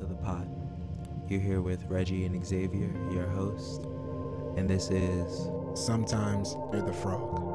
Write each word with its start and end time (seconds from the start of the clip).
to 0.00 0.06
the 0.06 0.14
pot. 0.14 0.46
You're 1.28 1.40
here 1.40 1.60
with 1.60 1.84
Reggie 1.84 2.24
and 2.24 2.44
Xavier, 2.44 2.90
your 3.12 3.28
host, 3.28 3.84
and 4.56 4.68
this 4.68 4.90
is 4.90 5.50
Sometimes 5.74 6.56
you're 6.72 6.82
the 6.82 6.92
frog. 6.92 7.46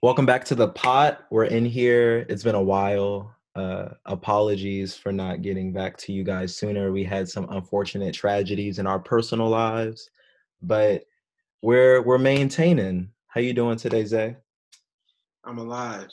Welcome 0.00 0.24
back 0.24 0.44
to 0.46 0.54
the 0.54 0.68
pot. 0.68 1.26
We're 1.30 1.44
in 1.44 1.66
here. 1.66 2.24
It's 2.28 2.42
been 2.42 2.54
a 2.54 2.62
while. 2.62 3.34
Uh, 3.54 3.88
apologies 4.06 4.96
for 4.96 5.12
not 5.12 5.42
getting 5.42 5.72
back 5.72 5.96
to 5.98 6.12
you 6.12 6.22
guys 6.24 6.56
sooner. 6.56 6.92
We 6.92 7.04
had 7.04 7.28
some 7.28 7.46
unfortunate 7.50 8.14
tragedies 8.14 8.78
in 8.78 8.86
our 8.86 8.98
personal 8.98 9.48
lives, 9.48 10.08
but 10.62 11.04
we're 11.62 12.02
we're 12.02 12.18
maintaining. 12.18 13.10
How 13.28 13.40
you 13.40 13.52
doing 13.52 13.76
today, 13.76 14.04
Zay? 14.04 14.36
I'm 15.44 15.58
alive. 15.58 16.08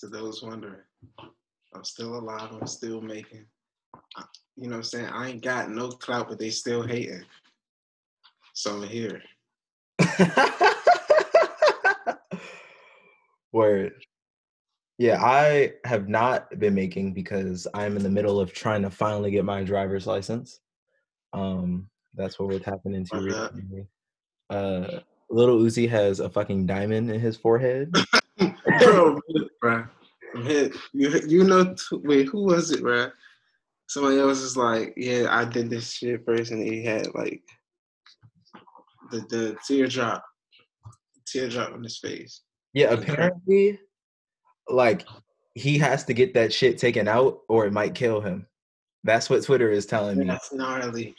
To 0.00 0.08
those 0.08 0.42
wondering, 0.42 0.80
I'm 1.74 1.84
still 1.84 2.16
alive. 2.18 2.50
I'm 2.52 2.66
still 2.66 3.00
making. 3.00 3.46
I- 4.16 4.24
You 4.56 4.68
know 4.68 4.72
what 4.72 4.76
I'm 4.78 4.82
saying? 4.84 5.06
I 5.06 5.28
ain't 5.30 5.42
got 5.42 5.70
no 5.70 5.88
clout, 5.88 6.28
but 6.28 6.38
they 6.38 6.50
still 6.50 6.82
hating. 6.82 7.24
So 8.54 8.76
I'm 8.76 8.82
here. 8.88 9.22
Word. 13.52 13.92
Yeah, 14.98 15.22
I 15.22 15.72
have 15.84 16.08
not 16.08 16.58
been 16.58 16.74
making 16.74 17.14
because 17.14 17.66
I'm 17.74 17.96
in 17.96 18.02
the 18.02 18.10
middle 18.10 18.38
of 18.38 18.52
trying 18.52 18.82
to 18.82 18.90
finally 18.90 19.30
get 19.30 19.44
my 19.44 19.64
driver's 19.64 20.06
license. 20.06 20.60
Um, 21.32 21.88
that's 22.14 22.38
what 22.38 22.48
was 22.48 22.62
happening 22.62 22.96
into 23.00 23.16
recently. 23.20 23.86
Uh, 24.52 25.00
Lil 25.30 25.60
Uzi 25.60 25.88
has 25.88 26.20
a 26.20 26.28
fucking 26.28 26.66
diamond 26.66 27.10
in 27.10 27.18
his 27.18 27.38
forehead. 27.38 27.90
bro, 28.78 29.18
bro. 29.62 29.84
You, 30.44 30.70
you 30.92 31.44
know, 31.44 31.74
wait, 31.92 32.28
who 32.28 32.44
was 32.44 32.70
it, 32.70 32.82
bro? 32.82 33.10
Somebody 33.88 34.18
else 34.18 34.40
is 34.40 34.56
like, 34.56 34.92
yeah, 34.96 35.26
I 35.30 35.46
did 35.46 35.70
this 35.70 35.90
shit 35.92 36.24
first, 36.26 36.50
and 36.50 36.62
he 36.62 36.84
had 36.84 37.14
like 37.14 37.42
the 39.10 39.20
the 39.30 39.56
teardrop, 39.66 40.22
teardrop 41.26 41.72
on 41.72 41.82
his 41.82 41.98
face. 41.98 42.42
Yeah, 42.74 42.92
apparently, 42.92 43.78
like 44.68 45.06
he 45.54 45.78
has 45.78 46.04
to 46.04 46.14
get 46.14 46.34
that 46.34 46.52
shit 46.52 46.78
taken 46.78 47.08
out 47.08 47.40
or 47.48 47.66
it 47.66 47.72
might 47.72 47.94
kill 47.94 48.20
him. 48.20 48.46
That's 49.04 49.28
what 49.28 49.44
Twitter 49.44 49.70
is 49.70 49.86
telling 49.86 50.18
me. 50.18 50.26
That's 50.26 50.52
gnarly. 50.52 51.14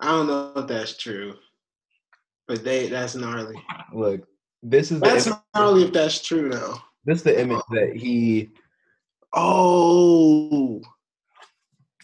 I 0.00 0.08
don't 0.12 0.26
know 0.26 0.52
if 0.56 0.66
that's 0.66 0.96
true, 0.96 1.34
but 2.50 2.64
they 2.64 2.88
that's 2.88 3.14
gnarly. 3.14 3.54
Look, 3.94 4.26
this 4.60 4.90
is 4.90 4.98
the 4.98 5.06
That's 5.06 5.28
gnarly 5.54 5.84
if 5.84 5.92
that's 5.92 6.20
true 6.20 6.50
though. 6.50 6.74
this 7.04 7.18
is 7.18 7.22
the 7.22 7.40
image 7.40 7.62
that 7.70 7.94
he 7.94 8.50
Oh, 9.32 10.80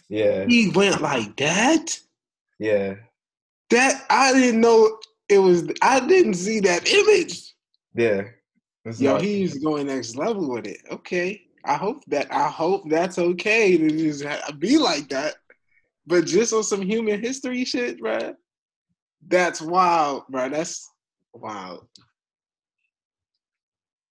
yeah 0.09 0.45
he 0.47 0.69
went 0.69 1.01
like 1.01 1.35
that. 1.35 1.99
yeah 2.59 2.95
That 3.71 4.05
I 4.09 4.31
didn't 4.31 4.61
know 4.61 4.97
it 5.27 5.39
was. 5.39 5.67
I 5.81 5.99
didn't 6.07 6.35
see 6.35 6.61
that 6.61 6.87
image. 6.89 7.53
yeah. 7.93 8.21
It's 8.85 9.01
Yo, 9.01 9.13
not- 9.13 9.21
he's 9.21 9.57
going 9.61 9.87
next 9.87 10.15
level 10.15 10.49
with 10.49 10.65
it. 10.65 10.79
Okay, 10.89 11.41
I 11.65 11.73
hope 11.75 12.05
that. 12.07 12.31
I 12.33 12.47
hope 12.47 12.89
that's 12.89 13.19
okay 13.19 13.77
to 13.77 13.89
just 13.89 14.23
be 14.59 14.77
like 14.77 15.09
that. 15.09 15.35
But 16.05 16.25
just 16.25 16.53
on 16.53 16.63
some 16.63 16.81
human 16.81 17.21
history 17.21 17.65
shit, 17.65 17.99
bruh. 17.99 18.33
That's 19.25 19.61
wild, 19.61 20.23
bro. 20.29 20.49
That's 20.49 20.89
wild. 21.33 21.87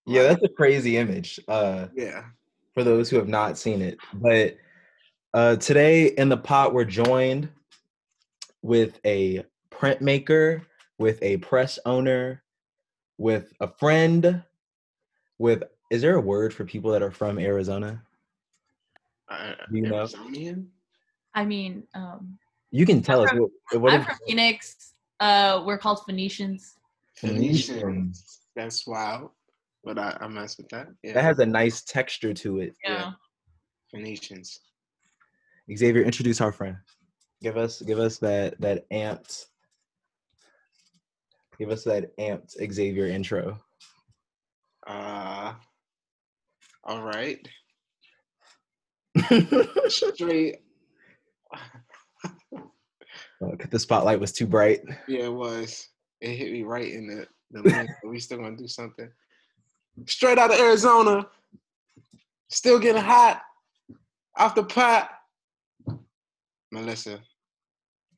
yeah, 0.06 0.22
that's 0.22 0.42
a 0.42 0.48
crazy 0.48 0.96
image. 0.96 1.40
Uh, 1.48 1.88
Yeah. 1.94 2.24
for 2.74 2.84
those 2.84 3.08
who 3.10 3.16
have 3.16 3.28
not 3.28 3.56
seen 3.58 3.80
it. 3.82 3.98
But 4.14 4.56
uh, 5.34 5.56
today 5.56 6.08
in 6.08 6.28
the 6.28 6.36
pot, 6.36 6.74
we're 6.74 6.84
joined 6.84 7.48
with 8.62 9.00
a 9.04 9.44
printmaker, 9.70 10.62
with 10.98 11.22
a 11.22 11.38
press 11.38 11.78
owner, 11.86 12.42
with 13.18 13.52
a 13.60 13.68
friend, 13.68 14.42
with 15.38 15.62
is 15.90 16.02
there 16.02 16.16
a 16.16 16.20
word 16.20 16.52
for 16.52 16.64
people 16.64 16.90
that 16.92 17.02
are 17.02 17.10
from 17.10 17.38
Arizona? 17.38 18.02
Uh, 19.28 19.54
you 19.70 19.82
know? 19.82 19.94
Arizonian? 20.04 20.66
I 21.34 21.44
mean, 21.44 21.84
um, 21.94 22.38
You 22.70 22.84
can 22.86 23.02
tell 23.02 23.22
us 23.22 23.30
from- 23.30 23.40
what, 23.40 23.80
what 23.80 23.92
I'm 23.92 24.00
is 24.00 24.06
from 24.06 24.16
Phoenix. 24.26 24.92
Uh, 25.20 25.62
we're 25.64 25.78
called 25.78 26.00
Phoenicians. 26.06 26.76
Phoenicians. 27.16 28.40
That's 28.54 28.86
wild. 28.86 29.30
But 29.84 29.98
I, 29.98 30.16
I 30.20 30.28
mess 30.28 30.58
with 30.58 30.68
that. 30.70 30.88
Yeah. 31.02 31.12
That 31.14 31.24
has 31.24 31.38
a 31.38 31.46
nice 31.46 31.82
texture 31.82 32.34
to 32.34 32.60
it. 32.60 32.74
Yeah. 32.84 32.92
Yeah. 32.92 33.10
Phoenicians. 33.90 34.60
Xavier, 35.74 36.02
introduce 36.02 36.40
our 36.40 36.52
friend. 36.52 36.76
Give 37.42 37.56
us 37.56 37.82
give 37.82 37.98
us 37.98 38.18
that 38.18 38.60
that 38.60 38.88
amped 38.90 39.46
give 41.58 41.70
us 41.70 41.84
that 41.84 42.16
amped 42.18 42.56
Xavier 42.72 43.06
intro. 43.06 43.58
Uh, 44.86 45.54
all 46.84 47.02
right. 47.02 47.46
Straight. 49.88 50.56
Uh, 53.42 53.54
'cause 53.56 53.70
the 53.70 53.78
spotlight 53.78 54.18
was 54.20 54.32
too 54.32 54.46
bright. 54.46 54.82
Yeah, 55.08 55.24
it 55.24 55.32
was. 55.32 55.88
It 56.20 56.34
hit 56.36 56.52
me 56.52 56.62
right 56.62 56.90
in 56.90 57.06
the, 57.06 57.28
the 57.50 57.68
lens, 57.68 57.90
we 58.04 58.18
still 58.18 58.38
gonna 58.38 58.56
do 58.56 58.68
something. 58.68 59.10
Straight 60.06 60.38
out 60.38 60.52
of 60.52 60.58
Arizona. 60.58 61.28
Still 62.48 62.78
getting 62.78 63.02
hot. 63.02 63.42
Off 64.36 64.54
the 64.54 64.64
pot. 64.64 65.10
Melissa, 66.72 67.20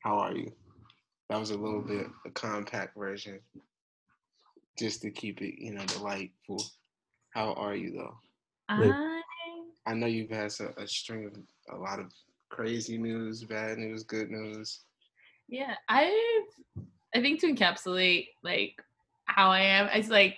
how 0.03 0.17
are 0.19 0.33
you? 0.35 0.51
That 1.29 1.39
was 1.39 1.51
a 1.51 1.57
little 1.57 1.81
bit 1.81 2.07
a 2.25 2.31
compact 2.31 2.97
version. 2.97 3.39
Just 4.77 5.01
to 5.01 5.11
keep 5.11 5.41
it, 5.41 5.55
you 5.61 5.73
know, 5.73 5.85
delightful. 5.85 6.63
How 7.31 7.53
are 7.53 7.75
you 7.75 7.91
though? 7.91 8.17
I 8.69 9.21
I 9.85 9.93
know 9.93 10.07
you've 10.07 10.29
had 10.29 10.51
a, 10.59 10.81
a 10.81 10.87
string 10.87 11.25
of 11.25 11.75
a 11.75 11.79
lot 11.79 11.99
of 11.99 12.11
crazy 12.49 12.97
news, 12.97 13.43
bad 13.43 13.77
news, 13.77 14.03
good 14.03 14.29
news. 14.31 14.81
Yeah, 15.49 15.75
I 15.87 16.43
I 17.15 17.21
think 17.21 17.41
to 17.41 17.51
encapsulate 17.51 18.27
like 18.43 18.81
how 19.25 19.49
I 19.49 19.61
am, 19.61 19.89
it's 19.93 20.09
like 20.09 20.37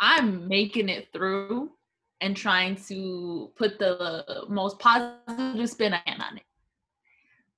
I'm 0.00 0.48
making 0.48 0.88
it 0.88 1.08
through 1.12 1.70
and 2.20 2.36
trying 2.36 2.76
to 2.88 3.50
put 3.56 3.78
the 3.78 4.44
most 4.48 4.78
positive 4.78 5.68
spin 5.68 5.94
I 5.94 5.98
can 5.98 6.20
on 6.20 6.36
it. 6.36 6.44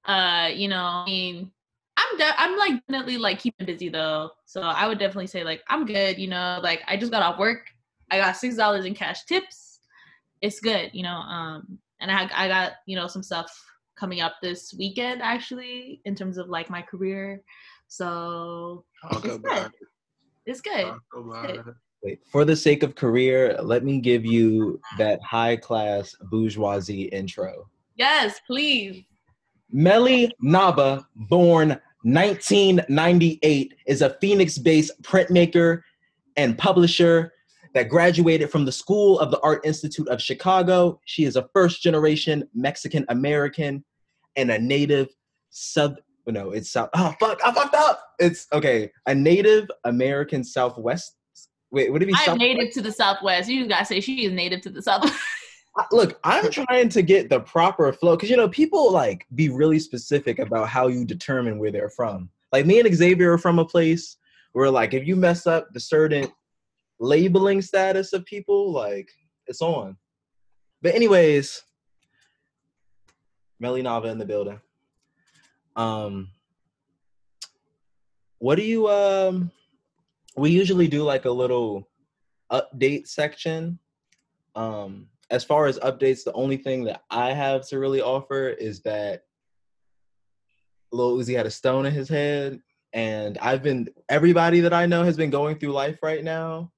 Uh, 0.05 0.49
you 0.55 0.69
know, 0.69 0.83
I 0.83 1.07
mean, 1.07 1.51
I'm 1.97 2.19
de- 2.19 2.41
I'm 2.41 2.59
like 2.59 2.87
definitely 2.89 3.19
like 3.19 3.39
keeping 3.39 3.67
busy 3.67 3.89
though, 3.89 4.31
so 4.45 4.61
I 4.61 4.87
would 4.87 4.99
definitely 4.99 5.29
say 5.29 5.45
like 5.45 5.63
I'm 5.69 5.87
good. 5.87 6.19
You 6.19 6.29
know, 6.29 6.61
like 6.63 6.83
I 6.87 6.97
just 6.97 7.13
got 7.13 7.23
off 7.23 7.39
work. 7.39 7.69
I 8.11 8.19
got 8.19 8.37
six 8.37 8.57
dollars 8.57 8.85
in 8.85 8.95
cash 8.95 9.25
tips. 9.25 9.81
It's 10.43 10.61
good, 10.61 10.91
you 10.93 11.03
know. 11.03 11.17
Um, 11.17 11.79
and 12.01 12.11
I 12.11 12.29
I 12.35 12.49
got 12.49 12.73
you 12.85 12.97
know 12.97 13.07
some 13.07 13.23
stuff 13.23 13.65
coming 14.05 14.21
up 14.21 14.35
this 14.43 14.75
weekend 14.79 15.23
actually 15.23 15.99
in 16.05 16.15
terms 16.15 16.37
of 16.37 16.51
like 16.51 16.69
my 16.69 16.83
career. 16.83 17.43
So 17.89 18.85
Talk 19.01 19.25
It's 19.25 19.37
about 19.37 19.73
good. 19.73 19.73
it's 20.45 20.61
good. 20.61 20.85
Talk 20.85 21.01
about 21.17 21.51
it. 21.51 21.65
Wait, 22.03 22.21
for 22.31 22.45
the 22.45 22.55
sake 22.55 22.83
of 22.83 22.95
career, 22.97 23.57
let 23.63 23.83
me 23.83 23.99
give 24.01 24.27
you 24.27 24.79
that 24.99 25.23
high 25.23 25.57
class 25.57 26.15
bourgeoisie 26.31 27.05
intro. 27.05 27.67
Yes, 27.97 28.41
please. 28.47 29.07
Melly 29.73 30.31
Nava, 30.45 31.07
born 31.31 31.69
1998, 32.03 33.75
is 33.87 34.03
a 34.03 34.19
Phoenix 34.21 34.59
based 34.59 35.01
printmaker 35.01 35.81
and 36.37 36.59
publisher 36.59 37.33
that 37.73 37.89
graduated 37.89 38.51
from 38.51 38.67
the 38.67 38.73
School 38.73 39.19
of 39.19 39.31
the 39.31 39.41
Art 39.41 39.65
Institute 39.65 40.09
of 40.09 40.21
Chicago. 40.21 41.01
She 41.07 41.25
is 41.25 41.37
a 41.37 41.49
first 41.55 41.81
generation 41.81 42.47
Mexican 42.55 43.07
American 43.09 43.83
and 44.37 44.51
a 44.51 44.59
native 44.59 45.09
sub. 45.51 45.97
No, 46.27 46.51
it's 46.51 46.71
South. 46.71 46.91
Oh, 46.95 47.15
fuck. 47.21 47.41
I 47.45 47.53
fucked 47.53 47.75
up. 47.75 48.03
It's 48.19 48.47
okay. 48.53 48.91
A 49.07 49.15
native 49.15 49.71
American 49.85 50.43
Southwest. 50.43 51.17
Wait, 51.71 51.93
would 51.93 52.03
it 52.03 52.07
be 52.07 52.15
I'm 52.15 52.25
South? 52.25 52.39
native 52.39 52.73
to 52.75 52.83
the 52.83 52.93
Southwest. 52.93 53.49
You 53.49 53.67
gotta 53.67 53.85
say 53.85 54.01
she 54.01 54.25
is 54.25 54.33
native 54.33 54.61
to 54.63 54.71
the 54.71 54.81
South. 54.83 55.11
Look, 55.91 56.21
I'm 56.23 56.51
trying 56.51 56.89
to 56.91 57.03
get 57.03 57.29
the 57.29 57.41
proper 57.41 57.93
flow 57.93 58.17
because 58.17 58.31
you 58.31 58.37
know 58.37 58.49
people 58.49 58.93
like 58.93 59.27
be 59.35 59.49
really 59.49 59.81
specific 59.81 60.39
about 60.39 60.69
how 60.69 60.87
you 60.87 61.05
determine 61.05 61.59
where 61.59 61.73
they're 61.73 61.91
from. 61.91 62.31
Like 62.53 62.65
me 62.65 62.79
and 62.79 62.95
Xavier 62.95 63.33
are 63.33 63.39
from 63.39 63.59
a 63.59 63.65
place 63.65 64.17
where 64.53 64.71
like 64.71 64.95
if 64.95 65.07
you 65.07 65.17
mess 65.17 65.49
up 65.49 65.73
the 65.73 65.81
certain 65.81 66.29
labeling 67.01 67.61
status 67.61 68.13
of 68.13 68.25
people, 68.25 68.71
like 68.71 69.11
it's 69.49 69.61
on. 69.61 69.97
But 70.81 70.95
anyways, 70.95 71.61
Melly 73.61 73.83
Nava 73.83 74.07
in 74.07 74.19
the 74.19 74.25
building. 74.25 74.61
Um, 75.77 76.29
what 78.39 78.57
do 78.57 78.63
you 78.63 78.89
um? 78.89 79.51
We 80.37 80.51
usually 80.51 80.89
do 80.89 81.03
like 81.03 81.25
a 81.25 81.31
little 81.31 81.89
update 82.51 83.07
section. 83.07 83.79
Um, 84.55 85.07
as 85.31 85.45
far 85.45 85.67
as 85.67 85.79
updates, 85.79 86.25
the 86.25 86.33
only 86.33 86.57
thing 86.57 86.85
that 86.85 87.03
I 87.11 87.33
have 87.33 87.67
to 87.69 87.79
really 87.79 88.01
offer 88.01 88.49
is 88.49 88.81
that 88.83 89.25
Lil 90.93 91.17
Uzi 91.17 91.37
had 91.37 91.47
a 91.47 91.51
stone 91.51 91.87
in 91.87 91.93
his 91.93 92.09
head, 92.09 92.61
and 92.93 93.39
I've 93.39 93.63
been 93.63 93.89
everybody 94.09 94.61
that 94.61 94.73
I 94.73 94.87
know 94.87 95.03
has 95.05 95.17
been 95.17 95.31
going 95.31 95.59
through 95.59 95.73
life 95.73 95.99
right 96.03 96.23
now. 96.23 96.71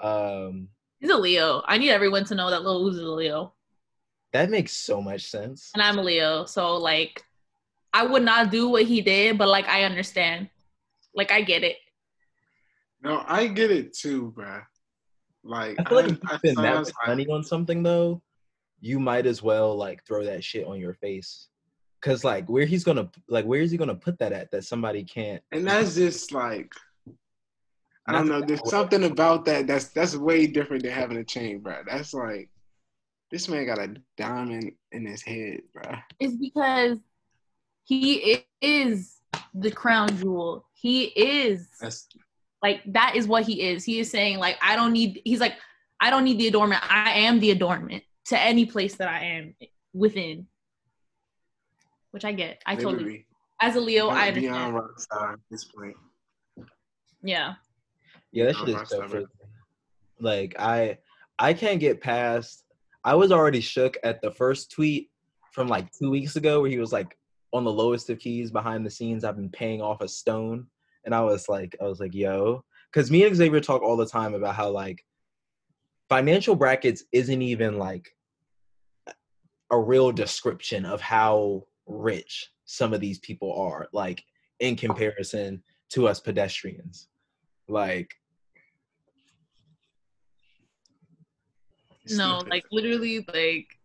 Um, 0.00 0.68
He's 1.00 1.10
a 1.10 1.16
Leo. 1.16 1.62
I 1.66 1.78
need 1.78 1.90
everyone 1.90 2.24
to 2.24 2.34
know 2.34 2.50
that 2.50 2.62
Lil 2.62 2.84
Uzi 2.84 2.96
is 2.96 3.02
a 3.02 3.10
Leo, 3.10 3.54
that 4.32 4.50
makes 4.50 4.72
so 4.72 5.00
much 5.00 5.26
sense. 5.26 5.70
and 5.74 5.82
I'm 5.82 5.98
a 5.98 6.02
Leo. 6.02 6.44
So 6.44 6.76
like, 6.76 7.24
I 7.92 8.04
would 8.04 8.22
not 8.22 8.50
do 8.50 8.68
what 8.68 8.84
he 8.84 9.00
did, 9.00 9.38
but 9.38 9.48
like 9.48 9.66
I 9.68 9.84
understand. 9.84 10.48
Like 11.14 11.32
I 11.32 11.40
get 11.42 11.64
it. 11.64 11.76
No, 13.02 13.24
I 13.26 13.46
get 13.46 13.70
it 13.70 13.96
too, 13.96 14.32
bruh. 14.36 14.62
Like 15.44 15.80
I 15.80 15.84
feel 15.84 15.96
like 15.96 16.10
if 16.10 16.18
I 16.26 16.32
you 16.32 16.38
spend 16.38 16.56
saw- 16.56 16.62
that 16.62 16.74
much 16.74 16.92
money 17.06 17.26
on 17.28 17.42
something 17.42 17.82
though, 17.82 18.22
you 18.80 19.00
might 19.00 19.26
as 19.26 19.42
well 19.42 19.76
like 19.76 20.04
throw 20.04 20.24
that 20.24 20.44
shit 20.44 20.66
on 20.66 20.78
your 20.80 20.94
face. 20.94 21.48
Cause 22.00 22.22
like 22.22 22.48
where 22.48 22.64
he's 22.64 22.84
gonna 22.84 23.10
like 23.28 23.44
where 23.44 23.60
is 23.60 23.72
he 23.72 23.76
gonna 23.76 23.94
put 23.94 24.18
that 24.20 24.32
at 24.32 24.52
that 24.52 24.62
somebody 24.62 25.02
can't 25.02 25.42
and 25.50 25.66
that's 25.66 25.96
just 25.96 26.30
like 26.32 26.72
I 28.06 28.12
don't 28.12 28.28
know. 28.28 28.40
There's 28.40 28.66
something 28.70 29.04
about 29.04 29.44
that 29.46 29.66
that's 29.66 29.88
that's 29.88 30.14
way 30.16 30.46
different 30.46 30.84
than 30.84 30.92
having 30.92 31.18
a 31.18 31.24
chain, 31.24 31.58
bro. 31.58 31.82
That's 31.86 32.14
like 32.14 32.50
this 33.30 33.48
man 33.48 33.66
got 33.66 33.78
a 33.78 33.94
diamond 34.16 34.72
in 34.92 35.06
his 35.06 35.22
head, 35.22 35.60
bro. 35.72 35.96
It's 36.18 36.36
because 36.36 36.98
he 37.84 38.44
is 38.60 39.20
the 39.54 39.70
crown 39.70 40.16
jewel. 40.16 40.66
He 40.74 41.04
is 41.04 41.68
That's 41.80 42.08
like 42.62 42.82
that 42.86 43.14
is 43.16 43.26
what 43.26 43.44
he 43.44 43.62
is. 43.62 43.84
He 43.84 43.98
is 44.00 44.10
saying 44.10 44.38
like 44.38 44.58
I 44.62 44.76
don't 44.76 44.92
need. 44.92 45.22
He's 45.24 45.40
like 45.40 45.54
I 46.00 46.10
don't 46.10 46.24
need 46.24 46.38
the 46.38 46.48
adornment. 46.48 46.82
I 46.88 47.12
am 47.12 47.40
the 47.40 47.50
adornment 47.50 48.04
to 48.26 48.40
any 48.40 48.66
place 48.66 48.96
that 48.96 49.08
I 49.08 49.24
am 49.24 49.54
within. 49.92 50.46
Which 52.10 52.24
I 52.24 52.32
get. 52.32 52.62
I 52.64 52.76
totally 52.76 53.26
as 53.60 53.76
a 53.76 53.80
Leo, 53.80 54.08
I 54.08 54.30
beyond 54.30 54.76
understand. 54.76 55.20
rockstar 55.20 55.32
at 55.34 55.38
this 55.50 55.64
point. 55.64 55.96
Yeah. 57.22 57.54
Yeah, 58.30 58.46
that 58.46 58.56
shit 58.56 58.68
is 58.68 58.88
so 58.88 59.26
Like 60.20 60.54
I 60.58 60.98
I 61.38 61.54
can't 61.54 61.80
get 61.80 62.00
past 62.00 62.64
I 63.04 63.14
was 63.14 63.32
already 63.32 63.60
shook 63.60 63.96
at 64.02 64.20
the 64.20 64.30
first 64.30 64.70
tweet 64.70 65.10
from 65.52 65.68
like 65.68 65.90
two 65.92 66.10
weeks 66.10 66.36
ago 66.36 66.60
where 66.60 66.70
he 66.70 66.78
was 66.78 66.92
like 66.92 67.16
on 67.52 67.64
the 67.64 67.72
lowest 67.72 68.10
of 68.10 68.18
keys 68.18 68.50
behind 68.50 68.84
the 68.84 68.90
scenes, 68.90 69.24
I've 69.24 69.36
been 69.36 69.50
paying 69.50 69.80
off 69.80 70.00
a 70.00 70.08
stone. 70.08 70.66
And 71.04 71.14
I 71.14 71.22
was 71.22 71.48
like, 71.48 71.76
I 71.80 71.84
was 71.84 72.00
like, 72.00 72.14
yo. 72.14 72.64
Cause 72.92 73.10
me 73.10 73.24
and 73.24 73.36
Xavier 73.36 73.60
talk 73.60 73.82
all 73.82 73.96
the 73.96 74.06
time 74.06 74.34
about 74.34 74.54
how 74.54 74.70
like 74.70 75.04
financial 76.08 76.54
brackets 76.54 77.04
isn't 77.12 77.42
even 77.42 77.78
like 77.78 78.14
a 79.70 79.78
real 79.78 80.10
description 80.10 80.84
of 80.84 81.00
how 81.00 81.64
rich 81.86 82.50
some 82.64 82.92
of 82.92 83.00
these 83.00 83.18
people 83.18 83.54
are, 83.54 83.88
like 83.92 84.22
in 84.60 84.76
comparison 84.76 85.62
to 85.90 86.08
us 86.08 86.20
pedestrians. 86.20 87.08
Like 87.68 88.14
No, 92.16 92.42
like 92.48 92.64
literally, 92.70 93.24
like 93.32 93.78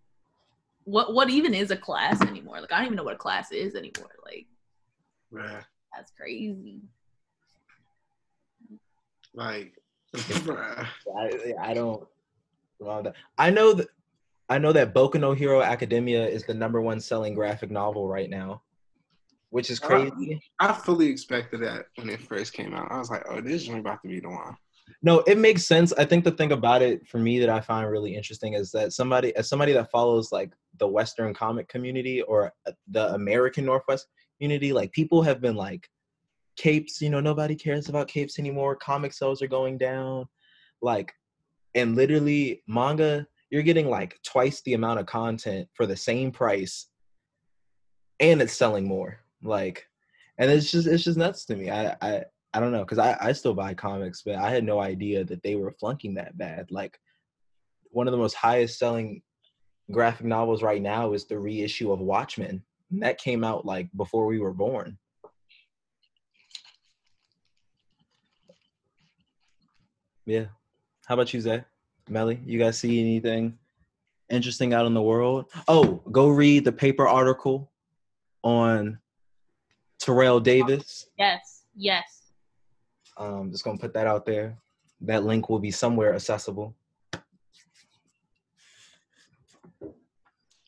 what 0.86 1.14
what 1.14 1.30
even 1.30 1.54
is 1.54 1.72
a 1.72 1.78
class 1.78 2.22
anymore? 2.22 2.62
Like 2.62 2.72
I 2.72 2.78
don't 2.78 2.86
even 2.86 2.98
know 2.98 3.04
what 3.04 3.16
a 3.16 3.18
class 3.18 3.52
is 3.52 3.76
anymore. 3.76 4.12
Like 4.26 4.48
Bruh, 5.32 5.64
that's 5.96 6.12
crazy. 6.12 6.82
like. 9.34 9.74
I, 10.16 11.54
I 11.60 11.74
don't. 11.74 12.08
I 13.38 13.50
know 13.50 13.74
that 13.74 13.88
I 14.50 14.58
know 14.58 14.72
that 14.74 14.94
Boku 14.94 15.20
no 15.20 15.34
Hero 15.34 15.62
Academia 15.62 16.28
is 16.28 16.46
the 16.46 16.54
number 16.54 16.82
one 16.82 17.00
selling 17.00 17.34
graphic 17.34 17.72
novel 17.72 18.08
right 18.08 18.30
now, 18.30 18.62
which 19.50 19.70
is 19.70 19.80
crazy. 19.80 20.42
I 20.60 20.74
fully 20.74 21.08
expected 21.08 21.62
that 21.62 21.86
when 21.96 22.10
it 22.10 22.22
first 22.22 22.54
came 22.54 22.74
out. 22.74 22.92
I 22.92 23.00
was 23.00 23.10
like, 23.10 23.24
oh, 23.30 23.42
this 23.42 23.64
is 23.64 23.70
about 23.70 24.02
to 24.04 24.08
be 24.08 24.20
the 24.20 24.30
one. 24.30 24.56
No, 25.02 25.20
it 25.22 25.38
makes 25.38 25.66
sense. 25.66 25.94
I 25.94 26.06
think 26.06 26.24
the 26.24 26.32
thing 26.32 26.52
about 26.52 26.82
it 26.82 27.08
for 27.08 27.18
me 27.18 27.40
that 27.40 27.50
I 27.50 27.60
find 27.60 27.90
really 27.90 28.16
interesting 28.16 28.54
is 28.54 28.72
that 28.72 28.94
somebody, 28.94 29.36
as 29.36 29.50
somebody 29.50 29.74
that 29.74 29.92
follows 29.92 30.32
like 30.32 30.54
the 30.80 30.88
Western 30.88 31.34
comic 31.34 31.68
community 31.68 32.22
or 32.22 32.54
uh, 32.68 32.72
the 32.90 33.14
American 33.14 33.66
Northwest 33.66 34.08
community, 34.38 34.74
like 34.74 34.92
people 34.92 35.22
have 35.22 35.42
been 35.42 35.56
like 35.56 35.90
capes. 36.56 37.02
You 37.02 37.10
know, 37.10 37.20
nobody 37.20 37.56
cares 37.56 37.90
about 37.90 38.08
capes 38.08 38.40
anymore. 38.40 38.76
Comic 38.76 39.14
sales 39.14 39.42
are 39.42 39.48
going 39.48 39.78
down, 39.78 40.26
like, 40.82 41.14
and 41.76 41.96
literally 41.96 42.64
manga, 42.68 43.28
you're 43.50 43.64
getting 43.64 43.90
like 43.90 44.20
twice 44.24 44.62
the 44.62 44.74
amount 44.74 45.00
of 45.00 45.06
content 45.06 45.68
for 45.74 45.86
the 45.86 45.98
same 45.98 46.32
price, 46.32 46.88
and 48.20 48.42
it's 48.42 48.54
selling 48.54 48.88
more. 48.88 49.20
Like, 49.42 49.88
and 50.38 50.50
it's 50.50 50.72
just 50.72 50.88
it's 50.88 51.04
just 51.04 51.18
nuts 51.18 51.46
to 51.46 51.56
me. 51.56 51.70
I 51.70 51.96
I 52.02 52.24
I 52.54 52.60
don't 52.60 52.72
know 52.72 52.84
because 52.84 53.00
I, 53.00 53.18
I 53.20 53.32
still 53.32 53.54
buy 53.54 53.74
comics, 53.74 54.22
but 54.22 54.36
I 54.36 54.50
had 54.52 54.64
no 54.64 54.80
idea 54.80 55.24
that 55.24 55.42
they 55.42 55.56
were 55.56 55.72
flunking 55.72 56.14
that 56.16 56.38
bad. 56.38 56.70
Like 56.70 57.00
one 57.90 58.08
of 58.08 58.12
the 58.12 58.18
most 58.18 58.36
highest 58.36 58.78
selling 58.78 59.22
graphic 59.92 60.26
novels 60.26 60.62
right 60.62 60.82
now 60.82 61.14
is 61.14 61.26
the 61.26 61.40
reissue 61.40 61.92
of 61.92 62.00
Watchmen. 62.00 62.64
That 62.92 63.18
came 63.18 63.44
out 63.44 63.66
like 63.66 63.90
before 63.96 64.28
we 64.28 64.40
were 64.40 64.54
born. 64.54 64.98
Yeah. 70.26 70.46
How 71.06 71.16
about 71.16 71.34
you, 71.34 71.42
Zay? 71.42 71.64
Melly, 72.08 72.40
you 72.46 72.60
guys 72.60 72.78
see 72.78 73.00
anything 73.00 73.58
interesting 74.30 74.74
out 74.74 74.86
in 74.86 74.94
the 74.94 75.02
world? 75.02 75.46
Oh, 75.68 76.02
go 76.12 76.30
read 76.30 76.66
the 76.66 76.72
paper 76.72 77.08
article 77.08 77.72
on 78.44 79.00
Terrell 80.00 80.40
Davis. 80.40 81.08
Yes, 81.18 81.64
yes. 81.76 82.23
Um, 83.18 83.52
just 83.52 83.64
gonna 83.64 83.78
put 83.78 83.94
that 83.94 84.08
out 84.08 84.26
there. 84.26 84.58
That 85.02 85.24
link 85.24 85.50
will 85.50 85.60
be 85.60 85.72
somewhere 85.72 86.14
accessible. 86.14 86.76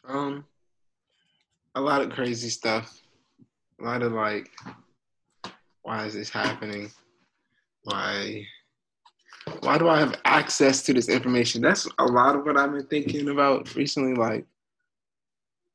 Um, 0.07 0.45
a 1.73 1.81
lot 1.81 2.01
of 2.01 2.11
crazy 2.11 2.49
stuff. 2.49 3.01
A 3.81 3.83
lot 3.83 4.03
of 4.03 4.13
like, 4.13 4.49
why 5.81 6.05
is 6.05 6.13
this 6.13 6.29
happening? 6.29 6.91
Why? 7.83 8.45
Why 9.61 9.77
do 9.77 9.87
I 9.89 9.99
have 9.99 10.19
access 10.25 10.81
to 10.83 10.93
this 10.93 11.09
information? 11.09 11.61
That's 11.61 11.87
a 11.99 12.05
lot 12.05 12.35
of 12.35 12.45
what 12.45 12.57
I've 12.57 12.71
been 12.71 12.87
thinking 12.87 13.29
about 13.29 13.75
recently. 13.75 14.15
Like, 14.15 14.45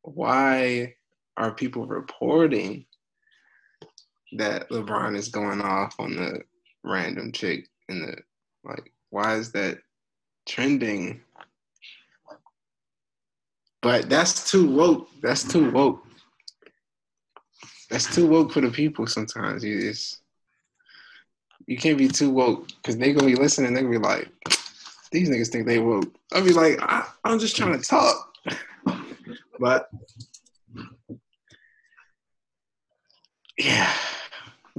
why 0.03 0.95
are 1.37 1.53
people 1.53 1.87
reporting 1.87 2.85
that 4.33 4.69
LeBron 4.71 5.17
is 5.17 5.29
going 5.29 5.61
off 5.61 5.95
on 5.99 6.17
the 6.17 6.43
random 6.85 7.33
chick 7.33 7.69
in 7.89 8.01
the 8.03 8.17
like? 8.65 8.93
Why 9.11 9.37
is 9.37 9.53
that 9.53 9.79
trending? 10.47 11.21
But 13.83 14.09
that's 14.09 14.51
too 14.51 14.71
woke. 14.71 15.09
That's 15.23 15.45
too 15.45 15.71
woke. 15.71 16.05
That's 17.91 18.15
too 18.15 18.27
woke 18.27 18.53
for 18.53 18.61
the 18.61 18.71
people 18.71 19.07
sometimes. 19.07 19.65
You 19.65 19.81
just 19.81 20.21
you 21.67 21.77
can't 21.77 21.99
be 21.99 22.09
too 22.09 22.31
woke 22.31 22.69
because 22.69 22.97
they 22.97 23.13
gonna 23.13 23.27
be 23.27 23.37
listening. 23.37 23.75
They 23.75 23.83
gonna 23.83 23.93
be 23.93 23.99
like, 23.99 24.29
these 25.13 25.29
niggas 25.29 25.49
think 25.49 25.67
they 25.67 25.79
woke. 25.79 26.13
I'll 26.33 26.45
be 26.45 26.53
like, 26.53 26.79
I, 26.81 27.07
I'm 27.25 27.39
just 27.39 27.57
trying 27.57 27.79
to 27.79 27.85
talk. 27.85 28.35
but 29.59 29.89
yeah, 33.59 33.93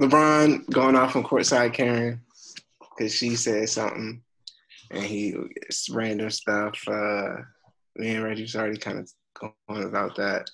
LeBron 0.00 0.68
going 0.70 0.96
off 0.96 1.16
on 1.16 1.22
courtside 1.22 1.74
Karen 1.74 2.20
because 2.80 3.14
she 3.14 3.36
said 3.36 3.68
something, 3.68 4.22
and 4.90 5.02
he 5.02 5.34
it's 5.56 5.88
random 5.90 6.30
stuff. 6.30 6.78
Uh, 6.86 7.36
me 7.96 8.14
and 8.14 8.24
Reggie's 8.24 8.56
already 8.56 8.78
kind 8.78 8.98
of 8.98 9.10
going 9.68 9.84
about 9.84 10.16
that. 10.16 10.50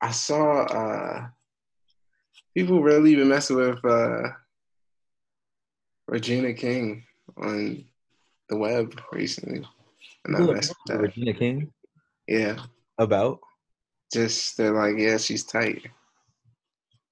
I 0.00 0.10
saw 0.10 0.62
uh, 0.64 1.26
people 2.54 2.82
really 2.82 3.16
been 3.16 3.28
messing 3.28 3.56
with 3.56 3.84
uh, 3.84 4.28
Regina 6.06 6.52
King 6.52 7.04
on 7.36 7.84
the 8.48 8.56
web 8.56 9.00
recently. 9.12 9.66
And 10.24 10.36
I 10.36 10.38
People 10.38 10.54
messed 10.54 10.74
with 10.86 10.94
messing 10.94 11.00
with 11.00 11.00
that. 11.00 11.00
Regina 11.00 11.34
King 11.34 11.72
Yeah, 12.28 12.58
about. 12.98 13.40
just 14.12 14.56
they're 14.56 14.72
like, 14.72 14.96
yeah, 14.98 15.16
she's 15.16 15.44
tight. 15.44 15.86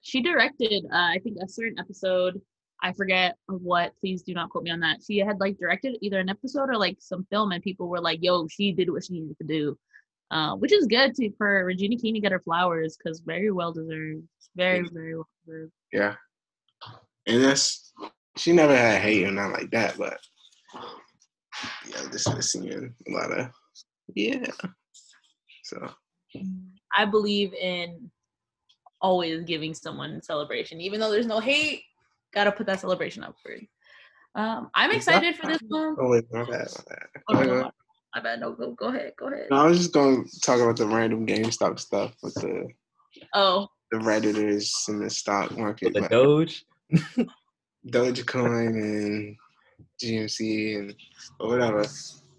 She 0.05 0.21
directed, 0.21 0.85
uh, 0.85 1.09
I 1.15 1.19
think, 1.23 1.37
a 1.41 1.49
certain 1.49 1.79
episode. 1.79 2.39
I 2.83 2.93
forget 2.93 3.37
of 3.49 3.63
what. 3.63 3.93
Please 3.99 4.21
do 4.21 4.35
not 4.35 4.51
quote 4.51 4.63
me 4.63 4.69
on 4.69 4.79
that. 4.81 4.99
She 5.05 5.17
had 5.17 5.39
like 5.39 5.57
directed 5.57 5.97
either 5.99 6.19
an 6.19 6.29
episode 6.29 6.69
or 6.69 6.77
like 6.77 6.97
some 6.99 7.25
film, 7.31 7.51
and 7.51 7.63
people 7.63 7.87
were 7.87 7.99
like, 7.99 8.19
"Yo, 8.21 8.47
she 8.47 8.71
did 8.71 8.91
what 8.91 9.03
she 9.03 9.13
needed 9.13 9.35
to 9.39 9.47
do," 9.47 9.75
uh, 10.29 10.57
which 10.57 10.71
is 10.71 10.85
good 10.85 11.15
to, 11.15 11.31
for 11.39 11.65
Regina 11.65 11.97
King 11.97 12.13
to 12.13 12.19
get 12.19 12.31
her 12.31 12.39
flowers 12.39 12.95
because 12.95 13.21
very 13.21 13.49
well 13.49 13.73
deserved. 13.73 14.21
Very, 14.55 14.87
very 14.93 15.15
well 15.15 15.27
deserved. 15.43 15.71
Yeah. 15.91 16.13
and 17.25 17.43
that's 17.43 17.91
she 18.37 18.51
never 18.51 18.77
had 18.77 19.01
hate 19.01 19.25
or 19.25 19.31
not 19.31 19.53
like 19.53 19.71
that, 19.71 19.97
but 19.97 20.19
yeah, 21.87 22.03
just 22.11 22.31
been 22.31 22.43
seeing 22.43 22.93
a 23.07 23.11
lot 23.11 23.31
of 23.31 23.47
yeah. 24.13 24.45
So 25.63 25.89
I 26.95 27.05
believe 27.05 27.55
in 27.55 28.11
always 29.01 29.43
giving 29.43 29.73
someone 29.73 30.21
celebration, 30.21 30.81
even 30.81 30.99
though 30.99 31.11
there's 31.11 31.27
no 31.27 31.39
hate. 31.39 31.83
Gotta 32.33 32.51
put 32.51 32.65
that 32.67 32.79
celebration 32.79 33.23
up 33.23 33.35
for 33.41 33.53
you. 33.53 33.67
Um, 34.35 34.69
I'm 34.73 34.91
excited 34.91 35.35
for 35.35 35.47
this 35.47 35.61
one. 35.67 35.95
oh 35.99 36.09
wait, 36.09 36.25
my 36.31 36.43
bad, 36.43 36.67
my 36.75 36.83
bad. 36.89 37.07
Oh, 37.29 37.33
no, 37.33 37.43
no, 37.43 37.71
my 38.13 38.21
bad. 38.21 38.39
No, 38.41 38.51
go, 38.51 38.71
go 38.71 38.87
ahead. 38.87 39.13
Go 39.17 39.27
ahead. 39.27 39.47
No, 39.49 39.57
I 39.57 39.67
was 39.67 39.77
just 39.77 39.93
gonna 39.93 40.23
talk 40.41 40.59
about 40.59 40.77
the 40.77 40.85
random 40.85 41.25
GameStop 41.25 41.79
stuff 41.79 42.13
with 42.21 42.35
the 42.35 42.67
Oh, 43.33 43.67
the 43.91 43.97
redditors 43.97 44.89
in 44.89 44.99
the 44.99 45.09
stock 45.09 45.57
market, 45.57 45.93
The 45.93 46.07
Doge. 46.09 46.65
Dogecoin 47.87 48.69
and 48.69 49.37
GME 50.01 50.79
and 50.79 50.95
whatever. 51.37 51.85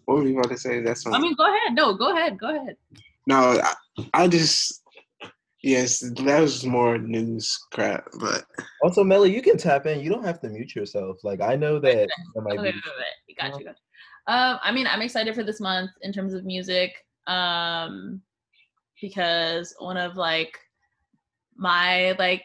What 0.05 0.19
were 0.19 0.27
you 0.27 0.39
about 0.39 0.51
to 0.51 0.59
say? 0.59 0.81
That's 0.81 1.07
I 1.07 1.19
mean, 1.19 1.35
go 1.35 1.45
ahead. 1.45 1.75
No, 1.75 1.95
go 1.95 2.15
ahead. 2.15 2.39
Go 2.39 2.55
ahead. 2.55 2.77
no. 3.27 3.61
I, 3.61 3.73
I 4.15 4.29
just 4.29 4.83
yes, 5.67 6.01
that 6.01 6.41
was 6.41 6.65
more 6.65 6.97
news 6.97 7.59
crap, 7.73 8.07
but 8.21 8.45
Also, 8.83 9.03
Melly, 9.03 9.35
you 9.35 9.43
can 9.43 9.59
tap 9.59 9.87
in. 9.87 10.01
You 10.01 10.11
don't 10.11 10.25
have 10.25 10.41
to 10.41 10.49
mute 10.49 10.75
yourself. 10.75 11.19
Like 11.25 11.41
I 11.41 11.57
know 11.57 11.79
that 11.81 12.09
there 12.35 12.43
might 12.43 12.59
Okay, 12.59 12.71
be. 12.71 12.83
wait. 13.29 13.37
Got 13.37 13.59
you. 13.59 13.65
Got 13.67 13.77
you. 13.77 14.33
Um, 14.35 14.59
I 14.63 14.73
mean, 14.73 14.87
I'm 14.87 15.03
excited 15.03 15.35
for 15.35 15.43
this 15.43 15.61
month 15.61 15.91
in 16.03 16.13
terms 16.13 16.35
of 16.35 16.45
music. 16.45 16.93
Um, 17.27 18.23
because 19.03 19.75
one 19.79 19.97
of 19.97 20.17
like 20.17 20.59
my 21.57 22.13
like 22.19 22.45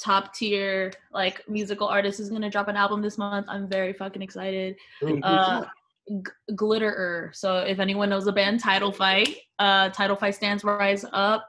top 0.00 0.32
tier 0.32 0.92
like 1.12 1.46
musical 1.48 1.88
artists 1.88 2.20
is 2.20 2.30
gonna 2.30 2.48
drop 2.50 2.68
an 2.68 2.76
album 2.76 3.02
this 3.02 3.18
month. 3.18 3.46
I'm 3.48 3.68
very 3.68 3.92
fucking 3.92 4.22
excited. 4.22 4.76
Uh, 5.22 5.64
G- 6.08 6.54
Glitterer. 6.54 7.34
So 7.34 7.58
if 7.58 7.80
anyone 7.80 8.08
knows 8.08 8.24
the 8.24 8.32
band 8.32 8.60
Title 8.60 8.92
Fight, 8.92 9.36
uh, 9.58 9.90
Title 9.90 10.16
Fight 10.16 10.34
stands 10.36 10.64
Rise 10.64 11.04
Up. 11.12 11.46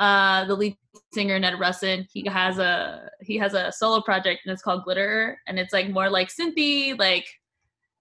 Uh, 0.00 0.46
the 0.46 0.54
lead 0.54 0.76
singer 1.12 1.38
Ned 1.38 1.54
Russin, 1.54 2.06
he 2.10 2.26
has 2.26 2.58
a 2.58 3.10
he 3.20 3.36
has 3.36 3.52
a 3.52 3.70
solo 3.70 4.00
project 4.00 4.40
and 4.44 4.52
it's 4.52 4.62
called 4.62 4.82
Glitterer, 4.86 5.34
and 5.46 5.58
it's 5.58 5.74
like 5.74 5.90
more 5.90 6.08
like 6.08 6.30
synthy, 6.30 6.98
like 6.98 7.26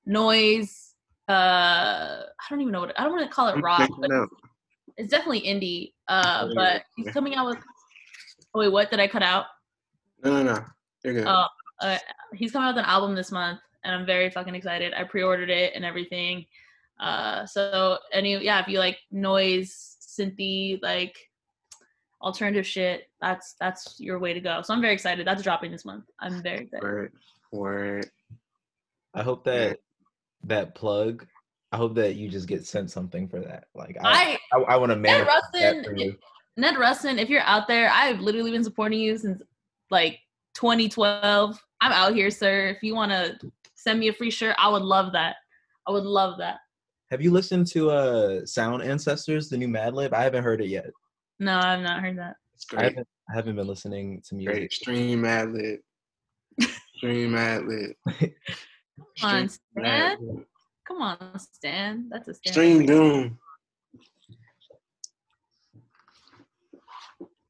noise. 0.05 0.93
Uh, 1.27 2.23
I 2.23 2.45
don't 2.49 2.61
even 2.61 2.71
know 2.71 2.79
what 2.79 2.97
I 2.97 3.03
don't 3.03 3.11
want 3.11 3.29
to 3.29 3.35
call 3.35 3.49
it 3.49 3.59
rock, 3.59 3.89
but 3.99 4.09
no, 4.09 4.27
it's 4.95 5.11
definitely 5.11 5.41
indie. 5.41 5.91
Uh, 6.07 6.47
but 6.55 6.83
he's 6.95 7.11
coming 7.11 7.35
out 7.35 7.47
with. 7.47 7.57
Oh 8.55 8.61
wait, 8.61 8.71
what 8.71 8.89
did 8.89 9.01
I 9.01 9.07
cut 9.07 9.21
out? 9.21 9.47
no, 10.23 10.41
no, 10.41 10.53
no. 10.53 10.65
You're 11.03 11.15
good. 11.15 11.27
Uh, 11.27 11.47
uh, 11.81 11.97
he's 12.33 12.53
coming 12.53 12.69
out 12.69 12.75
with 12.75 12.83
an 12.83 12.89
album 12.89 13.13
this 13.13 13.31
month, 13.31 13.59
and 13.83 13.93
I'm 13.93 14.05
very 14.05 14.29
fucking 14.29 14.55
excited. 14.55 14.93
I 14.93 15.03
pre-ordered 15.03 15.49
it 15.49 15.73
and 15.75 15.83
everything. 15.83 16.45
Uh, 16.97 17.45
so 17.45 17.97
any 18.13 18.41
yeah, 18.41 18.61
if 18.61 18.69
you 18.69 18.79
like 18.79 18.99
noise, 19.11 19.97
synthy, 20.01 20.81
like 20.81 21.17
alternative 22.21 22.65
shit, 22.65 23.09
that's 23.21 23.55
that's 23.59 23.99
your 23.99 24.19
way 24.19 24.33
to 24.33 24.39
go. 24.39 24.61
So 24.61 24.73
I'm 24.73 24.81
very 24.81 24.93
excited. 24.93 25.25
That's 25.25 25.43
dropping 25.43 25.71
this 25.71 25.85
month. 25.85 26.05
I'm 26.19 26.41
very 26.41 26.63
excited. 26.63 26.83
word, 26.83 27.13
word. 27.51 28.09
I 29.13 29.23
hope 29.23 29.43
that 29.45 29.79
that 30.45 30.75
plug. 30.75 31.25
I 31.71 31.77
hope 31.77 31.95
that 31.95 32.15
you 32.15 32.29
just 32.29 32.47
get 32.47 32.65
sent 32.65 32.89
something 32.89 33.27
for 33.27 33.39
that. 33.39 33.65
Like 33.75 33.97
I, 34.03 34.39
I 34.51 34.57
I, 34.57 34.61
I 34.73 34.75
want 34.77 34.91
to 34.91 34.95
Ned 34.95 35.11
manifest 35.11 35.45
that 35.53 35.75
Russin, 35.75 35.85
for 35.85 35.95
you. 35.95 36.15
Ned 36.57 36.75
Russin, 36.75 37.19
if 37.19 37.29
you're 37.29 37.41
out 37.41 37.67
there, 37.67 37.89
I've 37.93 38.19
literally 38.19 38.51
been 38.51 38.63
supporting 38.63 38.99
you 38.99 39.17
since 39.17 39.41
like 39.91 40.19
2012. 40.55 41.59
I'm 41.81 41.91
out 41.91 42.13
here, 42.13 42.29
sir. 42.29 42.67
If 42.67 42.83
you 42.83 42.95
want 42.95 43.11
to 43.11 43.39
send 43.75 43.99
me 43.99 44.09
a 44.09 44.13
free 44.13 44.31
shirt, 44.31 44.55
I 44.59 44.67
would 44.67 44.81
love 44.81 45.13
that. 45.13 45.37
I 45.87 45.91
would 45.91 46.03
love 46.03 46.37
that. 46.39 46.57
Have 47.11 47.21
you 47.21 47.31
listened 47.31 47.67
to 47.67 47.89
uh 47.89 48.45
Sound 48.45 48.83
Ancestors, 48.83 49.49
the 49.49 49.57
new 49.57 49.67
Madlib? 49.67 50.13
I 50.13 50.23
haven't 50.23 50.43
heard 50.43 50.61
it 50.61 50.67
yet. 50.67 50.91
No, 51.39 51.57
I've 51.57 51.81
not 51.81 52.01
heard 52.01 52.17
that. 52.17 52.35
It's 52.53 52.65
I 52.75 52.83
haven't 52.83 53.07
I 53.31 53.35
haven't 53.35 53.55
been 53.55 53.67
listening 53.67 54.21
to 54.27 54.35
music. 54.35 54.53
Great. 54.55 54.73
Stream 54.73 55.21
Madlib. 55.21 55.77
Stream 56.97 57.31
Madlib. 57.31 57.93
Come 58.05 58.29
on, 59.23 59.49
Stream 59.49 59.83
Mad 59.83 60.17
Stan. 60.17 60.45
Come 60.87 61.01
on, 61.01 61.39
Stan. 61.39 62.09
That's 62.09 62.27
a 62.27 62.33
Stan. 62.33 62.53
Stream 62.53 62.85
Doom. 62.85 63.39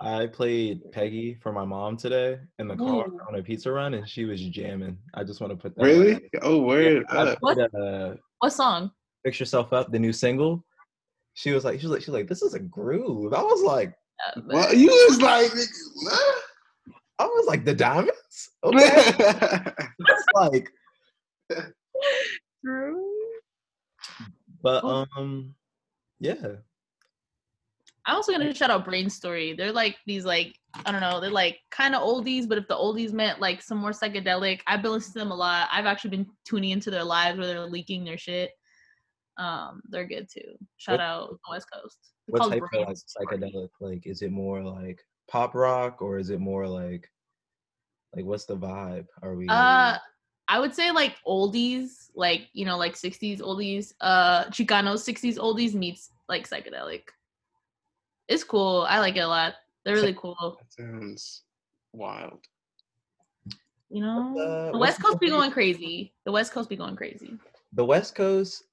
I 0.01 0.27
played 0.27 0.91
Peggy 0.93 1.35
for 1.41 1.51
my 1.51 1.65
mom 1.65 1.97
today 1.97 2.39
in 2.59 2.67
the 2.69 2.75
car 2.75 3.07
Ooh. 3.07 3.19
on 3.27 3.35
a 3.35 3.43
pizza 3.43 3.69
run, 3.71 3.95
and 3.95 4.07
she 4.07 4.23
was 4.25 4.41
jamming. 4.41 4.97
I 5.13 5.23
just 5.25 5.41
want 5.41 5.51
to 5.51 5.57
put 5.57 5.75
that. 5.75 5.83
Really? 5.83 6.13
there. 6.13 6.41
Oh, 6.41 6.61
word 6.61 7.03
I 7.09 7.17
up. 7.17 7.37
What? 7.41 7.57
uh, 7.75 8.15
What 8.39 8.53
song? 8.53 8.91
"Fix 9.25 9.39
Yourself 9.39 9.73
Up," 9.73 9.91
the 9.91 9.99
new 9.99 10.13
single. 10.13 10.63
She 11.33 11.51
was 11.51 11.63
like, 11.63 11.79
she 11.79 11.85
was 11.85 11.93
like, 11.93 12.01
she's 12.01 12.09
like, 12.13 12.27
this 12.27 12.41
is 12.41 12.53
a 12.53 12.59
groove. 12.59 13.33
I 13.33 13.41
was 13.41 13.61
like, 13.63 13.93
Well, 14.45 14.73
you 14.73 14.87
was 15.09 15.21
like, 15.21 15.51
what? 16.03 16.43
I 17.19 17.25
was 17.25 17.45
like, 17.47 17.65
the 17.65 17.73
diamonds. 17.75 18.49
Okay, 18.63 18.77
it's 19.99 20.25
like, 20.35 20.69
true. 22.63 23.05
but 24.61 24.83
Oh. 24.83 25.05
um, 25.17 25.53
yeah. 26.19 26.35
I'm 28.05 28.15
also 28.15 28.31
gonna 28.31 28.53
shout 28.55 28.71
out 28.71 28.87
Brainstory. 28.87 29.55
They're 29.55 29.71
like 29.71 29.97
these 30.07 30.25
like 30.25 30.55
I 30.85 30.91
don't 30.91 31.01
know, 31.01 31.19
they're 31.19 31.29
like 31.29 31.59
kind 31.69 31.93
of 31.93 32.01
oldies, 32.01 32.47
but 32.47 32.57
if 32.57 32.67
the 32.67 32.75
oldies 32.75 33.11
meant 33.13 33.39
like 33.39 33.61
some 33.61 33.77
more 33.77 33.91
psychedelic, 33.91 34.61
I've 34.65 34.81
been 34.81 34.91
listening 34.93 35.13
to 35.13 35.19
them 35.19 35.31
a 35.31 35.35
lot. 35.35 35.69
I've 35.71 35.85
actually 35.85 36.11
been 36.11 36.27
tuning 36.45 36.71
into 36.71 36.89
their 36.89 37.03
lives 37.03 37.37
where 37.37 37.47
they're 37.47 37.65
leaking 37.67 38.05
their 38.05 38.17
shit. 38.17 38.51
Um, 39.39 39.81
they're 39.89 40.05
good 40.05 40.27
too. 40.29 40.57
Shout 40.77 40.93
What- 40.93 41.01
out 41.01 41.29
the 41.29 41.51
West 41.51 41.67
Coast. 41.73 41.97
It's 42.01 42.33
What 42.33 42.39
called 42.41 42.51
type 42.53 42.61
of 42.61 42.87
like 42.87 42.97
psychedelic? 43.41 43.69
Like, 43.79 44.05
is 44.05 44.21
it 44.21 44.31
more 44.31 44.61
like 44.61 44.99
pop 45.27 45.55
rock 45.55 46.01
or 46.01 46.19
is 46.19 46.29
it 46.29 46.39
more 46.39 46.67
like, 46.67 47.09
like 48.15 48.25
what's 48.25 48.45
the 48.45 48.57
vibe? 48.57 49.07
Are 49.23 49.35
we? 49.35 49.47
Uh, 49.47 49.97
I 50.51 50.59
would 50.59 50.75
say 50.75 50.91
like 50.91 51.15
oldies, 51.25 52.09
like 52.15 52.49
you 52.53 52.65
know, 52.65 52.77
like 52.77 52.95
'60s 52.95 53.39
oldies. 53.39 53.93
Uh, 54.01 54.45
Chicano 54.45 54.93
'60s 54.95 55.37
oldies 55.37 55.73
meets 55.73 56.11
like 56.27 56.47
psychedelic. 56.49 57.03
It's 58.27 58.43
cool. 58.43 58.85
I 58.87 58.99
like 58.99 59.15
it 59.15 59.21
a 59.21 59.27
lot. 59.27 59.55
They're 59.85 59.95
really 59.95 60.13
cool. 60.15 60.35
That 60.59 60.73
sounds 60.73 61.43
wild. 61.93 62.41
You 63.89 64.01
know, 64.01 64.33
the 64.35 64.77
what's 64.77 64.81
West 64.81 64.97
the 64.99 65.03
Coast 65.05 65.19
be 65.19 65.29
going 65.29 65.51
crazy. 65.51 66.13
The 66.25 66.31
West 66.31 66.51
Coast 66.51 66.69
be 66.69 66.75
going 66.75 66.95
crazy. 66.95 67.37
the 67.73 67.85
West 67.85 68.13
Coast 68.13 68.63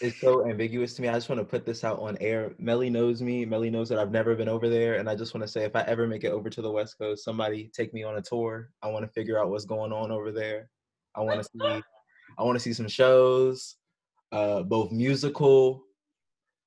is 0.00 0.18
so 0.18 0.48
ambiguous 0.48 0.94
to 0.94 1.02
me. 1.02 1.08
I 1.08 1.14
just 1.14 1.28
want 1.28 1.40
to 1.40 1.44
put 1.44 1.64
this 1.64 1.84
out 1.84 2.00
on 2.00 2.16
air. 2.20 2.54
Melly 2.58 2.90
knows 2.90 3.22
me. 3.22 3.44
Melly 3.44 3.70
knows 3.70 3.88
that 3.88 3.98
I've 3.98 4.10
never 4.10 4.34
been 4.34 4.48
over 4.48 4.68
there, 4.68 4.96
and 4.96 5.08
I 5.08 5.14
just 5.14 5.34
want 5.34 5.42
to 5.42 5.48
say, 5.48 5.64
if 5.64 5.76
I 5.76 5.82
ever 5.82 6.06
make 6.06 6.24
it 6.24 6.32
over 6.32 6.50
to 6.50 6.62
the 6.62 6.70
West 6.70 6.98
Coast, 6.98 7.24
somebody 7.24 7.70
take 7.74 7.94
me 7.94 8.02
on 8.02 8.16
a 8.16 8.22
tour. 8.22 8.70
I 8.82 8.88
want 8.88 9.04
to 9.04 9.12
figure 9.12 9.38
out 9.38 9.50
what's 9.50 9.64
going 9.64 9.92
on 9.92 10.10
over 10.10 10.32
there. 10.32 10.68
I 11.14 11.20
want 11.20 11.42
to 11.42 11.44
see. 11.44 11.82
I 12.38 12.42
want 12.44 12.56
to 12.56 12.60
see 12.60 12.72
some 12.72 12.88
shows, 12.88 13.76
uh, 14.32 14.62
both 14.62 14.90
musical 14.90 15.84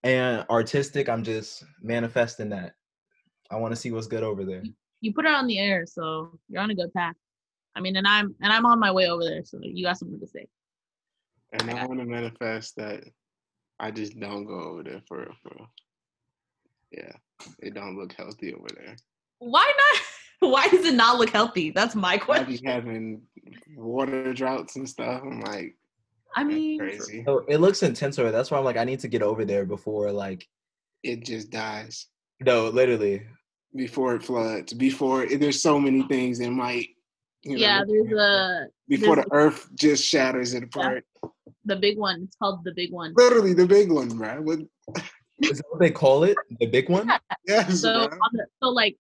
and 0.03 0.45
artistic. 0.49 1.09
I'm 1.09 1.23
just 1.23 1.63
manifesting 1.81 2.49
that. 2.49 2.75
I 3.49 3.57
want 3.57 3.73
to 3.73 3.75
see 3.75 3.91
what's 3.91 4.07
good 4.07 4.23
over 4.23 4.45
there. 4.45 4.63
You 5.01 5.13
put 5.13 5.25
it 5.25 5.31
on 5.31 5.47
the 5.47 5.59
air, 5.59 5.85
so 5.87 6.39
you're 6.47 6.61
on 6.61 6.69
a 6.69 6.75
good 6.75 6.93
path. 6.93 7.15
I 7.75 7.81
mean, 7.81 7.95
and 7.95 8.07
I'm 8.07 8.35
and 8.41 8.53
I'm 8.53 8.65
on 8.65 8.79
my 8.79 8.91
way 8.91 9.09
over 9.09 9.23
there, 9.23 9.43
so 9.43 9.59
you 9.61 9.83
got 9.83 9.97
something 9.97 10.19
to 10.19 10.27
say. 10.27 10.47
And 11.59 11.71
I 11.71 11.85
want 11.85 11.99
to 11.99 12.05
manifest 12.05 12.75
that 12.77 13.03
I 13.79 13.91
just 13.91 14.19
don't 14.19 14.45
go 14.45 14.59
over 14.59 14.83
there 14.83 15.01
for 15.07 15.19
real, 15.19 15.35
for 15.41 15.51
real. 15.55 15.67
Yeah, 16.91 17.11
it 17.59 17.73
don't 17.73 17.97
look 17.97 18.13
healthy 18.13 18.53
over 18.53 18.67
there. 18.75 18.95
Why 19.39 19.71
not? 19.77 20.01
Why 20.51 20.67
does 20.67 20.85
it 20.85 20.95
not 20.95 21.17
look 21.17 21.29
healthy? 21.29 21.71
That's 21.71 21.95
my 21.95 22.13
I 22.13 22.17
question. 22.17 22.45
be 22.47 22.61
having 22.65 23.21
water 23.75 24.33
droughts 24.33 24.75
and 24.75 24.87
stuff. 24.87 25.21
I'm 25.23 25.41
like, 25.41 25.75
I 26.35 26.43
mean, 26.43 26.79
crazy. 26.79 27.23
So 27.25 27.45
it 27.47 27.57
looks 27.57 27.83
intense 27.83 28.19
over. 28.19 28.29
there. 28.29 28.37
That's 28.37 28.51
why 28.51 28.57
I'm 28.57 28.65
like, 28.65 28.77
I 28.77 28.83
need 28.83 28.99
to 28.99 29.07
get 29.07 29.21
over 29.21 29.45
there 29.45 29.65
before, 29.65 30.11
like, 30.11 30.45
It 31.03 31.25
just 31.25 31.49
dies 31.49 32.07
no, 32.41 32.67
literally. 32.69 33.23
before 33.75 34.15
it 34.15 34.23
floods. 34.23 34.73
Before 34.73 35.25
there's 35.25 35.61
so 35.61 35.79
many 35.79 36.03
things 36.03 36.39
that 36.39 36.51
might. 36.51 36.89
You 37.43 37.53
know, 37.53 37.61
yeah, 37.61 37.83
there's 37.87 38.11
a 38.11 38.67
before 38.89 39.15
there's 39.15 39.27
the 39.27 39.33
earth 39.33 39.69
just 39.75 40.03
shatters 40.03 40.53
it 40.55 40.63
apart. 40.63 41.05
The 41.65 41.75
big 41.75 41.97
one. 41.97 42.23
It's 42.23 42.35
called 42.37 42.63
the 42.63 42.73
big 42.73 42.91
one. 42.91 43.13
Literally 43.15 43.53
the 43.53 43.67
big 43.67 43.91
one, 43.91 44.17
right? 44.17 44.41
What, 44.41 44.59
Is 45.39 45.57
that 45.57 45.65
what 45.69 45.79
they 45.79 45.91
call 45.91 46.23
it? 46.23 46.37
The 46.59 46.67
big 46.67 46.89
one? 46.89 47.11
yes, 47.47 47.81
So, 47.81 48.03
on 48.03 48.29
the, 48.33 48.45
so 48.61 48.69
like 48.69 48.97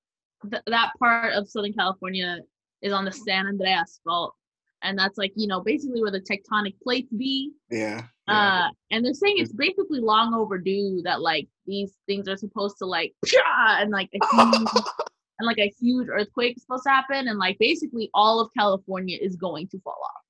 th- 0.49 0.63
that 0.67 0.91
part 0.99 1.33
of 1.33 1.49
Southern 1.49 1.73
California 1.73 2.39
is 2.81 2.93
on 2.93 3.05
the 3.05 3.11
San 3.11 3.47
Andreas 3.47 3.99
Fault, 4.03 4.33
and 4.81 4.97
that's 4.97 5.17
like 5.17 5.31
you 5.35 5.47
know 5.47 5.61
basically 5.61 6.01
where 6.01 6.11
the 6.11 6.21
tectonic 6.21 6.75
plates 6.83 7.11
be. 7.13 7.51
Yeah. 7.69 8.03
yeah. 8.27 8.67
Uh, 8.67 8.69
and 8.91 9.05
they're 9.05 9.13
saying 9.13 9.37
it's 9.37 9.53
basically 9.53 9.99
long 9.99 10.33
overdue 10.33 11.01
that 11.03 11.21
like 11.21 11.47
these 11.65 11.93
things 12.05 12.27
are 12.27 12.37
supposed 12.37 12.77
to 12.79 12.85
like 12.85 13.13
psha, 13.25 13.81
and 13.81 13.91
like 13.91 14.09
a 14.13 14.35
huge 14.35 14.67
and 15.39 15.47
like 15.47 15.59
a 15.59 15.73
huge 15.79 16.07
earthquake 16.09 16.57
is 16.57 16.63
supposed 16.63 16.83
to 16.83 16.89
happen, 16.89 17.27
and 17.27 17.39
like 17.39 17.57
basically 17.59 18.09
all 18.13 18.39
of 18.39 18.49
California 18.57 19.17
is 19.19 19.35
going 19.35 19.67
to 19.69 19.79
fall 19.79 19.99
off. 20.03 20.24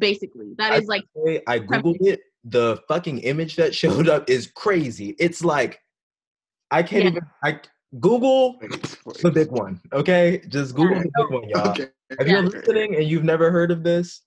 Basically, 0.00 0.54
that 0.58 0.72
is 0.78 0.88
like 0.88 1.04
Hey, 1.24 1.42
I 1.46 1.58
googled 1.60 1.98
it. 2.00 2.20
The 2.44 2.80
fucking 2.88 3.18
image 3.20 3.56
that 3.56 3.74
showed 3.82 4.08
up 4.08 4.28
is 4.28 4.46
crazy. 4.48 5.10
It's 5.18 5.44
like 5.44 5.80
I 6.70 6.82
can't 6.82 7.04
Yeah. 7.04 7.10
even. 7.10 7.22
I 7.44 7.60
Google 8.00 8.58
the 9.22 9.30
big 9.32 9.50
one. 9.50 9.80
Okay, 9.92 10.42
just 10.48 10.74
Google 10.74 10.96
Yeah. 10.96 11.02
the 11.04 11.10
big 11.16 11.30
one, 11.30 11.48
y'all. 11.48 11.70
Okay. 11.70 11.88
If 12.10 12.26
you're 12.26 12.42
listening 12.42 12.96
and 12.96 13.04
you've 13.04 13.24
never 13.24 13.50
heard 13.50 13.70
of 13.70 13.82
this, 13.82 14.22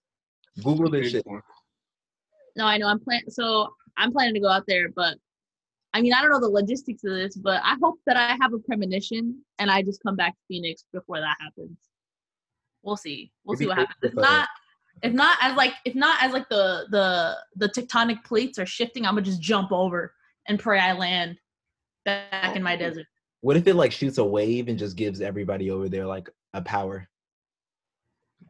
Google 0.63 0.89
this 0.89 1.11
shit. 1.11 1.25
no, 2.55 2.65
I 2.65 2.77
know 2.77 2.87
I'm 2.87 2.99
plan. 2.99 3.29
So 3.29 3.73
I'm 3.97 4.11
planning 4.11 4.33
to 4.35 4.39
go 4.39 4.49
out 4.49 4.63
there, 4.67 4.89
but 4.89 5.17
I 5.93 6.01
mean 6.01 6.13
I 6.13 6.21
don't 6.21 6.31
know 6.31 6.39
the 6.39 6.49
logistics 6.49 7.03
of 7.03 7.11
this, 7.13 7.35
but 7.35 7.61
I 7.63 7.75
hope 7.81 7.99
that 8.05 8.17
I 8.17 8.37
have 8.41 8.53
a 8.53 8.59
premonition 8.59 9.43
and 9.59 9.71
I 9.71 9.81
just 9.81 10.01
come 10.03 10.15
back 10.15 10.33
to 10.33 10.39
Phoenix 10.47 10.83
before 10.93 11.19
that 11.19 11.35
happens. 11.39 11.77
We'll 12.83 12.97
see. 12.97 13.31
We'll 13.45 13.53
It'd 13.53 13.59
see 13.63 13.67
what 13.67 13.77
happens. 13.77 13.97
If 14.03 14.11
if, 14.11 14.17
uh, 14.17 14.21
not, 14.21 14.49
if 15.01 15.13
not 15.13 15.37
as 15.41 15.55
like 15.55 15.73
if 15.85 15.95
not 15.95 16.21
as 16.21 16.31
like 16.33 16.47
the 16.49 16.85
the 16.91 17.35
the 17.55 17.69
tectonic 17.69 18.23
plates 18.23 18.59
are 18.59 18.65
shifting, 18.65 19.05
I'm 19.05 19.15
gonna 19.15 19.25
just 19.25 19.41
jump 19.41 19.71
over 19.71 20.13
and 20.47 20.59
pray 20.59 20.79
I 20.79 20.93
land 20.93 21.37
back 22.05 22.55
in 22.55 22.63
my 22.63 22.75
Oh. 22.75 22.79
desert. 22.79 23.05
What 23.41 23.57
if 23.57 23.67
it 23.67 23.73
like 23.75 23.91
shoots 23.91 24.17
a 24.17 24.23
wave 24.23 24.67
and 24.69 24.79
just 24.79 24.95
gives 24.95 25.19
everybody 25.19 25.69
over 25.71 25.89
there 25.89 26.05
like 26.05 26.29
a 26.53 26.61
power? 26.61 27.09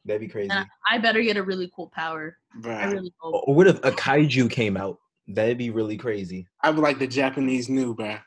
That'd 0.05 0.21
be 0.21 0.27
crazy. 0.27 0.51
And 0.51 0.67
I 0.89 0.97
better 0.97 1.21
get 1.21 1.37
a 1.37 1.43
really 1.43 1.71
cool 1.75 1.89
power. 1.93 2.37
I 2.63 2.85
really 2.91 3.13
hope. 3.19 3.47
Or 3.47 3.55
what 3.55 3.67
if 3.67 3.77
a 3.77 3.91
kaiju 3.91 4.51
came 4.51 4.75
out? 4.77 4.99
That'd 5.27 5.57
be 5.57 5.69
really 5.69 5.97
crazy. 5.97 6.47
I 6.61 6.69
would 6.69 6.79
like 6.79 6.99
the 6.99 7.07
Japanese 7.07 7.69
new, 7.69 7.95
bruh. 7.95 8.19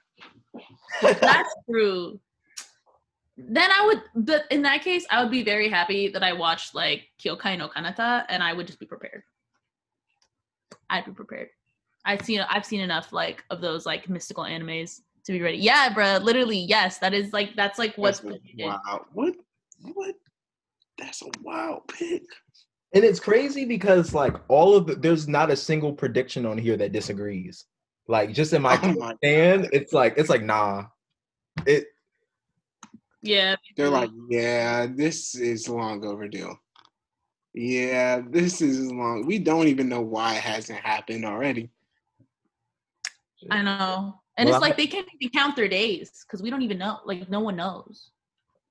That's 1.03 1.55
true. 1.71 2.19
Then 3.37 3.71
I 3.71 3.85
would, 3.87 4.03
but 4.15 4.45
in 4.51 4.63
that 4.63 4.83
case, 4.83 5.07
I 5.11 5.23
would 5.23 5.31
be 5.31 5.43
very 5.43 5.69
happy 5.69 6.09
that 6.09 6.23
I 6.23 6.33
watched 6.33 6.75
like 6.75 7.09
Kyokai 7.23 7.59
no 7.59 7.69
Kanata, 7.69 8.25
and 8.29 8.43
I 8.43 8.53
would 8.53 8.67
just 8.67 8.79
be 8.79 8.87
prepared. 8.87 9.23
I'd 10.89 11.05
be 11.05 11.13
prepared. 11.13 11.49
I've 12.05 12.23
seen, 12.23 12.41
I've 12.41 12.65
seen 12.65 12.81
enough 12.81 13.13
like 13.13 13.45
of 13.51 13.61
those 13.61 13.85
like 13.85 14.09
mystical 14.09 14.45
animes 14.45 15.01
to 15.25 15.33
be 15.33 15.43
ready. 15.43 15.59
Yeah, 15.59 15.93
bro. 15.93 16.19
Literally, 16.23 16.59
yes. 16.59 16.99
That 16.99 17.13
is 17.13 17.33
like 17.33 17.55
that's 17.57 17.79
like 17.79 17.95
what's 17.97 18.21
That's 18.21 18.39
wow. 18.57 19.05
What? 19.13 19.35
What? 19.95 20.15
That's 20.99 21.21
a 21.23 21.27
wild 21.43 21.87
pick. 21.89 22.23
And 22.95 23.05
it's 23.05 23.21
crazy 23.21 23.65
because 23.65 24.15
like 24.15 24.37
all 24.49 24.75
of 24.75 24.87
the, 24.87 24.95
there's 24.95 25.29
not 25.29 25.51
a 25.51 25.57
single 25.57 25.93
prediction 25.93 26.47
on 26.47 26.57
here 26.57 26.77
that 26.79 26.93
disagrees. 26.93 27.67
Like 28.09 28.33
just 28.33 28.53
in 28.53 28.63
my 28.63 28.79
Oh 28.83 28.93
my 28.95 29.15
stand, 29.17 29.69
it's 29.73 29.93
like 29.93 30.15
it's 30.17 30.31
like 30.31 30.43
nah. 30.43 30.85
It 31.67 31.87
Yeah. 33.27 33.57
They're 33.77 33.91
like, 33.91 34.11
yeah, 34.31 34.87
this 34.87 35.35
is 35.35 35.69
long 35.69 36.05
overdue. 36.05 36.55
Yeah, 37.55 38.21
this 38.29 38.61
is 38.61 38.91
long. 38.93 39.25
We 39.27 39.39
don't 39.39 39.69
even 39.69 39.89
know 39.89 40.03
why 40.03 40.35
it 40.35 40.43
hasn't 40.43 40.79
happened 40.79 41.25
already. 41.25 41.71
I 43.51 43.63
know, 43.63 44.21
and 44.37 44.49
Well, 44.49 44.57
it's 44.57 44.63
like 44.63 44.77
they 44.77 44.87
can't 44.87 45.07
even 45.21 45.33
count 45.33 45.57
their 45.57 45.69
days 45.69 46.25
because 46.27 46.43
we 46.43 46.51
don't 46.51 46.63
even 46.63 46.79
know. 46.79 46.99
Like 47.05 47.29
no 47.31 47.41
one 47.41 47.57
knows. 47.57 48.11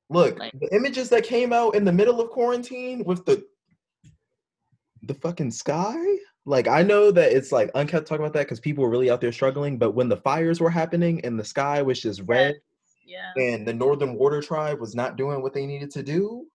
look 0.10 0.38
Like- 0.38 0.54
the 0.60 0.70
images 0.76 1.10
that 1.10 1.24
came 1.24 1.52
out 1.52 1.76
in 1.76 1.84
the 1.86 1.92
middle 1.92 2.22
of 2.22 2.30
quarantine 2.30 3.04
with 3.06 3.26
the 3.26 3.44
the 5.04 5.14
fucking 5.16 5.52
sky. 5.52 5.96
Like 6.46 6.68
I 6.68 6.84
know 6.84 7.10
that 7.12 7.32
it's 7.32 7.52
like 7.52 7.72
unkept 7.74 8.08
talking 8.08 8.24
about 8.24 8.34
that 8.34 8.44
because 8.46 8.60
people 8.60 8.84
were 8.84 8.90
really 8.90 9.10
out 9.10 9.22
there 9.22 9.32
struggling. 9.32 9.78
But 9.80 9.92
when 9.92 10.10
the 10.10 10.18
fires 10.18 10.60
were 10.60 10.70
happening 10.70 11.24
and 11.26 11.40
the 11.40 11.44
sky 11.46 11.82
was 11.82 12.02
just 12.02 12.22
red 12.26 12.56
Yeah. 13.06 13.32
and 13.38 13.68
the 13.68 13.74
Northern 13.74 14.16
Water 14.16 14.42
Tribe 14.42 14.80
was 14.80 14.96
not 14.96 15.16
doing 15.16 15.42
what 15.42 15.54
they 15.54 15.66
needed 15.66 15.92
to 15.92 16.04
do, 16.04 16.48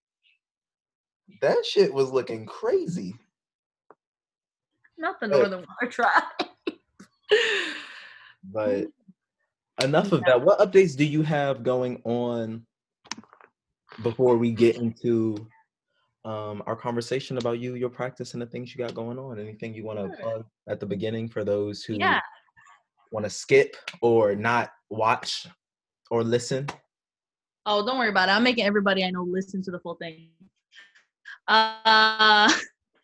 that 1.41 1.65
shit 1.65 1.93
was 1.95 2.11
looking 2.11 2.45
crazy. 2.47 3.15
Not 4.99 5.21
the 5.21 5.29
But- 5.29 5.37
Northern 5.37 5.65
Water 5.81 5.91
Tribe. 5.91 6.23
But 8.45 8.87
enough 9.83 10.13
of 10.13 10.23
that. 10.27 10.41
What 10.43 10.59
updates 10.59 10.97
do 10.97 11.05
you 11.05 11.23
have 11.23 11.63
going 11.63 12.01
on 12.05 12.67
before 14.03 14.37
we 14.37 14.51
get 14.53 14.77
into 14.77 15.47
um, 16.25 16.63
our 16.67 16.77
conversation 16.77 17.39
about 17.39 17.59
you, 17.61 17.75
your 17.77 17.89
practice, 17.91 18.33
and 18.35 18.43
the 18.43 18.47
things 18.47 18.75
you 18.75 18.85
got 18.85 18.95
going 18.95 19.19
on? 19.19 19.39
Anything 19.39 19.75
you 19.75 19.85
want 19.85 19.99
to 19.99 20.09
Sure. 20.17 20.17
plug 20.17 20.45
at 20.69 20.81
the 20.81 20.87
beginning 20.87 21.29
for 21.29 21.45
those 21.45 21.83
who 21.85 21.95
yeah. 21.95 22.21
want 23.13 23.25
to 23.25 23.31
skip 23.31 23.77
or 24.03 24.35
not 24.35 24.73
watch 24.91 25.47
or 26.11 26.25
listen? 26.25 26.67
Oh, 27.67 27.85
don't 27.85 27.99
worry 27.99 28.09
about 28.09 28.29
it. 28.29 28.33
I'm 28.33 28.43
making 28.43 28.65
everybody 28.65 29.05
I 29.05 29.11
know 29.11 29.23
listen 29.23 29.63
to 29.63 29.71
the 29.71 29.79
full 29.81 29.95
thing. 29.95 30.31
Uh, 31.47 32.51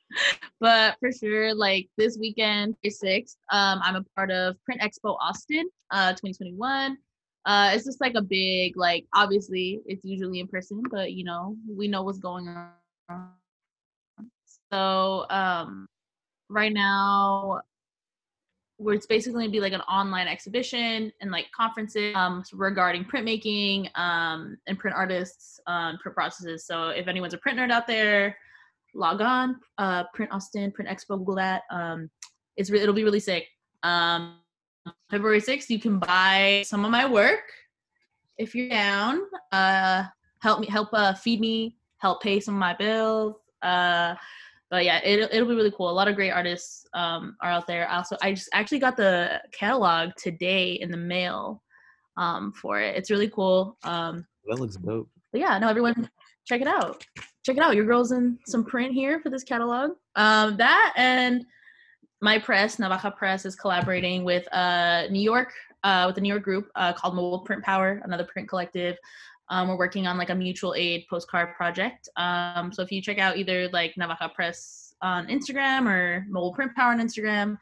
but 0.60 0.96
for 1.00 1.12
sure, 1.12 1.54
like 1.54 1.88
this 1.96 2.18
weekend, 2.18 2.74
May 2.82 2.90
6th, 2.90 3.36
um, 3.52 3.80
I'm 3.82 3.96
a 3.96 4.04
part 4.14 4.30
of 4.30 4.56
Print 4.64 4.80
Expo 4.80 5.16
Austin, 5.20 5.68
uh, 5.90 6.10
2021. 6.12 6.96
Uh, 7.44 7.70
it's 7.72 7.84
just 7.84 8.00
like 8.00 8.14
a 8.16 8.22
big, 8.22 8.76
like, 8.76 9.06
obviously 9.14 9.80
it's 9.86 10.04
usually 10.04 10.40
in 10.40 10.48
person, 10.48 10.82
but 10.90 11.12
you 11.12 11.22
know, 11.24 11.56
we 11.68 11.86
know 11.86 12.02
what's 12.02 12.18
going 12.18 12.48
on. 12.48 13.30
So, 14.72 15.26
um, 15.30 15.86
right 16.48 16.72
now, 16.72 17.60
where 18.78 18.94
it's 18.94 19.06
basically 19.06 19.32
going 19.32 19.46
to 19.46 19.52
be 19.52 19.60
like 19.60 19.72
an 19.72 19.80
online 19.82 20.28
exhibition 20.28 21.10
and 21.20 21.30
like 21.30 21.46
conferences 21.56 22.14
um, 22.14 22.42
regarding 22.52 23.04
printmaking 23.04 23.88
um, 23.98 24.58
and 24.66 24.78
print 24.78 24.94
artists, 24.94 25.58
um, 25.66 25.96
print 25.98 26.14
processes. 26.14 26.66
So 26.66 26.90
if 26.90 27.08
anyone's 27.08 27.32
a 27.32 27.38
print 27.38 27.58
nerd 27.58 27.70
out 27.70 27.86
there, 27.86 28.36
log 28.94 29.20
on, 29.20 29.56
uh, 29.78 30.04
Print 30.14 30.30
Austin, 30.32 30.72
Print 30.72 30.90
Expo, 30.90 31.18
Google 31.18 31.36
that. 31.36 31.62
Um, 31.70 32.10
it's 32.56 32.70
re- 32.70 32.80
it'll 32.80 32.94
be 32.94 33.04
really 33.04 33.20
sick. 33.20 33.46
Um, 33.82 34.38
February 35.10 35.40
6th, 35.40 35.68
you 35.70 35.80
can 35.80 35.98
buy 35.98 36.62
some 36.66 36.84
of 36.84 36.90
my 36.90 37.06
work 37.06 37.44
if 38.38 38.54
you're 38.54 38.68
down. 38.68 39.20
Uh, 39.52 40.04
help 40.40 40.60
me, 40.60 40.66
help 40.66 40.88
uh, 40.92 41.14
feed 41.14 41.40
me, 41.40 41.76
help 41.98 42.22
pay 42.22 42.40
some 42.40 42.54
of 42.54 42.60
my 42.60 42.74
bills. 42.74 43.36
Uh, 43.62 44.14
but 44.70 44.84
yeah, 44.84 44.98
it, 45.04 45.28
it'll 45.32 45.48
be 45.48 45.54
really 45.54 45.70
cool. 45.70 45.90
A 45.90 45.92
lot 45.92 46.08
of 46.08 46.16
great 46.16 46.30
artists 46.30 46.86
um, 46.94 47.36
are 47.40 47.50
out 47.50 47.66
there. 47.66 47.88
Also, 47.88 48.16
I 48.22 48.32
just 48.32 48.48
actually 48.52 48.80
got 48.80 48.96
the 48.96 49.40
catalog 49.52 50.10
today 50.16 50.72
in 50.72 50.90
the 50.90 50.96
mail 50.96 51.62
um, 52.16 52.52
for 52.52 52.80
it. 52.80 52.96
It's 52.96 53.10
really 53.10 53.28
cool. 53.28 53.76
Um, 53.84 54.26
That 54.48 54.58
looks 54.58 54.76
dope. 54.76 55.08
but 55.32 55.40
yeah, 55.40 55.58
no, 55.58 55.68
everyone, 55.68 56.10
check 56.46 56.60
it 56.60 56.66
out. 56.66 57.04
Check 57.44 57.56
it 57.56 57.62
out. 57.62 57.76
Your 57.76 57.84
girl's 57.84 58.10
in 58.12 58.38
some 58.46 58.64
print 58.64 58.92
here 58.92 59.20
for 59.20 59.30
this 59.30 59.44
catalog. 59.44 59.92
Um, 60.16 60.56
that 60.56 60.92
and 60.96 61.44
my 62.20 62.38
press, 62.38 62.76
Navaja 62.76 63.14
Press, 63.14 63.44
is 63.44 63.54
collaborating 63.54 64.24
with 64.24 64.52
uh, 64.52 65.06
New 65.10 65.20
York, 65.20 65.52
uh, 65.84 66.04
with 66.08 66.16
a 66.18 66.20
New 66.20 66.28
York 66.30 66.42
group 66.42 66.70
uh, 66.74 66.92
called 66.92 67.14
Mobile 67.14 67.40
Print 67.40 67.62
Power, 67.62 68.00
another 68.04 68.24
print 68.24 68.48
collective. 68.48 68.96
Um, 69.48 69.68
we're 69.68 69.78
working 69.78 70.06
on 70.06 70.18
like 70.18 70.30
a 70.30 70.34
mutual 70.34 70.74
aid 70.74 71.06
postcard 71.08 71.54
project. 71.54 72.08
Um, 72.16 72.72
so 72.72 72.82
if 72.82 72.90
you 72.90 73.00
check 73.00 73.18
out 73.18 73.36
either 73.36 73.68
like 73.68 73.94
Navaja 73.94 74.32
Press 74.34 74.94
on 75.02 75.26
Instagram 75.28 75.88
or 75.88 76.26
Mobile 76.28 76.52
Print 76.52 76.74
Power 76.74 76.92
on 76.92 77.00
Instagram, 77.00 77.58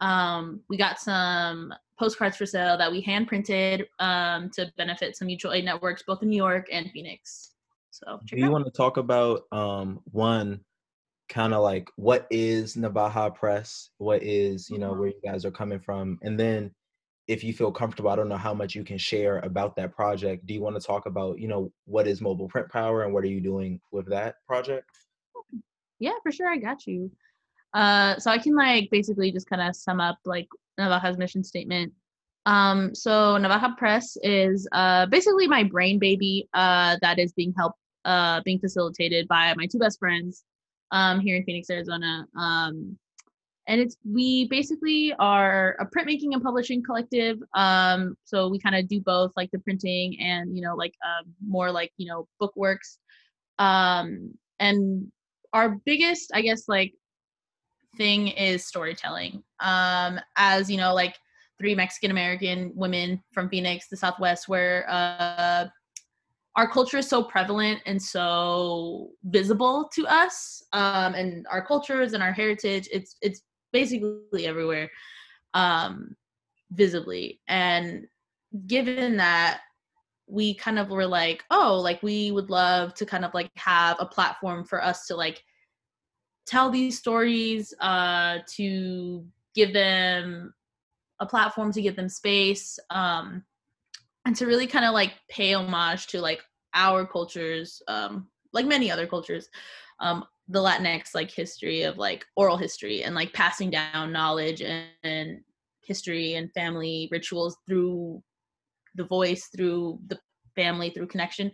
um, 0.00 0.60
we 0.68 0.76
got 0.76 1.00
some 1.00 1.74
postcards 1.98 2.36
for 2.36 2.46
sale 2.46 2.78
that 2.78 2.90
we 2.90 3.00
hand 3.00 3.26
printed 3.26 3.88
um, 3.98 4.50
to 4.50 4.72
benefit 4.76 5.16
some 5.16 5.26
mutual 5.26 5.52
aid 5.52 5.64
networks 5.64 6.02
both 6.04 6.22
in 6.22 6.28
New 6.28 6.36
York 6.36 6.66
and 6.70 6.90
Phoenix. 6.92 7.54
So 7.90 8.20
Do 8.26 8.36
you 8.36 8.46
out. 8.46 8.52
want 8.52 8.64
to 8.66 8.70
talk 8.70 8.96
about 8.96 9.42
um, 9.50 10.00
one 10.12 10.60
kind 11.28 11.52
of 11.52 11.62
like 11.62 11.90
what 11.96 12.26
is 12.30 12.76
Navaja 12.76 13.34
Press? 13.34 13.90
What 13.98 14.22
is 14.22 14.70
you 14.70 14.78
know 14.78 14.92
where 14.92 15.08
you 15.08 15.20
guys 15.24 15.44
are 15.44 15.50
coming 15.50 15.80
from, 15.80 16.18
and 16.22 16.38
then 16.38 16.70
if 17.28 17.44
you 17.44 17.52
feel 17.52 17.70
comfortable, 17.70 18.10
I 18.10 18.16
don't 18.16 18.28
know 18.28 18.38
how 18.38 18.54
much 18.54 18.74
you 18.74 18.82
can 18.82 18.96
share 18.96 19.38
about 19.40 19.76
that 19.76 19.94
project. 19.94 20.46
Do 20.46 20.54
you 20.54 20.62
want 20.62 20.80
to 20.80 20.84
talk 20.84 21.04
about, 21.04 21.38
you 21.38 21.46
know, 21.46 21.70
what 21.84 22.08
is 22.08 22.22
mobile 22.22 22.48
print 22.48 22.70
power 22.70 23.02
and 23.02 23.12
what 23.12 23.22
are 23.22 23.28
you 23.28 23.42
doing 23.42 23.80
with 23.92 24.08
that 24.08 24.36
project? 24.46 24.86
Yeah, 25.98 26.14
for 26.22 26.32
sure. 26.32 26.48
I 26.48 26.56
got 26.56 26.86
you. 26.86 27.10
Uh, 27.74 28.18
so 28.18 28.30
I 28.30 28.38
can 28.38 28.56
like 28.56 28.88
basically 28.90 29.30
just 29.30 29.48
kind 29.48 29.60
of 29.60 29.76
sum 29.76 30.00
up 30.00 30.18
like 30.24 30.48
Navaja's 30.80 31.18
mission 31.18 31.44
statement. 31.44 31.92
Um, 32.46 32.94
so 32.94 33.36
Navaja 33.38 33.76
Press 33.76 34.16
is 34.22 34.66
uh, 34.72 35.04
basically 35.06 35.46
my 35.46 35.64
brain 35.64 35.98
baby 35.98 36.48
uh, 36.54 36.96
that 37.02 37.18
is 37.18 37.34
being 37.34 37.52
helped, 37.58 37.78
uh, 38.06 38.40
being 38.42 38.58
facilitated 38.58 39.28
by 39.28 39.52
my 39.54 39.66
two 39.66 39.78
best 39.78 39.98
friends 39.98 40.44
um, 40.92 41.20
here 41.20 41.36
in 41.36 41.44
Phoenix, 41.44 41.68
Arizona. 41.68 42.26
Um, 42.34 42.96
and 43.68 43.82
it's 43.82 43.98
we 44.10 44.48
basically 44.48 45.14
are 45.18 45.76
a 45.78 45.86
printmaking 45.86 46.32
and 46.32 46.42
publishing 46.42 46.82
collective. 46.82 47.38
Um, 47.54 48.16
so 48.24 48.48
we 48.48 48.58
kind 48.58 48.74
of 48.74 48.88
do 48.88 49.00
both, 49.00 49.32
like 49.36 49.50
the 49.52 49.58
printing 49.60 50.18
and 50.20 50.56
you 50.56 50.62
know 50.62 50.74
like 50.74 50.94
um, 51.04 51.32
more 51.46 51.70
like 51.70 51.92
you 51.98 52.08
know 52.08 52.26
book 52.40 52.52
works. 52.56 52.98
Um, 53.58 54.32
and 54.58 55.12
our 55.52 55.76
biggest, 55.84 56.30
I 56.34 56.40
guess, 56.40 56.66
like 56.66 56.94
thing 57.96 58.28
is 58.28 58.66
storytelling. 58.66 59.42
Um, 59.60 60.18
as 60.36 60.70
you 60.70 60.78
know, 60.78 60.94
like 60.94 61.14
three 61.58 61.74
Mexican 61.74 62.10
American 62.10 62.72
women 62.74 63.22
from 63.32 63.50
Phoenix, 63.50 63.88
the 63.88 63.96
Southwest, 63.98 64.48
where 64.48 64.86
uh, 64.88 65.66
our 66.56 66.68
culture 66.68 66.98
is 66.98 67.08
so 67.08 67.22
prevalent 67.22 67.80
and 67.84 68.02
so 68.02 69.10
visible 69.24 69.90
to 69.94 70.06
us 70.06 70.62
um, 70.72 71.14
and 71.14 71.46
our 71.50 71.64
cultures 71.64 72.14
and 72.14 72.22
our 72.22 72.32
heritage 72.32 72.88
it's 72.90 73.14
it's 73.22 73.42
basically 73.72 74.46
everywhere 74.46 74.90
um, 75.54 76.16
visibly. 76.70 77.40
And 77.48 78.06
given 78.66 79.16
that 79.18 79.60
we 80.28 80.54
kind 80.54 80.78
of 80.78 80.90
were 80.90 81.06
like 81.06 81.44
oh 81.50 81.80
like 81.82 82.02
we 82.02 82.30
would 82.30 82.50
love 82.50 82.94
to 82.94 83.06
kind 83.06 83.24
of 83.24 83.32
like 83.34 83.50
have 83.56 83.96
a 83.98 84.06
platform 84.06 84.64
for 84.64 84.82
us 84.82 85.06
to 85.06 85.16
like 85.16 85.42
tell 86.46 86.70
these 86.70 86.98
stories 86.98 87.74
uh 87.80 88.38
to 88.46 89.24
give 89.54 89.72
them 89.72 90.52
a 91.20 91.26
platform 91.26 91.72
to 91.72 91.82
give 91.82 91.96
them 91.96 92.08
space 92.08 92.78
um 92.90 93.42
and 94.26 94.36
to 94.36 94.46
really 94.46 94.66
kind 94.66 94.84
of 94.84 94.92
like 94.92 95.14
pay 95.28 95.54
homage 95.54 96.06
to 96.06 96.20
like 96.20 96.42
our 96.74 97.06
cultures 97.06 97.82
um 97.88 98.28
like 98.52 98.66
many 98.66 98.90
other 98.90 99.06
cultures 99.06 99.48
um 100.00 100.24
the 100.48 100.60
latinx 100.60 101.14
like 101.14 101.30
history 101.30 101.82
of 101.82 101.98
like 101.98 102.24
oral 102.36 102.56
history 102.56 103.02
and 103.02 103.14
like 103.14 103.32
passing 103.32 103.70
down 103.70 104.12
knowledge 104.12 104.62
and, 104.62 104.86
and 105.02 105.40
history 105.82 106.34
and 106.34 106.52
family 106.52 107.08
rituals 107.10 107.56
through 107.66 108.22
the 108.94 109.04
voice 109.04 109.48
through 109.54 109.98
the 110.08 110.18
family 110.56 110.90
through 110.90 111.06
connection. 111.06 111.50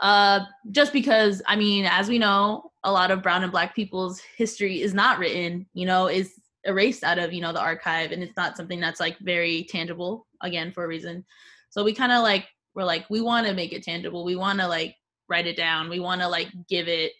Uh 0.00 0.40
just 0.70 0.92
because 0.92 1.42
i 1.46 1.54
mean 1.54 1.84
as 1.84 2.08
we 2.08 2.18
know 2.18 2.72
a 2.82 2.90
lot 2.90 3.10
of 3.10 3.22
brown 3.22 3.42
and 3.42 3.52
black 3.52 3.74
people's 3.76 4.20
history 4.36 4.80
is 4.80 4.94
not 4.94 5.18
written 5.18 5.66
you 5.74 5.86
know 5.86 6.08
is 6.08 6.32
erased 6.64 7.04
out 7.04 7.18
of 7.18 7.32
you 7.32 7.40
know 7.40 7.52
the 7.52 7.60
archive 7.60 8.12
and 8.12 8.22
it's 8.22 8.36
not 8.36 8.56
something 8.56 8.80
that's 8.80 9.00
like 9.00 9.18
very 9.20 9.64
tangible 9.68 10.26
again 10.42 10.72
for 10.72 10.84
a 10.84 10.88
reason. 10.88 11.24
So 11.70 11.82
we 11.84 11.92
kind 11.92 12.12
of 12.12 12.22
like 12.22 12.46
we're 12.74 12.84
like 12.84 13.06
we 13.10 13.20
want 13.20 13.46
to 13.46 13.54
make 13.54 13.72
it 13.72 13.82
tangible. 13.82 14.24
We 14.24 14.36
want 14.36 14.60
to 14.60 14.68
like 14.68 14.94
write 15.28 15.46
it 15.46 15.56
down. 15.56 15.88
We 15.88 16.00
want 16.00 16.20
to 16.20 16.28
like 16.28 16.48
give 16.68 16.88
it 16.88 17.12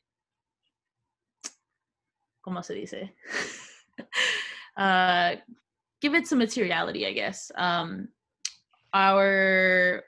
como 2.43 2.61
se 2.63 2.75
dice. 2.75 3.11
Uh 4.75 5.37
give 6.01 6.15
it 6.15 6.27
some 6.27 6.39
materiality 6.39 7.07
i 7.07 7.13
guess. 7.13 7.53
Um 7.57 8.09
our 8.95 10.03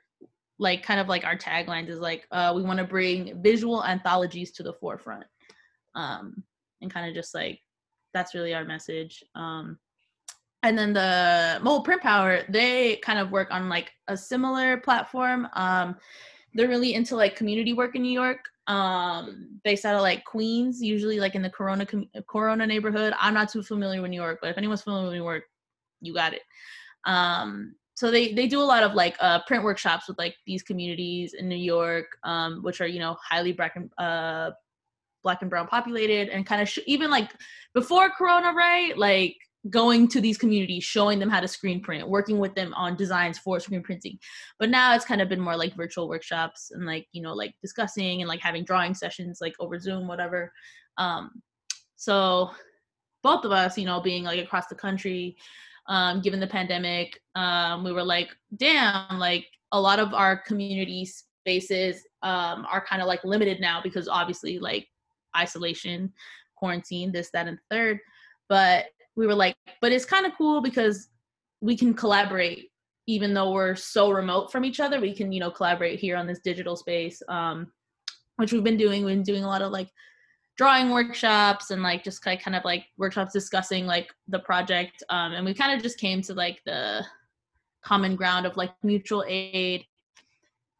like 0.58 0.82
kind 0.82 1.00
of 1.00 1.08
like 1.08 1.24
our 1.24 1.36
taglines 1.36 1.88
is 1.88 2.00
like 2.00 2.26
uh 2.30 2.52
we 2.54 2.62
want 2.62 2.78
to 2.78 2.84
bring 2.84 3.42
visual 3.42 3.84
anthologies 3.84 4.52
to 4.52 4.62
the 4.62 4.72
forefront. 4.72 5.24
Um 5.94 6.42
and 6.80 6.92
kind 6.92 7.08
of 7.08 7.14
just 7.14 7.34
like 7.34 7.60
that's 8.14 8.34
really 8.34 8.54
our 8.54 8.64
message. 8.64 9.22
Um 9.34 9.78
and 10.62 10.78
then 10.78 10.94
the 10.94 11.60
mobile 11.62 11.82
print 11.82 12.00
power 12.00 12.40
they 12.48 12.96
kind 12.96 13.18
of 13.18 13.30
work 13.30 13.48
on 13.50 13.68
like 13.68 13.92
a 14.08 14.16
similar 14.16 14.78
platform. 14.78 15.46
Um 15.52 15.96
they're 16.54 16.68
really 16.68 16.94
into 16.94 17.16
like 17.16 17.36
community 17.36 17.72
work 17.72 17.94
in 17.96 18.02
new 18.02 18.12
york. 18.12 18.38
Um 18.66 19.60
based 19.62 19.84
out 19.84 19.94
of 19.94 20.02
like 20.02 20.24
queens 20.24 20.82
usually 20.82 21.20
like 21.20 21.34
in 21.34 21.42
the 21.42 21.50
corona 21.50 21.84
com- 21.84 22.08
corona 22.28 22.66
neighborhood. 22.66 23.12
I'm 23.18 23.34
not 23.34 23.50
too 23.50 23.62
familiar 23.62 24.00
with 24.00 24.10
new 24.10 24.20
york 24.20 24.38
but 24.40 24.50
if 24.50 24.58
anyone's 24.58 24.82
familiar 24.82 25.06
with 25.06 25.14
new 25.14 25.22
york 25.22 25.44
you 26.00 26.14
got 26.14 26.32
it. 26.32 26.42
Um 27.04 27.74
so 27.94 28.10
they 28.10 28.32
they 28.32 28.46
do 28.46 28.60
a 28.60 28.70
lot 28.74 28.82
of 28.82 28.94
like 28.94 29.16
uh 29.20 29.40
print 29.46 29.64
workshops 29.64 30.08
with 30.08 30.18
like 30.18 30.34
these 30.46 30.62
communities 30.62 31.34
in 31.34 31.48
new 31.48 31.56
york 31.56 32.06
um 32.24 32.62
which 32.62 32.80
are 32.80 32.86
you 32.86 32.98
know 32.98 33.16
highly 33.22 33.52
black 33.52 33.76
and 33.76 33.90
uh 33.98 34.50
black 35.24 35.42
and 35.42 35.50
brown 35.50 35.66
populated 35.66 36.28
and 36.28 36.46
kind 36.46 36.62
of 36.62 36.68
sh- 36.68 36.78
even 36.86 37.10
like 37.10 37.32
before 37.72 38.10
corona 38.10 38.52
right? 38.52 38.96
Like 38.96 39.36
going 39.70 40.08
to 40.08 40.20
these 40.20 40.36
communities 40.36 40.84
showing 40.84 41.18
them 41.18 41.30
how 41.30 41.40
to 41.40 41.48
screen 41.48 41.80
print 41.80 42.06
working 42.06 42.38
with 42.38 42.54
them 42.54 42.74
on 42.74 42.96
designs 42.96 43.38
for 43.38 43.58
screen 43.60 43.82
printing. 43.82 44.18
But 44.58 44.70
now 44.70 44.94
it's 44.94 45.04
kind 45.04 45.20
of 45.20 45.28
been 45.28 45.40
more 45.40 45.56
like 45.56 45.74
virtual 45.74 46.08
workshops 46.08 46.70
and 46.70 46.86
like 46.86 47.06
you 47.12 47.22
know 47.22 47.32
like 47.32 47.54
discussing 47.62 48.20
and 48.20 48.28
like 48.28 48.40
having 48.40 48.64
drawing 48.64 48.94
sessions 48.94 49.38
like 49.40 49.54
over 49.58 49.78
zoom 49.78 50.06
whatever. 50.06 50.52
Um 50.98 51.42
so 51.96 52.50
both 53.22 53.44
of 53.44 53.52
us 53.52 53.78
you 53.78 53.86
know 53.86 54.00
being 54.00 54.24
like 54.24 54.40
across 54.40 54.66
the 54.66 54.74
country 54.74 55.36
um 55.86 56.20
given 56.20 56.40
the 56.40 56.46
pandemic 56.46 57.20
um 57.34 57.84
we 57.84 57.92
were 57.92 58.04
like 58.04 58.36
damn 58.56 59.18
like 59.18 59.46
a 59.72 59.80
lot 59.80 59.98
of 59.98 60.12
our 60.12 60.36
community 60.36 61.06
spaces 61.06 62.06
um 62.22 62.66
are 62.70 62.84
kind 62.84 63.00
of 63.00 63.08
like 63.08 63.24
limited 63.24 63.60
now 63.60 63.80
because 63.82 64.08
obviously 64.08 64.58
like 64.58 64.86
isolation 65.36 66.12
quarantine 66.64 67.12
this 67.12 67.30
that 67.30 67.46
and 67.46 67.58
third. 67.70 67.98
But 68.48 68.86
we 69.16 69.26
were 69.26 69.34
like, 69.34 69.56
but 69.80 69.92
it's 69.92 70.04
kind 70.04 70.26
of 70.26 70.32
cool 70.36 70.60
because 70.60 71.08
we 71.60 71.76
can 71.76 71.94
collaborate 71.94 72.70
even 73.06 73.34
though 73.34 73.52
we're 73.52 73.74
so 73.74 74.10
remote 74.10 74.50
from 74.50 74.64
each 74.64 74.80
other. 74.80 75.00
We 75.00 75.14
can, 75.14 75.30
you 75.30 75.40
know, 75.40 75.50
collaborate 75.50 75.98
here 75.98 76.16
on 76.16 76.26
this 76.26 76.40
digital 76.40 76.76
space, 76.76 77.22
um, 77.28 77.70
which 78.36 78.52
we've 78.52 78.64
been 78.64 78.76
doing. 78.76 79.04
We've 79.04 79.16
been 79.16 79.22
doing 79.22 79.44
a 79.44 79.48
lot 79.48 79.62
of 79.62 79.72
like 79.72 79.90
drawing 80.56 80.90
workshops 80.90 81.70
and 81.70 81.82
like 81.82 82.04
just 82.04 82.22
kind 82.22 82.56
of 82.56 82.64
like 82.64 82.86
workshops 82.96 83.32
discussing 83.32 83.86
like 83.86 84.10
the 84.28 84.38
project. 84.38 85.02
Um, 85.10 85.32
and 85.32 85.44
we 85.44 85.52
kind 85.52 85.74
of 85.74 85.82
just 85.82 85.98
came 85.98 86.22
to 86.22 86.34
like 86.34 86.60
the 86.64 87.04
common 87.82 88.16
ground 88.16 88.46
of 88.46 88.56
like 88.56 88.70
mutual 88.82 89.24
aid 89.28 89.84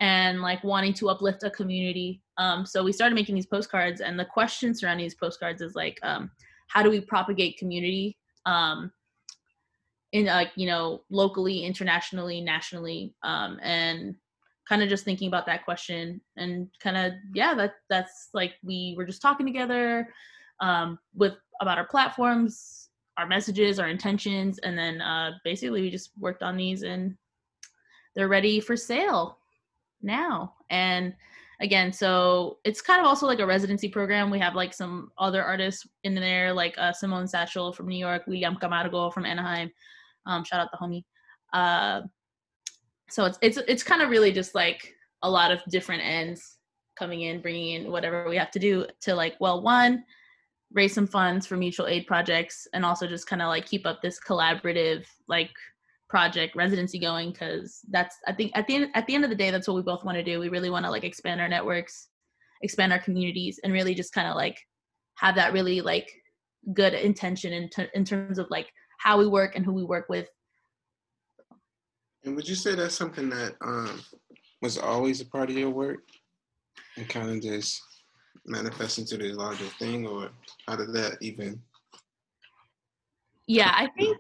and 0.01 0.41
like 0.41 0.65
wanting 0.65 0.95
to 0.95 1.11
uplift 1.11 1.43
a 1.43 1.51
community. 1.51 2.23
Um, 2.39 2.65
so 2.65 2.83
we 2.83 2.93
started 2.93 3.15
making 3.15 3.35
these 3.35 3.47
postcards, 3.47 4.01
and 4.01 4.19
the 4.19 4.25
question 4.25 4.75
surrounding 4.75 5.05
these 5.05 5.15
postcards 5.15 5.63
is 5.63 5.75
like, 5.75 5.99
um, 6.03 6.31
how 6.69 6.83
do 6.83 6.91
we 6.91 7.01
propagate 7.01 7.59
community 7.59 8.17
um, 8.47 8.93
in 10.13 10.27
like 10.27 10.51
you 10.57 10.67
know 10.67 11.03
locally, 11.11 11.65
internationally, 11.65 12.41
nationally, 12.41 13.15
um, 13.23 13.59
and 13.63 14.15
kind 14.69 14.83
of 14.83 14.89
just 14.89 15.05
thinking 15.05 15.29
about 15.29 15.47
that 15.47 15.65
question 15.65 16.21
and 16.37 16.69
kind 16.81 16.97
of 16.97 17.13
yeah, 17.35 17.55
that 17.55 17.75
that's 17.91 18.29
like 18.33 18.55
we 18.63 18.95
were 18.97 19.05
just 19.05 19.23
talking 19.23 19.47
together 19.47 20.09
um, 20.61 20.99
with 21.15 21.35
about 21.61 21.79
our 21.79 21.87
platforms, 21.87 22.89
our 23.17 23.27
messages, 23.27 23.79
our 23.79 23.89
intentions, 23.89 24.59
and 24.61 24.77
then 24.79 25.01
uh, 25.01 25.33
basically 25.45 25.81
we 25.81 25.91
just 25.91 26.11
worked 26.19 26.43
on 26.43 26.57
these 26.57 26.83
and 26.83 27.17
they're 28.15 28.29
ready 28.29 28.61
for 28.61 28.77
sale 28.77 29.39
now. 30.03 30.55
And 30.71 31.15
again 31.61 31.93
so 31.93 32.59
it's 32.65 32.81
kind 32.81 33.01
of 33.01 33.07
also 33.07 33.27
like 33.27 33.41
a 33.41 33.47
residency 33.47 33.89
program. 33.89 34.31
We 34.31 34.39
have 34.39 34.55
like 34.55 34.75
some 34.75 35.11
other 35.19 35.43
artists 35.43 35.87
in 36.03 36.15
there 36.15 36.53
like 36.53 36.75
uh, 36.79 36.93
simone 36.93 37.27
satchel 37.27 37.73
from 37.73 37.89
new 37.89 37.99
york 37.99 38.23
william 38.27 38.57
camargo 38.57 39.11
from 39.11 39.25
anaheim 39.25 39.71
um, 40.27 40.45
shout 40.45 40.61
out 40.61 40.71
the 40.71 40.79
homie. 40.79 41.05
Uh, 41.53 42.07
so 43.11 43.25
it's 43.25 43.39
it's 43.43 43.59
it's 43.69 43.83
kind 43.83 44.03
of 44.03 44.11
really 44.11 44.33
just 44.33 44.55
like 44.55 44.95
a 45.23 45.31
lot 45.31 45.51
of 45.51 45.63
different 45.71 46.03
ends 46.03 46.57
coming 46.99 47.23
in 47.23 47.41
bringing 47.41 47.83
in 47.83 47.93
whatever 47.93 48.29
we 48.29 48.37
have 48.37 48.51
to 48.51 48.59
do 48.59 48.87
to 49.01 49.15
like 49.15 49.35
well 49.41 49.63
one 49.63 50.05
raise 50.73 50.95
some 50.95 51.07
funds 51.07 51.47
for 51.47 51.57
mutual 51.57 51.87
aid 51.87 52.07
projects 52.07 52.67
and 52.73 52.85
also 52.85 53.07
just 53.07 53.27
kind 53.27 53.43
of 53.43 53.49
like 53.49 53.67
keep 53.67 53.87
up 53.87 54.01
this 54.01 54.19
collaborative 54.27 55.05
like 55.29 55.51
project 56.15 56.55
residency 56.55 56.97
going 56.97 57.33
because 57.33 57.81
that's 57.91 58.19
i 58.29 58.33
think 58.33 58.53
at 58.55 58.69
the 58.69 58.77
end 58.77 58.87
at 58.95 59.05
the 59.09 59.17
end 59.17 59.25
of 59.25 59.31
the 59.31 59.41
day 59.43 59.51
that's 59.51 59.67
what 59.67 59.75
we 59.75 59.83
both 59.83 60.05
want 60.05 60.17
to 60.17 60.23
do. 60.23 60.39
We 60.39 60.49
really 60.49 60.71
want 60.71 60.85
to 60.85 60.91
like 60.93 61.03
expand 61.03 61.41
our 61.41 61.49
networks 61.49 62.07
expand 62.63 62.93
our 62.93 63.01
communities 63.01 63.59
and 63.65 63.73
really 63.73 63.97
just 63.97 64.15
kind 64.15 64.29
of 64.29 64.37
like 64.37 64.57
have 65.17 65.35
that 65.35 65.53
really 65.53 65.81
like 65.81 66.09
good 66.73 66.95
intention 66.95 67.53
in, 67.53 67.69
in 67.95 68.05
terms 68.05 68.39
of 68.39 68.47
like 68.49 68.71
how 68.99 69.19
we 69.19 69.27
work 69.27 69.57
and 69.57 69.65
who 69.65 69.73
we 69.73 69.83
work 69.83 70.07
with. 70.09 70.29
And 72.25 72.37
would 72.37 72.49
you 72.49 72.55
say 72.55 72.77
that's 72.77 72.95
something 72.95 73.29
that 73.31 73.57
um, 73.61 74.01
was 74.63 74.79
always 74.79 75.21
a 75.21 75.27
part 75.27 75.51
of 75.51 75.59
your 75.59 75.71
work 75.71 76.05
and 76.97 77.09
kind 77.09 77.29
of 77.29 77.43
just 77.43 77.83
manifest 78.47 79.01
into 79.01 79.17
this 79.17 79.37
larger 79.37 79.67
thing 79.81 80.07
or 80.07 80.31
how 80.69 80.77
did 80.77 80.93
that 80.93 81.17
even 81.21 81.61
yeah 83.47 83.73
i 83.75 83.89
think 83.99 84.19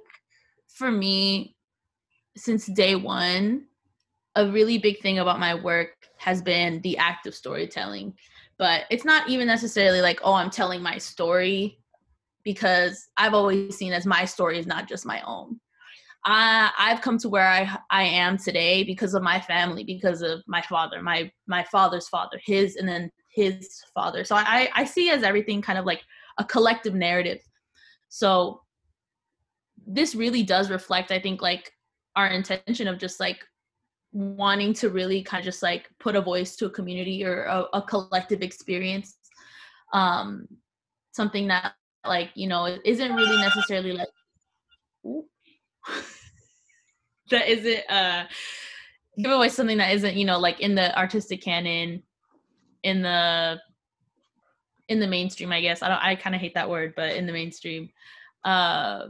for 0.75 0.91
me 0.91 1.55
since 2.37 2.66
day 2.66 2.94
one, 2.97 3.66
a 4.35 4.51
really 4.51 4.79
big 4.79 5.01
thing 5.01 5.18
about 5.18 5.38
my 5.38 5.55
work 5.55 5.90
has 6.18 6.42
been 6.42 6.81
the 6.81 6.99
act 6.99 7.27
of 7.27 7.35
storytelling. 7.35 8.14
But 8.59 8.85
it's 8.90 9.05
not 9.05 9.29
even 9.29 9.47
necessarily 9.47 10.01
like, 10.01 10.20
oh, 10.23 10.35
I'm 10.35 10.51
telling 10.51 10.83
my 10.83 10.99
story, 10.99 11.79
because 12.44 13.09
I've 13.16 13.35
always 13.35 13.77
seen 13.77 13.92
as 13.92 14.07
my 14.07 14.25
story 14.25 14.59
is 14.59 14.66
not 14.66 14.88
just 14.88 15.07
my 15.07 15.23
own. 15.23 15.61
I, 16.25 16.70
I've 16.79 17.03
come 17.03 17.18
to 17.18 17.29
where 17.29 17.47
I 17.47 17.79
I 17.90 18.05
am 18.05 18.38
today 18.38 18.83
because 18.83 19.12
of 19.14 19.23
my 19.23 19.40
family, 19.40 19.85
because 19.85 20.23
of 20.23 20.42
my 20.47 20.62
father, 20.62 21.03
my 21.03 21.31
my 21.47 21.64
father's 21.64 22.09
father, 22.09 22.40
his, 22.44 22.77
and 22.77 22.88
then 22.88 23.11
his 23.29 23.83
father. 23.92 24.25
So 24.25 24.35
I 24.37 24.70
I 24.75 24.85
see 24.85 25.11
as 25.11 25.23
everything 25.23 25.61
kind 25.61 25.79
of 25.79 25.85
like 25.85 26.03
a 26.38 26.44
collective 26.44 26.94
narrative. 26.94 27.40
So 28.09 28.62
this 29.87 30.14
really 30.14 30.42
does 30.42 30.70
reflect, 30.70 31.11
I 31.11 31.18
think, 31.18 31.42
like 31.42 31.70
our 32.16 32.29
intention 32.29 32.88
of 32.88 32.98
just 32.98 33.20
like 33.20 33.44
wanting 34.12 34.72
to 34.72 34.90
really 34.90 35.22
kind 35.22 35.40
of 35.40 35.44
just 35.44 35.62
like 35.62 35.90
put 35.98 36.14
a 36.14 36.20
voice 36.20 36.55
to 36.57 36.66
a 36.66 36.70
community 36.70 37.24
or 37.24 37.44
a, 37.44 37.66
a 37.74 37.83
collective 37.83 38.42
experience 38.42 39.16
um 39.92 40.46
something 41.12 41.48
that 41.48 41.74
like 42.07 42.31
you 42.35 42.46
know 42.46 42.79
isn't 42.85 43.14
really 43.14 43.40
necessarily 43.40 43.92
like 43.92 44.09
that 47.31 47.48
isn't 47.48 47.90
uh 47.90 48.24
give 49.18 49.33
away 49.33 49.48
something 49.48 49.79
that 49.79 49.92
isn't 49.92 50.14
you 50.16 50.24
know 50.24 50.38
like 50.38 50.61
in 50.61 50.74
the 50.74 50.96
artistic 50.98 51.42
canon 51.42 52.03
in 52.83 53.03
the 53.03 53.59
in 54.88 55.00
the 55.00 55.07
mainstream 55.07 55.53
i 55.53 55.61
guess. 55.61 55.83
I 55.83 55.88
don't 55.88 56.03
i 56.03 56.14
kind 56.14 56.35
of 56.37 56.40
hate 56.40 56.55
that 56.55 56.70
word 56.70 56.94
but 56.96 57.16
in 57.16 57.27
the 57.27 57.33
mainstream. 57.33 57.90
Uh 58.44 59.07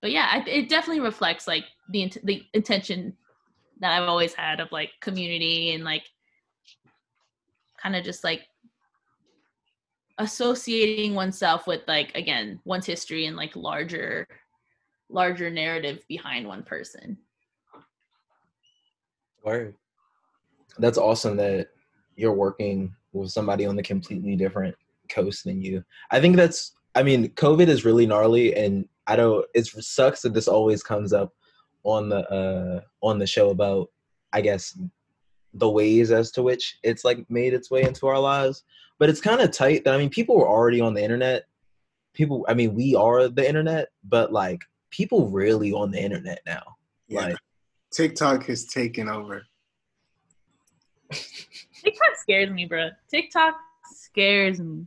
but 0.00 0.10
yeah 0.10 0.42
it 0.46 0.68
definitely 0.68 1.00
reflects 1.00 1.46
like 1.46 1.64
the 1.90 2.02
int- 2.02 2.24
the 2.24 2.42
intention 2.54 3.16
that 3.80 4.00
i've 4.00 4.08
always 4.08 4.34
had 4.34 4.60
of 4.60 4.70
like 4.72 4.90
community 5.00 5.72
and 5.74 5.84
like 5.84 6.04
kind 7.80 7.96
of 7.96 8.04
just 8.04 8.24
like 8.24 8.42
associating 10.18 11.14
oneself 11.14 11.66
with 11.66 11.80
like 11.88 12.14
again 12.14 12.60
one's 12.64 12.86
history 12.86 13.26
and 13.26 13.36
like 13.36 13.56
larger 13.56 14.26
larger 15.08 15.50
narrative 15.50 16.00
behind 16.08 16.46
one 16.46 16.62
person 16.62 17.16
Word. 19.42 19.74
That's 20.78 20.98
awesome 20.98 21.36
that 21.38 21.68
you're 22.16 22.32
working 22.32 22.94
with 23.12 23.30
somebody 23.30 23.66
on 23.66 23.76
the 23.76 23.82
completely 23.82 24.36
different 24.36 24.74
coast 25.08 25.44
than 25.44 25.62
you. 25.62 25.82
I 26.10 26.20
think 26.20 26.36
that's 26.36 26.72
I 26.94 27.02
mean, 27.02 27.28
COVID 27.30 27.68
is 27.68 27.84
really 27.84 28.06
gnarly 28.06 28.54
and 28.54 28.88
I 29.06 29.16
don't 29.16 29.46
it 29.54 29.66
sucks 29.66 30.22
that 30.22 30.34
this 30.34 30.48
always 30.48 30.82
comes 30.82 31.12
up 31.12 31.32
on 31.84 32.08
the 32.08 32.28
uh 32.30 32.80
on 33.02 33.18
the 33.18 33.26
show 33.26 33.50
about 33.50 33.90
I 34.32 34.40
guess 34.40 34.78
the 35.54 35.68
ways 35.68 36.10
as 36.10 36.30
to 36.32 36.42
which 36.42 36.78
it's 36.82 37.04
like 37.04 37.28
made 37.28 37.54
its 37.54 37.70
way 37.70 37.82
into 37.82 38.06
our 38.06 38.18
lives. 38.18 38.64
But 38.98 39.08
it's 39.08 39.20
kind 39.20 39.40
of 39.40 39.50
tight 39.50 39.84
that 39.84 39.94
I 39.94 39.98
mean 39.98 40.10
people 40.10 40.36
were 40.36 40.48
already 40.48 40.80
on 40.80 40.94
the 40.94 41.02
internet. 41.02 41.46
People 42.14 42.44
I 42.48 42.54
mean 42.54 42.74
we 42.74 42.94
are 42.94 43.28
the 43.28 43.46
internet, 43.46 43.88
but 44.04 44.32
like 44.32 44.60
people 44.90 45.28
really 45.28 45.72
on 45.72 45.90
the 45.90 46.00
internet 46.00 46.40
now. 46.46 46.62
Yeah. 47.08 47.20
Like 47.20 47.36
TikTok 47.92 48.44
has 48.46 48.66
taken 48.66 49.08
over. 49.08 49.42
TikTok 51.12 52.16
scares 52.16 52.50
me, 52.50 52.66
bro. 52.66 52.90
TikTok 53.10 53.56
scares 53.92 54.60
me. 54.60 54.86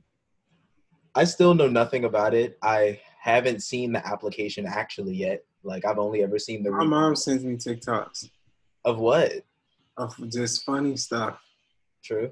I 1.15 1.25
still 1.25 1.53
know 1.53 1.67
nothing 1.67 2.05
about 2.05 2.33
it. 2.33 2.57
I 2.63 2.99
haven't 3.19 3.61
seen 3.61 3.91
the 3.91 4.05
application 4.05 4.65
actually 4.65 5.15
yet. 5.15 5.43
Like 5.63 5.85
I've 5.85 5.99
only 5.99 6.23
ever 6.23 6.37
seen 6.39 6.63
the 6.63 6.71
My 6.71 6.79
re- 6.79 6.87
mom 6.87 7.15
sends 7.15 7.43
me 7.43 7.55
TikToks 7.55 8.29
of 8.85 8.99
what? 8.99 9.43
of 9.97 10.15
just 10.29 10.63
funny 10.63 10.95
stuff. 10.97 11.39
True. 12.03 12.31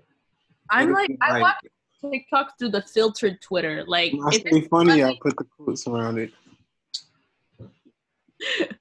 I'm 0.70 0.90
It'll 0.90 0.96
like, 0.96 1.08
be 1.10 1.18
I 1.22 1.40
watch 1.40 1.56
TikToks 2.04 2.50
through 2.60 2.70
the 2.70 2.82
filtered 2.82 3.42
Twitter. 3.42 3.84
Like, 3.86 4.14
when 4.14 4.24
I 4.24 4.30
if 4.36 4.44
it's 4.46 4.68
funny, 4.68 5.04
I 5.04 5.18
put 5.22 5.38
the 5.38 5.46
quotes 5.58 5.88
around 5.88 6.18
it. 6.20 6.32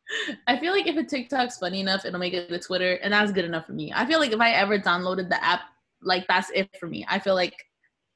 I 0.46 0.58
feel 0.58 0.72
like 0.72 0.86
if 0.86 0.96
a 0.96 1.04
TikTok's 1.04 1.58
funny 1.58 1.80
enough, 1.80 2.04
it'll 2.04 2.18
make 2.18 2.32
it 2.32 2.48
to 2.48 2.58
Twitter, 2.58 2.94
and 3.02 3.12
that's 3.12 3.32
good 3.32 3.44
enough 3.44 3.66
for 3.66 3.72
me. 3.72 3.92
I 3.94 4.06
feel 4.06 4.18
like 4.18 4.32
if 4.32 4.40
I 4.40 4.52
ever 4.52 4.78
downloaded 4.78 5.28
the 5.28 5.42
app, 5.44 5.60
like 6.02 6.26
that's 6.28 6.50
it 6.54 6.70
for 6.78 6.86
me. 6.86 7.04
I 7.08 7.18
feel 7.18 7.34
like 7.34 7.54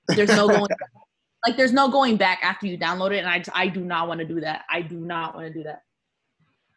there's 0.08 0.30
no 0.30 0.48
going, 0.48 0.66
like 1.46 1.56
there's 1.56 1.72
no 1.72 1.90
going 1.90 2.16
back 2.16 2.40
after 2.42 2.66
you 2.66 2.78
download 2.78 3.12
it, 3.12 3.18
and 3.18 3.28
I 3.28 3.44
I 3.54 3.68
do 3.68 3.80
not 3.80 4.08
want 4.08 4.20
to 4.20 4.26
do 4.26 4.40
that. 4.40 4.64
I 4.70 4.80
do 4.80 4.96
not 4.96 5.34
want 5.34 5.48
to 5.48 5.52
do 5.52 5.64
that. 5.64 5.82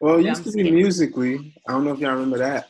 Well, 0.00 0.18
it 0.18 0.22
Yeah, 0.24 0.30
used 0.30 0.46
I'm 0.46 0.52
to 0.52 0.56
be 0.64 0.70
Musical.ly. 0.70 1.52
I 1.66 1.72
don't 1.72 1.84
know 1.84 1.92
if 1.92 1.98
y'all 1.98 2.12
remember 2.12 2.38
that. 2.38 2.68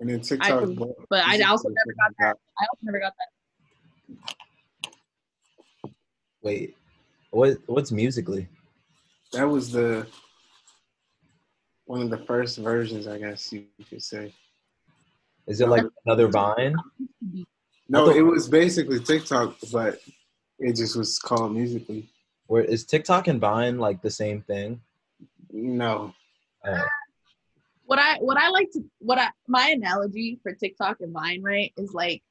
And 0.00 0.08
then 0.08 0.20
TikTok. 0.20 0.64
do, 0.64 0.74
bought- 0.74 0.96
but 1.10 1.24
I 1.26 1.38
also 1.42 1.68
never 1.68 1.92
got 1.98 2.08
took 2.08 2.36
it 2.36 2.40
I 2.58 2.66
also 2.70 2.80
never 2.84 3.00
got 3.00 3.12
that. 3.18 3.28
Wait. 6.42 6.76
What 7.30 7.58
what's 7.66 7.92
Musical.ly? 7.92 8.48
That 9.32 9.44
was 9.44 9.70
the 9.70 10.06
one 11.84 12.00
of 12.02 12.10
the 12.10 12.18
first 12.18 12.58
versions, 12.58 13.06
I 13.06 13.18
guess 13.18 13.52
you 13.52 13.66
could 13.88 14.02
say. 14.02 14.32
Is 15.46 15.60
it 15.60 15.68
like 15.68 15.84
another 16.06 16.28
Vine? 16.28 16.76
No, 17.88 18.08
it 18.10 18.22
was 18.22 18.48
basically 18.48 19.00
TikTok, 19.00 19.56
but 19.72 19.98
it 20.60 20.76
just 20.76 20.96
was 20.96 21.18
called 21.18 21.52
Musical.ly. 21.52 22.08
Where 22.50 22.64
is 22.64 22.84
TikTok 22.84 23.28
and 23.28 23.40
Vine 23.40 23.78
like 23.78 24.02
the 24.02 24.10
same 24.10 24.42
thing? 24.42 24.80
No, 25.52 26.12
Uh, 26.66 26.82
what 27.84 28.00
I 28.00 28.16
what 28.16 28.36
I 28.36 28.48
like 28.48 28.72
to 28.72 28.80
what 28.98 29.18
I 29.18 29.28
my 29.46 29.68
analogy 29.68 30.40
for 30.42 30.52
TikTok 30.52 30.96
and 31.00 31.12
Vine 31.12 31.44
right 31.44 31.72
is 31.76 31.94
like 31.94 32.24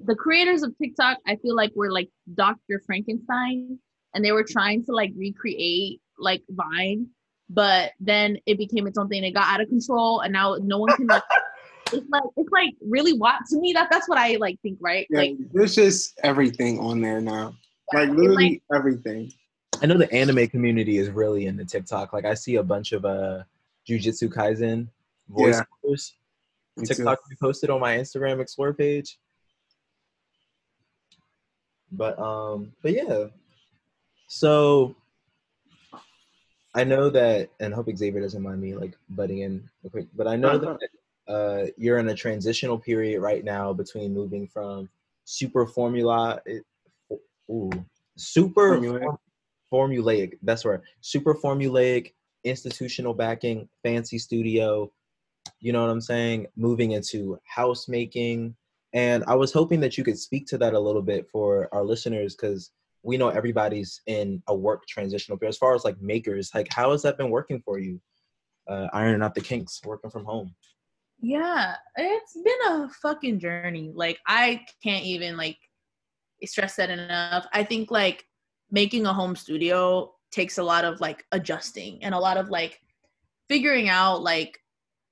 the 0.00 0.14
creators 0.14 0.62
of 0.62 0.76
TikTok 0.76 1.16
I 1.26 1.36
feel 1.36 1.56
like 1.56 1.72
were 1.74 1.90
like 1.90 2.10
Dr. 2.34 2.82
Frankenstein 2.84 3.78
and 4.12 4.22
they 4.22 4.32
were 4.32 4.44
trying 4.44 4.84
to 4.84 4.92
like 4.92 5.12
recreate 5.16 6.02
like 6.18 6.42
Vine 6.50 7.06
but 7.48 7.92
then 8.00 8.36
it 8.44 8.58
became 8.58 8.86
its 8.86 8.98
own 8.98 9.08
thing 9.08 9.24
it 9.24 9.30
got 9.32 9.46
out 9.46 9.62
of 9.62 9.68
control 9.68 10.20
and 10.20 10.32
now 10.34 10.56
no 10.60 10.76
one 10.76 10.94
can 10.94 11.06
like 11.06 11.22
it's 11.92 12.06
like 12.10 12.22
it's 12.36 12.52
like 12.52 12.74
really 12.86 13.14
what 13.14 13.36
to 13.48 13.58
me 13.58 13.72
that 13.72 13.88
that's 13.90 14.10
what 14.10 14.18
I 14.18 14.36
like 14.36 14.60
think 14.60 14.76
right 14.82 15.06
yeah, 15.08 15.20
like 15.20 15.36
there's 15.54 15.74
just 15.74 16.18
everything 16.22 16.78
on 16.78 17.00
there 17.00 17.22
now. 17.22 17.54
Like 17.94 18.08
it's 18.08 18.18
literally 18.18 18.62
everything. 18.74 19.32
I 19.82 19.86
know 19.86 19.98
the 19.98 20.10
anime 20.12 20.48
community 20.48 20.98
is 20.98 21.10
really 21.10 21.46
into 21.46 21.64
TikTok. 21.64 22.12
Like 22.12 22.24
I 22.24 22.34
see 22.34 22.56
a 22.56 22.62
bunch 22.62 22.92
of 22.92 23.04
uh 23.04 23.42
Jujutsu 23.88 24.28
Kaisen 24.28 24.88
Yeah. 25.36 25.62
voiceovers 25.84 26.12
Me. 26.76 26.86
TikTok 26.86 27.18
we 27.28 27.36
posted 27.36 27.70
on 27.70 27.80
my 27.80 27.96
Instagram 27.96 28.40
Explore 28.40 28.74
page. 28.74 29.18
But 31.92 32.18
um, 32.18 32.72
but 32.82 32.92
yeah. 32.92 33.26
So 34.28 34.96
I 36.74 36.84
know 36.84 37.08
that, 37.10 37.48
and 37.60 37.72
I 37.72 37.76
hope 37.76 37.88
Xavier 37.96 38.20
doesn't 38.20 38.42
mind 38.42 38.60
me 38.60 38.74
like 38.74 38.96
butting 39.10 39.38
in 39.40 39.68
real 39.82 39.90
quick. 39.90 40.06
But 40.14 40.26
I 40.26 40.36
know 40.36 40.50
Uh-huh. 40.50 40.76
that 40.80 41.32
uh, 41.32 41.66
you're 41.76 41.98
in 41.98 42.08
a 42.08 42.14
transitional 42.14 42.78
period 42.78 43.20
right 43.20 43.44
now 43.44 43.72
between 43.72 44.12
moving 44.12 44.46
from 44.46 44.88
super 45.24 45.66
formula, 45.66 46.40
it, 46.44 46.64
ooh, 47.50 47.70
super 48.16 48.78
Formulaic. 48.78 49.16
formulaic. 49.72 50.38
That's 50.42 50.64
right. 50.64 50.80
Super 51.00 51.34
formulaic, 51.34 52.12
institutional 52.44 53.14
backing, 53.14 53.68
fancy 53.82 54.18
studio. 54.18 54.90
You 55.60 55.72
know 55.72 55.80
what 55.82 55.90
I'm 55.90 56.00
saying? 56.00 56.46
Moving 56.56 56.92
into 56.92 57.38
house 57.44 57.88
making. 57.88 58.54
And 58.92 59.24
I 59.26 59.34
was 59.34 59.52
hoping 59.52 59.80
that 59.80 59.98
you 59.98 60.04
could 60.04 60.18
speak 60.18 60.46
to 60.48 60.58
that 60.58 60.74
a 60.74 60.80
little 60.80 61.02
bit 61.02 61.28
for 61.30 61.68
our 61.72 61.84
listeners 61.84 62.34
because 62.34 62.70
we 63.02 63.16
know 63.16 63.28
everybody's 63.28 64.00
in 64.06 64.42
a 64.48 64.54
work 64.54 64.86
transitional 64.88 65.38
period. 65.38 65.50
As 65.50 65.58
far 65.58 65.74
as 65.74 65.84
like 65.84 66.00
makers, 66.00 66.50
like 66.54 66.72
how 66.72 66.92
has 66.92 67.02
that 67.02 67.16
been 67.18 67.30
working 67.30 67.60
for 67.64 67.78
you? 67.78 68.00
Uh, 68.68 68.88
ironing 68.92 69.22
out 69.22 69.34
the 69.34 69.40
kinks, 69.40 69.80
working 69.84 70.10
from 70.10 70.24
home. 70.24 70.52
Yeah, 71.20 71.76
it's 71.96 72.34
been 72.34 72.72
a 72.72 72.88
fucking 73.00 73.38
journey. 73.38 73.92
Like 73.94 74.18
I 74.26 74.64
can't 74.82 75.04
even 75.04 75.36
like 75.36 75.56
stress 76.44 76.76
that 76.76 76.90
enough. 76.90 77.46
I 77.52 77.64
think 77.64 77.90
like 77.90 78.24
making 78.70 79.06
a 79.06 79.12
home 79.12 79.36
studio 79.36 80.12
takes 80.32 80.58
a 80.58 80.62
lot 80.62 80.84
of 80.84 81.00
like 81.00 81.24
adjusting 81.32 82.02
and 82.02 82.14
a 82.14 82.18
lot 82.18 82.36
of 82.36 82.50
like 82.50 82.80
figuring 83.48 83.88
out 83.88 84.22
like 84.22 84.58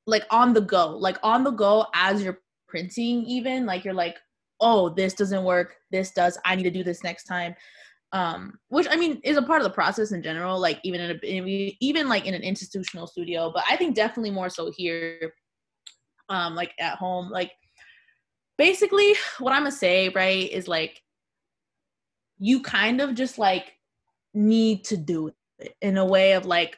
like 0.06 0.24
on 0.30 0.52
the 0.52 0.60
go, 0.60 0.96
like 0.96 1.18
on 1.22 1.44
the 1.44 1.50
go 1.50 1.86
as 1.94 2.22
you're 2.22 2.40
printing 2.68 3.24
even 3.24 3.64
like 3.64 3.84
you're 3.84 3.94
like, 3.94 4.16
"Oh, 4.60 4.90
this 4.90 5.14
doesn't 5.14 5.44
work. 5.44 5.76
This 5.90 6.10
does. 6.12 6.38
I 6.44 6.54
need 6.56 6.64
to 6.64 6.70
do 6.70 6.84
this 6.84 7.02
next 7.02 7.24
time." 7.24 7.54
Um 8.12 8.58
which 8.68 8.86
I 8.90 8.96
mean 8.96 9.20
is 9.24 9.36
a 9.36 9.42
part 9.42 9.60
of 9.60 9.64
the 9.64 9.74
process 9.74 10.12
in 10.12 10.22
general, 10.22 10.60
like 10.60 10.78
even 10.84 11.00
in 11.00 11.10
a 11.12 11.76
even 11.80 12.08
like 12.08 12.26
in 12.26 12.34
an 12.34 12.42
institutional 12.42 13.06
studio, 13.06 13.50
but 13.54 13.64
I 13.70 13.76
think 13.76 13.94
definitely 13.94 14.30
more 14.30 14.50
so 14.50 14.70
here 14.70 15.32
um 16.28 16.54
like 16.54 16.72
at 16.78 16.96
home 16.96 17.30
like 17.30 17.52
basically 18.58 19.14
what 19.38 19.52
i'm 19.52 19.60
gonna 19.60 19.72
say 19.72 20.08
right 20.10 20.50
is 20.50 20.68
like 20.68 21.02
you 22.38 22.60
kind 22.60 23.00
of 23.00 23.14
just 23.14 23.38
like 23.38 23.72
need 24.32 24.84
to 24.84 24.96
do 24.96 25.28
it 25.58 25.74
in 25.80 25.96
a 25.96 26.04
way 26.04 26.32
of 26.32 26.44
like 26.46 26.76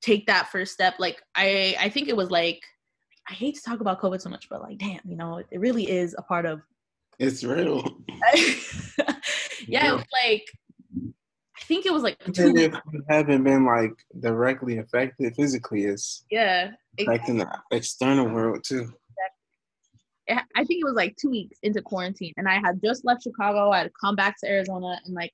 take 0.00 0.26
that 0.26 0.48
first 0.48 0.72
step 0.72 0.94
like 0.98 1.22
i 1.34 1.76
i 1.80 1.88
think 1.88 2.08
it 2.08 2.16
was 2.16 2.30
like 2.30 2.60
i 3.28 3.32
hate 3.32 3.54
to 3.54 3.62
talk 3.62 3.80
about 3.80 4.00
covid 4.00 4.20
so 4.20 4.28
much 4.28 4.48
but 4.48 4.60
like 4.60 4.78
damn 4.78 5.00
you 5.04 5.16
know 5.16 5.38
it 5.50 5.60
really 5.60 5.88
is 5.88 6.14
a 6.18 6.22
part 6.22 6.46
of 6.46 6.60
It's 7.18 7.42
real. 7.44 7.82
yeah 9.66 9.88
it 9.88 9.92
was 9.92 10.04
like 10.22 10.44
i 11.56 11.64
think 11.64 11.86
it 11.86 11.92
was 11.92 12.02
like 12.02 12.18
two 12.32 12.54
if 12.56 12.72
you 12.92 13.02
haven't 13.08 13.44
been 13.44 13.64
like 13.64 13.94
directly 14.20 14.78
affected 14.78 15.34
physically, 15.36 15.84
it's 15.84 16.24
yeah 16.30 16.72
affecting 16.98 17.38
the 17.38 17.48
external 17.70 18.28
world 18.28 18.64
too. 18.64 18.92
I 20.28 20.64
think 20.64 20.80
it 20.80 20.84
was 20.84 20.94
like 20.94 21.16
two 21.16 21.30
weeks 21.30 21.58
into 21.62 21.82
quarantine, 21.82 22.34
and 22.36 22.48
I 22.48 22.54
had 22.54 22.80
just 22.82 23.04
left 23.04 23.22
Chicago. 23.22 23.70
I 23.70 23.78
had 23.78 23.92
come 23.98 24.16
back 24.16 24.36
to 24.40 24.50
Arizona, 24.50 25.00
and 25.04 25.14
like, 25.14 25.32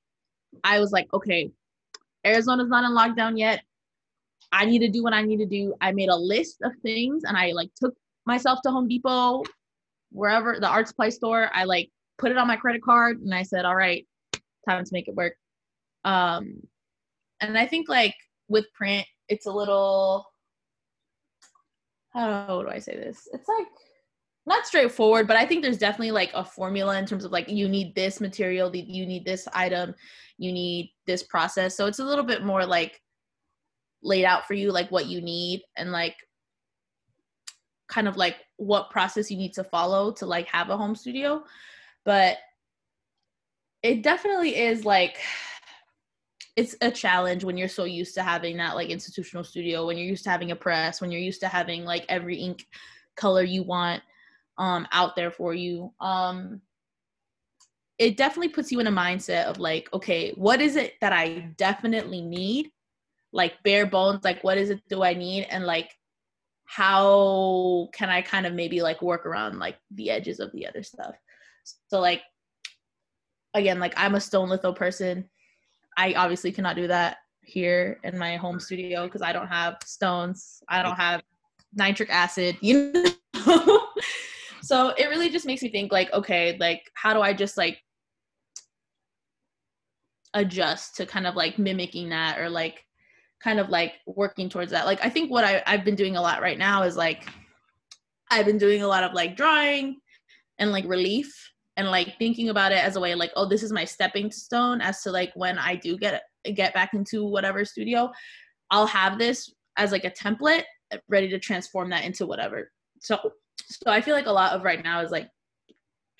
I 0.63 0.79
was 0.79 0.91
like, 0.91 1.07
okay, 1.13 1.51
Arizona's 2.25 2.69
not 2.69 2.85
in 2.85 2.91
lockdown 2.91 3.37
yet. 3.37 3.61
I 4.51 4.65
need 4.65 4.79
to 4.79 4.89
do 4.89 5.03
what 5.03 5.13
I 5.13 5.21
need 5.21 5.37
to 5.37 5.45
do. 5.45 5.73
I 5.81 5.91
made 5.91 6.09
a 6.09 6.15
list 6.15 6.57
of 6.63 6.71
things, 6.81 7.23
and 7.25 7.35
I 7.37 7.51
like 7.51 7.69
took 7.75 7.93
myself 8.25 8.59
to 8.63 8.71
Home 8.71 8.87
Depot, 8.87 9.43
wherever 10.11 10.59
the 10.59 10.67
art 10.67 10.87
supply 10.87 11.09
store. 11.09 11.49
I 11.53 11.65
like 11.65 11.89
put 12.17 12.31
it 12.31 12.37
on 12.37 12.47
my 12.47 12.55
credit 12.55 12.81
card, 12.81 13.21
and 13.21 13.33
I 13.33 13.43
said, 13.43 13.65
all 13.65 13.75
right, 13.75 14.07
time 14.67 14.83
to 14.83 14.93
make 14.93 15.07
it 15.07 15.15
work. 15.15 15.35
Um, 16.05 16.61
and 17.41 17.57
I 17.57 17.65
think 17.65 17.89
like 17.89 18.15
with 18.47 18.71
print, 18.73 19.05
it's 19.27 19.45
a 19.45 19.51
little 19.51 20.25
how 22.13 22.61
do 22.61 22.69
I 22.69 22.79
say 22.79 22.95
this? 22.95 23.27
It's 23.33 23.47
like 23.47 23.67
not 24.45 24.67
straightforward, 24.67 25.27
but 25.27 25.37
I 25.37 25.45
think 25.45 25.63
there's 25.63 25.77
definitely 25.77 26.11
like 26.11 26.31
a 26.33 26.45
formula 26.45 26.97
in 26.99 27.05
terms 27.05 27.25
of 27.25 27.31
like 27.31 27.49
you 27.49 27.67
need 27.67 27.95
this 27.95 28.21
material, 28.21 28.73
you 28.75 29.05
need 29.05 29.25
this 29.25 29.47
item, 29.53 29.95
you 30.37 30.51
need 30.51 30.91
this 31.07 31.23
process. 31.23 31.75
So 31.75 31.87
it's 31.87 31.99
a 31.99 32.05
little 32.05 32.23
bit 32.23 32.43
more 32.43 32.65
like 32.65 33.01
laid 34.03 34.25
out 34.25 34.45
for 34.45 34.53
you, 34.53 34.71
like 34.71 34.91
what 34.91 35.07
you 35.07 35.19
need 35.19 35.63
and 35.75 35.91
like 35.91 36.15
kind 37.87 38.07
of 38.07 38.17
like 38.17 38.37
what 38.57 38.91
process 38.91 39.31
you 39.31 39.37
need 39.37 39.53
to 39.53 39.63
follow 39.63 40.11
to 40.11 40.25
like 40.25 40.47
have 40.47 40.69
a 40.69 40.77
home 40.77 40.95
studio. 40.95 41.43
But 42.03 42.37
it 43.81 44.03
definitely 44.03 44.55
is 44.57 44.85
like 44.85 45.17
it's 46.55 46.75
a 46.81 46.89
challenge 46.89 47.43
when 47.43 47.57
you're 47.57 47.67
so 47.67 47.83
used 47.83 48.13
to 48.15 48.23
having 48.23 48.57
that 48.57 48.75
like 48.75 48.89
institutional 48.89 49.43
studio, 49.43 49.87
when 49.87 49.97
you're 49.97 50.07
used 50.07 50.23
to 50.23 50.29
having 50.29 50.51
a 50.51 50.55
press, 50.55 51.01
when 51.01 51.11
you're 51.11 51.19
used 51.19 51.41
to 51.41 51.47
having 51.47 51.83
like 51.83 52.05
every 52.09 52.37
ink 52.37 52.65
color 53.15 53.43
you 53.43 53.63
want 53.63 54.01
um 54.57 54.87
out 54.91 55.15
there 55.15 55.31
for 55.31 55.53
you. 55.53 55.93
Um 55.99 56.61
it 57.97 58.17
definitely 58.17 58.49
puts 58.49 58.71
you 58.71 58.79
in 58.79 58.87
a 58.87 58.91
mindset 58.91 59.45
of 59.45 59.57
like 59.57 59.91
okay 59.93 60.31
what 60.35 60.61
is 60.61 60.75
it 60.75 60.93
that 61.01 61.13
i 61.13 61.51
definitely 61.57 62.21
need? 62.21 62.71
Like 63.31 63.61
bare 63.63 63.85
bones 63.85 64.23
like 64.23 64.43
what 64.43 64.57
is 64.57 64.69
it 64.69 64.81
do 64.89 65.03
i 65.03 65.13
need? 65.13 65.45
And 65.49 65.65
like 65.65 65.91
how 66.65 67.89
can 67.93 68.09
i 68.09 68.21
kind 68.21 68.45
of 68.45 68.53
maybe 68.53 68.81
like 68.81 69.01
work 69.01 69.25
around 69.25 69.59
like 69.59 69.77
the 69.91 70.09
edges 70.09 70.39
of 70.39 70.51
the 70.51 70.67
other 70.67 70.83
stuff? 70.83 71.15
So 71.87 71.99
like 71.99 72.21
again 73.53 73.79
like 73.79 73.93
i'm 73.97 74.15
a 74.15 74.21
stone 74.21 74.49
litho 74.49 74.73
person. 74.73 75.29
I 75.97 76.13
obviously 76.13 76.51
cannot 76.51 76.75
do 76.75 76.87
that 76.87 77.17
here 77.41 77.99
in 78.03 78.17
my 78.17 78.35
home 78.35 78.59
studio 78.59 79.05
because 79.05 79.21
i 79.21 79.31
don't 79.31 79.47
have 79.47 79.77
stones. 79.85 80.61
I 80.67 80.81
don't 80.81 80.95
have 80.95 81.21
nitric 81.75 82.09
acid 82.09 82.57
you 82.61 82.93
know 83.45 83.87
so 84.65 84.89
it 84.97 85.09
really 85.09 85.29
just 85.29 85.45
makes 85.45 85.61
me 85.61 85.69
think 85.69 85.91
like 85.91 86.11
okay 86.13 86.57
like 86.59 86.81
how 86.95 87.13
do 87.13 87.21
i 87.21 87.33
just 87.33 87.57
like 87.57 87.77
adjust 90.33 90.95
to 90.95 91.05
kind 91.05 91.25
of 91.27 91.35
like 91.35 91.57
mimicking 91.57 92.09
that 92.09 92.39
or 92.39 92.49
like 92.49 92.83
kind 93.41 93.59
of 93.59 93.69
like 93.69 93.93
working 94.07 94.49
towards 94.49 94.71
that? 94.71 94.85
Like 94.85 95.03
i 95.03 95.09
think 95.09 95.31
what 95.31 95.45
I, 95.45 95.61
i've 95.65 95.85
been 95.85 95.95
doing 95.95 96.17
a 96.17 96.21
lot 96.21 96.41
right 96.41 96.57
now 96.57 96.83
is 96.83 96.97
like 96.97 97.25
i've 98.31 98.45
been 98.45 98.57
doing 98.57 98.81
a 98.81 98.87
lot 98.87 99.03
of 99.03 99.13
like 99.13 99.37
drawing 99.37 99.97
and 100.57 100.71
like 100.71 100.85
relief 100.85 101.33
and 101.77 101.89
like 101.89 102.17
thinking 102.17 102.49
about 102.49 102.71
it 102.71 102.83
as 102.83 102.95
a 102.95 102.99
way 102.99 103.15
like 103.15 103.31
oh 103.35 103.47
this 103.47 103.63
is 103.63 103.71
my 103.71 103.85
stepping 103.85 104.31
stone 104.31 104.81
as 104.81 105.01
to 105.03 105.11
like 105.11 105.31
when 105.35 105.57
i 105.57 105.75
do 105.75 105.97
get 105.97 106.23
get 106.53 106.73
back 106.73 106.93
into 106.93 107.23
whatever 107.23 107.63
studio 107.63 108.11
i'll 108.71 108.87
have 108.87 109.19
this 109.19 109.53
as 109.77 109.91
like 109.91 110.05
a 110.05 110.11
template 110.11 110.63
ready 111.07 111.29
to 111.29 111.39
transform 111.39 111.89
that 111.89 112.03
into 112.03 112.25
whatever. 112.25 112.71
So 112.99 113.31
so 113.67 113.91
I 113.91 114.01
feel 114.01 114.15
like 114.15 114.27
a 114.27 114.31
lot 114.31 114.53
of 114.53 114.63
right 114.63 114.83
now 114.83 115.01
is 115.01 115.11
like 115.11 115.29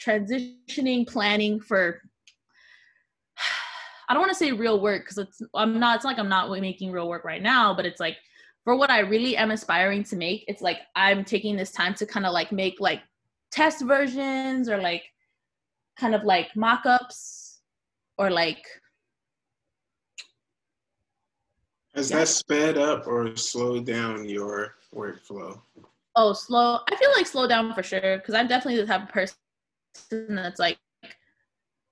transitioning, 0.02 1.08
planning 1.08 1.60
for. 1.60 2.02
I 4.10 4.14
don't 4.14 4.22
want 4.22 4.32
to 4.32 4.38
say 4.38 4.52
real 4.52 4.80
work 4.82 5.04
because 5.04 5.18
it's 5.18 5.42
I'm 5.54 5.80
not. 5.80 5.98
It's 5.98 6.06
like 6.06 6.20
I'm 6.20 6.30
not 6.30 6.50
making 6.60 6.92
real 6.92 7.10
work 7.10 7.24
right 7.24 7.42
now, 7.42 7.74
but 7.74 7.86
it's 7.86 8.00
like 8.00 8.18
for 8.64 8.76
what 8.76 8.92
I 8.92 9.00
really 9.00 9.36
am 9.38 9.52
aspiring 9.52 10.04
to 10.06 10.16
make. 10.16 10.46
It's 10.48 10.62
like 10.62 10.80
I'm 10.96 11.24
taking 11.24 11.56
this 11.56 11.72
time 11.72 11.94
to 11.96 12.06
kind 12.06 12.26
of 12.26 12.34
like 12.34 12.52
make 12.52 12.80
like 12.80 13.02
test 13.52 13.84
versions 13.84 14.70
or 14.70 14.78
like 14.78 15.04
kind 15.98 16.14
of 16.14 16.24
like 16.24 16.56
mock-ups 16.56 17.62
or 18.18 18.30
like 18.30 18.64
has 21.96 22.12
yeah. 22.12 22.18
that 22.18 22.28
sped 22.28 22.78
up 22.78 23.08
or 23.08 23.36
slowed 23.38 23.86
down 23.86 24.28
your 24.28 24.76
workflow 24.94 25.62
oh 26.16 26.34
slow 26.34 26.80
i 26.90 26.96
feel 26.96 27.10
like 27.16 27.28
slow 27.28 27.48
down 27.48 27.74
for 27.74 27.84
sure 27.84 28.18
because 28.18 28.34
i'm 28.34 28.48
definitely 28.48 28.80
the 28.80 28.88
type 28.88 29.04
of 29.04 29.10
person 29.10 29.36
that's 30.30 30.60
like 30.60 30.78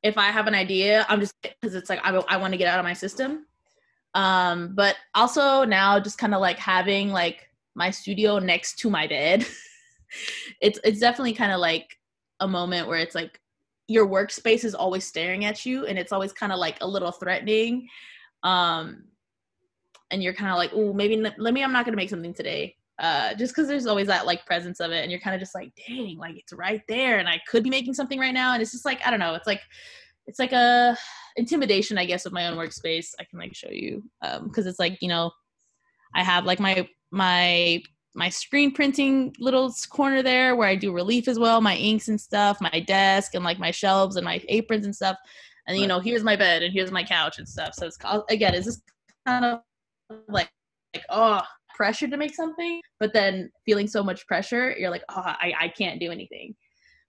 if 0.01 0.17
i 0.17 0.27
have 0.27 0.47
an 0.47 0.55
idea 0.55 1.05
i'm 1.09 1.19
just 1.19 1.35
because 1.41 1.75
it's 1.75 1.89
like 1.89 1.99
i, 2.03 2.09
I 2.09 2.37
want 2.37 2.53
to 2.53 2.57
get 2.57 2.67
out 2.67 2.79
of 2.79 2.85
my 2.85 2.93
system. 2.93 3.45
Um 4.15 4.75
but 4.75 4.95
also 5.15 5.63
now 5.63 5.99
just 5.99 6.19
kind 6.19 6.35
of 6.35 6.41
like 6.41 6.59
having 6.59 7.09
like 7.09 7.49
my 7.73 7.89
studio 7.89 8.37
next 8.37 8.77
to 8.79 8.89
my 8.89 9.07
bed 9.07 9.45
it's 10.61 10.79
it's 10.83 10.99
definitely 10.99 11.33
kind 11.33 11.51
of 11.51 11.59
like 11.59 11.97
a 12.39 12.47
moment 12.47 12.87
where 12.87 12.99
it's 12.99 13.15
like 13.15 13.39
your 13.87 14.07
workspace 14.07 14.63
is 14.63 14.75
always 14.75 15.03
staring 15.03 15.45
at 15.45 15.65
you 15.65 15.87
and 15.87 15.97
it's 15.97 16.11
always 16.11 16.31
kind 16.31 16.51
of 16.51 16.59
like 16.59 16.77
a 16.81 16.87
little 16.87 17.11
threatening. 17.11 17.89
Um 18.43 19.05
and 20.11 20.21
you're 20.21 20.33
kind 20.33 20.51
of 20.51 20.57
like 20.57 20.71
oh 20.73 20.93
maybe 20.93 21.17
let 21.17 21.53
me 21.53 21.63
i'm 21.63 21.73
not 21.73 21.85
gonna 21.85 21.97
make 21.97 22.09
something 22.09 22.33
today 22.35 22.75
uh, 22.99 23.33
just 23.35 23.53
because 23.53 23.67
there's 23.67 23.87
always 23.87 24.07
that 24.07 24.25
like 24.25 24.45
presence 24.45 24.79
of 24.79 24.91
it 24.91 25.01
and 25.01 25.11
you're 25.11 25.19
kind 25.19 25.35
of 25.35 25.39
just 25.39 25.55
like 25.55 25.71
dang 25.87 26.17
like 26.17 26.35
it's 26.37 26.53
right 26.53 26.81
there 26.87 27.17
and 27.17 27.27
i 27.27 27.39
could 27.47 27.63
be 27.63 27.69
making 27.69 27.93
something 27.93 28.19
right 28.19 28.33
now. 28.33 28.53
And 28.53 28.61
it's 28.61 28.71
just 28.71 28.85
like 28.85 29.05
i 29.05 29.09
don't 29.09 29.19
know 29.19 29.33
it's 29.33 29.47
like 29.47 29.61
it's 30.27 30.39
like 30.39 30.51
a 30.51 30.95
intimidation 31.35 31.97
i 31.97 32.05
guess 32.05 32.25
of 32.25 32.33
my 32.33 32.47
own 32.47 32.57
workspace 32.57 33.09
i 33.19 33.23
can 33.23 33.39
like 33.39 33.55
show 33.55 33.71
you 33.71 34.03
because 34.21 34.65
um, 34.65 34.69
it's 34.69 34.79
like 34.79 34.97
you 35.01 35.07
know 35.07 35.31
i 36.13 36.23
have 36.23 36.45
like 36.45 36.59
my 36.59 36.87
my 37.11 37.81
my 38.15 38.29
screen 38.29 38.71
printing 38.71 39.35
little 39.39 39.73
corner 39.89 40.21
there 40.21 40.55
where 40.55 40.67
i 40.67 40.75
do 40.75 40.93
relief 40.93 41.27
as 41.27 41.39
well 41.39 41.61
my 41.61 41.75
inks 41.75 42.07
and 42.07 42.21
stuff 42.21 42.61
my 42.61 42.79
desk 42.81 43.33
and 43.33 43.43
like 43.43 43.59
my 43.59 43.71
shelves 43.71 44.15
and 44.15 44.25
my 44.25 44.41
aprons 44.49 44.85
and 44.85 44.95
stuff. 44.95 45.17
And 45.67 45.77
you 45.77 45.87
know 45.87 45.99
here's 45.99 46.23
my 46.23 46.35
bed 46.35 46.61
and 46.61 46.73
here's 46.73 46.91
my 46.91 47.03
couch 47.03 47.37
and 47.37 47.47
stuff. 47.47 47.73
So 47.73 47.87
it's 47.87 47.97
called 47.97 48.23
again 48.29 48.53
it's 48.53 48.65
just 48.65 48.81
kind 49.25 49.45
of 49.45 49.59
like 50.27 50.49
like 50.93 51.05
oh 51.09 51.41
pressure 51.73 52.07
to 52.07 52.17
make 52.17 52.33
something, 52.35 52.81
but 52.99 53.13
then 53.13 53.51
feeling 53.65 53.87
so 53.87 54.03
much 54.03 54.25
pressure, 54.27 54.75
you're 54.77 54.89
like, 54.89 55.03
oh, 55.09 55.21
I, 55.23 55.53
I 55.59 55.67
can't 55.69 55.99
do 55.99 56.11
anything. 56.11 56.55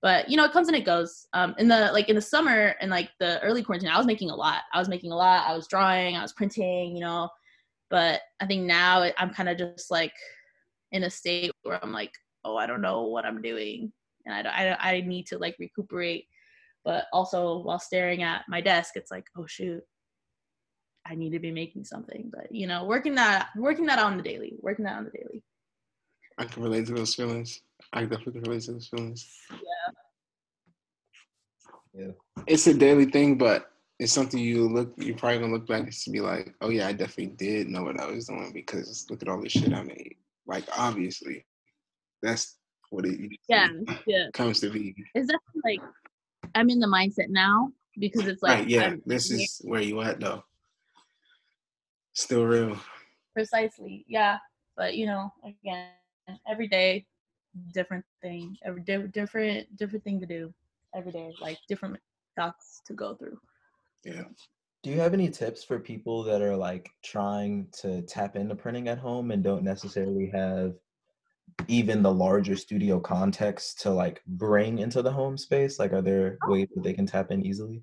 But 0.03 0.29
you 0.29 0.37
know, 0.37 0.45
it 0.45 0.53
comes 0.53 0.69
and 0.69 0.77
it 0.77 0.85
goes. 0.85 1.27
Um, 1.33 1.55
in 1.57 1.67
the 1.67 1.91
like 1.93 2.11
in 2.11 2.15
the 2.15 2.21
summer 2.21 2.75
and 2.81 2.91
like 2.91 3.09
the 3.21 3.41
early 3.41 3.63
quarantine, 3.63 3.89
I 3.89 3.97
was 3.97 4.07
making 4.07 4.29
a 4.29 4.37
lot. 4.37 4.63
I 4.75 4.79
was 4.79 4.89
making 4.89 5.13
a 5.13 5.17
lot. 5.17 5.49
I 5.49 5.57
was 5.57 5.67
drawing. 5.67 6.15
I 6.15 6.21
was 6.21 6.35
printing. 6.35 6.95
You 6.95 7.01
know, 7.01 7.31
but 7.89 8.21
I 8.39 8.47
think 8.47 8.65
now 8.65 9.09
I'm 9.17 9.31
kind 9.31 9.49
of 9.49 9.57
just 9.57 9.91
like 9.91 10.13
in 10.93 11.05
a 11.05 11.11
state 11.11 11.53
where 11.63 11.83
I'm 11.83 11.93
like, 11.93 12.13
oh, 12.45 12.55
I 12.57 12.67
don't 12.67 12.83
know 12.83 13.05
what 13.05 13.25
I'm 13.25 13.41
doing, 13.41 13.93
and 14.27 14.35
I 14.35 14.43
don't, 14.43 14.55
I, 14.55 14.65
don't, 14.65 14.85
I 14.85 15.01
need 15.01 15.27
to 15.29 15.39
like 15.39 15.57
recuperate. 15.59 16.27
But 16.85 17.07
also 17.13 17.63
while 17.63 17.79
staring 17.79 18.23
at 18.23 18.43
my 18.47 18.61
desk, 18.61 18.97
it's 18.97 19.11
like, 19.11 19.25
oh 19.39 19.47
shoot, 19.47 19.83
I 21.07 21.15
need 21.15 21.31
to 21.31 21.39
be 21.39 21.51
making 21.51 21.85
something. 21.85 22.31
But 22.33 22.53
you 22.53 22.67
know, 22.67 22.85
working 22.85 23.15
that 23.17 23.49
working 23.57 23.87
that 23.87 23.99
on 23.99 24.17
the 24.17 24.23
daily, 24.23 24.55
working 24.61 24.85
that 24.85 24.97
on 24.97 25.05
the 25.05 25.11
daily. 25.11 25.43
I 26.39 26.45
can 26.45 26.63
relate 26.63 26.87
to 26.87 26.95
those 26.95 27.15
feelings. 27.15 27.61
I 27.93 28.03
definitely 28.03 28.41
can 28.41 28.43
relate 28.43 28.63
to 28.63 28.73
those 28.73 28.89
feelings. 28.89 29.29
Yeah. 29.51 29.93
Yeah. 31.97 32.13
It's 32.47 32.67
a 32.67 32.75
daily 32.75 33.05
thing, 33.05 33.39
but 33.39 33.71
it's 34.01 34.13
something 34.13 34.41
you 34.41 34.69
look 34.69 34.93
you're 34.97 35.17
probably 35.17 35.39
gonna 35.39 35.53
look 35.53 35.69
back 35.69 35.83
and 35.83 36.13
be 36.13 36.21
like, 36.21 36.55
oh 36.61 36.71
yeah, 36.71 36.89
I 36.89 36.93
definitely 36.93 37.37
did 37.37 37.69
know 37.69 37.85
what 37.85 38.01
I 38.01 38.11
was 38.11 38.27
doing 38.27 38.53
because 38.53 39.07
look 39.11 39.23
at 39.23 39.29
all 39.29 39.41
the 39.41 39.49
shit 39.49 39.73
I 39.73 39.83
made. 39.83 40.17
Like 40.47 40.65
obviously. 40.77 41.45
That's 42.23 42.57
what 42.89 43.05
it 43.05 43.19
yeah, 43.49 43.69
yeah. 44.07 44.29
comes 44.33 44.61
to 44.61 44.71
be. 44.71 44.95
It's 45.15 45.27
definitely 45.27 45.63
like 45.65 45.81
I'm 46.55 46.71
in 46.71 46.81
the 46.81 46.87
mindset 46.87 47.29
now 47.29 47.71
because 47.99 48.27
it's 48.27 48.43
like 48.43 48.61
right, 48.61 48.69
yeah, 48.69 48.85
I'm, 48.87 49.03
this 49.05 49.31
is 49.31 49.61
where 49.65 49.83
you 49.83 50.01
at 50.01 50.21
though. 50.21 50.43
Still 52.15 52.45
real. 52.45 52.79
Precisely. 53.35 54.05
Yeah. 54.09 54.39
But 54.77 54.97
you 54.97 55.07
know, 55.07 55.33
again, 55.45 55.89
every 56.49 56.69
day, 56.69 57.07
different 57.73 58.05
thing. 58.23 58.57
Every 58.65 58.83
di- 58.83 59.09
different 59.09 59.77
different 59.77 60.05
thing 60.05 60.21
to 60.21 60.27
do. 60.27 60.55
Every 60.95 61.13
day, 61.13 61.33
like 61.41 61.59
different 61.69 61.99
thoughts 62.37 62.83
to 62.87 62.95
go 62.95 63.15
through. 63.15 63.39
Yeah. 64.05 64.25
Do 64.83 64.91
you 64.91 65.01
have 65.01 65.15
any 65.15 65.31
tips 65.31 65.65
for 65.65 65.79
people 65.79 66.23
that 66.25 66.43
are 66.43 66.57
like 66.57 66.91
trying 67.03 67.69
to 67.81 68.03
tap 68.03 68.37
into 68.37 68.55
printing 68.55 68.89
at 68.89 68.99
home 68.99 69.31
and 69.31 69.43
don't 69.43 69.65
necessarily 69.65 70.29
have 70.29 70.75
even 71.69 72.03
the 72.03 72.13
larger 72.13 72.55
studio 72.55 73.01
context 73.01 73.81
to 73.81 73.91
like 73.91 74.21
bring 74.27 74.79
into 74.79 75.03
the 75.03 75.11
home 75.11 75.39
space? 75.39 75.79
Like, 75.79 75.93
are 75.93 76.03
there 76.03 76.39
ways 76.47 76.69
that 76.75 76.85
they 76.85 76.93
can 76.93 77.07
tap 77.07 77.31
in 77.31 77.45
easily? 77.45 77.83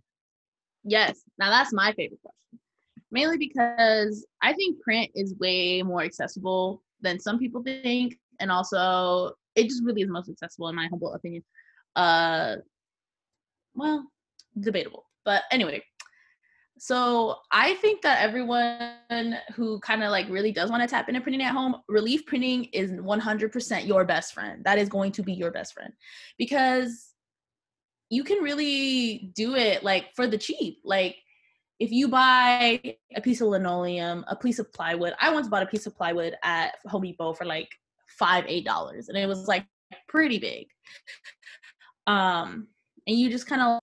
Yes. 0.84 1.20
Now 1.38 1.50
that's 1.50 1.74
my 1.74 1.92
favorite 1.94 2.22
question 2.22 2.60
mainly 3.12 3.38
because 3.38 4.26
I 4.42 4.54
think 4.54 4.82
print 4.82 5.12
is 5.16 5.36
way 5.40 5.84
more 5.84 6.02
accessible 6.02 6.82
than 7.02 7.20
some 7.20 7.40
people 7.40 7.64
think, 7.64 8.18
and 8.40 8.52
also 8.52 9.34
it 9.56 9.66
just 9.66 9.84
really 9.84 10.02
is 10.02 10.10
most 10.10 10.30
accessible 10.30 10.70
in 10.70 10.76
my 10.76 10.88
humble 10.88 11.14
opinion. 11.14 11.44
Uh, 11.96 12.56
well, 13.76 14.06
debatable, 14.60 15.06
but 15.26 15.44
anyway. 15.52 15.84
So 16.84 17.36
I 17.52 17.76
think 17.76 18.02
that 18.02 18.24
everyone 18.24 19.38
who 19.54 19.80
kind 19.82 20.04
of 20.04 20.10
like 20.10 20.28
really 20.30 20.52
does 20.52 20.72
want 20.72 20.82
to 20.82 20.88
tap 20.88 21.10
into 21.10 21.22
printing 21.22 21.44
at 21.44 21.52
home, 21.54 21.76
relief 21.88 22.26
printing 22.26 22.66
is 22.74 22.92
100% 22.92 23.86
your 23.86 24.04
best 24.04 24.34
friend. 24.34 24.64
That 24.66 24.80
is 24.80 24.90
going 24.90 25.12
to 25.12 25.22
be 25.22 25.34
your 25.34 25.52
best 25.52 25.76
friend 25.76 25.94
because 26.40 27.14
you 28.10 28.24
can 28.24 28.40
really 28.40 29.32
do 29.36 29.54
it 29.56 29.84
like 29.84 30.08
for 30.16 30.26
the 30.26 30.40
cheap. 30.40 30.80
Like 30.84 31.18
if 31.82 31.92
you 31.92 32.08
buy 32.08 32.80
a 33.16 33.22
piece 33.22 33.42
of 33.42 33.48
linoleum, 33.48 34.24
a 34.28 34.36
piece 34.36 34.60
of 34.60 34.72
plywood, 34.72 35.14
I 35.20 35.32
once 35.32 35.48
bought 35.48 35.64
a 35.64 35.66
piece 35.66 35.88
of 35.88 35.96
plywood 35.96 36.36
at 36.44 36.76
Home 36.86 37.02
Depot 37.02 37.34
for 37.34 37.46
like 37.46 37.70
five 38.20 38.46
eight 38.48 38.66
dollars 38.66 39.10
and 39.10 39.18
it 39.18 39.28
was 39.28 39.48
like 39.48 39.66
pretty 40.08 40.38
big. 40.38 40.68
Um 42.06 42.68
and 43.08 43.18
you 43.18 43.32
just 43.32 43.48
kind 43.48 43.64
of 43.64 43.80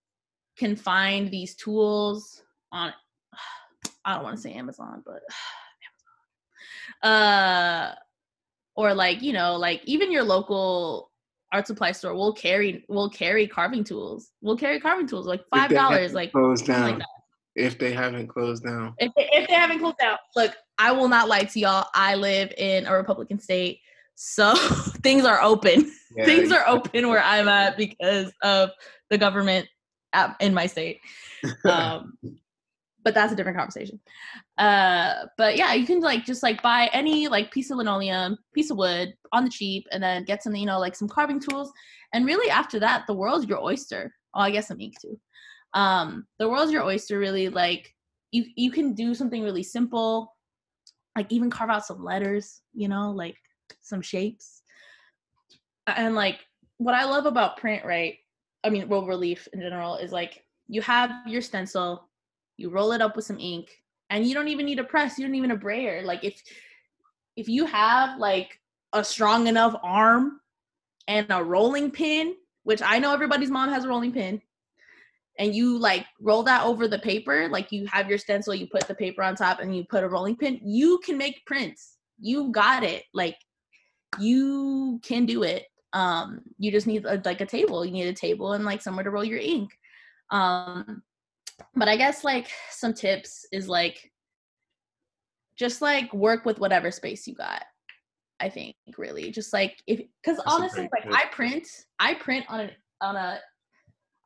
can 0.57 0.76
find 0.76 1.28
these 1.28 1.57
tools 1.57 2.42
on 2.70 2.92
i 4.05 4.14
don't 4.14 4.22
want 4.22 4.36
to 4.36 4.42
say 4.42 4.53
amazon 4.53 5.03
but 5.05 5.22
uh 7.09 7.94
or 8.76 8.94
like 8.94 9.22
you 9.22 9.32
know 9.32 9.57
like 9.57 9.80
even 9.84 10.12
your 10.12 10.22
local 10.22 11.11
art 11.53 11.66
supply 11.66 11.92
store 11.92 12.14
will 12.14 12.32
carry 12.32 12.84
will 12.88 13.11
carry 13.11 13.46
carving 13.46 13.82
tools 13.82 14.30
will 14.40 14.57
carry 14.57 14.80
carving 14.80 15.07
tools 15.07 15.26
like 15.26 15.42
five 15.53 15.70
dollars 15.70 16.12
like 16.12 16.30
like 16.34 16.99
that. 16.99 17.17
If 17.55 17.78
they 17.78 17.92
haven't 17.92 18.28
closed 18.28 18.64
down. 18.64 18.94
if 18.99 19.12
they, 19.16 19.28
if 19.32 19.49
they 19.49 19.55
haven't 19.55 19.80
closed 19.80 19.99
down. 19.99 20.18
look 20.36 20.53
i 20.78 20.92
will 20.92 21.09
not 21.09 21.28
lie 21.28 21.44
to 21.44 21.59
y'all. 21.59 21.86
I 21.94 22.14
live 22.14 22.53
in 22.57 22.86
a 22.86 22.92
republican 22.94 23.38
state 23.40 23.80
so 24.20 24.57
things 25.03 25.24
are 25.24 25.40
open. 25.40 25.92
Yeah, 26.16 26.24
things 26.24 26.51
are 26.51 26.66
open 26.66 27.09
where 27.09 27.22
i'm 27.22 27.49
at 27.49 27.76
because 27.76 28.32
of 28.42 28.70
the 29.11 29.16
government 29.16 29.68
at, 30.12 30.36
in 30.40 30.53
my 30.53 30.66
state. 30.66 31.01
Um 31.64 32.18
but 33.05 33.14
that's 33.14 33.32
a 33.32 33.36
different 33.36 33.57
conversation. 33.57 34.01
Uh 34.59 35.26
but 35.36 35.57
yeah 35.57 35.72
you 35.72 35.86
can 35.86 36.01
like 36.01 36.26
just 36.26 36.42
like 36.42 36.61
buy 36.62 36.90
any 36.92 37.28
like 37.28 37.53
piece 37.53 37.70
of 37.70 37.76
linoleum 37.76 38.36
piece 38.53 38.70
of 38.72 38.76
wood 38.76 39.14
on 39.32 39.44
the 39.44 39.51
cheap 39.51 39.86
and 39.92 40.03
then 40.03 40.24
get 40.24 40.42
some 40.42 40.55
you 40.57 40.66
know 40.66 40.80
like 40.80 40.96
some 40.96 41.09
carving 41.09 41.38
tools. 41.38 41.70
And 42.12 42.26
really 42.26 42.51
after 42.51 42.80
that 42.80 43.07
the 43.07 43.14
world's 43.14 43.46
your 43.46 43.62
oyster. 43.62 44.12
Oh 44.34 44.40
i 44.40 44.51
guess 44.51 44.66
some 44.66 44.80
ink 44.80 44.94
too 45.01 45.18
um 45.74 46.26
the 46.38 46.48
world's 46.48 46.72
your 46.72 46.84
oyster 46.84 47.18
really 47.18 47.48
like 47.48 47.94
you 48.30 48.44
you 48.56 48.70
can 48.70 48.94
do 48.94 49.14
something 49.14 49.42
really 49.42 49.62
simple 49.62 50.34
like 51.16 51.30
even 51.30 51.50
carve 51.50 51.70
out 51.70 51.84
some 51.84 52.02
letters 52.02 52.62
you 52.72 52.88
know 52.88 53.10
like 53.10 53.36
some 53.82 54.00
shapes. 54.00 54.62
And 55.86 56.14
like 56.14 56.40
what 56.78 56.94
i 56.94 57.04
love 57.04 57.26
about 57.26 57.56
print 57.56 57.84
right 57.84 58.16
i 58.62 58.70
mean 58.70 58.88
world 58.88 59.08
relief 59.08 59.48
in 59.52 59.60
general 59.60 59.96
is 59.96 60.12
like 60.12 60.44
you 60.68 60.82
have 60.82 61.10
your 61.26 61.42
stencil 61.42 62.08
you 62.56 62.70
roll 62.70 62.92
it 62.92 63.00
up 63.00 63.16
with 63.16 63.24
some 63.24 63.40
ink 63.40 63.70
and 64.10 64.26
you 64.26 64.34
don't 64.34 64.48
even 64.48 64.66
need 64.66 64.78
a 64.78 64.84
press 64.84 65.18
you 65.18 65.26
don't 65.26 65.34
even 65.34 65.50
a 65.50 65.56
brayer. 65.56 66.02
Like 66.02 66.24
if 66.24 66.42
if 67.36 67.48
you 67.48 67.66
have 67.66 68.18
like 68.18 68.58
a 68.92 69.04
strong 69.04 69.46
enough 69.46 69.74
arm 69.82 70.40
and 71.06 71.26
a 71.30 71.42
rolling 71.42 71.90
pin 71.90 72.34
which 72.64 72.82
i 72.82 72.98
know 72.98 73.12
everybody's 73.12 73.50
mom 73.50 73.68
has 73.68 73.84
a 73.84 73.88
rolling 73.88 74.12
pin 74.12 74.40
and 75.39 75.55
you 75.55 75.78
like 75.78 76.05
roll 76.20 76.43
that 76.43 76.64
over 76.64 76.89
the 76.89 76.99
paper 76.99 77.49
like 77.49 77.70
you 77.72 77.86
have 77.86 78.09
your 78.09 78.18
stencil 78.18 78.55
you 78.55 78.66
put 78.66 78.86
the 78.89 78.95
paper 78.95 79.22
on 79.22 79.36
top 79.36 79.61
and 79.61 79.74
you 79.74 79.84
put 79.84 80.05
a 80.05 80.09
rolling 80.09 80.36
pin 80.36 80.61
you 80.62 80.99
can 81.05 81.16
make 81.16 81.47
prints. 81.47 81.97
You 82.20 82.51
got 82.51 82.82
it. 82.82 83.05
Like 83.14 83.36
you 84.18 85.01
can 85.05 85.24
do 85.26 85.45
it. 85.45 85.66
Um 85.93 86.41
you 86.59 86.70
just 86.70 86.86
need 86.86 87.05
a, 87.05 87.22
like 87.24 87.41
a 87.41 87.47
table. 87.47 87.84
You 87.84 87.93
need 87.93 88.09
a 88.09 88.12
table 88.12 88.53
and 88.53 88.64
like 88.64 88.82
somewhere 88.82 89.05
to 89.05 89.11
roll 89.11 89.24
your 89.24 89.39
ink. 89.39 89.70
Um 90.30 91.03
but 91.74 91.89
i 91.89 91.97
guess 91.97 92.22
like 92.22 92.49
some 92.70 92.95
tips 92.95 93.45
is 93.51 93.68
like 93.68 94.12
just 95.57 95.82
like 95.82 96.12
work 96.12 96.45
with 96.45 96.61
whatever 96.61 96.93
space 96.93 97.26
you 97.26 97.34
got 97.34 97.64
i 98.39 98.49
think 98.49 98.76
really. 98.97 99.30
Just 99.30 99.53
like 99.53 99.82
if 99.86 100.01
because 100.22 100.41
honestly 100.47 100.89
like 100.93 101.05
tip. 101.05 101.12
i 101.12 101.24
print 101.32 101.66
i 101.99 102.14
print 102.14 102.45
on 102.49 102.61
a 102.61 102.70
on 103.01 103.16
a 103.16 103.41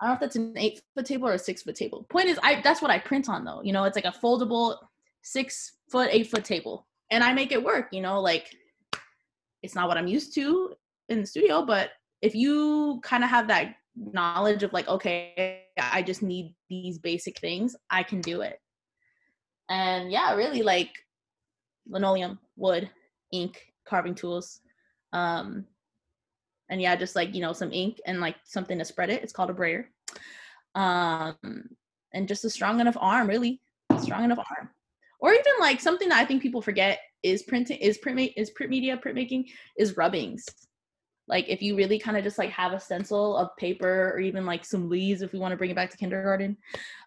I 0.03 0.07
don't 0.07 0.11
know 0.11 0.15
if 0.15 0.21
that's 0.21 0.37
an 0.37 0.59
eight 0.59 0.83
foot 0.97 1.07
table 1.07 1.29
or 1.29 1.35
a 1.35 1.39
six 1.39 1.63
foot 1.63 1.77
table. 1.77 2.05
Point 2.11 2.29
is, 2.29 2.39
I 2.43 2.61
that's 2.61 2.83
what 2.83 2.91
I 2.91 2.99
print 2.99 3.29
on 3.29 3.45
though. 3.45 3.63
You 3.63 3.73
know, 3.73 3.85
it's 3.85 3.95
like 3.95 4.05
a 4.05 4.11
foldable 4.11 4.77
six 5.23 5.77
foot, 5.93 6.09
eight 6.11 6.27
foot 6.27 6.45
table, 6.45 6.89
and 7.13 7.23
I 7.23 7.33
make 7.33 7.53
it 7.53 7.63
work. 7.63 7.89
You 7.93 8.01
know, 8.01 8.21
like 8.21 8.53
it's 9.63 9.77
not 9.77 9.87
what 9.87 9.97
I'm 9.97 10.09
used 10.09 10.35
to 10.35 10.75
in 11.09 11.21
the 11.21 11.27
studio, 11.27 11.65
but 11.65 11.91
if 12.21 12.35
you 12.35 13.01
kind 13.05 13.23
of 13.23 13.31
have 13.31 13.47
that 13.47 13.77
knowledge 13.95 14.65
of 14.65 14.73
like, 14.73 14.89
okay, 14.89 15.63
I 15.79 16.03
just 16.03 16.21
need 16.21 16.57
these 16.69 16.99
basic 16.99 17.39
things, 17.39 17.77
I 17.89 18.03
can 18.03 18.21
do 18.21 18.41
it. 18.41 18.59
And 19.69 20.11
yeah, 20.11 20.35
really 20.35 20.63
like 20.63 20.91
linoleum, 21.89 22.41
wood, 22.57 22.91
ink, 23.33 23.73
carving 23.87 24.17
tools. 24.17 24.61
Um, 25.13 25.67
and 26.73 26.81
yeah, 26.81 26.97
just 26.97 27.15
like 27.15 27.35
you 27.35 27.43
know, 27.43 27.53
some 27.53 27.71
ink 27.71 28.01
and 28.07 28.19
like 28.19 28.37
something 28.45 28.79
to 28.79 28.85
spread 28.85 29.11
it. 29.11 29.23
It's 29.23 29.33
called 29.33 29.51
a 29.51 29.53
brayer. 29.53 29.91
Um, 30.75 31.37
and 32.15 32.27
just 32.27 32.47
a 32.47 32.51
strong 32.51 32.81
enough 32.81 32.97
arm, 32.99 33.29
really 33.29 33.61
strong 34.01 34.25
enough 34.25 34.39
arm. 34.39 34.71
Or 35.21 35.33
even 35.33 35.53
like 35.61 35.81
something 35.81 36.09
that 36.09 36.19
I 36.19 36.25
think 36.25 36.43
people 36.43 36.63
forget 36.63 36.99
is 37.23 37.43
printing 37.43 37.77
is 37.77 37.99
print 37.99 38.33
is 38.37 38.51
print 38.51 38.71
media 38.71 38.97
printmaking 38.97 39.51
is 39.77 39.99
rubbings. 39.99 40.47
Like 41.29 41.45
if 41.51 41.61
you 41.61 41.77
really 41.77 41.99
kind 41.99 42.17
of 42.17 42.25
just 42.25 42.39
like 42.39 42.51
have 42.51 42.73
a 42.73 42.81
stencil 42.81 43.37
of 43.37 43.55
paper 43.59 44.11
or 44.15 44.21
even 44.21 44.47
like 44.47 44.65
some 44.65 44.89
leaves 44.89 45.21
if 45.21 45.35
we 45.35 45.39
want 45.39 45.53
to 45.53 45.59
bring 45.59 45.71
it 45.71 45.77
back 45.77 45.91
to 45.91 45.99
kindergarten, 45.99 46.57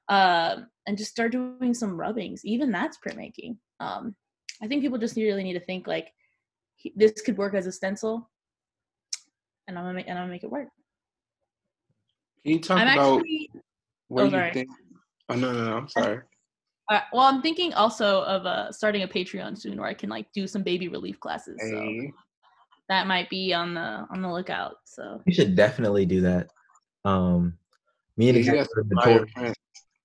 um, 0.09 0.67
and 0.85 0.95
just 0.95 1.09
start 1.09 1.31
doing 1.31 1.73
some 1.73 1.99
rubbings. 1.99 2.45
Even 2.45 2.71
that's 2.71 2.99
printmaking. 2.99 3.57
Um, 3.79 4.15
I 4.61 4.67
think 4.67 4.83
people 4.83 4.99
just 4.99 5.17
really 5.17 5.43
need 5.43 5.53
to 5.53 5.65
think 5.65 5.87
like 5.87 6.11
this 6.95 7.19
could 7.21 7.37
work 7.37 7.55
as 7.55 7.65
a 7.65 7.71
stencil, 7.71 8.29
and 9.67 9.77
I'm 9.77 9.85
gonna 9.85 9.93
make 9.95 10.07
and 10.07 10.17
I'm 10.17 10.23
gonna 10.23 10.33
make 10.33 10.43
it 10.43 10.51
work. 10.51 10.67
Can 12.43 12.53
you 12.53 12.59
talk 12.59 12.79
I'm 12.79 12.87
about 12.87 13.17
actually 13.17 13.49
where 14.07 14.25
oh, 14.25 14.27
you 14.27 14.31
sorry. 14.31 14.53
think? 14.53 14.69
Oh 15.29 15.35
no, 15.35 15.51
no, 15.51 15.65
no, 15.65 15.77
I'm 15.77 15.89
sorry. 15.89 16.19
uh, 16.91 16.99
well, 17.11 17.23
I'm 17.23 17.41
thinking 17.41 17.73
also 17.73 18.21
of 18.23 18.45
uh, 18.45 18.71
starting 18.71 19.03
a 19.03 19.07
Patreon 19.07 19.57
soon 19.57 19.77
where 19.77 19.89
I 19.89 19.93
can 19.93 20.09
like 20.09 20.27
do 20.33 20.47
some 20.47 20.61
baby 20.61 20.87
relief 20.87 21.19
classes. 21.19 21.57
So 21.59 21.79
Hey, 21.79 22.11
that 22.89 23.07
might 23.07 23.29
be 23.29 23.53
on 23.53 23.73
the 23.73 24.05
on 24.11 24.21
the 24.21 24.31
lookout. 24.31 24.75
So 24.85 25.21
You 25.25 25.33
should 25.33 25.55
definitely 25.55 26.05
do 26.05 26.21
that. 26.21 26.51
Um, 27.03 27.57
me 28.17 28.29
and 28.29 28.37
yeah, 28.37 28.39
you 28.39 28.43
Xavier 28.43 28.63
got 28.63 28.67
are 28.67 28.75
some 28.75 28.89
fire 28.89 29.09
notorious 29.13 29.33
print. 29.33 29.57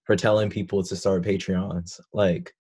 for 0.04 0.16
telling 0.16 0.50
people 0.50 0.82
to 0.82 0.96
start 0.96 1.22
Patreons, 1.22 2.00
like, 2.12 2.54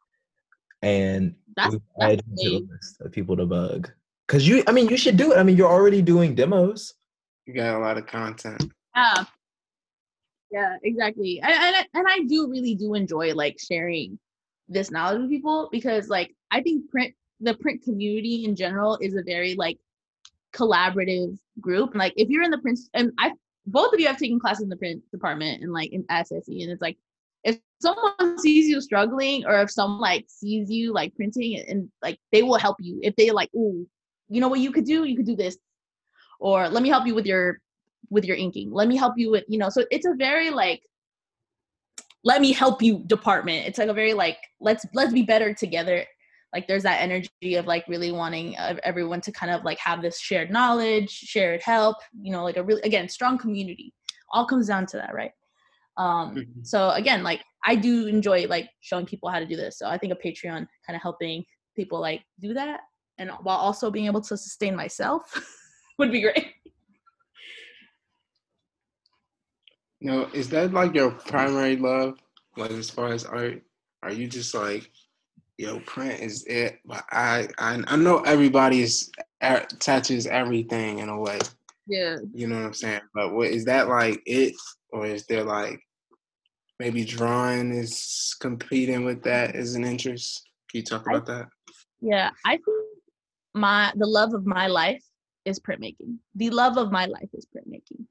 and 0.82 1.34
that's, 1.56 1.74
we 1.74 1.80
that's 1.98 2.12
add 2.12 2.18
to 2.18 2.24
the 2.50 2.66
list 2.70 3.00
of 3.00 3.12
people 3.12 3.36
to 3.36 3.46
bug. 3.46 3.90
Cause 4.30 4.46
you, 4.46 4.62
I 4.68 4.72
mean, 4.72 4.88
you 4.88 4.96
should 4.96 5.16
do 5.16 5.32
it. 5.32 5.38
I 5.38 5.42
mean, 5.42 5.56
you're 5.56 5.68
already 5.68 6.02
doing 6.02 6.36
demos. 6.36 6.94
You 7.46 7.52
got 7.54 7.74
a 7.74 7.80
lot 7.80 7.98
of 7.98 8.06
content. 8.06 8.70
Yeah. 8.94 9.24
Yeah, 10.52 10.76
exactly. 10.84 11.40
And, 11.42 11.52
and 11.52 11.76
I- 11.76 11.86
and 11.94 12.06
I 12.08 12.20
do 12.28 12.48
really 12.48 12.76
do 12.76 12.94
enjoy 12.94 13.34
like 13.34 13.58
sharing 13.58 14.20
this 14.68 14.92
knowledge 14.92 15.22
with 15.22 15.30
people 15.30 15.68
because 15.72 16.08
like 16.08 16.32
I 16.52 16.60
think 16.62 16.88
print 16.92 17.12
the 17.40 17.54
print 17.54 17.82
community 17.82 18.44
in 18.44 18.54
general 18.54 18.98
is 19.00 19.16
a 19.16 19.22
very 19.24 19.56
like 19.56 19.78
collaborative 20.54 21.36
group. 21.60 21.96
Like 21.96 22.14
if 22.16 22.28
you're 22.28 22.44
in 22.44 22.52
the 22.52 22.58
print 22.58 22.78
and 22.94 23.10
I 23.18 23.32
both 23.66 23.92
of 23.92 23.98
you 23.98 24.06
have 24.06 24.16
taken 24.16 24.38
classes 24.38 24.62
in 24.62 24.68
the 24.68 24.76
print 24.76 25.02
department 25.10 25.60
and 25.64 25.72
like 25.72 25.92
in 25.92 26.04
SSE 26.04 26.62
and 26.62 26.70
it's 26.70 26.82
like 26.82 26.98
if 27.42 27.58
someone 27.80 28.38
sees 28.38 28.68
you 28.68 28.80
struggling 28.80 29.44
or 29.44 29.60
if 29.60 29.72
someone 29.72 30.00
like 30.00 30.26
sees 30.28 30.70
you 30.70 30.92
like 30.92 31.16
printing 31.16 31.58
and, 31.58 31.68
and 31.68 31.88
like 32.00 32.20
they 32.30 32.44
will 32.44 32.58
help 32.58 32.76
you 32.78 33.00
if 33.02 33.16
they 33.16 33.32
like 33.32 33.50
ooh 33.56 33.88
you 34.30 34.40
know 34.40 34.48
what 34.48 34.60
you 34.60 34.72
could 34.72 34.84
do? 34.84 35.04
You 35.04 35.16
could 35.16 35.26
do 35.26 35.36
this. 35.36 35.58
Or 36.38 36.68
let 36.68 36.82
me 36.82 36.88
help 36.88 37.06
you 37.06 37.14
with 37.14 37.26
your 37.26 37.60
with 38.08 38.24
your 38.24 38.36
inking. 38.36 38.72
Let 38.72 38.88
me 38.88 38.96
help 38.96 39.14
you 39.16 39.30
with 39.30 39.44
you 39.48 39.58
know 39.58 39.68
so 39.68 39.84
it's 39.90 40.06
a 40.06 40.14
very 40.16 40.50
like 40.50 40.80
let 42.22 42.40
me 42.40 42.52
help 42.52 42.82
you 42.82 43.02
department. 43.06 43.66
It's 43.66 43.78
like 43.78 43.88
a 43.88 43.94
very 43.94 44.14
like 44.14 44.38
let's 44.60 44.86
let's 44.94 45.12
be 45.12 45.22
better 45.22 45.52
together. 45.52 46.04
Like 46.52 46.66
there's 46.66 46.82
that 46.82 47.00
energy 47.00 47.54
of 47.54 47.66
like 47.66 47.86
really 47.88 48.12
wanting 48.12 48.56
everyone 48.58 49.20
to 49.22 49.32
kind 49.32 49.52
of 49.52 49.64
like 49.64 49.78
have 49.78 50.02
this 50.02 50.18
shared 50.18 50.50
knowledge 50.50 51.10
shared 51.10 51.62
help 51.62 51.96
you 52.20 52.32
know 52.32 52.42
like 52.42 52.56
a 52.56 52.62
really 52.62 52.82
again 52.82 53.08
strong 53.08 53.36
community. 53.36 53.92
All 54.32 54.46
comes 54.46 54.68
down 54.68 54.86
to 54.86 54.96
that 54.96 55.14
right? 55.14 55.32
Um 55.96 56.34
Mhm. 56.36 56.66
so 56.66 56.90
again 56.90 57.22
like 57.22 57.42
i 57.66 57.74
do 57.74 58.06
enjoy 58.06 58.46
like 58.46 58.70
showing 58.80 59.06
people 59.06 59.28
how 59.28 59.40
to 59.40 59.46
do 59.46 59.56
this. 59.56 59.78
So 59.78 59.86
i 59.88 59.98
think 59.98 60.12
a 60.12 60.16
patreon 60.16 60.66
kind 60.86 60.96
of 60.96 61.02
helping 61.02 61.44
people 61.76 62.00
like 62.00 62.22
do 62.40 62.54
that 62.54 62.80
and 63.20 63.30
while 63.42 63.58
also 63.58 63.90
being 63.90 64.06
able 64.06 64.22
to 64.22 64.36
sustain 64.36 64.74
myself 64.74 65.38
would 65.98 66.10
be 66.10 66.22
great 66.22 66.54
No, 70.00 70.28
is 70.32 70.48
that 70.48 70.72
like 70.72 70.94
your 70.94 71.10
primary 71.10 71.76
love? 71.76 72.18
Like 72.56 72.70
as 72.70 72.88
far 72.88 73.12
as 73.12 73.26
art, 73.26 73.62
are 74.02 74.10
you 74.10 74.26
just 74.28 74.54
like, 74.54 74.90
yo, 75.58 75.78
print 75.80 76.20
is 76.20 76.42
it? 76.46 76.80
But 76.86 77.04
I, 77.12 77.48
I, 77.58 77.82
I 77.86 77.96
know 77.96 78.20
everybody 78.20 78.80
is 78.80 79.10
er, 79.44 79.66
touches 79.78 80.26
everything 80.26 81.00
in 81.00 81.10
a 81.10 81.18
way. 81.20 81.38
yeah 81.86 82.16
You 82.32 82.46
know 82.46 82.56
what 82.56 82.64
I'm 82.64 82.72
saying? 82.72 83.02
But 83.14 83.34
what 83.34 83.48
is 83.48 83.66
that 83.66 83.88
like 83.88 84.22
it, 84.24 84.54
or 84.90 85.04
is 85.04 85.26
there 85.26 85.44
like 85.44 85.80
maybe 86.78 87.04
drawing 87.04 87.70
is 87.72 88.34
competing 88.40 89.04
with 89.04 89.22
that 89.24 89.54
as 89.54 89.74
an 89.74 89.84
interest? 89.84 90.48
Can 90.70 90.78
you 90.78 90.84
talk 90.84 91.04
I- 91.06 91.10
about 91.12 91.26
that? 91.26 91.48
Yeah, 92.00 92.30
I 92.46 92.52
think 92.52 92.89
my 93.54 93.92
the 93.96 94.06
love 94.06 94.34
of 94.34 94.46
my 94.46 94.66
life 94.66 95.04
is 95.44 95.58
printmaking. 95.58 96.18
The 96.34 96.50
love 96.50 96.76
of 96.76 96.92
my 96.92 97.06
life 97.06 97.28
is 97.32 97.46
printmaking. 97.46 98.04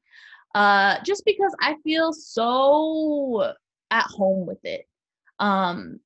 Uh 0.56 1.02
just 1.04 1.24
because 1.26 1.56
I 1.62 1.76
feel 1.84 2.14
so 2.14 3.54
at 3.92 4.06
home 4.06 4.46
with 4.46 4.64
it. 4.64 4.88
Um 5.40 6.00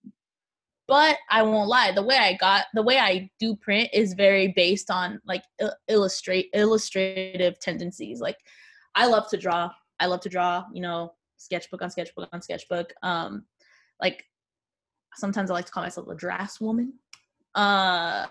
but 0.88 1.18
I 1.30 1.44
won't 1.44 1.70
lie. 1.70 1.92
The 1.92 2.04
way 2.04 2.18
I 2.18 2.34
got, 2.34 2.66
the 2.74 2.84
way 2.84 3.00
I 3.00 3.30
do 3.40 3.56
print 3.56 3.90
is 3.94 4.14
very 4.14 4.50
based 4.50 4.92
on 4.92 5.22
like 5.26 5.44
illustrate 5.88 6.50
illustrative 6.54 7.60
tendencies. 7.60 8.20
Like 8.20 8.38
I 8.94 9.08
love 9.08 9.30
to 9.30 9.38
draw. 9.38 9.72
I 10.00 10.08
love 10.08 10.22
to 10.22 10.30
draw. 10.30 10.66
You 10.74 10.82
know, 10.82 11.14
sketchbook 11.38 11.82
on 11.82 11.90
sketchbook 11.90 12.30
on 12.34 12.42
sketchbook. 12.42 12.94
Um, 13.02 13.46
like 14.02 14.26
sometimes 15.16 15.50
I 15.50 15.54
like 15.54 15.66
to 15.66 15.72
call 15.72 15.84
myself 15.84 16.08
a 16.10 16.16
draftswoman. 16.16 16.92
Uh, 17.56 18.26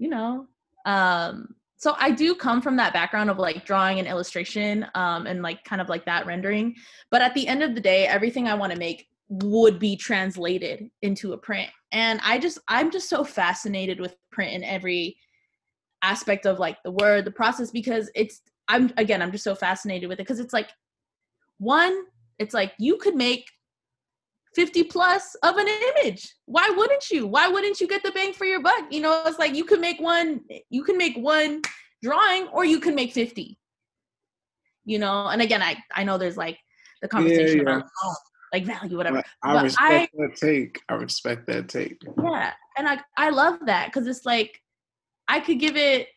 you 0.00 0.08
know, 0.08 0.46
um, 0.86 1.54
so 1.76 1.94
I 1.98 2.10
do 2.10 2.34
come 2.34 2.60
from 2.60 2.76
that 2.76 2.94
background 2.94 3.30
of 3.30 3.38
like 3.38 3.64
drawing 3.64 3.98
and 3.98 4.08
illustration, 4.08 4.86
um, 4.94 5.26
and 5.26 5.42
like 5.42 5.62
kind 5.64 5.80
of 5.80 5.88
like 5.88 6.06
that 6.06 6.26
rendering. 6.26 6.74
But 7.10 7.22
at 7.22 7.34
the 7.34 7.46
end 7.46 7.62
of 7.62 7.74
the 7.74 7.80
day, 7.80 8.06
everything 8.06 8.48
I 8.48 8.54
want 8.54 8.72
to 8.72 8.78
make 8.78 9.08
would 9.28 9.78
be 9.78 9.96
translated 9.96 10.90
into 11.02 11.34
a 11.34 11.38
print. 11.38 11.70
And 11.92 12.18
I 12.24 12.38
just 12.38 12.58
I'm 12.66 12.90
just 12.90 13.08
so 13.08 13.22
fascinated 13.22 14.00
with 14.00 14.16
print 14.32 14.52
in 14.52 14.64
every 14.64 15.16
aspect 16.02 16.46
of 16.46 16.58
like 16.58 16.78
the 16.82 16.90
word, 16.90 17.26
the 17.26 17.30
process 17.30 17.70
because 17.70 18.10
it's 18.14 18.40
I'm 18.68 18.92
again, 18.96 19.20
I'm 19.20 19.32
just 19.32 19.44
so 19.44 19.54
fascinated 19.54 20.08
with 20.08 20.18
it 20.18 20.24
because 20.26 20.40
it's 20.40 20.54
like 20.54 20.70
one, 21.58 22.04
it's 22.38 22.54
like 22.54 22.72
you 22.78 22.96
could 22.96 23.16
make 23.16 23.46
50 24.54 24.84
plus 24.84 25.36
of 25.42 25.56
an 25.56 25.68
image. 25.68 26.34
Why 26.46 26.68
wouldn't 26.70 27.10
you? 27.10 27.26
Why 27.26 27.48
wouldn't 27.48 27.80
you 27.80 27.86
get 27.86 28.02
the 28.02 28.10
bang 28.12 28.32
for 28.32 28.44
your 28.44 28.60
buck? 28.60 28.86
You 28.90 29.00
know, 29.00 29.22
it's 29.26 29.38
like 29.38 29.54
you 29.54 29.64
can 29.64 29.80
make 29.80 30.00
one 30.00 30.40
you 30.70 30.82
can 30.82 30.98
make 30.98 31.16
one 31.16 31.62
drawing 32.02 32.48
or 32.48 32.64
you 32.64 32.80
can 32.80 32.94
make 32.94 33.12
50. 33.12 33.56
You 34.84 34.98
know, 34.98 35.28
and 35.28 35.40
again, 35.40 35.62
I 35.62 35.76
I 35.94 36.04
know 36.04 36.18
there's 36.18 36.36
like 36.36 36.58
the 37.00 37.08
conversation 37.08 37.58
yeah. 37.58 37.62
about 37.62 37.84
oh, 38.04 38.14
like 38.52 38.64
value 38.64 38.96
whatever. 38.96 39.22
I, 39.42 39.50
I 39.50 39.54
But 39.54 39.64
respect 39.64 40.12
that 40.18 40.36
take. 40.36 40.80
I 40.88 40.94
respect 40.94 41.46
that 41.46 41.68
take. 41.68 42.02
Yeah, 42.22 42.52
and 42.76 42.88
I 42.88 43.00
I 43.16 43.30
love 43.30 43.60
that 43.66 43.86
because 43.86 44.08
it's 44.08 44.26
like 44.26 44.60
I 45.28 45.38
could 45.38 45.60
give 45.60 45.76
it 45.76 46.08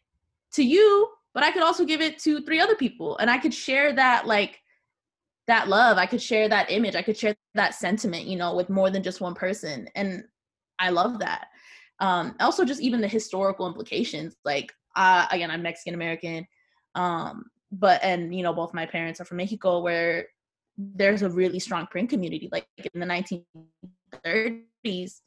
to 0.53 0.63
you, 0.63 1.09
but 1.35 1.43
I 1.43 1.51
could 1.51 1.61
also 1.61 1.85
give 1.85 2.01
it 2.01 2.17
to 2.19 2.41
three 2.41 2.59
other 2.59 2.75
people, 2.75 3.17
and 3.17 3.29
I 3.29 3.37
could 3.37 3.53
share 3.53 3.93
that 3.93 4.25
like 4.25 4.59
that 5.47 5.67
love. 5.67 5.97
I 5.97 6.05
could 6.05 6.21
share 6.21 6.47
that 6.49 6.71
image. 6.71 6.95
I 6.95 7.01
could 7.01 7.17
share 7.17 7.35
that 7.55 7.75
sentiment, 7.75 8.25
you 8.25 8.37
know, 8.37 8.55
with 8.55 8.69
more 8.69 8.89
than 8.89 9.03
just 9.03 9.21
one 9.21 9.33
person, 9.33 9.87
and 9.95 10.23
I 10.79 10.89
love 10.89 11.19
that. 11.19 11.47
Um, 11.99 12.35
also, 12.39 12.65
just 12.65 12.81
even 12.81 13.01
the 13.01 13.07
historical 13.07 13.67
implications. 13.67 14.35
Like, 14.45 14.73
uh, 14.95 15.27
again, 15.31 15.51
I'm 15.51 15.61
Mexican 15.61 15.93
American, 15.93 16.47
um, 16.95 17.45
but 17.71 18.03
and 18.03 18.33
you 18.35 18.43
know, 18.43 18.53
both 18.53 18.73
my 18.73 18.85
parents 18.85 19.19
are 19.21 19.25
from 19.25 19.37
Mexico, 19.37 19.79
where 19.79 20.27
there's 20.77 21.21
a 21.21 21.29
really 21.29 21.59
strong 21.59 21.87
print 21.87 22.09
community. 22.09 22.49
Like 22.51 22.67
in 22.93 22.99
the 22.99 23.05
1930s, 24.25 25.21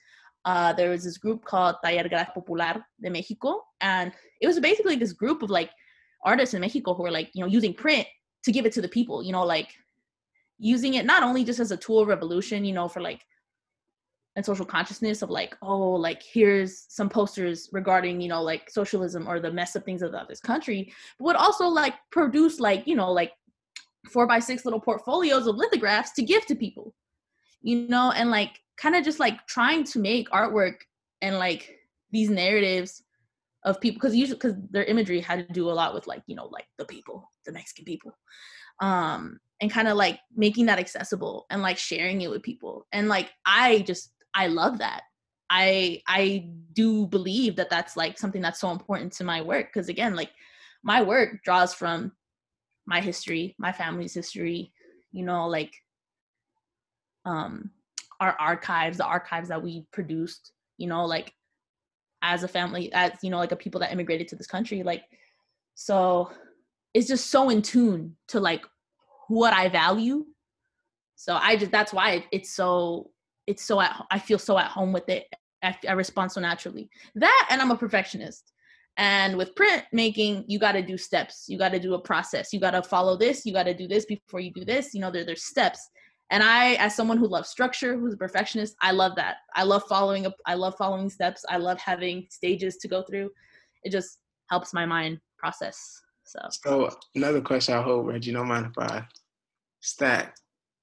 uh, 0.45 0.73
there 0.73 0.91
was 0.91 1.05
this 1.05 1.19
group 1.19 1.45
called 1.45 1.77
Taller 1.85 2.09
Gráfica 2.09 2.35
Popular 2.35 2.85
de 3.01 3.11
Mexico, 3.11 3.63
and 3.81 4.13
it 4.41 4.47
was 4.47 4.59
basically 4.61 4.97
this 4.97 5.13
group 5.13 5.43
of 5.43 5.51
like 5.51 5.71
artists 6.25 6.55
in 6.55 6.61
Mexico 6.61 6.95
who 6.95 7.03
were 7.03 7.11
like, 7.11 7.31
you 7.35 7.43
know, 7.43 7.49
using 7.49 7.75
print 7.75 8.07
to 8.45 8.53
give 8.53 8.67
it 8.67 8.73
to 8.73 8.81
the 8.81 8.89
people, 8.89 9.23
you 9.23 9.33
know, 9.33 9.45
like 9.45 9.71
using 10.59 10.95
it 10.95 11.07
not 11.07 11.23
only 11.23 11.45
just 11.45 11.61
as 11.61 11.71
a 11.71 11.77
tool 11.77 12.01
of 12.01 12.09
revolution, 12.09 12.65
you 12.65 12.73
know, 12.73 12.89
for 12.89 13.01
like 13.01 13.25
and 14.37 14.45
social 14.45 14.67
consciousness 14.67 15.23
of 15.23 15.31
like, 15.31 15.57
oh, 15.63 15.93
like 15.93 16.23
here's 16.23 16.85
some 16.89 17.09
posters 17.09 17.71
regarding, 17.73 18.21
you 18.21 18.29
know, 18.29 18.43
like 18.43 18.69
socialism 18.69 19.27
or 19.27 19.41
the 19.41 19.51
mess 19.51 19.75
up 19.77 19.85
things 19.85 20.03
of 20.03 20.13
this 20.29 20.41
country, 20.41 20.93
but 21.19 21.25
would 21.25 21.37
also 21.37 21.67
like 21.67 21.95
produce 22.11 22.61
like, 22.61 22.87
you 22.87 22.95
know, 22.95 23.11
like 23.11 23.33
four 24.11 24.27
by 24.27 24.39
six 24.39 24.65
little 24.65 24.81
portfolios 24.81 25.47
of 25.47 25.57
lithographs 25.57 26.13
to 26.13 26.23
give 26.23 26.45
to 26.47 26.55
people, 26.55 26.95
you 27.63 27.89
know, 27.89 28.13
and 28.13 28.31
like 28.31 28.61
kind 28.77 28.95
of 28.95 29.05
just 29.05 29.19
like 29.19 29.47
trying 29.47 29.85
to 29.85 29.99
make 29.99 30.29
artwork 30.31 30.77
and 31.23 31.39
like 31.39 31.75
these 32.11 32.29
narratives 32.29 33.03
of 33.65 33.81
people 33.81 33.97
because 33.97 34.15
usually 34.15 34.37
because 34.37 34.55
their 34.71 34.85
imagery 34.85 35.21
had 35.21 35.47
to 35.47 35.53
do 35.53 35.69
a 35.69 35.73
lot 35.73 35.93
with 35.93 36.07
like 36.07 36.23
you 36.27 36.37
know 36.37 36.47
like 36.47 36.67
the 36.79 36.85
people 36.85 37.31
the 37.45 37.53
mexican 37.53 37.85
people 37.85 38.17
um 38.81 39.39
and 39.61 39.71
kind 39.71 39.89
of 39.89 39.97
like 39.97 40.21
making 40.35 40.67
that 40.67 40.79
accessible 40.79 41.47
and 41.51 41.63
like 41.63 41.79
sharing 41.79 42.21
it 42.21 42.31
with 42.31 42.43
people. 42.43 42.87
And 42.93 43.09
like 43.09 43.31
i 43.45 43.81
just 43.81 44.13
i 44.35 44.47
love 44.49 44.79
that. 44.79 45.03
I 45.49 46.03
i 46.07 46.51
do 46.73 47.07
believe 47.07 47.57
that 47.57 47.71
that's 47.71 47.97
like 47.97 48.19
something 48.19 48.43
that's 48.43 48.61
so 48.61 48.71
important 48.71 49.13
to 49.15 49.25
my 49.25 49.43
work 49.43 49.69
because 49.73 49.89
again 49.89 50.15
like 50.15 50.31
my 50.83 51.03
work 51.03 51.43
draws 51.45 51.73
from 51.73 52.13
my 52.87 53.01
history 53.01 53.55
my 53.59 53.73
family's 53.73 54.15
history 54.15 54.73
you 55.13 55.25
know 55.25 55.47
like 55.49 55.73
um 57.25 57.71
our 58.21 58.37
archives 58.39 58.99
the 58.99 59.05
archives 59.05 59.49
that 59.49 59.63
we 59.63 59.87
produced 59.93 60.53
you 60.79 60.87
know 60.87 61.05
like 61.07 61.33
as 62.23 62.43
a 62.43 62.49
family 62.49 62.93
as 62.93 63.13
you 63.23 63.31
know 63.31 63.39
like 63.39 63.53
a 63.53 63.57
people 63.57 63.81
that 63.81 63.93
immigrated 63.93 64.29
to 64.29 64.37
this 64.37 64.47
country 64.47 64.83
like 64.83 65.05
so 65.75 66.31
it's 66.97 67.07
just 67.07 67.31
so 67.31 67.51
in 67.51 67.61
tune 67.61 68.17
to 68.29 68.41
like 68.41 68.65
what 69.29 69.53
i 69.53 69.69
value. 69.69 70.25
So 71.15 71.35
i 71.35 71.55
just 71.55 71.71
that's 71.71 71.93
why 71.93 72.25
it's 72.33 72.55
so 72.55 73.11
it's 73.47 73.63
so 73.63 73.81
at, 73.83 74.03
i 74.11 74.19
feel 74.19 74.39
so 74.39 74.57
at 74.57 74.69
home 74.69 74.93
with 74.95 75.07
it. 75.11 75.27
I, 75.63 75.77
I 75.87 75.93
respond 75.93 76.33
so 76.33 76.41
naturally. 76.41 76.89
That 77.15 77.49
and 77.51 77.61
i'm 77.61 77.71
a 77.71 77.77
perfectionist. 77.77 78.51
And 78.97 79.37
with 79.37 79.55
print 79.55 79.85
making 79.93 80.47
you 80.49 80.59
got 80.59 80.73
to 80.73 80.81
do 80.81 80.97
steps. 80.97 81.45
You 81.49 81.59
got 81.59 81.73
to 81.73 81.79
do 81.79 81.93
a 81.93 81.99
process. 81.99 82.51
You 82.55 82.61
got 82.61 82.71
to 82.71 82.83
follow 82.83 83.15
this. 83.15 83.45
You 83.45 83.53
got 83.53 83.65
to 83.65 83.75
do 83.75 83.87
this 83.87 84.07
before 84.07 84.41
you 84.41 84.51
do 84.55 84.65
this. 84.65 84.95
You 84.95 85.03
know 85.03 85.11
there, 85.11 85.27
there's 85.27 85.45
steps. 85.45 85.91
And 86.31 86.43
i 86.43 86.77
as 86.77 86.97
someone 86.97 87.19
who 87.19 87.29
loves 87.29 87.51
structure 87.51 87.99
who's 87.99 88.15
a 88.15 88.17
perfectionist 88.17 88.75
i 88.81 88.91
love 88.91 89.17
that. 89.17 89.37
I 89.55 89.65
love 89.65 89.83
following 89.87 90.25
up 90.25 90.37
i 90.47 90.55
love 90.55 90.77
following 90.79 91.11
steps. 91.11 91.45
I 91.47 91.59
love 91.59 91.79
having 91.79 92.27
stages 92.31 92.79
to 92.79 92.89
go 92.89 93.03
through. 93.03 93.33
It 93.83 93.93
just 93.93 94.21
helps 94.49 94.73
my 94.73 94.87
mind 94.87 95.21
process 95.37 96.01
so 96.27 96.39
So 96.51 96.91
another 97.15 97.41
question 97.41 97.75
I 97.75 97.83
hope 97.83 98.07
Reggie 98.07 98.33
don't 98.33 98.49
mind 98.49 98.67
if 98.67 98.79
I 98.79 99.07
stack. 99.81 100.37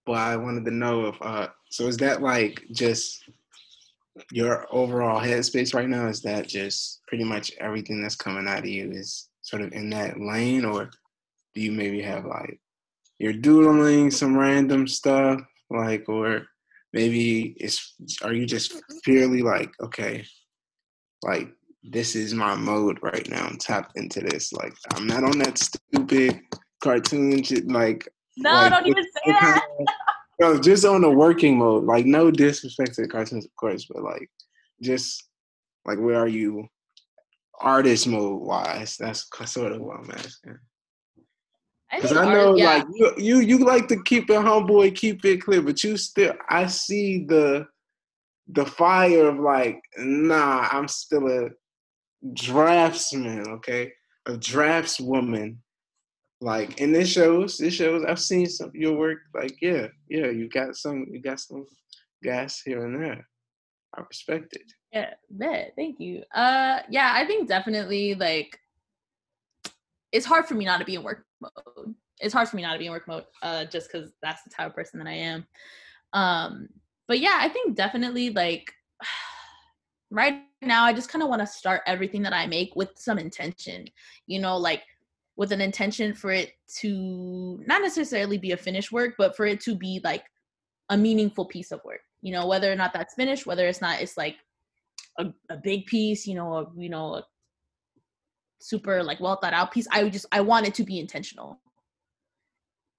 But 0.05 0.13
I 0.13 0.35
wanted 0.35 0.65
to 0.65 0.71
know 0.71 1.07
if 1.07 1.21
uh 1.21 1.47
so 1.69 1.87
is 1.87 1.97
that 1.97 2.21
like 2.21 2.63
just 2.71 3.23
your 4.31 4.67
overall 4.71 5.19
headspace 5.19 5.73
right 5.73 5.89
now? 5.89 6.07
Is 6.07 6.21
that 6.21 6.47
just 6.47 7.01
pretty 7.07 7.23
much 7.23 7.51
everything 7.59 8.01
that's 8.01 8.15
coming 8.15 8.47
out 8.47 8.59
of 8.59 8.65
you 8.65 8.91
is 8.91 9.29
sort 9.41 9.61
of 9.61 9.73
in 9.73 9.89
that 9.89 10.19
lane 10.19 10.65
or 10.65 10.89
do 11.53 11.61
you 11.61 11.71
maybe 11.71 12.01
have 12.01 12.25
like 12.25 12.59
you're 13.19 13.33
doodling 13.33 14.09
some 14.09 14.37
random 14.37 14.87
stuff 14.87 15.41
like 15.69 16.07
or 16.07 16.45
maybe 16.93 17.55
it's 17.59 17.93
are 18.23 18.33
you 18.33 18.45
just 18.45 18.81
purely 19.03 19.41
like 19.41 19.71
okay 19.81 20.25
like 21.23 21.49
this 21.83 22.15
is 22.15 22.33
my 22.33 22.55
mode 22.55 22.97
right 23.01 23.27
now. 23.29 23.45
I'm 23.45 23.57
tapped 23.57 23.97
into 23.97 24.21
this. 24.21 24.53
Like 24.53 24.73
i'm 24.93 25.07
not 25.07 25.23
on 25.23 25.37
that 25.39 25.57
stupid 25.57 26.41
cartoon 26.81 27.41
shit 27.43 27.67
like 27.69 28.07
no 28.37 28.51
like, 28.51 28.71
don't 28.71 28.87
even 28.87 29.03
say 29.03 29.31
that. 29.31 29.65
no, 30.39 30.59
just 30.59 30.85
on 30.85 31.01
the 31.01 31.09
working 31.09 31.57
mode. 31.57 31.83
Like 31.83 32.05
no 32.05 32.31
disrespect 32.31 32.95
to 32.95 33.01
the 33.01 33.07
cartoons 33.07 33.45
of 33.45 33.55
course 33.55 33.85
but 33.85 34.03
like 34.03 34.29
just 34.81 35.27
like 35.85 35.99
where 35.99 36.17
are 36.17 36.27
you? 36.27 36.67
Artist 37.61 38.07
mode 38.07 38.41
wise 38.41 38.97
that's 38.97 39.29
sort 39.45 39.71
of 39.71 39.79
what 39.79 39.99
i'm 39.99 40.11
asking. 40.11 40.57
Because 41.95 42.11
think 42.11 42.21
I 42.21 42.33
know, 42.33 42.49
art- 42.49 42.57
yeah. 42.57 42.65
like 42.65 42.85
you, 42.95 43.13
you, 43.17 43.39
you 43.39 43.57
like 43.59 43.87
to 43.89 44.01
keep 44.03 44.29
it 44.29 44.41
humble 44.41 44.81
and 44.81 44.95
keep 44.95 45.23
it 45.25 45.43
clear, 45.43 45.61
but 45.61 45.83
you 45.83 45.95
still, 45.95 46.33
I 46.49 46.65
see 46.65 47.25
the, 47.25 47.67
the 48.47 48.65
fire 48.65 49.27
of 49.27 49.39
like, 49.39 49.79
nah, 49.97 50.67
I'm 50.71 50.87
still 50.87 51.27
a 51.27 51.49
draftsman, 52.33 53.47
okay, 53.47 53.91
a 54.25 54.33
draftswoman. 54.33 55.57
Like, 56.41 56.81
and 56.81 56.93
this 56.93 57.09
shows, 57.09 57.57
this 57.57 57.73
shows. 57.73 58.03
I've 58.05 58.19
seen 58.19 58.47
some 58.47 58.71
your 58.73 58.97
work. 58.97 59.19
Like, 59.33 59.55
yeah, 59.61 59.87
yeah, 60.09 60.27
you 60.27 60.49
got 60.49 60.75
some, 60.75 61.05
you 61.09 61.21
got 61.21 61.39
some 61.39 61.65
gas 62.21 62.61
here 62.61 62.85
and 62.85 63.01
there. 63.01 63.27
I 63.95 64.01
respect 64.01 64.53
it. 64.53 64.73
Yeah, 64.91 65.13
bet. 65.29 65.73
Thank 65.75 65.99
you. 65.99 66.23
Uh 66.33 66.79
yeah, 66.89 67.11
I 67.15 67.25
think 67.25 67.47
definitely 67.47 68.15
like 68.15 68.59
it's 70.11 70.25
hard 70.25 70.45
for 70.45 70.53
me 70.53 70.65
not 70.65 70.79
to 70.79 70.85
be 70.85 70.95
in 70.95 71.03
work 71.03 71.25
mode. 71.41 71.95
It's 72.19 72.33
hard 72.33 72.47
for 72.47 72.55
me 72.55 72.61
not 72.61 72.73
to 72.73 72.79
be 72.79 72.85
in 72.85 72.91
work 72.91 73.07
mode, 73.07 73.25
uh, 73.41 73.65
just 73.65 73.91
because 73.91 74.11
that's 74.21 74.43
the 74.43 74.49
type 74.49 74.67
of 74.67 74.75
person 74.75 74.99
that 74.99 75.07
I 75.07 75.13
am. 75.13 75.45
Um, 76.13 76.69
but 77.07 77.19
yeah, 77.19 77.37
I 77.39 77.49
think 77.49 77.75
definitely 77.75 78.29
like 78.29 78.71
right 80.11 80.43
now 80.65 80.83
I 80.83 80.93
just 80.93 81.09
kind 81.09 81.23
of 81.23 81.29
want 81.29 81.41
to 81.41 81.47
start 81.47 81.81
everything 81.85 82.21
that 82.23 82.33
I 82.33 82.47
make 82.47 82.75
with 82.75 82.89
some 82.95 83.17
intention, 83.17 83.87
you 84.27 84.39
know, 84.39 84.57
like 84.57 84.83
with 85.35 85.51
an 85.51 85.61
intention 85.61 86.13
for 86.13 86.31
it 86.31 86.53
to 86.79 87.61
not 87.65 87.81
necessarily 87.81 88.37
be 88.37 88.51
a 88.51 88.57
finished 88.57 88.91
work, 88.91 89.15
but 89.17 89.35
for 89.35 89.45
it 89.45 89.61
to 89.61 89.75
be 89.75 89.99
like 90.03 90.25
a 90.89 90.97
meaningful 90.97 91.45
piece 91.45 91.71
of 91.71 91.81
work. 91.83 92.01
You 92.21 92.31
know, 92.33 92.47
whether 92.47 92.71
or 92.71 92.75
not 92.75 92.93
that's 92.93 93.15
finished, 93.15 93.45
whether 93.45 93.67
it's 93.67 93.81
not, 93.81 94.01
it's 94.01 94.17
like 94.17 94.37
a, 95.17 95.27
a 95.49 95.57
big 95.57 95.85
piece, 95.85 96.27
you 96.27 96.35
know, 96.35 96.53
a, 96.55 96.67
you 96.75 96.89
know, 96.89 97.15
a 97.15 97.25
super 98.59 99.03
like 99.03 99.19
well 99.19 99.35
thought 99.35 99.53
out 99.53 99.71
piece. 99.71 99.87
I 99.91 100.07
just 100.09 100.25
I 100.31 100.41
want 100.41 100.67
it 100.67 100.73
to 100.75 100.83
be 100.83 100.99
intentional. 100.99 101.59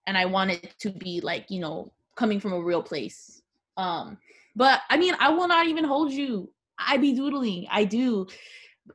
And 0.06 0.18
I 0.18 0.26
want 0.26 0.50
it 0.50 0.74
to 0.80 0.90
be 0.90 1.20
like, 1.22 1.46
you 1.48 1.60
know, 1.60 1.90
coming 2.14 2.38
from 2.38 2.52
a 2.52 2.60
real 2.60 2.82
place. 2.82 3.42
Um, 3.76 4.18
but 4.54 4.82
I 4.90 4.98
mean, 4.98 5.14
I 5.18 5.30
will 5.30 5.48
not 5.48 5.66
even 5.66 5.84
hold 5.84 6.12
you. 6.12 6.50
I 6.78 6.96
be 6.96 7.14
doodling. 7.14 7.66
I 7.70 7.84
do. 7.84 8.26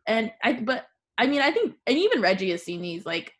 And 0.05 0.31
I 0.43 0.53
but 0.53 0.85
I 1.17 1.27
mean, 1.27 1.41
I 1.41 1.51
think 1.51 1.75
and 1.87 1.97
even 1.97 2.21
Reggie 2.21 2.51
has 2.51 2.63
seen 2.63 2.81
these. 2.81 3.05
Like 3.05 3.33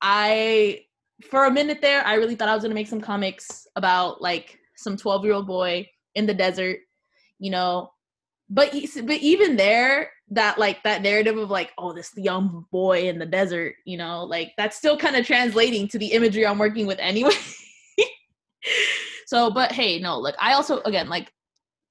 I 0.00 0.84
for 1.30 1.46
a 1.46 1.50
minute 1.50 1.80
there, 1.80 2.04
I 2.06 2.14
really 2.14 2.34
thought 2.34 2.48
I 2.48 2.54
was 2.54 2.62
gonna 2.62 2.74
make 2.74 2.88
some 2.88 3.00
comics 3.00 3.66
about 3.76 4.20
like 4.20 4.58
some 4.76 4.96
12 4.96 5.24
year 5.24 5.34
old 5.34 5.46
boy 5.46 5.88
in 6.14 6.26
the 6.26 6.34
desert, 6.34 6.78
you 7.38 7.50
know. 7.50 7.90
But 8.48 8.72
but 9.04 9.16
even 9.16 9.56
there, 9.56 10.10
that 10.30 10.58
like 10.58 10.82
that 10.82 11.02
narrative 11.02 11.36
of 11.36 11.50
like, 11.50 11.72
oh, 11.78 11.92
this 11.92 12.12
young 12.16 12.66
boy 12.70 13.08
in 13.08 13.18
the 13.18 13.26
desert, 13.26 13.76
you 13.84 13.96
know, 13.96 14.24
like 14.24 14.52
that's 14.56 14.76
still 14.76 14.96
kind 14.96 15.16
of 15.16 15.26
translating 15.26 15.88
to 15.88 15.98
the 15.98 16.12
imagery 16.12 16.46
I'm 16.46 16.58
working 16.58 16.86
with 16.86 16.98
anyway. 16.98 17.34
so, 19.26 19.50
but 19.50 19.72
hey, 19.72 19.98
no, 20.00 20.18
like 20.18 20.34
I 20.40 20.54
also 20.54 20.80
again 20.82 21.08
like 21.08 21.32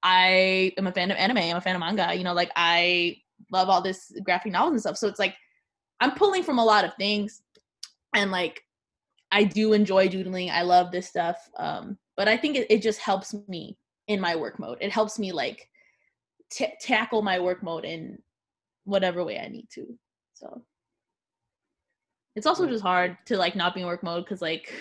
I 0.05 0.71
am 0.77 0.85
a 0.85 0.91
fan 0.91 1.09
of 1.09 1.17
anime, 1.17 1.39
I'm 1.39 1.57
a 1.57 1.61
fan 1.61 1.75
of 1.75 1.79
manga, 1.79 2.13
you 2.15 2.23
know, 2.23 2.33
like 2.33 2.51
I 2.55 3.17
love 3.51 3.69
all 3.69 3.81
this 3.81 4.13
graphic 4.23 4.51
novels 4.51 4.73
and 4.73 4.79
stuff. 4.79 4.97
So 4.97 5.07
it's 5.07 5.17
like 5.17 5.35
I'm 5.99 6.11
pulling 6.11 6.43
from 6.43 6.59
a 6.59 6.63
lot 6.63 6.85
of 6.85 6.93
things 6.93 7.41
and 8.13 8.29
like 8.29 8.61
I 9.31 9.43
do 9.43 9.73
enjoy 9.73 10.07
doodling. 10.07 10.51
I 10.51 10.61
love 10.61 10.91
this 10.91 11.07
stuff. 11.07 11.49
Um, 11.57 11.97
but 12.15 12.27
I 12.27 12.37
think 12.37 12.55
it, 12.55 12.67
it 12.69 12.83
just 12.83 12.99
helps 12.99 13.35
me 13.47 13.77
in 14.07 14.21
my 14.21 14.35
work 14.35 14.59
mode. 14.59 14.77
It 14.79 14.91
helps 14.91 15.17
me 15.17 15.31
like 15.31 15.67
t- 16.51 16.73
tackle 16.79 17.23
my 17.23 17.39
work 17.39 17.63
mode 17.63 17.83
in 17.83 18.19
whatever 18.83 19.23
way 19.25 19.39
I 19.39 19.47
need 19.47 19.67
to. 19.71 19.87
So 20.35 20.61
it's 22.35 22.45
also 22.45 22.67
just 22.67 22.83
hard 22.83 23.17
to 23.25 23.37
like 23.37 23.55
not 23.55 23.73
be 23.73 23.81
in 23.81 23.87
work 23.87 24.03
mode 24.03 24.23
because 24.23 24.41
like 24.41 24.71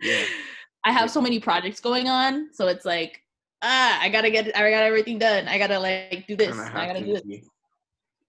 Yeah. 0.00 0.22
I 0.84 0.92
have 0.92 1.10
so 1.10 1.20
many 1.20 1.40
projects 1.40 1.80
going 1.80 2.08
on. 2.08 2.50
So 2.52 2.68
it's 2.68 2.84
like 2.84 3.23
ah, 3.64 3.98
I 4.00 4.08
gotta 4.10 4.30
get 4.30 4.56
I 4.56 4.70
got 4.70 4.82
everything 4.84 5.18
done. 5.18 5.48
I 5.48 5.58
gotta 5.58 5.78
like 5.78 6.26
do 6.28 6.36
this. 6.36 6.56
I 6.56 6.86
gotta 6.86 7.00
to 7.00 7.06
do 7.06 7.12
this. 7.14 7.48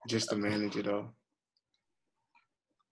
just 0.07 0.29
to 0.29 0.35
manage 0.35 0.77
it 0.77 0.87
all. 0.87 1.13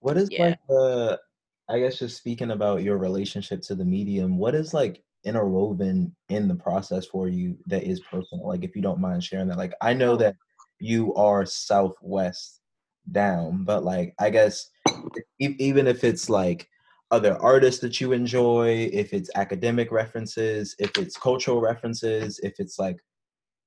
What 0.00 0.16
is 0.16 0.30
Yeah. 0.30 0.44
like 0.44 0.58
the 0.68 1.20
I 1.68 1.78
guess 1.78 1.98
just 1.98 2.18
speaking 2.18 2.50
about 2.50 2.82
your 2.82 2.98
relationship 2.98 3.62
to 3.62 3.74
the 3.74 3.84
medium, 3.84 4.36
what 4.36 4.54
is 4.54 4.74
like 4.74 5.02
interwoven 5.24 6.14
in 6.28 6.46
the 6.46 6.54
process 6.54 7.06
for 7.06 7.28
you 7.28 7.56
that 7.66 7.84
is 7.84 8.00
personal? 8.00 8.46
Like 8.46 8.64
if 8.64 8.76
you 8.76 8.82
don't 8.82 9.00
mind 9.00 9.24
sharing 9.24 9.48
that. 9.48 9.56
Like 9.58 9.72
I 9.80 9.94
know 9.94 10.16
that 10.16 10.36
you 10.78 11.14
are 11.14 11.46
southwest 11.46 12.60
down, 13.10 13.64
but 13.64 13.84
like 13.84 14.14
I 14.18 14.28
guess 14.28 14.70
even 15.38 15.86
if 15.86 16.04
it's 16.04 16.28
like 16.28 16.68
other 17.14 17.40
artists 17.40 17.80
that 17.80 18.00
you 18.00 18.10
enjoy, 18.12 18.90
if 18.92 19.14
it's 19.14 19.30
academic 19.36 19.92
references, 19.92 20.74
if 20.80 20.98
it's 20.98 21.16
cultural 21.16 21.60
references, 21.60 22.40
if 22.42 22.54
it's 22.58 22.76
like 22.76 22.98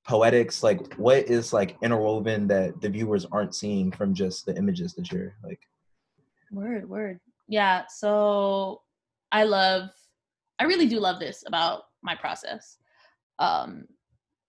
poetics, 0.06 0.64
like 0.64 0.94
what 0.96 1.30
is 1.30 1.54
like 1.54 1.78
interwoven 1.82 2.46
that 2.48 2.82
the 2.82 2.90
viewers 2.90 3.26
aren't 3.32 3.56
seeing 3.56 3.90
from 3.90 4.14
just 4.14 4.46
the 4.46 4.56
images 4.58 4.94
that 4.96 5.12
you're 5.12 5.34
like 5.44 5.62
Word, 6.52 6.90
word. 6.90 7.20
Yeah, 7.48 7.86
so 7.88 8.82
I 9.32 9.44
love 9.44 9.90
I 10.60 10.66
really 10.66 10.88
do 10.88 11.00
love 11.00 11.20
this 11.20 11.44
about 11.48 11.84
my 12.02 12.16
process. 12.16 12.78
Um 13.40 13.88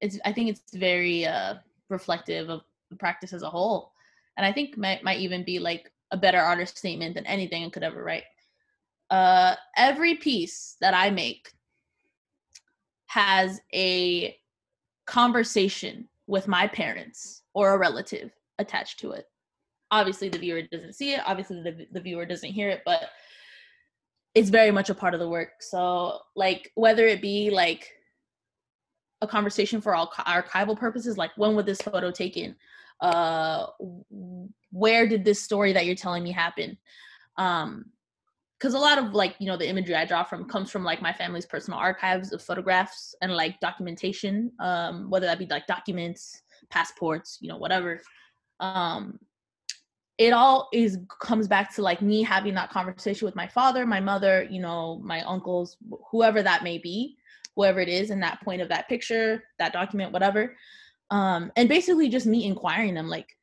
it's 0.00 0.18
I 0.24 0.32
think 0.32 0.50
it's 0.50 0.74
very 0.74 1.24
uh 1.24 1.54
reflective 1.88 2.50
of 2.50 2.62
the 2.90 2.96
practice 2.96 3.32
as 3.32 3.42
a 3.42 3.50
whole. 3.50 3.92
And 4.36 4.44
I 4.44 4.52
think 4.52 4.76
might 4.76 5.04
might 5.04 5.20
even 5.20 5.44
be 5.44 5.58
like 5.60 5.92
a 6.10 6.16
better 6.16 6.40
artist 6.40 6.78
statement 6.78 7.14
than 7.14 7.26
anything 7.26 7.64
I 7.64 7.70
could 7.70 7.84
ever 7.84 8.02
write. 8.02 8.24
Uh 9.10 9.54
every 9.76 10.16
piece 10.16 10.76
that 10.80 10.94
I 10.94 11.10
make 11.10 11.50
has 13.06 13.60
a 13.74 14.36
conversation 15.06 16.08
with 16.26 16.46
my 16.46 16.66
parents 16.66 17.42
or 17.54 17.72
a 17.72 17.78
relative 17.78 18.30
attached 18.58 19.00
to 19.00 19.12
it. 19.12 19.24
Obviously 19.90 20.28
the 20.28 20.38
viewer 20.38 20.62
doesn't 20.62 20.92
see 20.92 21.14
it. 21.14 21.20
Obviously 21.26 21.62
the, 21.62 21.86
the 21.90 22.00
viewer 22.00 22.26
doesn't 22.26 22.50
hear 22.52 22.68
it 22.68 22.82
but 22.84 23.08
it's 24.34 24.50
very 24.50 24.70
much 24.70 24.90
a 24.90 24.94
part 24.94 25.14
of 25.14 25.20
the 25.20 25.28
work. 25.28 25.52
So 25.60 26.18
like 26.36 26.70
whether 26.74 27.06
it 27.06 27.22
be 27.22 27.48
like 27.50 27.90
a 29.22 29.26
conversation 29.26 29.80
for 29.80 29.94
all 29.94 30.12
archival 30.18 30.78
purposes 30.78 31.16
like 31.16 31.30
when 31.36 31.56
was 31.56 31.64
this 31.64 31.80
photo 31.80 32.10
taken? 32.10 32.54
Uh 33.00 33.68
where 34.70 35.08
did 35.08 35.24
this 35.24 35.42
story 35.42 35.72
that 35.72 35.86
you're 35.86 35.94
telling 35.94 36.22
me 36.22 36.30
happen? 36.30 36.76
Um 37.38 37.86
because 38.58 38.74
a 38.74 38.78
lot 38.78 38.98
of 38.98 39.14
like 39.14 39.36
you 39.38 39.46
know 39.46 39.56
the 39.56 39.68
imagery 39.68 39.94
i 39.94 40.04
draw 40.04 40.24
from 40.24 40.48
comes 40.48 40.70
from 40.70 40.84
like 40.84 41.00
my 41.00 41.12
family's 41.12 41.46
personal 41.46 41.78
archives 41.78 42.32
of 42.32 42.42
photographs 42.42 43.14
and 43.22 43.32
like 43.32 43.58
documentation 43.60 44.50
um 44.60 45.08
whether 45.10 45.26
that 45.26 45.38
be 45.38 45.46
like 45.46 45.66
documents 45.66 46.42
passports 46.70 47.38
you 47.40 47.48
know 47.48 47.56
whatever. 47.56 48.00
Um 48.60 49.18
it 50.18 50.32
all 50.32 50.68
is 50.72 50.98
comes 51.20 51.46
back 51.46 51.72
to 51.76 51.82
like 51.82 52.02
me 52.02 52.24
having 52.24 52.54
that 52.54 52.70
conversation 52.70 53.24
with 53.24 53.36
my 53.36 53.46
father 53.46 53.86
my 53.86 54.00
mother 54.00 54.46
you 54.50 54.60
know 54.60 55.00
my 55.04 55.22
uncles 55.22 55.76
whoever 56.10 56.42
that 56.42 56.64
may 56.64 56.78
be 56.78 57.16
whoever 57.54 57.78
it 57.80 57.88
is 57.88 58.10
in 58.10 58.20
that 58.20 58.40
point 58.42 58.60
of 58.60 58.68
that 58.68 58.88
picture 58.88 59.44
that 59.58 59.72
document 59.72 60.12
whatever. 60.12 60.56
Um 61.10 61.52
and 61.56 61.68
basically 61.68 62.08
just 62.08 62.26
me 62.26 62.44
inquiring 62.44 62.94
them 62.94 63.08
like 63.08 63.36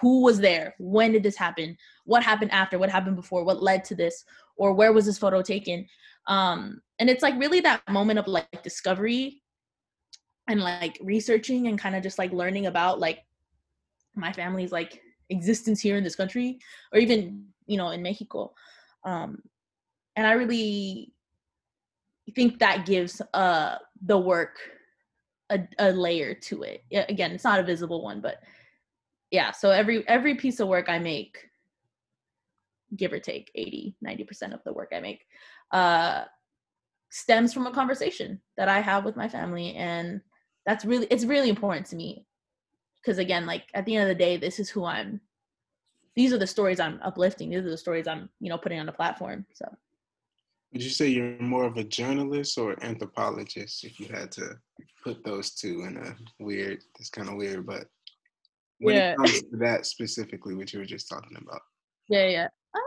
who 0.00 0.22
was 0.22 0.38
there 0.38 0.74
when 0.78 1.12
did 1.12 1.22
this 1.22 1.36
happen 1.36 1.76
what 2.04 2.22
happened 2.22 2.52
after 2.52 2.78
what 2.78 2.90
happened 2.90 3.16
before 3.16 3.42
what 3.42 3.62
led 3.62 3.84
to 3.84 3.94
this 3.94 4.24
or 4.56 4.72
where 4.72 4.92
was 4.92 5.06
this 5.06 5.18
photo 5.18 5.42
taken? 5.42 5.86
Um 6.26 6.80
and 6.98 7.10
it's 7.10 7.22
like 7.22 7.38
really 7.38 7.60
that 7.60 7.82
moment 7.88 8.18
of 8.18 8.28
like 8.28 8.62
discovery 8.62 9.42
and 10.48 10.60
like 10.60 10.98
researching 11.02 11.66
and 11.66 11.78
kind 11.78 11.96
of 11.96 12.02
just 12.02 12.18
like 12.18 12.32
learning 12.32 12.66
about 12.66 13.00
like 13.00 13.24
my 14.14 14.32
family's 14.32 14.72
like 14.72 15.00
existence 15.30 15.80
here 15.80 15.96
in 15.96 16.04
this 16.04 16.16
country 16.16 16.58
or 16.92 16.98
even 16.98 17.46
you 17.66 17.76
know 17.76 17.90
in 17.90 18.02
mexico. 18.02 18.52
Um 19.04 19.42
and 20.14 20.26
i 20.26 20.32
really 20.32 21.12
think 22.34 22.58
that 22.60 22.86
gives 22.86 23.20
uh 23.34 23.78
the 24.04 24.18
work 24.18 24.58
a, 25.50 25.66
a 25.78 25.92
layer 25.92 26.34
to 26.34 26.62
it. 26.62 26.84
Again 26.92 27.32
it's 27.32 27.44
not 27.44 27.60
a 27.60 27.64
visible 27.64 28.02
one 28.02 28.20
but 28.20 28.42
yeah 29.32 29.50
so 29.50 29.70
every 29.70 30.06
every 30.06 30.36
piece 30.36 30.60
of 30.60 30.68
work 30.68 30.88
i 30.88 30.98
make 30.98 31.38
give 32.94 33.12
or 33.12 33.18
take 33.18 33.50
80 33.54 33.96
90% 34.06 34.54
of 34.54 34.62
the 34.64 34.72
work 34.72 34.92
i 34.94 35.00
make 35.00 35.26
uh 35.72 36.24
stems 37.10 37.52
from 37.52 37.66
a 37.66 37.72
conversation 37.72 38.40
that 38.56 38.68
i 38.68 38.80
have 38.80 39.04
with 39.04 39.16
my 39.16 39.28
family 39.28 39.74
and 39.74 40.20
that's 40.64 40.84
really 40.84 41.06
it's 41.10 41.24
really 41.24 41.48
important 41.48 41.86
to 41.86 41.96
me. 41.96 42.24
Because 43.00 43.18
again 43.18 43.46
like 43.46 43.64
at 43.74 43.84
the 43.84 43.96
end 43.96 44.08
of 44.08 44.16
the 44.16 44.24
day 44.24 44.36
this 44.36 44.60
is 44.60 44.70
who 44.70 44.84
i'm 44.84 45.20
these 46.14 46.32
are 46.32 46.38
the 46.38 46.46
stories 46.46 46.78
i'm 46.78 47.00
uplifting 47.02 47.50
these 47.50 47.64
are 47.64 47.70
the 47.70 47.76
stories 47.76 48.06
i'm 48.06 48.28
you 48.38 48.48
know 48.48 48.58
putting 48.58 48.78
on 48.78 48.86
the 48.86 48.92
platform 48.92 49.44
so. 49.54 49.66
Would 50.72 50.82
you 50.82 50.88
say 50.88 51.08
you're 51.08 51.38
more 51.38 51.64
of 51.64 51.76
a 51.76 51.84
journalist 51.84 52.56
or 52.56 52.82
anthropologist 52.82 53.84
if 53.84 54.00
you 54.00 54.06
had 54.06 54.32
to 54.32 54.56
put 55.04 55.22
those 55.22 55.50
two 55.50 55.82
in 55.82 55.98
a 55.98 56.16
weird, 56.42 56.82
it's 56.98 57.10
kind 57.10 57.28
of 57.28 57.34
weird, 57.34 57.66
but 57.66 57.88
when 58.82 58.96
Yeah. 58.96 59.12
it 59.12 59.16
comes 59.16 59.42
to 59.42 59.56
that 59.58 59.86
specifically, 59.86 60.54
what 60.54 60.72
you 60.72 60.78
were 60.80 60.84
just 60.84 61.08
talking 61.08 61.36
about, 61.40 61.60
yeah 62.08 62.26
yeah 62.26 62.48
um, 62.74 62.82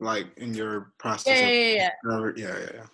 like 0.00 0.26
in 0.38 0.54
your 0.54 0.92
process 0.98 1.40
yeah, 1.40 1.48
yeah, 1.48 1.54
yeah, 1.54 1.90
yeah. 2.04 2.32
yeah, 2.36 2.58
yeah, 2.58 2.70
yeah. 2.74 2.86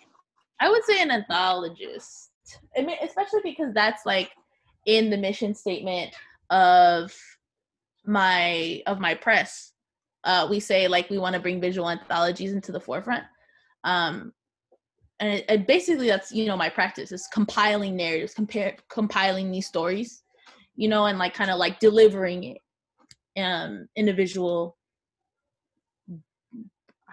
I 0.59 0.69
would 0.69 0.83
say 0.83 1.01
an 1.01 1.09
anthologist. 1.09 2.29
I 2.77 2.81
mean, 2.81 2.97
especially 3.01 3.41
because 3.43 3.73
that's 3.73 4.05
like 4.05 4.31
in 4.85 5.09
the 5.09 5.17
mission 5.17 5.53
statement 5.55 6.13
of 6.49 7.15
my 8.05 8.81
of 8.85 8.99
my 8.99 9.15
press. 9.15 9.73
Uh, 10.23 10.47
we 10.49 10.59
say 10.59 10.87
like 10.87 11.09
we 11.09 11.17
want 11.17 11.35
to 11.35 11.41
bring 11.41 11.61
visual 11.61 11.89
anthologies 11.89 12.53
into 12.53 12.71
the 12.71 12.79
forefront. 12.79 13.23
Um, 13.83 14.33
and 15.19 15.33
it, 15.33 15.45
it 15.49 15.67
basically 15.67 16.07
that's 16.07 16.31
you 16.31 16.45
know 16.45 16.57
my 16.57 16.69
practice 16.69 17.11
is 17.11 17.27
compiling 17.33 17.95
narratives, 17.95 18.33
compare 18.33 18.75
compiling 18.89 19.51
these 19.51 19.67
stories, 19.67 20.23
you 20.75 20.87
know, 20.87 21.05
and 21.05 21.17
like 21.17 21.33
kind 21.33 21.51
of 21.51 21.57
like 21.57 21.79
delivering 21.79 22.57
um 23.37 23.87
individual 23.95 24.77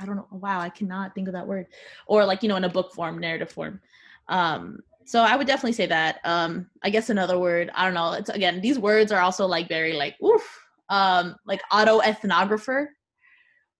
I 0.00 0.06
don't 0.06 0.16
know. 0.16 0.26
Wow, 0.32 0.60
I 0.60 0.68
cannot 0.68 1.14
think 1.14 1.28
of 1.28 1.34
that 1.34 1.46
word. 1.46 1.66
Or 2.06 2.24
like, 2.24 2.42
you 2.42 2.48
know, 2.48 2.56
in 2.56 2.64
a 2.64 2.68
book 2.68 2.92
form, 2.92 3.18
narrative 3.18 3.52
form. 3.52 3.80
Um, 4.28 4.80
so 5.04 5.20
I 5.20 5.36
would 5.36 5.46
definitely 5.46 5.74
say 5.74 5.86
that. 5.86 6.20
Um, 6.24 6.66
I 6.82 6.90
guess 6.90 7.10
another 7.10 7.38
word, 7.38 7.70
I 7.74 7.84
don't 7.84 7.94
know. 7.94 8.12
It's 8.12 8.30
again, 8.30 8.60
these 8.60 8.78
words 8.78 9.12
are 9.12 9.20
also 9.20 9.46
like 9.46 9.68
very 9.68 9.92
like 9.92 10.16
oof. 10.22 10.42
Um, 10.88 11.36
like 11.46 11.62
auto 11.70 12.00
ethnographer. 12.00 12.86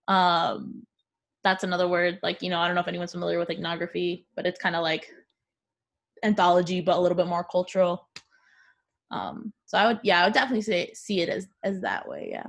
Um, 0.08 0.86
that's 1.44 1.64
another 1.64 1.88
word. 1.88 2.18
Like, 2.22 2.40
you 2.42 2.50
know, 2.50 2.58
I 2.58 2.66
don't 2.66 2.74
know 2.74 2.80
if 2.80 2.88
anyone's 2.88 3.12
familiar 3.12 3.38
with 3.38 3.50
ethnography, 3.50 4.26
but 4.36 4.46
it's 4.46 4.60
kind 4.60 4.76
of 4.76 4.82
like 4.82 5.08
anthology, 6.22 6.80
but 6.80 6.96
a 6.96 7.00
little 7.00 7.16
bit 7.16 7.26
more 7.26 7.44
cultural. 7.44 8.08
Um, 9.10 9.52
so 9.72 9.78
I 9.78 9.86
would 9.86 10.00
yeah, 10.02 10.20
I 10.20 10.24
would 10.24 10.34
definitely 10.34 10.60
say 10.60 10.92
see 10.92 11.22
it 11.22 11.30
as 11.30 11.48
as 11.62 11.80
that 11.80 12.06
way, 12.06 12.28
yeah. 12.30 12.46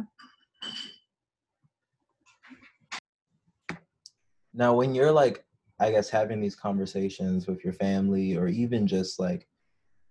Now, 4.54 4.74
when 4.74 4.94
you're 4.94 5.12
like, 5.12 5.46
I 5.80 5.90
guess 5.90 6.10
having 6.10 6.42
these 6.42 6.58
conversations 6.58 7.48
with 7.48 7.64
your 7.64 7.72
family 7.72 8.36
or 8.36 8.50
even 8.50 8.86
just 8.86 9.22
like 9.22 9.48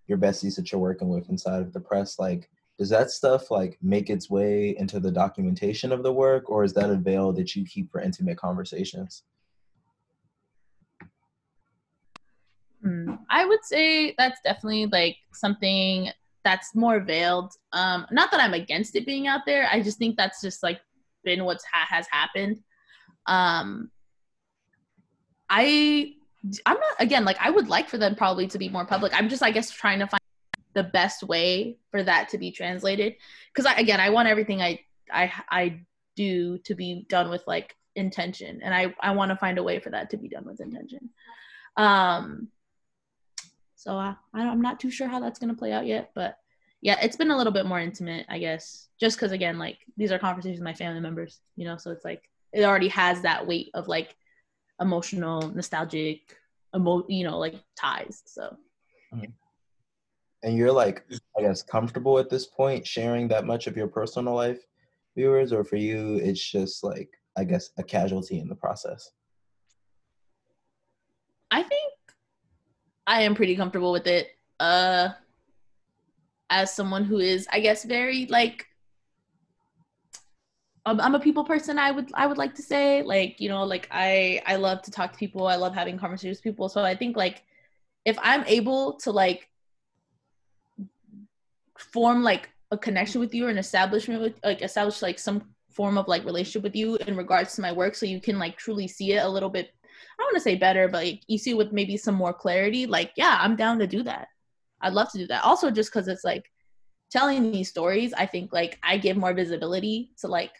your 0.06 0.16
besties 0.16 0.56
that 0.56 0.72
you're 0.72 0.80
working 0.80 1.10
with 1.10 1.28
inside 1.28 1.60
of 1.60 1.74
the 1.74 1.80
press, 1.80 2.18
like 2.18 2.48
does 2.78 2.88
that 2.88 3.10
stuff 3.10 3.50
like 3.50 3.76
make 3.82 4.08
its 4.08 4.30
way 4.30 4.74
into 4.78 4.98
the 4.98 5.12
documentation 5.12 5.92
of 5.92 6.02
the 6.02 6.12
work 6.12 6.48
or 6.48 6.64
is 6.64 6.72
that 6.72 6.88
a 6.88 6.96
veil 6.96 7.30
that 7.34 7.54
you 7.54 7.66
keep 7.66 7.92
for 7.92 8.00
intimate 8.00 8.38
conversations? 8.38 9.24
Hmm. 12.82 13.16
I 13.28 13.44
would 13.44 13.62
say 13.64 14.14
that's 14.16 14.40
definitely 14.42 14.86
like 14.86 15.18
something 15.34 16.10
that's 16.44 16.74
more 16.74 17.00
veiled. 17.00 17.52
Um, 17.72 18.06
not 18.10 18.30
that 18.30 18.40
I'm 18.40 18.54
against 18.54 18.96
it 18.96 19.06
being 19.06 19.26
out 19.26 19.42
there. 19.46 19.68
I 19.70 19.82
just 19.82 19.98
think 19.98 20.16
that's 20.16 20.40
just 20.40 20.62
like 20.62 20.80
been 21.24 21.44
what's 21.44 21.64
ha- 21.64 21.86
has 21.88 22.06
happened. 22.10 22.60
Um, 23.26 23.90
I 25.48 26.14
I'm 26.66 26.78
not 26.78 26.94
again 26.98 27.24
like 27.24 27.36
I 27.40 27.50
would 27.50 27.68
like 27.68 27.88
for 27.88 27.98
them 27.98 28.14
probably 28.14 28.48
to 28.48 28.58
be 28.58 28.68
more 28.68 28.86
public. 28.86 29.12
I'm 29.14 29.28
just 29.28 29.42
I 29.42 29.50
guess 29.50 29.70
trying 29.70 30.00
to 30.00 30.06
find 30.06 30.20
the 30.74 30.84
best 30.84 31.22
way 31.22 31.76
for 31.90 32.02
that 32.02 32.30
to 32.30 32.38
be 32.38 32.50
translated 32.50 33.14
because 33.52 33.66
I, 33.66 33.74
again 33.74 34.00
I 34.00 34.10
want 34.10 34.28
everything 34.28 34.62
I 34.62 34.80
I 35.12 35.32
I 35.50 35.80
do 36.16 36.58
to 36.58 36.74
be 36.74 37.06
done 37.08 37.30
with 37.30 37.44
like 37.46 37.76
intention 37.94 38.60
and 38.62 38.74
I 38.74 38.94
I 39.00 39.12
want 39.12 39.30
to 39.30 39.36
find 39.36 39.58
a 39.58 39.62
way 39.62 39.78
for 39.78 39.90
that 39.90 40.10
to 40.10 40.16
be 40.16 40.28
done 40.28 40.44
with 40.44 40.60
intention. 40.60 41.10
Um 41.76 42.48
so 43.82 43.96
I, 43.96 44.14
I'm 44.32 44.62
not 44.62 44.78
too 44.78 44.92
sure 44.92 45.08
how 45.08 45.18
that's 45.18 45.40
going 45.40 45.52
to 45.52 45.58
play 45.58 45.72
out 45.72 45.86
yet, 45.86 46.12
but 46.14 46.36
yeah, 46.82 47.00
it's 47.02 47.16
been 47.16 47.32
a 47.32 47.36
little 47.36 47.52
bit 47.52 47.66
more 47.66 47.80
intimate, 47.80 48.26
I 48.28 48.38
guess, 48.38 48.86
just 49.00 49.16
because 49.16 49.32
again, 49.32 49.58
like 49.58 49.78
these 49.96 50.12
are 50.12 50.20
conversations 50.20 50.60
with 50.60 50.64
my 50.64 50.72
family 50.72 51.00
members, 51.00 51.40
you 51.56 51.64
know, 51.64 51.76
so 51.76 51.90
it's 51.90 52.04
like 52.04 52.22
it 52.52 52.62
already 52.62 52.86
has 52.88 53.22
that 53.22 53.44
weight 53.44 53.70
of 53.74 53.88
like 53.88 54.14
emotional, 54.80 55.52
nostalgic, 55.52 56.20
emo, 56.76 57.04
you 57.08 57.24
know, 57.24 57.40
like 57.40 57.56
ties. 57.76 58.22
So. 58.24 58.56
Mm-hmm. 59.12 59.32
And 60.44 60.56
you're 60.56 60.72
like, 60.72 61.04
I 61.36 61.42
guess, 61.42 61.64
comfortable 61.64 62.20
at 62.20 62.30
this 62.30 62.46
point 62.46 62.86
sharing 62.86 63.26
that 63.28 63.46
much 63.46 63.66
of 63.66 63.76
your 63.76 63.88
personal 63.88 64.34
life, 64.34 64.60
viewers, 65.16 65.52
or 65.52 65.64
for 65.64 65.76
you, 65.76 66.20
it's 66.22 66.50
just 66.52 66.84
like, 66.84 67.10
I 67.36 67.42
guess, 67.42 67.70
a 67.78 67.82
casualty 67.82 68.38
in 68.38 68.48
the 68.48 68.54
process. 68.54 69.10
I 71.50 71.64
think 71.64 71.91
I 73.06 73.22
am 73.22 73.34
pretty 73.34 73.56
comfortable 73.56 73.92
with 73.92 74.06
it. 74.06 74.28
Uh 74.60 75.10
as 76.50 76.74
someone 76.74 77.04
who 77.04 77.18
is, 77.18 77.48
I 77.50 77.60
guess, 77.60 77.84
very 77.84 78.26
like 78.26 78.66
I'm 80.84 81.14
a 81.14 81.20
people 81.20 81.44
person. 81.44 81.78
I 81.78 81.92
would 81.92 82.10
I 82.12 82.26
would 82.26 82.38
like 82.38 82.54
to 82.56 82.62
say 82.62 83.02
like 83.02 83.40
you 83.40 83.48
know 83.48 83.64
like 83.64 83.86
I 83.90 84.42
I 84.46 84.56
love 84.56 84.82
to 84.82 84.90
talk 84.90 85.12
to 85.12 85.18
people. 85.18 85.46
I 85.46 85.56
love 85.56 85.74
having 85.74 85.98
conversations 85.98 86.38
with 86.38 86.44
people. 86.44 86.68
So 86.68 86.82
I 86.82 86.96
think 86.96 87.16
like 87.16 87.44
if 88.04 88.18
I'm 88.20 88.44
able 88.46 88.94
to 88.94 89.12
like 89.12 89.48
form 91.78 92.22
like 92.22 92.50
a 92.72 92.78
connection 92.78 93.20
with 93.20 93.32
you 93.32 93.46
or 93.46 93.50
an 93.50 93.58
establishment 93.58 94.20
with 94.20 94.40
like 94.42 94.62
establish 94.62 95.02
like 95.02 95.18
some 95.18 95.42
form 95.70 95.96
of 95.96 96.08
like 96.08 96.24
relationship 96.24 96.62
with 96.62 96.74
you 96.74 96.96
in 97.06 97.16
regards 97.16 97.54
to 97.54 97.62
my 97.62 97.72
work 97.72 97.94
so 97.94 98.04
you 98.04 98.20
can 98.20 98.38
like 98.38 98.56
truly 98.56 98.88
see 98.88 99.12
it 99.12 99.24
a 99.24 99.28
little 99.28 99.48
bit 99.48 99.72
I 100.18 100.22
want 100.22 100.34
to 100.34 100.40
say 100.40 100.56
better, 100.56 100.88
but 100.88 101.04
like, 101.04 101.22
you 101.26 101.38
see 101.38 101.54
with 101.54 101.72
maybe 101.72 101.96
some 101.96 102.14
more 102.14 102.32
clarity, 102.32 102.86
like, 102.86 103.12
yeah, 103.16 103.38
I'm 103.40 103.56
down 103.56 103.78
to 103.78 103.86
do 103.86 104.02
that. 104.04 104.28
I'd 104.80 104.92
love 104.92 105.10
to 105.12 105.18
do 105.18 105.26
that. 105.28 105.44
Also, 105.44 105.70
just 105.70 105.92
because 105.92 106.08
it's 106.08 106.24
like 106.24 106.50
telling 107.10 107.52
these 107.52 107.68
stories, 107.68 108.12
I 108.12 108.26
think 108.26 108.52
like 108.52 108.78
I 108.82 108.96
give 108.96 109.16
more 109.16 109.34
visibility 109.34 110.12
to 110.18 110.28
like 110.28 110.52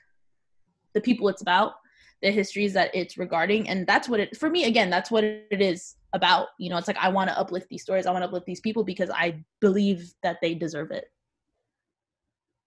the 0.95 1.01
people 1.01 1.29
it's 1.29 1.43
about, 1.43 1.75
the 2.21 2.31
histories 2.31 2.73
that 2.75 2.95
it's 2.95 3.19
regarding. 3.19 3.69
And 3.69 3.87
that's 3.87 4.09
what 4.09 4.21
it, 4.21 4.37
for 4.37 4.49
me, 4.49 4.65
again, 4.65 4.91
that's 4.91 5.11
what 5.11 5.25
it 5.25 5.61
is 5.61 5.97
about. 6.13 6.49
You 6.59 6.71
know, 6.71 6.77
it's 6.77 6.87
like 6.87 6.99
I 6.99 7.09
want 7.09 7.31
to 7.31 7.39
uplift 7.39 7.69
these 7.69 7.83
stories, 7.83 8.07
I 8.07 8.13
want 8.13 8.23
to 8.23 8.29
uplift 8.29 8.47
these 8.47 8.61
people 8.61 8.85
because 8.85 9.11
I 9.11 9.45
believe 9.61 10.13
that 10.23 10.39
they 10.41 10.55
deserve 10.55 10.91
it. 10.91 11.07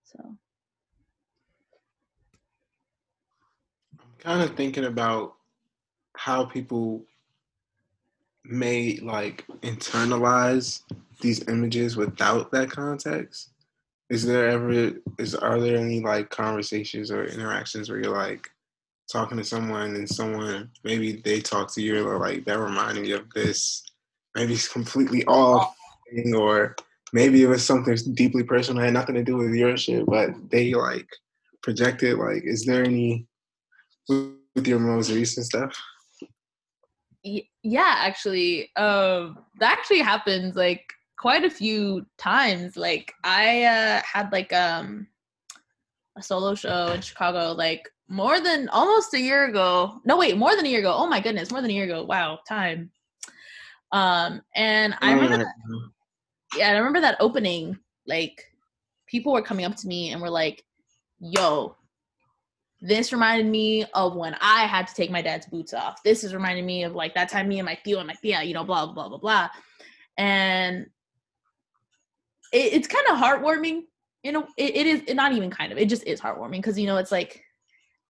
So. 0.04 0.20
I'm 4.00 4.08
kind 4.20 4.42
of 4.42 4.58
thinking 4.58 4.86
about 4.86 5.35
how 6.18 6.46
people 6.46 7.04
may 8.44 8.98
like 8.98 9.46
internalize 9.62 10.82
these 11.22 11.48
images 11.48 11.98
without 11.98 12.52
that 12.52 12.70
context. 12.70 13.52
Is 14.10 14.26
there 14.26 14.48
ever 14.50 14.92
is 15.18 15.34
are 15.34 15.60
there 15.60 15.78
any 15.78 16.00
like 16.00 16.30
conversations 16.30 17.10
or 17.12 17.26
interactions 17.26 17.90
where 17.90 18.00
you're 18.00 18.16
like 18.16 18.50
talking 19.12 19.38
to 19.38 19.44
someone 19.44 19.96
and 19.96 20.10
someone 20.10 20.70
maybe 20.84 21.22
they 21.24 21.40
talk 21.40 21.74
to 21.74 21.82
you 21.82 22.08
or 22.08 22.20
like 22.20 22.46
that 22.46 22.60
reminded 22.60 23.04
me 23.04 23.12
of 23.12 23.30
this. 23.32 23.84
Maybe 24.36 24.54
it's 24.54 24.68
completely 24.68 25.24
off 25.26 25.76
or 26.36 26.76
maybe 27.14 27.42
it 27.42 27.48
was 27.48 27.66
something 27.66 27.96
deeply 28.14 28.44
personal 28.44 28.84
had 28.84 28.94
nothing 28.94 29.16
to 29.16 29.24
do 29.24 29.38
with 29.38 29.54
your 29.54 29.76
shit 29.78 30.06
but 30.06 30.30
they 30.50 30.74
like 30.74 31.08
projected 31.64 32.18
like 32.18 32.44
is 32.44 32.66
there 32.66 32.84
any 32.84 33.26
with 34.08 34.68
your 34.68 34.80
most 34.80 35.10
recent 35.12 35.46
stuff 35.46 35.76
yeah 37.64 37.96
actually 37.98 38.70
um 38.76 39.38
that 39.60 39.72
actually 39.72 40.00
happens 40.00 40.56
like 40.56 40.94
quite 41.18 41.44
a 41.44 41.50
few 41.50 42.06
times 42.18 42.78
like 42.78 43.14
i 43.24 43.64
uh 43.64 44.02
had 44.02 44.32
like 44.32 44.54
um 44.54 45.08
a 46.18 46.22
solo 46.22 46.54
show 46.54 46.92
in 46.92 47.02
chicago 47.02 47.52
like 47.52 47.90
more 48.08 48.40
than 48.40 48.70
almost 48.70 49.14
a 49.16 49.20
year 49.20 49.46
ago 49.46 50.00
no 50.06 50.18
wait 50.18 50.38
more 50.38 50.56
than 50.56 50.66
a 50.66 50.70
year 50.70 50.80
ago 50.80 50.94
oh 50.96 51.08
my 51.08 51.20
goodness 51.20 51.52
more 51.52 51.62
than 51.62 51.72
a 51.72 51.74
year 51.74 51.86
ago 51.86 52.04
wow 52.04 52.38
time. 52.48 52.92
Um 53.92 54.42
and 54.56 54.94
i 55.02 55.14
remember 55.14 55.38
that, 55.38 55.48
yeah 56.58 56.70
i 56.70 56.78
remember 56.78 57.02
that 57.02 57.18
opening 57.20 57.78
like 58.06 58.44
people 59.08 59.34
were 59.34 59.42
coming 59.42 59.66
up 59.66 59.76
to 59.78 59.88
me 59.88 60.12
and 60.12 60.22
were 60.22 60.30
like 60.30 60.64
yo 61.20 61.76
this 62.86 63.12
reminded 63.12 63.48
me 63.48 63.86
of 63.94 64.16
when 64.16 64.36
I 64.42 64.68
had 64.68 64.88
to 64.88 64.94
take 64.94 65.10
my 65.10 65.22
dad's 65.22 65.48
boots 65.48 65.74
off. 65.74 66.04
This 66.04 66.24
is 66.24 66.34
reminding 66.34 66.66
me 66.66 66.84
of 66.84 66.94
like 66.94 67.16
that 67.16 67.30
time 67.30 67.48
me 67.48 67.60
and 67.60 67.66
my 67.66 67.78
tío 67.86 67.98
and 67.98 68.08
my 68.08 68.16
tía, 68.24 68.46
you 68.46 68.54
know, 68.54 68.64
blah, 68.64 68.86
blah, 68.86 69.10
blah, 69.10 69.18
blah. 69.18 69.50
And 70.18 70.86
it, 72.54 72.74
it's 72.74 72.88
kind 72.88 73.06
of 73.10 73.18
heartwarming. 73.18 73.84
You 74.24 74.32
know, 74.32 74.48
it, 74.58 74.76
it 74.76 74.88
is 74.88 75.02
it 75.08 75.16
not 75.16 75.34
even 75.34 75.50
kind 75.50 75.72
of, 75.72 75.78
it 75.78 75.90
just 75.90 76.06
is 76.06 76.22
heartwarming 76.22 76.58
because, 76.58 76.80
you 76.80 76.88
know, 76.88 76.98
it's 76.98 77.12
like, 77.12 77.44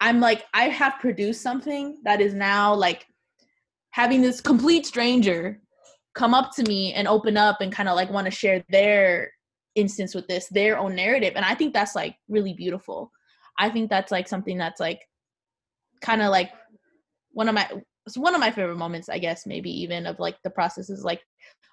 I'm 0.01 0.19
like, 0.19 0.43
I 0.53 0.65
have 0.65 0.99
produced 0.99 1.41
something 1.41 1.99
that 2.03 2.21
is 2.21 2.33
now 2.33 2.73
like 2.73 3.05
having 3.91 4.21
this 4.21 4.41
complete 4.41 4.85
stranger 4.85 5.61
come 6.15 6.33
up 6.33 6.53
to 6.55 6.63
me 6.63 6.93
and 6.93 7.07
open 7.07 7.37
up 7.37 7.61
and 7.61 7.71
kind 7.71 7.87
of 7.87 7.95
like 7.95 8.09
want 8.09 8.25
to 8.25 8.31
share 8.31 8.63
their 8.69 9.31
instance 9.75 10.13
with 10.13 10.27
this, 10.27 10.47
their 10.47 10.77
own 10.77 10.95
narrative. 10.95 11.33
And 11.35 11.45
I 11.45 11.55
think 11.55 11.73
that's 11.73 11.95
like 11.95 12.15
really 12.27 12.53
beautiful 12.53 13.11
I 13.57 13.69
think 13.69 13.89
that's 13.89 14.11
like 14.11 14.27
something 14.27 14.57
that's 14.57 14.79
like 14.79 15.01
kind 16.01 16.21
of 16.21 16.29
like 16.29 16.51
one 17.31 17.47
of 17.47 17.55
my 17.55 17.69
it's 18.05 18.17
one 18.17 18.35
of 18.35 18.39
my 18.39 18.51
favorite 18.51 18.77
moments, 18.77 19.09
I 19.09 19.17
guess, 19.17 19.47
maybe 19.47 19.71
even 19.81 20.05
of 20.05 20.19
like 20.19 20.37
the 20.43 20.51
process 20.51 20.89
is 20.89 21.03
like, 21.03 21.21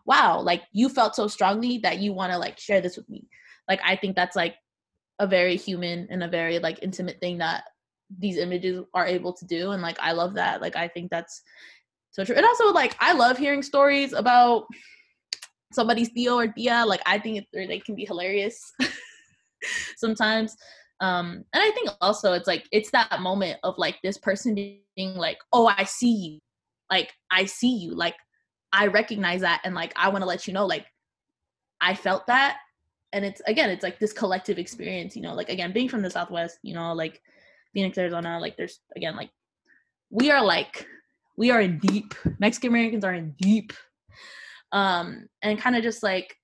wow, 0.07 0.41
like 0.41 0.63
you 0.73 0.89
felt 0.89 1.15
so 1.15 1.29
strongly 1.29 1.79
that 1.79 1.99
you 1.99 2.13
want 2.15 2.33
to 2.33 2.39
like 2.39 2.59
share 2.59 2.81
this 2.81 2.97
with 2.97 3.09
me. 3.11 3.29
Like 3.69 3.81
I 3.85 3.97
think 3.97 4.17
that's 4.17 4.35
like 4.35 4.55
a 5.19 5.27
very 5.27 5.57
human 5.57 6.09
and 6.11 6.23
a 6.23 6.29
very 6.29 6.59
like 6.59 6.83
intimate 6.83 7.21
thing 7.21 7.39
that 7.39 7.65
these 8.19 8.39
images 8.39 8.83
are 8.95 9.07
able 9.07 9.33
to 9.35 9.45
do. 9.45 9.73
And 9.73 9.83
like 9.83 9.99
I 10.01 10.13
love 10.13 10.35
that. 10.35 10.63
Like 10.63 10.75
I 10.75 10.89
think 10.89 11.11
that's 11.11 11.43
so 12.11 12.25
true. 12.25 12.35
And 12.35 12.47
also 12.47 12.73
like 12.73 12.97
I 12.99 13.13
love 13.13 13.37
hearing 13.37 13.63
stories 13.63 14.15
about 14.15 14.65
somebody's 15.73 16.11
tío 16.11 16.37
or 16.37 16.49
tía. 16.49 16.87
Like 16.87 17.03
I 17.05 17.19
think 17.19 17.39
it, 17.53 17.69
they 17.69 17.79
can 17.79 17.95
be 17.95 18.07
hilarious 18.07 18.73
sometimes 19.97 20.57
um 21.03 21.45
and 21.53 21.63
i 21.63 21.71
think 21.73 21.91
also 22.01 22.33
it's 22.33 22.47
like 22.47 22.67
it's 22.73 22.91
that 22.93 23.21
moment 23.21 23.59
of 23.65 23.77
like 23.77 23.99
this 24.03 24.17
person 24.17 24.55
being 24.55 25.15
like 25.15 25.39
oh 25.53 25.71
i 25.77 25.85
see 25.85 26.13
you. 26.13 26.39
Like 26.91 27.13
i 27.31 27.45
see 27.45 27.77
you. 27.77 27.95
Like 27.95 28.15
i 28.73 28.87
recognize 28.87 29.43
that 29.43 29.61
and 29.65 29.75
like 29.75 29.93
i 29.97 30.09
want 30.09 30.23
to 30.23 30.27
let 30.27 30.47
you 30.47 30.55
know 30.55 30.65
like 30.65 30.87
i 31.81 31.95
felt 31.95 32.27
that. 32.29 32.59
And 33.13 33.27
it's 33.27 33.43
again 33.47 33.69
it's 33.69 33.83
like 33.83 33.99
this 33.99 34.13
collective 34.13 34.59
experience 34.59 35.15
you 35.15 35.21
know 35.21 35.35
like 35.35 35.51
again 35.51 35.73
being 35.73 35.89
from 35.89 36.01
the 36.01 36.09
southwest 36.09 36.59
you 36.63 36.73
know 36.73 36.95
like 36.95 37.21
phoenix 37.75 37.99
arizona 37.99 38.39
like 38.41 38.57
there's 38.57 38.81
again 38.97 39.17
like 39.17 39.29
we 40.09 40.31
are 40.31 40.43
like 40.43 40.87
we 41.37 41.51
are 41.51 41.61
in 41.61 41.79
deep 41.79 42.15
mexican 42.39 42.71
americans 42.71 43.05
are 43.05 43.13
in 43.13 43.35
deep 43.39 43.75
um 44.73 45.27
and 45.43 45.61
kind 45.61 45.77
of 45.77 45.83
just 45.83 46.03
like 46.03 46.35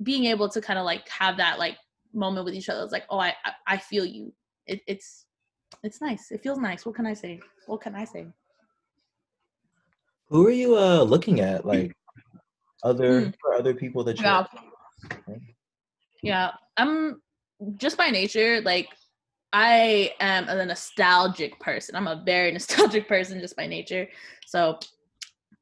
being 0.00 0.26
able 0.26 0.48
to 0.48 0.60
kind 0.60 0.78
of 0.78 0.84
like 0.84 1.08
have 1.08 1.38
that 1.38 1.58
like 1.58 1.76
moment 2.12 2.44
with 2.44 2.54
each 2.54 2.68
other. 2.68 2.82
It's 2.82 2.92
like, 2.92 3.06
oh, 3.10 3.18
I 3.18 3.34
I 3.66 3.78
feel 3.78 4.04
you. 4.04 4.32
It, 4.66 4.82
it's 4.86 5.26
it's 5.82 6.00
nice. 6.00 6.30
It 6.30 6.42
feels 6.42 6.58
nice. 6.58 6.84
What 6.86 6.94
can 6.94 7.06
I 7.06 7.14
say? 7.14 7.40
What 7.66 7.80
can 7.80 7.94
I 7.94 8.04
say? 8.04 8.26
Who 10.28 10.46
are 10.46 10.50
you 10.50 10.76
uh 10.76 11.02
looking 11.02 11.40
at? 11.40 11.64
Like 11.64 11.94
other 12.82 13.22
mm. 13.22 13.34
other 13.56 13.74
people 13.74 14.04
that 14.04 14.18
you 14.18 14.24
yeah. 14.24 14.44
yeah. 16.22 16.50
I'm 16.76 17.20
just 17.76 17.96
by 17.96 18.10
nature, 18.10 18.60
like 18.60 18.88
I 19.52 20.12
am 20.20 20.48
a 20.48 20.64
nostalgic 20.64 21.58
person. 21.60 21.96
I'm 21.96 22.06
a 22.06 22.22
very 22.24 22.52
nostalgic 22.58 23.08
person 23.08 23.40
just 23.40 23.56
by 23.56 23.66
nature. 23.66 24.08
So 24.46 24.78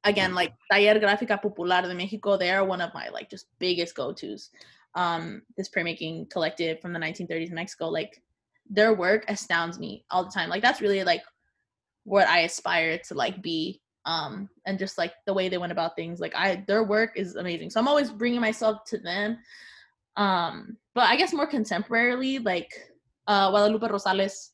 again, 0.05 0.35
like 0.35 0.53
Taller 0.71 0.99
Gráfica 1.01 1.41
Popular 1.41 1.83
de 1.83 1.95
Mexico, 1.95 2.37
they 2.37 2.51
are 2.51 2.65
one 2.65 2.81
of 2.81 2.93
my 2.95 3.09
like 3.09 3.31
just 3.31 3.47
biggest 3.59 3.95
go-tos. 3.95 4.51
Um, 4.97 5.43
this 5.57 5.69
printmaking 5.69 6.31
collective 6.31 6.81
from 6.81 6.93
the 6.93 6.99
1930s 6.99 7.49
in 7.49 7.55
Mexico, 7.55 7.89
like 7.89 8.21
their 8.69 8.95
work 8.95 9.25
astounds 9.29 9.79
me 9.79 10.05
all 10.11 10.25
the 10.25 10.31
time. 10.31 10.49
Like 10.49 10.63
that's 10.63 10.81
really 10.81 11.05
like 11.05 11.23
what 12.05 12.27
I 12.29 12.41
aspire 12.41 12.99
to 13.09 13.15
like 13.15 13.43
be. 13.43 13.81
Um, 14.05 14.49
and 14.65 14.79
just 14.79 14.99
like 14.99 15.13
the 15.27 15.35
way 15.35 15.49
they 15.49 15.59
went 15.59 15.73
about 15.73 15.97
things, 15.97 16.21
like 16.21 16.35
I 16.35 16.65
their 16.67 16.85
work 16.85 17.13
is 17.17 17.37
amazing. 17.37 17.71
So 17.71 17.81
I'm 17.81 17.89
always 17.89 18.11
bringing 18.11 18.41
myself 18.41 18.85
to 18.87 18.99
them. 18.99 19.39
Um, 20.17 20.77
but 20.95 21.05
I 21.05 21.17
guess 21.17 21.33
more 21.33 21.51
contemporarily, 21.51 22.43
like 22.45 22.73
uh, 23.27 23.51
Guadalupe 23.51 23.89
Rosales, 23.89 24.51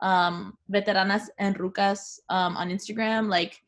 um, 0.00 0.58
Veteranas 0.70 1.28
and 1.38 1.56
Rucas 1.58 2.18
um, 2.28 2.56
on 2.56 2.68
Instagram, 2.68 3.28
like 3.30 3.62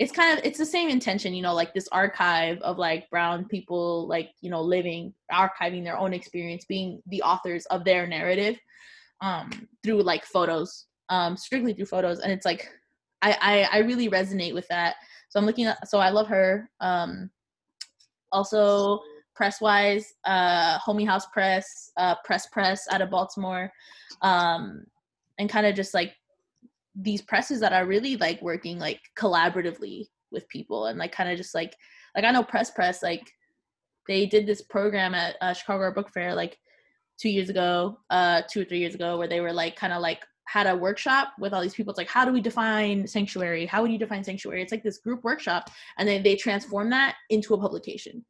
it's 0.00 0.10
kind 0.10 0.36
of 0.36 0.44
it's 0.44 0.58
the 0.58 0.64
same 0.66 0.88
intention 0.88 1.34
you 1.34 1.42
know 1.42 1.54
like 1.54 1.74
this 1.74 1.86
archive 1.92 2.58
of 2.62 2.78
like 2.78 3.08
brown 3.10 3.44
people 3.44 4.08
like 4.08 4.30
you 4.40 4.50
know 4.50 4.62
living 4.62 5.12
archiving 5.30 5.84
their 5.84 5.98
own 5.98 6.14
experience 6.14 6.64
being 6.64 7.02
the 7.08 7.22
authors 7.22 7.66
of 7.66 7.84
their 7.84 8.06
narrative 8.06 8.58
um 9.20 9.50
through 9.84 10.02
like 10.02 10.24
photos 10.24 10.86
um 11.10 11.36
strictly 11.36 11.74
through 11.74 11.84
photos. 11.86 12.20
And 12.20 12.32
it's 12.32 12.46
like 12.46 12.68
i 13.20 13.36
i, 13.70 13.78
I 13.78 13.78
really 13.82 14.08
resonate 14.08 14.54
with 14.54 14.66
that. 14.68 14.96
So 15.28 15.38
i'm 15.38 15.46
looking 15.46 15.66
at 15.66 15.86
so 15.86 15.98
i 15.98 16.08
love 16.08 16.28
her. 16.28 16.70
Um 16.80 17.30
also 18.32 19.00
press 19.34 19.60
wise 19.60 20.14
uh 20.24 20.78
homie 20.78 21.06
house 21.06 21.26
press 21.26 21.90
uh 21.96 22.14
press 22.24 22.46
press 22.46 22.86
out 22.90 23.02
of 23.02 23.10
baltimore 23.10 23.70
um 24.22 24.84
and 25.38 25.50
kind 25.50 25.66
of 25.66 25.74
just 25.74 25.94
like 25.94 26.12
these 27.02 27.22
presses 27.22 27.60
that 27.60 27.72
are 27.72 27.86
really 27.86 28.16
like 28.16 28.40
working 28.42 28.78
like 28.78 29.00
collaboratively 29.18 30.06
with 30.30 30.48
people 30.48 30.86
and 30.86 30.98
like 30.98 31.12
kind 31.12 31.30
of 31.30 31.36
just 31.36 31.54
like 31.54 31.74
like 32.14 32.24
I 32.24 32.30
know 32.30 32.42
Press 32.42 32.70
Press 32.70 33.02
like 33.02 33.30
they 34.08 34.26
did 34.26 34.46
this 34.46 34.62
program 34.62 35.14
at 35.14 35.36
uh, 35.40 35.52
Chicago 35.52 35.92
Book 35.92 36.10
Fair 36.10 36.34
like 36.34 36.58
two 37.20 37.28
years 37.28 37.50
ago, 37.50 37.98
uh, 38.08 38.42
two 38.50 38.62
or 38.62 38.64
three 38.64 38.78
years 38.78 38.94
ago, 38.94 39.18
where 39.18 39.28
they 39.28 39.40
were 39.40 39.52
like 39.52 39.76
kind 39.76 39.92
of 39.92 40.00
like 40.00 40.24
had 40.46 40.66
a 40.66 40.76
workshop 40.76 41.32
with 41.38 41.52
all 41.52 41.62
these 41.62 41.74
people. 41.74 41.90
It's 41.90 41.98
like, 41.98 42.08
how 42.08 42.24
do 42.24 42.32
we 42.32 42.40
define 42.40 43.06
sanctuary? 43.06 43.66
How 43.66 43.82
would 43.82 43.92
you 43.92 43.98
define 43.98 44.24
sanctuary? 44.24 44.62
It's 44.62 44.72
like 44.72 44.82
this 44.82 44.98
group 44.98 45.22
workshop, 45.22 45.70
and 45.98 46.08
then 46.08 46.22
they 46.22 46.34
transform 46.34 46.90
that 46.90 47.16
into 47.28 47.54
a 47.54 47.60
publication, 47.60 48.24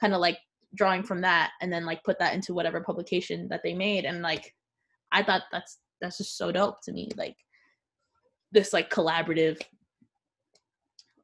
kind 0.00 0.14
of 0.14 0.20
like 0.20 0.38
drawing 0.74 1.02
from 1.02 1.20
that, 1.22 1.50
and 1.60 1.72
then 1.72 1.84
like 1.84 2.02
put 2.04 2.18
that 2.20 2.34
into 2.34 2.54
whatever 2.54 2.80
publication 2.80 3.48
that 3.48 3.60
they 3.62 3.74
made. 3.74 4.04
And 4.04 4.22
like, 4.22 4.54
I 5.12 5.22
thought 5.22 5.42
that's 5.52 5.78
that's 6.00 6.18
just 6.18 6.38
so 6.38 6.52
dope 6.52 6.80
to 6.84 6.92
me. 6.92 7.10
Like, 7.16 7.36
this 8.52 8.72
like 8.72 8.90
collaborative 8.90 9.60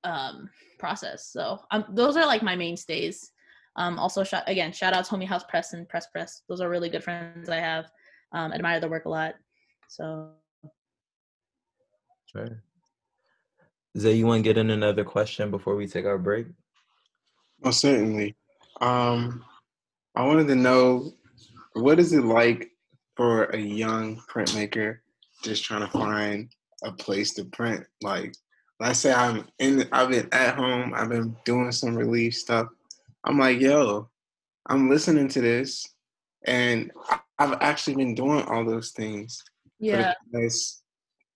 um 0.05 0.51
process 0.79 1.31
so 1.31 1.59
um 1.71 1.85
those 1.91 2.17
are 2.17 2.27
like 2.27 2.43
my 2.43 2.55
mainstays 2.55 3.31
um 3.77 3.99
also 3.99 4.23
sh- 4.23 4.35
again 4.47 4.71
shout 4.73 4.93
out 4.93 5.05
to 5.05 5.15
homie 5.15 5.27
house 5.27 5.45
press 5.49 5.73
and 5.73 5.89
press 5.89 6.07
press 6.09 6.43
those 6.49 6.61
are 6.61 6.69
really 6.69 6.91
good 6.91 7.03
friends 7.03 7.49
i 7.49 7.57
have 7.57 7.87
um 8.33 8.53
admire 8.53 8.81
their 8.81 8.91
work 8.91 9.07
a 9.07 9.09
lot 9.09 9.35
so 9.89 10.31
Sure. 12.35 12.63
Zay, 13.97 14.15
you 14.15 14.27
want 14.27 14.41
to 14.41 14.43
get 14.43 14.59
in 14.59 14.71
another 14.71 15.05
question 15.05 15.53
before 15.53 15.77
we 15.77 15.87
take 15.87 16.05
our 16.05 16.19
break? 16.19 16.47
Most 17.63 17.81
certainly. 17.81 18.35
Um, 18.81 19.45
I 20.17 20.25
wanted 20.27 20.49
to 20.49 20.57
know 20.57 21.13
what 21.75 22.01
is 22.01 22.13
it 22.13 22.25
like 22.25 22.71
for 23.17 23.45
a 23.47 23.59
young 23.59 24.21
printmaker 24.29 24.99
just 25.45 25.63
trying 25.63 25.83
to 25.83 25.91
find 25.91 26.51
a 26.85 26.93
place 26.93 27.35
to 27.35 27.45
print. 27.47 27.85
Like, 28.03 28.35
let's 28.81 29.01
say 29.01 29.13
I'm 29.13 29.47
in, 29.59 29.89
I've 29.93 30.11
been 30.11 30.29
at 30.33 30.55
home, 30.57 30.93
I've 30.95 31.09
been 31.09 31.37
doing 31.45 31.73
some 31.73 31.97
relief 31.97 32.37
stuff. 32.37 32.69
I'm 33.25 33.39
like, 33.39 33.61
yo, 33.61 34.09
I'm 34.67 34.89
listening 34.89 35.29
to 35.29 35.41
this, 35.41 35.87
and 36.47 36.91
I've 37.39 37.59
actually 37.61 37.97
been 37.97 38.15
doing 38.15 38.43
all 38.43 38.65
those 38.65 38.93
things 38.93 39.43
yeah 39.81 40.13
for 40.31 40.39
the 40.39 40.51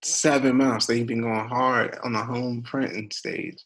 seven 0.03 0.57
months. 0.57 0.87
They've 0.87 1.07
been 1.07 1.23
going 1.23 1.49
hard 1.49 1.99
on 2.05 2.13
the 2.13 2.23
home 2.23 2.63
printing 2.63 3.11
stage. 3.11 3.59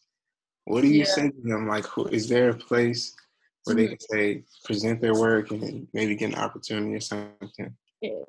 What 0.65 0.83
do 0.83 0.89
you 0.89 1.01
Yeah. 1.01 1.05
say 1.05 1.29
to 1.31 1.41
them? 1.43 1.69
Like, 1.69 1.85
who, 1.87 2.07
is 2.07 2.29
there 2.29 2.51
a 2.51 2.55
place 2.55 3.15
where 3.65 3.77
they 3.77 3.87
Mhm. 3.87 3.91
can 3.91 4.01
say 4.01 4.45
present 4.65 5.01
their 5.01 5.15
work 5.15 5.51
and 5.51 5.89
maybe 5.93 6.15
get 6.17 6.33
an 6.33 6.39
opportunity 6.39 6.95
or 6.95 7.01
something? 7.01 7.77
Yeah. 8.01 8.25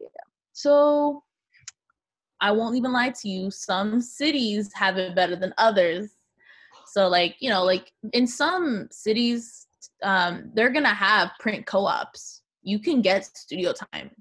So 0.52 1.24
I 2.44 2.52
won't 2.52 2.76
even 2.76 2.92
lie 2.92 3.12
to 3.12 3.30
you. 3.30 3.50
Some 3.50 4.02
cities 4.02 4.70
have 4.74 4.98
it 4.98 5.16
better 5.16 5.38
than 5.38 5.54
others. 5.58 6.18
So 6.86 7.08
like, 7.08 7.38
you 7.40 7.50
know, 7.50 7.64
like 7.64 7.94
in 8.12 8.28
some 8.28 8.90
cities, 8.92 9.68
um, 10.04 10.52
they're 10.54 10.70
gonna 10.70 10.94
have 10.94 11.32
print 11.40 11.66
co-ops. 11.66 12.42
You 12.62 12.80
can 12.80 13.02
get 13.02 13.26
studio 13.26 13.72
time. 13.72 14.12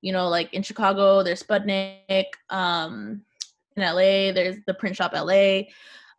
You 0.00 0.12
know, 0.12 0.28
like 0.28 0.54
in 0.54 0.62
Chicago, 0.62 1.24
there's 1.24 1.42
Spudnik. 1.42 2.26
Um, 2.50 3.22
in 3.76 3.82
LA, 3.82 4.30
there's 4.32 4.58
the 4.68 4.74
Print 4.74 4.94
Shop 4.94 5.12
LA. 5.12 5.62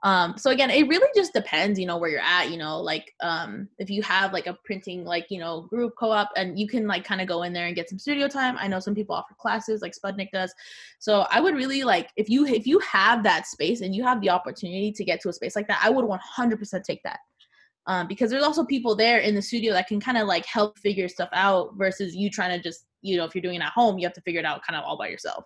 Um, 0.04 0.38
so 0.38 0.52
again, 0.52 0.70
it 0.70 0.88
really 0.88 1.10
just 1.16 1.34
depends, 1.34 1.80
you 1.80 1.88
know, 1.88 1.98
where 1.98 2.10
you're 2.10 2.22
at, 2.22 2.52
you 2.52 2.58
know, 2.58 2.80
like 2.80 3.14
um 3.22 3.68
if 3.80 3.90
you 3.90 4.04
have 4.04 4.32
like 4.32 4.46
a 4.46 4.58
printing 4.64 5.04
like, 5.04 5.26
you 5.30 5.40
know, 5.40 5.62
group 5.62 5.94
co-op 6.00 6.30
and 6.36 6.60
you 6.60 6.68
can 6.68 6.86
like 6.88 7.04
kind 7.04 7.20
of 7.20 7.28
go 7.28 7.42
in 7.44 7.52
there 7.52 7.66
and 7.66 7.76
get 7.76 7.90
some 7.90 7.98
studio 7.98 8.28
time. 8.28 8.58
I 8.60 8.68
know 8.68 8.80
some 8.80 8.94
people 8.94 9.16
offer 9.16 9.34
classes 9.40 9.82
like 9.82 9.96
Spudnik 9.96 10.30
does. 10.32 10.54
So 11.00 11.26
I 11.32 11.40
would 11.40 11.56
really 11.56 11.84
like 11.84 12.10
if 12.16 12.30
you 12.30 12.46
if 12.46 12.68
you 12.68 12.78
have 12.80 13.24
that 13.24 13.48
space 13.48 13.82
and 13.82 13.96
you 13.96 14.04
have 14.04 14.22
the 14.22 14.30
opportunity 14.30 14.92
to 14.92 15.04
get 15.04 15.20
to 15.22 15.30
a 15.30 15.34
space 15.34 15.56
like 15.56 15.68
that, 15.68 15.82
I 15.84 15.90
would 15.90 16.06
100% 16.06 16.84
take 16.84 17.02
that. 17.04 17.20
Um, 17.88 18.06
because 18.06 18.30
there's 18.30 18.44
also 18.44 18.66
people 18.66 18.96
there 18.96 19.20
in 19.20 19.34
the 19.34 19.42
studio 19.42 19.74
that 19.74 19.88
can 19.88 20.00
kind 20.00 20.18
of 20.18 20.28
like 20.28 20.46
help 20.46 20.78
figure 20.78 21.08
stuff 21.08 21.30
out 21.32 21.72
versus 21.78 22.14
you 22.16 22.30
trying 22.30 22.56
to 22.56 22.62
just, 22.62 22.86
you 23.02 23.16
know, 23.16 23.24
if 23.24 23.34
you're 23.34 23.42
doing 23.42 23.56
it 23.56 23.64
at 23.64 23.72
home, 23.72 23.98
you 23.98 24.06
have 24.06 24.14
to 24.16 24.22
figure 24.22 24.42
it 24.42 24.46
out 24.46 24.62
kind 24.68 24.78
of 24.78 24.84
all 24.86 24.98
by 24.98 25.08
yourself. 25.08 25.46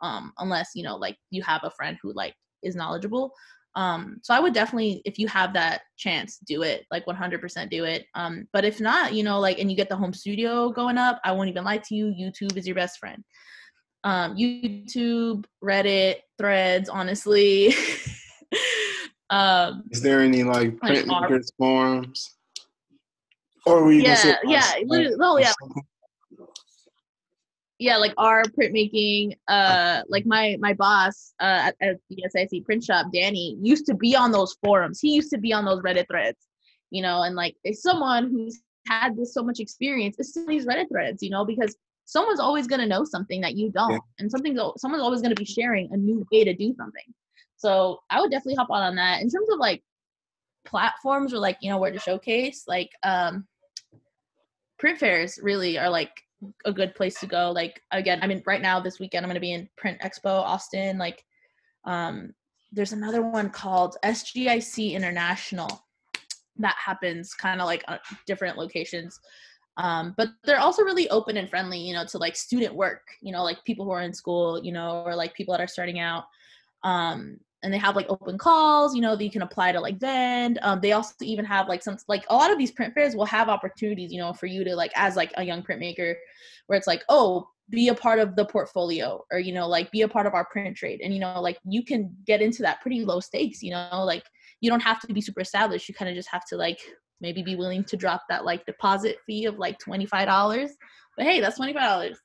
Um, 0.00 0.32
unless, 0.38 0.70
you 0.74 0.82
know, 0.82 0.96
like 0.96 1.16
you 1.30 1.42
have 1.44 1.62
a 1.62 1.70
friend 1.70 1.96
who 2.02 2.12
like 2.12 2.34
is 2.64 2.74
knowledgeable. 2.74 3.32
Um, 3.76 4.18
so 4.22 4.32
I 4.32 4.40
would 4.40 4.54
definitely, 4.54 5.02
if 5.04 5.18
you 5.18 5.28
have 5.28 5.52
that 5.52 5.82
chance, 5.98 6.38
do 6.38 6.62
it. 6.62 6.86
Like 6.90 7.04
100% 7.04 7.70
do 7.70 7.84
it. 7.84 8.06
Um, 8.14 8.48
but 8.52 8.64
if 8.64 8.80
not, 8.80 9.12
you 9.12 9.22
know, 9.22 9.38
like, 9.38 9.58
and 9.58 9.70
you 9.70 9.76
get 9.76 9.90
the 9.90 9.96
home 9.96 10.14
studio 10.14 10.70
going 10.70 10.96
up, 10.96 11.20
I 11.24 11.32
won't 11.32 11.50
even 11.50 11.64
lie 11.64 11.78
to 11.78 11.94
you. 11.94 12.06
YouTube 12.06 12.56
is 12.56 12.66
your 12.66 12.74
best 12.74 12.98
friend. 12.98 13.22
Um, 14.02 14.34
YouTube, 14.34 15.44
Reddit, 15.62 16.16
Threads, 16.38 16.88
honestly. 16.88 17.74
um, 19.30 19.84
Is 19.90 20.00
there 20.00 20.20
any 20.20 20.42
like 20.42 20.74
our- 20.82 20.90
printmakers 20.90 21.52
forums? 21.58 22.32
Or 23.66 23.84
we 23.84 24.00
yeah, 24.00 24.36
yeah, 24.44 24.74
literally, 24.84 25.16
oh 25.20 25.38
yeah, 25.38 25.52
yeah 27.78 27.96
like 27.96 28.14
our 28.16 28.42
printmaking 28.44 29.36
uh 29.48 30.02
like 30.08 30.24
my 30.26 30.56
my 30.60 30.72
boss 30.72 31.34
uh 31.40 31.70
at, 31.70 31.76
at 31.80 31.96
the 32.10 32.24
SIC 32.30 32.64
print 32.64 32.82
shop 32.82 33.06
Danny 33.12 33.56
used 33.60 33.86
to 33.86 33.94
be 33.94 34.16
on 34.16 34.30
those 34.30 34.56
forums. 34.64 35.00
He 35.00 35.14
used 35.14 35.30
to 35.30 35.38
be 35.38 35.52
on 35.52 35.64
those 35.64 35.80
Reddit 35.82 36.06
threads 36.08 36.38
you 36.90 37.02
know 37.02 37.22
and 37.22 37.34
like 37.34 37.56
it's 37.64 37.82
someone 37.82 38.30
who's 38.30 38.60
had 38.88 39.16
this 39.16 39.34
so 39.34 39.42
much 39.42 39.58
experience 39.60 40.16
it's 40.18 40.36
in 40.36 40.46
these 40.46 40.66
Reddit 40.66 40.88
threads 40.88 41.22
you 41.22 41.30
know 41.30 41.44
because 41.44 41.76
someone's 42.06 42.40
always 42.40 42.66
going 42.68 42.80
to 42.80 42.86
know 42.86 43.04
something 43.04 43.40
that 43.40 43.56
you 43.56 43.70
don't 43.70 43.90
Yeah. 43.92 43.98
and 44.20 44.30
something's 44.30 44.60
someone's 44.78 45.02
always 45.02 45.20
going 45.20 45.34
to 45.34 45.38
be 45.40 45.44
sharing 45.44 45.92
a 45.92 45.96
new 45.96 46.24
way 46.32 46.44
to 46.44 46.54
do 46.54 46.72
something. 46.76 47.02
So 47.56 48.00
I 48.10 48.20
would 48.20 48.30
definitely 48.30 48.54
hop 48.54 48.70
on 48.70 48.82
on 48.82 48.94
that. 48.96 49.22
In 49.22 49.28
terms 49.28 49.48
of 49.50 49.58
like 49.58 49.82
platforms 50.64 51.34
or 51.34 51.38
like 51.38 51.58
you 51.60 51.70
know 51.70 51.78
where 51.78 51.90
to 51.92 51.98
showcase 51.98 52.64
like 52.66 52.90
um 53.02 53.46
print 54.78 54.98
fairs 54.98 55.38
really 55.42 55.78
are 55.78 55.90
like 55.90 56.10
a 56.64 56.72
good 56.72 56.94
place 56.94 57.18
to 57.20 57.26
go. 57.26 57.50
Like 57.50 57.82
again, 57.90 58.20
I 58.22 58.26
mean, 58.26 58.42
right 58.46 58.62
now 58.62 58.80
this 58.80 58.98
weekend 58.98 59.24
I'm 59.24 59.30
gonna 59.30 59.40
be 59.40 59.52
in 59.52 59.68
Print 59.76 60.00
Expo 60.00 60.26
Austin. 60.26 60.98
Like, 60.98 61.24
um, 61.84 62.34
there's 62.72 62.92
another 62.92 63.22
one 63.22 63.50
called 63.50 63.96
SGCI 64.04 64.92
International 64.92 65.84
that 66.58 66.74
happens 66.82 67.34
kind 67.34 67.60
of 67.60 67.66
like 67.66 67.84
at 67.88 68.00
different 68.26 68.56
locations. 68.58 69.20
Um, 69.78 70.14
but 70.16 70.30
they're 70.44 70.60
also 70.60 70.82
really 70.82 71.08
open 71.10 71.36
and 71.36 71.50
friendly, 71.50 71.78
you 71.78 71.92
know, 71.92 72.04
to 72.06 72.18
like 72.18 72.34
student 72.34 72.74
work, 72.74 73.02
you 73.20 73.30
know, 73.30 73.42
like 73.42 73.62
people 73.64 73.84
who 73.84 73.90
are 73.90 74.02
in 74.02 74.14
school, 74.14 74.62
you 74.64 74.72
know, 74.72 75.02
or 75.04 75.14
like 75.14 75.34
people 75.34 75.52
that 75.52 75.60
are 75.60 75.68
starting 75.68 75.98
out. 75.98 76.24
Um, 76.82 77.38
and 77.66 77.74
they 77.74 77.78
have 77.78 77.96
like 77.96 78.06
open 78.08 78.38
calls, 78.38 78.94
you 78.94 79.02
know, 79.02 79.16
that 79.16 79.24
you 79.24 79.30
can 79.30 79.42
apply 79.42 79.72
to 79.72 79.80
like 79.80 79.98
vend. 79.98 80.60
Um, 80.62 80.80
they 80.80 80.92
also 80.92 81.12
even 81.22 81.44
have 81.44 81.66
like 81.66 81.82
some 81.82 81.96
like 82.06 82.24
a 82.30 82.36
lot 82.36 82.52
of 82.52 82.58
these 82.58 82.70
print 82.70 82.94
fairs 82.94 83.16
will 83.16 83.24
have 83.24 83.48
opportunities, 83.48 84.12
you 84.12 84.20
know, 84.20 84.32
for 84.32 84.46
you 84.46 84.62
to 84.62 84.76
like 84.76 84.92
as 84.94 85.16
like 85.16 85.32
a 85.36 85.42
young 85.42 85.64
printmaker, 85.64 86.14
where 86.68 86.78
it's 86.78 86.86
like, 86.86 87.02
oh, 87.08 87.48
be 87.68 87.88
a 87.88 87.94
part 87.94 88.20
of 88.20 88.36
the 88.36 88.44
portfolio, 88.44 89.20
or 89.32 89.40
you 89.40 89.52
know, 89.52 89.66
like 89.66 89.90
be 89.90 90.02
a 90.02 90.08
part 90.08 90.28
of 90.28 90.34
our 90.34 90.44
print 90.44 90.76
trade, 90.76 91.00
and 91.02 91.12
you 91.12 91.18
know, 91.18 91.40
like 91.40 91.58
you 91.64 91.84
can 91.84 92.14
get 92.24 92.40
into 92.40 92.62
that 92.62 92.80
pretty 92.82 93.04
low 93.04 93.18
stakes, 93.18 93.64
you 93.64 93.72
know, 93.72 94.04
like 94.04 94.22
you 94.60 94.70
don't 94.70 94.78
have 94.78 95.00
to 95.00 95.12
be 95.12 95.20
super 95.20 95.40
established. 95.40 95.88
You 95.88 95.94
kind 95.96 96.08
of 96.08 96.14
just 96.14 96.30
have 96.30 96.44
to 96.46 96.56
like 96.56 96.78
maybe 97.20 97.42
be 97.42 97.56
willing 97.56 97.82
to 97.82 97.96
drop 97.96 98.22
that 98.28 98.44
like 98.44 98.64
deposit 98.64 99.16
fee 99.26 99.46
of 99.46 99.58
like 99.58 99.80
twenty 99.80 100.06
five 100.06 100.28
dollars. 100.28 100.70
But 101.16 101.26
hey, 101.26 101.40
that's 101.40 101.56
twenty 101.56 101.72
five 101.72 101.82
dollars. 101.82 102.20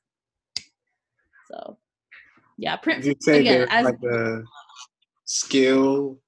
So, 1.50 1.78
yeah, 2.58 2.76
print. 2.76 3.02
Did 3.02 3.08
you 3.08 3.16
say 3.20 3.40
again, 3.40 3.66
as- 3.70 3.86
like 3.86 3.98
a 4.08 4.44
skill 5.32 6.18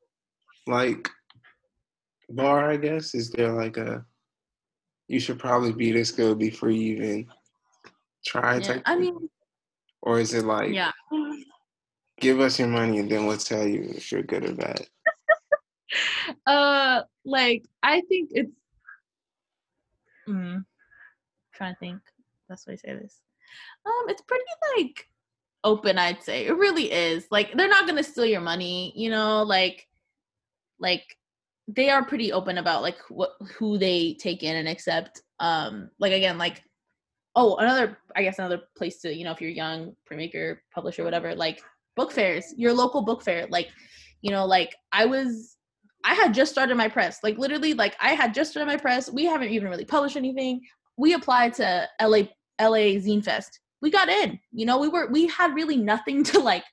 like 0.66 1.08
bar? 2.30 2.70
I 2.70 2.76
guess 2.78 3.14
is 3.14 3.30
there 3.30 3.52
like 3.52 3.76
a 3.76 4.04
you 5.08 5.20
should 5.20 5.38
probably 5.38 5.72
be 5.72 5.92
this 5.92 6.10
good 6.10 6.38
before 6.38 6.70
you 6.70 6.94
even 6.96 7.26
try? 8.24 8.58
Yeah, 8.58 8.80
I 8.86 8.96
mean, 8.96 9.28
or 10.00 10.18
is 10.18 10.32
it 10.32 10.44
like 10.44 10.72
yeah. 10.72 10.92
give 12.18 12.40
us 12.40 12.58
your 12.58 12.68
money 12.68 12.98
and 12.98 13.10
then 13.10 13.26
we'll 13.26 13.36
tell 13.36 13.66
you 13.66 13.82
if 13.94 14.10
you're 14.10 14.22
good 14.22 14.48
or 14.48 14.54
bad? 14.54 14.86
uh 16.46 17.02
like 17.24 17.64
i 17.82 18.00
think 18.08 18.30
it's 18.32 18.50
mm, 20.28 20.64
trying 21.52 21.74
to 21.74 21.78
think 21.78 22.00
That's 22.48 22.66
way 22.66 22.72
I 22.72 22.76
say 22.76 22.94
this 22.94 23.20
um 23.86 24.08
it's 24.08 24.22
pretty 24.22 24.44
like 24.76 25.08
open 25.64 25.98
i'd 25.98 26.22
say. 26.22 26.46
It 26.46 26.56
really 26.56 26.92
is. 26.92 27.26
Like 27.30 27.52
they're 27.54 27.68
not 27.68 27.86
gonna 27.86 28.04
steal 28.04 28.26
your 28.26 28.40
money 28.40 28.92
you 28.94 29.10
know? 29.10 29.42
Like 29.42 29.86
like 30.78 31.04
they 31.66 31.88
are 31.90 32.04
pretty 32.04 32.32
open 32.32 32.58
about 32.58 32.82
like 32.82 32.98
what 33.08 33.32
who 33.56 33.78
they 33.78 34.16
take 34.20 34.42
in 34.42 34.56
and 34.56 34.68
accept. 34.68 35.22
Um 35.40 35.90
like 35.98 36.12
again 36.12 36.38
like 36.38 36.62
oh 37.36 37.56
another 37.56 37.98
i 38.14 38.22
guess 38.22 38.38
another 38.38 38.60
place 38.76 39.00
to 39.00 39.12
you 39.12 39.24
know 39.24 39.32
if 39.32 39.40
you're 39.40 39.50
young 39.50 39.92
printmaker 40.08 40.58
publisher 40.72 41.02
whatever 41.02 41.34
like 41.34 41.60
book 41.96 42.12
fairs 42.12 42.54
your 42.56 42.72
local 42.72 43.02
book 43.02 43.22
fair. 43.22 43.46
Like 43.50 43.70
you 44.22 44.30
know 44.30 44.44
like 44.46 44.74
i 44.92 45.04
was 45.04 45.56
i 46.04 46.14
had 46.14 46.34
just 46.34 46.52
started 46.52 46.76
my 46.76 46.88
press. 46.88 47.20
Like 47.22 47.38
literally 47.38 47.74
like 47.74 47.96
i 48.00 48.10
had 48.10 48.34
just 48.34 48.50
started 48.50 48.70
my 48.70 48.76
press. 48.76 49.10
We 49.10 49.24
haven't 49.24 49.50
even 49.50 49.68
really 49.68 49.84
published 49.84 50.16
anything. 50.16 50.60
We 50.96 51.14
applied 51.14 51.54
to 51.54 51.88
la 52.00 52.22
la 52.60 52.84
zine 53.00 53.24
fest 53.24 53.60
we 53.84 53.90
got 53.90 54.08
in 54.08 54.40
you 54.50 54.64
know 54.64 54.78
we 54.78 54.88
were 54.88 55.08
we 55.10 55.26
had 55.26 55.54
really 55.54 55.76
nothing 55.76 56.24
to 56.24 56.40
like 56.40 56.64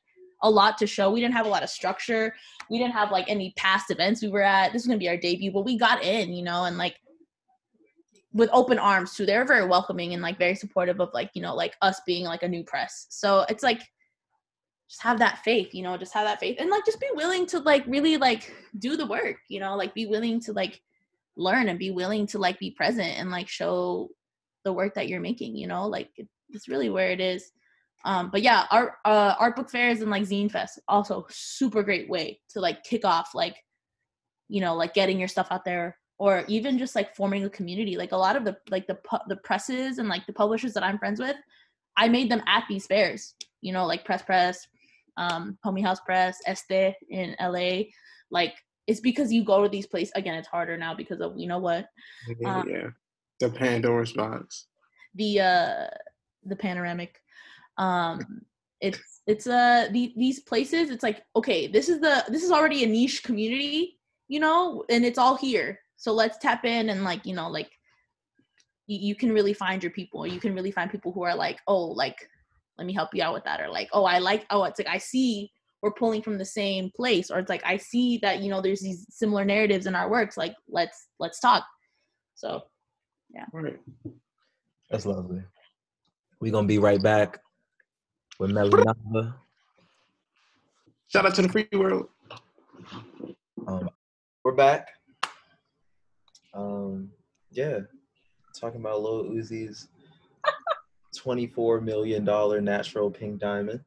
a 0.43 0.49
lot 0.49 0.77
to 0.79 0.87
show. 0.87 1.11
We 1.11 1.19
didn't 1.19 1.35
have 1.35 1.45
a 1.45 1.49
lot 1.49 1.61
of 1.61 1.69
structure. 1.69 2.33
We 2.69 2.79
didn't 2.79 2.93
have 2.93 3.11
like 3.11 3.29
any 3.29 3.53
past 3.57 3.91
events 3.91 4.23
we 4.23 4.29
were 4.29 4.41
at. 4.41 4.71
This 4.71 4.81
was 4.81 4.87
gonna 4.87 4.97
be 4.97 5.09
our 5.09 5.17
debut 5.17 5.51
but 5.51 5.65
we 5.65 5.77
got 5.77 6.03
in 6.03 6.33
you 6.33 6.41
know 6.41 6.63
and 6.63 6.77
like 6.77 6.95
with 8.33 8.49
open 8.53 8.79
arms 8.79 9.13
too. 9.13 9.25
They're 9.25 9.45
very 9.45 9.67
welcoming 9.67 10.13
and 10.13 10.23
like 10.23 10.39
very 10.39 10.55
supportive 10.55 11.01
of 11.01 11.09
like 11.13 11.31
you 11.33 11.41
know 11.41 11.53
like 11.53 11.75
us 11.81 11.99
being 12.07 12.23
like 12.23 12.43
a 12.43 12.47
new 12.47 12.63
press. 12.63 13.07
So 13.09 13.45
it's 13.49 13.61
like 13.61 13.81
just 14.89 15.03
have 15.03 15.19
that 15.19 15.39
faith 15.39 15.73
you 15.73 15.83
know 15.83 15.97
just 15.97 16.13
have 16.13 16.25
that 16.25 16.39
faith. 16.39 16.55
And 16.59 16.69
like 16.69 16.85
just 16.85 17.01
be 17.01 17.09
willing 17.13 17.45
to 17.47 17.59
like 17.59 17.85
really 17.87 18.15
like 18.15 18.55
do 18.79 18.95
the 18.95 19.05
work 19.05 19.35
you 19.49 19.59
know 19.59 19.75
like 19.75 19.93
be 19.93 20.05
willing 20.05 20.39
to 20.41 20.53
like 20.53 20.81
learn 21.35 21.67
and 21.67 21.77
be 21.77 21.91
willing 21.91 22.25
to 22.27 22.39
like 22.39 22.57
be 22.57 22.71
present 22.71 23.19
and 23.19 23.29
like 23.31 23.49
show 23.49 24.09
the 24.63 24.71
work 24.71 24.93
that 24.93 25.07
you're 25.07 25.19
making 25.19 25.55
you 25.55 25.67
know 25.67 25.87
like 25.87 26.09
it's 26.53 26.67
really 26.67 26.89
where 26.89 27.11
it 27.11 27.19
is. 27.19 27.51
Um 28.03 28.29
but 28.31 28.41
yeah 28.41 28.65
art 28.71 28.93
uh 29.05 29.35
art 29.39 29.55
book 29.55 29.69
fairs 29.69 30.01
and 30.01 30.09
like 30.09 30.23
zine 30.23 30.51
fest 30.51 30.79
also 30.87 31.25
super 31.29 31.83
great 31.83 32.09
way 32.09 32.39
to 32.49 32.59
like 32.59 32.83
kick 32.83 33.05
off 33.05 33.35
like 33.35 33.55
you 34.49 34.59
know 34.59 34.75
like 34.75 34.95
getting 34.95 35.19
your 35.19 35.27
stuff 35.27 35.47
out 35.51 35.65
there 35.65 35.97
or 36.17 36.43
even 36.47 36.77
just 36.77 36.95
like 36.95 37.15
forming 37.15 37.45
a 37.45 37.49
community. 37.49 37.97
Like 37.97 38.11
a 38.11 38.17
lot 38.17 38.35
of 38.35 38.43
the 38.43 38.57
like 38.69 38.87
the 38.87 38.95
pu- 38.95 39.27
the 39.27 39.37
presses 39.37 39.97
and 39.97 40.09
like 40.09 40.25
the 40.25 40.33
publishers 40.33 40.73
that 40.73 40.83
i'm 40.83 40.99
friends 40.99 41.19
with 41.19 41.35
i 41.97 42.07
made 42.07 42.29
them 42.29 42.43
at 42.47 42.63
these 42.69 42.85
fairs 42.85 43.35
you 43.61 43.73
know 43.73 43.85
like 43.85 44.05
press 44.05 44.21
press 44.21 44.67
um 45.17 45.57
homie 45.65 45.83
house 45.83 45.99
press 45.99 46.39
este 46.45 46.95
in 47.09 47.35
la 47.39 47.81
like 48.29 48.53
it's 48.87 48.99
because 48.99 49.31
you 49.31 49.43
go 49.43 49.63
to 49.63 49.69
these 49.69 49.87
places 49.87 50.11
again 50.15 50.35
it's 50.35 50.47
harder 50.47 50.77
now 50.77 50.93
because 50.93 51.21
of 51.21 51.37
you 51.37 51.47
know 51.47 51.59
what? 51.59 51.87
Um, 52.45 52.67
yeah, 52.69 52.87
the 53.39 53.49
Pandora's 53.49 54.13
box. 54.13 54.67
the 55.15 55.39
uh 55.39 55.87
the 56.45 56.55
panoramic 56.55 57.19
um 57.77 58.41
it's 58.79 58.99
it's 59.27 59.47
uh 59.47 59.87
the, 59.91 60.13
these 60.17 60.39
places 60.39 60.89
it's 60.89 61.03
like 61.03 61.23
okay 61.35 61.67
this 61.67 61.87
is 61.87 61.99
the 61.99 62.23
this 62.29 62.43
is 62.43 62.51
already 62.51 62.83
a 62.83 62.87
niche 62.87 63.23
community 63.23 63.99
you 64.27 64.39
know 64.39 64.83
and 64.89 65.05
it's 65.05 65.19
all 65.19 65.35
here 65.35 65.79
so 65.97 66.11
let's 66.13 66.37
tap 66.39 66.65
in 66.65 66.89
and 66.89 67.03
like 67.03 67.25
you 67.25 67.35
know 67.35 67.49
like 67.49 67.69
you, 68.87 68.97
you 68.99 69.15
can 69.15 69.31
really 69.31 69.53
find 69.53 69.83
your 69.83 69.91
people 69.91 70.25
you 70.25 70.39
can 70.39 70.55
really 70.55 70.71
find 70.71 70.91
people 70.91 71.11
who 71.11 71.23
are 71.23 71.35
like 71.35 71.59
oh 71.67 71.85
like 71.85 72.27
let 72.77 72.87
me 72.87 72.93
help 72.93 73.09
you 73.13 73.21
out 73.21 73.33
with 73.33 73.43
that 73.43 73.61
or 73.61 73.69
like 73.69 73.89
oh 73.93 74.03
i 74.03 74.17
like 74.17 74.45
oh 74.49 74.63
it's 74.63 74.79
like 74.79 74.87
i 74.87 74.97
see 74.97 75.51
we're 75.81 75.93
pulling 75.93 76.21
from 76.21 76.37
the 76.37 76.45
same 76.45 76.91
place 76.95 77.29
or 77.29 77.39
it's 77.39 77.49
like 77.49 77.63
i 77.65 77.77
see 77.77 78.17
that 78.21 78.39
you 78.39 78.49
know 78.49 78.61
there's 78.61 78.81
these 78.81 79.05
similar 79.09 79.45
narratives 79.45 79.85
in 79.85 79.95
our 79.95 80.09
works 80.09 80.37
like 80.37 80.55
let's 80.67 81.07
let's 81.19 81.39
talk 81.39 81.63
so 82.35 82.61
yeah 83.33 83.45
Right. 83.53 83.79
That's 84.91 85.05
lovely. 85.05 85.41
We're 86.41 86.51
gonna 86.51 86.65
be 86.65 86.79
right 86.79 87.01
back 87.01 87.39
with 88.39 88.49
Melly 88.49 88.83
Shout 91.07 91.27
out 91.27 91.35
to 91.35 91.43
the 91.43 91.49
free 91.49 91.67
world. 91.71 92.09
Um, 93.67 93.87
we're 94.43 94.53
back. 94.53 94.87
Um, 96.55 97.11
yeah, 97.51 97.81
talking 98.59 98.79
about 98.79 99.03
Lil 99.03 99.25
Uzi's 99.25 99.89
twenty-four 101.15 101.79
million 101.79 102.25
dollar 102.25 102.59
natural 102.59 103.11
pink 103.11 103.39
diamond. 103.39 103.81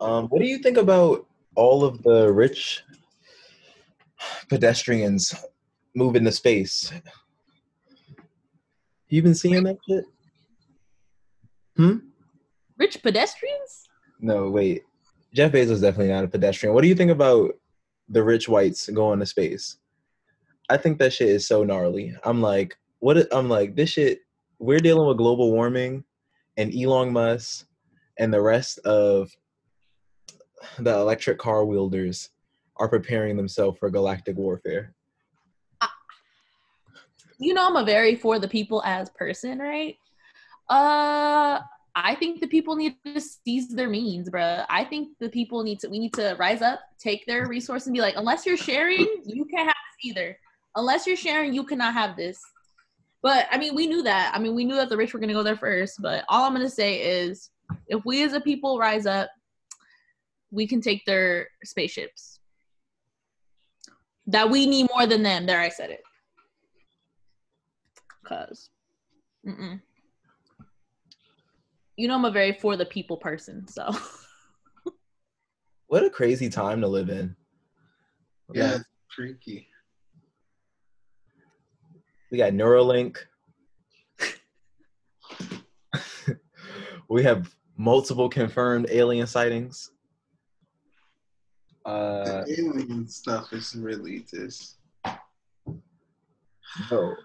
Um, 0.00 0.28
what 0.28 0.40
do 0.40 0.48
you 0.48 0.56
think 0.60 0.78
about 0.78 1.26
all 1.54 1.84
of 1.84 2.02
the 2.02 2.32
rich 2.32 2.82
pedestrians 4.48 5.34
moving 5.94 6.24
to 6.24 6.32
space? 6.32 6.90
You 9.10 9.22
been 9.22 9.34
seeing 9.34 9.64
that 9.64 9.78
shit? 9.88 10.04
Hmm. 11.76 11.96
Rich 12.78 13.02
pedestrians 13.02 13.88
No, 14.20 14.48
wait. 14.48 14.84
Jeff 15.34 15.52
Bezos 15.52 15.80
definitely 15.80 16.12
not 16.12 16.24
a 16.24 16.28
pedestrian. 16.28 16.74
What 16.74 16.82
do 16.82 16.88
you 16.88 16.94
think 16.94 17.10
about 17.10 17.52
the 18.08 18.22
rich 18.22 18.48
whites 18.48 18.88
going 18.88 19.18
to 19.18 19.26
space? 19.26 19.78
I 20.68 20.76
think 20.76 20.98
that 20.98 21.12
shit 21.12 21.28
is 21.28 21.46
so 21.46 21.64
gnarly. 21.64 22.14
I'm 22.24 22.40
like, 22.40 22.78
what? 23.00 23.26
I'm 23.32 23.48
like, 23.48 23.74
this 23.74 23.90
shit. 23.90 24.20
We're 24.60 24.78
dealing 24.78 25.08
with 25.08 25.16
global 25.16 25.52
warming, 25.52 26.04
and 26.56 26.72
Elon 26.74 27.12
Musk 27.12 27.66
and 28.18 28.32
the 28.32 28.40
rest 28.40 28.78
of 28.80 29.30
the 30.78 30.94
electric 30.94 31.38
car 31.38 31.64
wielders 31.64 32.30
are 32.76 32.88
preparing 32.88 33.36
themselves 33.36 33.78
for 33.78 33.90
galactic 33.90 34.36
warfare. 34.36 34.94
You 37.40 37.54
know 37.54 37.66
I'm 37.66 37.76
a 37.76 37.84
very 37.84 38.14
for 38.14 38.38
the 38.38 38.48
people 38.48 38.82
as 38.84 39.10
person, 39.10 39.58
right? 39.58 39.96
Uh 40.68 41.60
I 41.96 42.14
think 42.14 42.40
the 42.40 42.46
people 42.46 42.76
need 42.76 42.96
to 43.04 43.20
seize 43.20 43.68
their 43.68 43.88
means, 43.88 44.30
bruh. 44.30 44.64
I 44.68 44.84
think 44.84 45.08
the 45.18 45.28
people 45.28 45.64
need 45.64 45.80
to 45.80 45.88
we 45.88 45.98
need 45.98 46.14
to 46.14 46.36
rise 46.38 46.62
up, 46.62 46.80
take 46.98 47.26
their 47.26 47.48
resource 47.48 47.86
and 47.86 47.94
be 47.94 48.00
like, 48.00 48.14
unless 48.16 48.46
you're 48.46 48.56
sharing, 48.56 49.08
you 49.24 49.44
can't 49.46 49.66
have 49.66 49.76
either. 50.04 50.38
Unless 50.76 51.06
you're 51.06 51.16
sharing, 51.16 51.52
you 51.52 51.64
cannot 51.64 51.94
have 51.94 52.16
this. 52.16 52.40
But 53.22 53.46
I 53.50 53.58
mean, 53.58 53.74
we 53.74 53.86
knew 53.86 54.02
that. 54.02 54.32
I 54.34 54.38
mean, 54.38 54.54
we 54.54 54.64
knew 54.64 54.76
that 54.76 54.88
the 54.88 54.96
rich 54.96 55.12
were 55.12 55.20
gonna 55.20 55.32
go 55.32 55.42
there 55.42 55.56
first. 55.56 56.00
But 56.00 56.24
all 56.28 56.44
I'm 56.44 56.52
gonna 56.52 56.70
say 56.70 57.00
is 57.22 57.50
if 57.88 58.04
we 58.04 58.22
as 58.22 58.32
a 58.32 58.40
people 58.40 58.78
rise 58.78 59.06
up, 59.06 59.30
we 60.50 60.66
can 60.66 60.80
take 60.80 61.04
their 61.04 61.48
spaceships. 61.64 62.38
That 64.26 64.48
we 64.48 64.66
need 64.66 64.88
more 64.94 65.06
than 65.06 65.22
them. 65.22 65.46
There 65.46 65.60
I 65.60 65.68
said 65.68 65.90
it. 65.90 66.02
Cause, 68.30 68.70
mm-mm. 69.44 69.80
you 71.96 72.06
know, 72.06 72.14
I'm 72.14 72.24
a 72.24 72.30
very 72.30 72.52
for 72.52 72.76
the 72.76 72.86
people 72.86 73.16
person. 73.16 73.66
So, 73.66 73.90
What 75.88 76.04
a 76.04 76.10
crazy 76.10 76.48
time 76.48 76.80
to 76.82 76.86
live 76.86 77.10
in. 77.10 77.34
Yeah, 78.52 78.76
it's 78.76 78.84
freaky. 79.08 79.66
we 82.30 82.38
got 82.38 82.52
Neuralink. 82.52 83.16
we 87.08 87.24
have 87.24 87.52
multiple 87.76 88.28
confirmed 88.28 88.86
alien 88.88 89.26
sightings. 89.26 89.90
Uh, 91.84 92.44
the 92.44 92.54
alien 92.60 93.08
stuff 93.08 93.52
is 93.52 93.74
really 93.74 94.24
just. 94.32 94.76
no, 96.88 97.16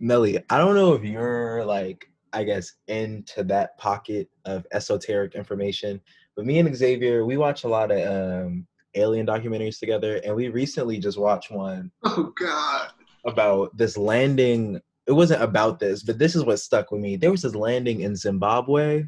Melly, 0.00 0.38
I 0.48 0.58
don't 0.58 0.74
know 0.74 0.94
if 0.94 1.04
you're 1.04 1.64
like, 1.64 2.10
I 2.32 2.44
guess, 2.44 2.72
into 2.88 3.44
that 3.44 3.76
pocket 3.78 4.28
of 4.46 4.66
esoteric 4.72 5.34
information, 5.34 6.00
but 6.36 6.46
me 6.46 6.58
and 6.58 6.74
Xavier, 6.74 7.24
we 7.26 7.36
watch 7.36 7.64
a 7.64 7.68
lot 7.68 7.90
of 7.90 8.00
um, 8.46 8.66
alien 8.94 9.26
documentaries 9.26 9.78
together, 9.78 10.20
and 10.24 10.34
we 10.34 10.48
recently 10.48 10.98
just 10.98 11.18
watched 11.18 11.50
one 11.50 11.90
Oh 12.04 12.32
God. 12.38 12.92
about 13.26 13.76
this 13.76 13.96
landing. 13.98 14.80
It 15.06 15.12
wasn't 15.12 15.42
about 15.42 15.78
this, 15.80 16.02
but 16.02 16.18
this 16.18 16.34
is 16.34 16.44
what 16.44 16.60
stuck 16.60 16.90
with 16.90 17.00
me. 17.00 17.16
There 17.16 17.30
was 17.30 17.42
this 17.42 17.54
landing 17.54 18.00
in 18.00 18.16
Zimbabwe. 18.16 19.04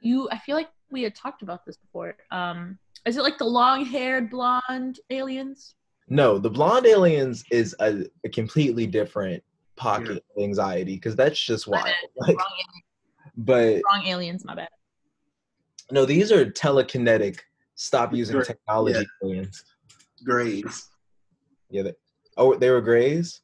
you, 0.00 0.28
I 0.30 0.38
feel 0.38 0.56
like 0.56 0.70
we 0.90 1.02
had 1.02 1.14
talked 1.14 1.42
about 1.42 1.66
this 1.66 1.76
before. 1.76 2.16
Um, 2.30 2.78
is 3.04 3.16
it 3.16 3.22
like 3.22 3.36
the 3.38 3.44
long-haired 3.44 4.30
blonde 4.30 5.00
aliens? 5.10 5.74
No, 6.10 6.38
the 6.38 6.50
blonde 6.50 6.86
aliens 6.86 7.44
is 7.52 7.74
a, 7.80 8.04
a 8.24 8.28
completely 8.28 8.86
different 8.86 9.42
pocket 9.76 10.10
of 10.36 10.42
anxiety 10.42 10.96
because 10.96 11.14
that's 11.14 11.40
just 11.40 11.68
My 11.68 11.80
wild. 11.80 11.94
Like, 12.16 12.36
wrong, 12.36 12.46
but 13.36 13.80
wrong 13.86 14.06
aliens. 14.06 14.44
My 14.44 14.56
bad. 14.56 14.68
no, 15.92 16.04
these 16.04 16.32
are 16.32 16.44
telekinetic. 16.50 17.38
Stop 17.76 18.12
using 18.12 18.36
Right, 18.36 18.44
technology 18.46 18.98
yeah. 18.98 19.26
aliens. 19.28 19.64
Grays. 20.24 20.88
Yeah. 21.70 21.82
They, 21.82 21.92
oh, 22.36 22.56
they 22.56 22.70
were 22.70 22.80
grays. 22.82 23.40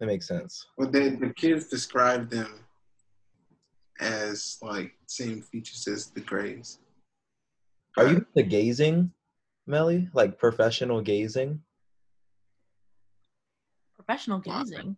That 0.00 0.06
makes 0.06 0.26
sense. 0.26 0.66
But 0.76 0.92
they, 0.92 1.10
the 1.10 1.32
kids 1.34 1.68
described 1.68 2.30
them 2.30 2.64
as 4.00 4.58
like 4.62 4.92
same 5.06 5.42
features 5.42 5.86
as 5.86 6.06
the 6.10 6.20
Grays. 6.20 6.78
Are 7.96 8.08
you 8.08 8.26
the 8.34 8.42
gazing, 8.42 9.12
Melly? 9.70 10.08
Like 10.12 10.38
professional 10.38 11.00
gazing? 11.00 11.60
Professional 13.96 14.40
gazing. 14.40 14.96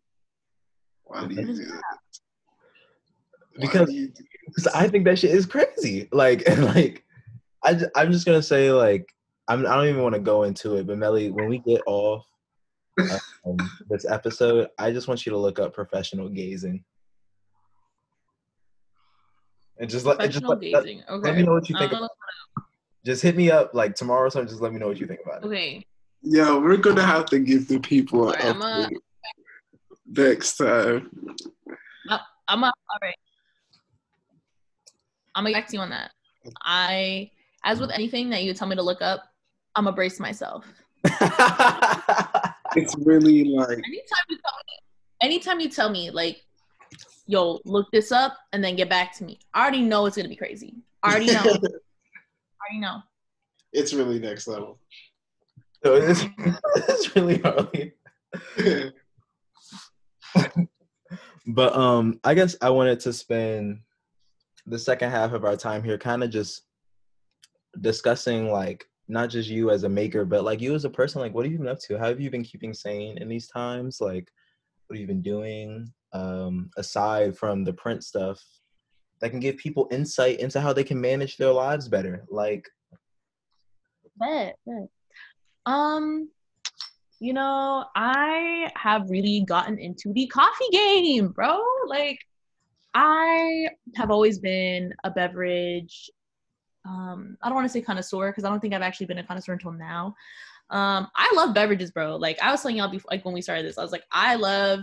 Why 1.05 1.27
do 1.27 1.35
you 1.35 1.45
do 1.47 1.55
that? 1.55 1.83
Because- 3.61 3.89
do 3.89 3.95
you 3.95 4.09
do 4.09 4.25
Because 4.47 4.67
I 4.69 4.89
think 4.89 5.05
that 5.05 5.19
shit 5.19 5.31
is 5.31 5.47
crazy. 5.47 6.09
Like, 6.11 6.49
like, 6.75 7.05
I, 7.63 7.79
I'm 7.95 8.11
just 8.11 8.27
gonna 8.27 8.43
say 8.43 8.73
like, 8.73 9.07
I'm 9.49 9.67
I 9.67 9.77
don't 9.77 9.89
even 9.89 10.03
want 10.03 10.15
to 10.15 10.21
go 10.21 10.45
into 10.45 10.77
it, 10.77 10.87
but 10.87 10.99
Melly, 10.99 11.31
when 11.31 11.49
we 11.49 11.59
get 11.59 11.83
off 11.87 12.27
um, 13.47 13.57
this 13.91 14.05
episode, 14.05 14.69
I 14.79 14.91
just 14.91 15.07
want 15.07 15.25
you 15.27 15.31
to 15.33 15.39
look 15.39 15.59
up 15.59 15.75
professional 15.75 16.29
gazing. 16.29 16.83
And 19.79 19.91
just 19.91 20.07
let, 20.07 20.21
and 20.21 20.31
just 20.33 20.45
Professional 20.45 20.73
let, 20.81 20.87
let- 20.87 21.09
Okay. 21.11 21.29
let 21.29 21.37
me 21.37 21.43
know 21.43 21.53
what 21.53 21.69
you 21.69 21.77
think. 21.79 21.93
Uh, 21.93 22.09
just 23.05 23.23
hit 23.23 23.37
me 23.37 23.51
up 23.51 23.75
like 23.75 23.95
tomorrow 23.95 24.27
or 24.27 24.31
something. 24.31 24.49
Just 24.49 24.63
let 24.63 24.73
me 24.73 24.79
know 24.79 24.89
what 24.89 24.99
you 24.99 25.07
think 25.07 25.21
about 25.25 25.43
it. 25.43 25.47
okay. 25.47 25.87
Yo, 26.23 26.61
we're 26.61 26.77
gonna 26.77 27.05
have 27.05 27.27
to 27.27 27.39
give 27.41 27.67
the 27.67 27.81
people 27.81 28.31
an 28.31 28.57
Alright, 28.63 28.89
a- 28.89 28.89
update 28.89 28.97
next 30.07 30.57
time. 30.57 31.11
Uh, 32.09 32.19
I'm 32.47 32.63
a, 32.63 32.67
all 32.67 32.99
right. 33.03 33.15
I'm 35.35 35.45
gonna 35.45 35.53
get 35.55 35.63
back 35.63 35.69
to 35.69 35.77
you 35.77 35.83
on 35.83 35.91
that. 35.91 36.13
I, 36.65 37.31
as 37.65 37.81
with 37.81 37.91
anything 37.91 38.31
that 38.31 38.45
you 38.45 38.55
tell 38.55 38.69
me 38.69 38.77
to 38.77 38.83
look 38.83 39.03
up, 39.03 39.23
I'm 39.75 39.85
gonna 39.85 39.97
brace 39.97 40.21
myself. 40.21 40.67
It's 42.75 42.97
really 42.97 43.45
like 43.45 43.69
Anytime 43.69 44.25
you 44.31 44.39
tell 44.39 44.55
me, 44.67 44.75
anytime 45.21 45.61
you 45.61 45.69
tell 45.69 45.91
me 45.91 46.11
like, 46.11 46.43
yo, 47.27 47.61
look 47.65 47.91
this 47.93 48.13
up 48.13 48.37
and 48.53 48.65
then 48.65 48.77
get 48.77 48.89
back 48.89 49.15
to 49.19 49.25
me. 49.25 49.39
I 49.53 49.63
already 49.63 49.83
know 49.83 50.07
it's 50.07 50.17
gonna 50.17 50.29
be 50.29 50.37
crazy. 50.37 50.77
I 51.03 51.11
already 51.11 51.27
know. 51.27 51.45
I 52.63 52.75
already 52.75 52.81
know. 52.81 53.03
it's 53.73 53.93
really 53.93 54.19
next 54.19 54.47
level. 54.47 54.79
so 55.85 55.95
it's, 55.95 56.25
it's 56.77 57.17
really 57.17 57.43
early. 57.45 57.93
But 61.47 61.75
um, 61.75 62.21
I 62.25 62.35
guess 62.35 62.57
I 62.61 62.71
wanted 62.71 63.01
to 63.01 63.13
spend 63.13 63.81
the 64.67 64.79
second 64.79 65.11
half 65.11 65.33
of 65.33 65.45
our 65.45 65.57
time 65.57 65.83
here 65.83 65.99
kind 65.99 66.23
of 66.23 66.31
just 66.31 66.63
discussing 67.81 68.49
like 68.49 68.87
not 69.09 69.29
just 69.29 69.49
you 69.49 69.71
as 69.71 69.83
a 69.83 69.89
maker, 69.89 70.25
but 70.25 70.45
like 70.45 70.61
you 70.61 70.75
as 70.75 70.85
a 70.85 70.91
person. 70.91 71.21
Like, 71.21 71.35
what 71.35 71.45
have 71.45 71.53
you 71.53 71.59
been 71.59 71.69
up 71.69 71.81
to? 71.81 71.99
How 71.99 72.07
have 72.07 72.21
you 72.21 72.31
been 72.31 72.45
keeping 72.45 72.73
sane 72.73 73.19
in 73.19 73.29
these 73.29 73.49
times? 73.49 74.01
Like, 74.01 74.31
what 74.87 74.97
have 74.97 75.01
you 75.01 75.07
been 75.07 75.23
doing 75.23 75.93
um, 76.13 76.71
aside 76.77 77.37
from 77.37 77.65
the 77.65 77.73
print 77.73 78.05
stuff 78.05 78.41
that 79.23 79.31
can 79.31 79.41
give 79.41 79.57
people 79.57 79.89
insight 79.91 80.41
into 80.41 80.61
how 80.61 80.75
they 80.75 80.85
can 80.85 81.01
manage 81.01 81.39
their 81.39 81.53
lives 81.53 81.89
better? 81.89 82.25
Like, 82.29 82.69
Bet, 84.21 84.57
bet. 84.67 84.89
Um, 85.65 86.29
you 87.19 87.33
know, 87.33 87.87
I 87.95 88.71
have 88.77 89.09
really 89.09 89.45
gotten 89.47 89.79
into 89.79 90.13
the 90.13 90.27
coffee 90.27 90.69
game, 90.71 91.29
bro. 91.29 91.61
Like, 91.87 92.19
I 92.95 93.69
have 93.97 94.11
always 94.11 94.39
been 94.39 94.93
a 95.05 95.11
beverage. 95.11 96.11
Um, 96.85 97.39
I 97.43 97.49
don't 97.49 97.55
want 97.55 97.65
to 97.67 97.73
say 97.73 97.81
connoisseur 97.81 98.31
because 98.31 98.45
I 98.45 98.51
don't 98.51 98.61
think 98.61 98.75
I've 98.75 98.83
actually 98.83 99.07
been 99.07 99.19
a 99.19 99.25
connoisseur 99.25 99.53
until 99.53 99.73
now. 99.73 100.15
Um, 100.71 101.09
I 101.15 101.33
love 101.35 101.55
beverages, 101.55 101.91
bro. 101.91 102.17
Like 102.17 102.41
I 102.43 102.51
was 102.51 102.61
telling 102.61 102.79
y'all 102.79 102.89
before, 102.89 103.09
like 103.11 103.25
when 103.25 103.35
we 103.35 103.43
started 103.43 103.67
this, 103.67 103.79
I 103.79 103.83
was 103.83 103.93
like, 103.93 104.05
I 104.11 104.35
love 104.35 104.81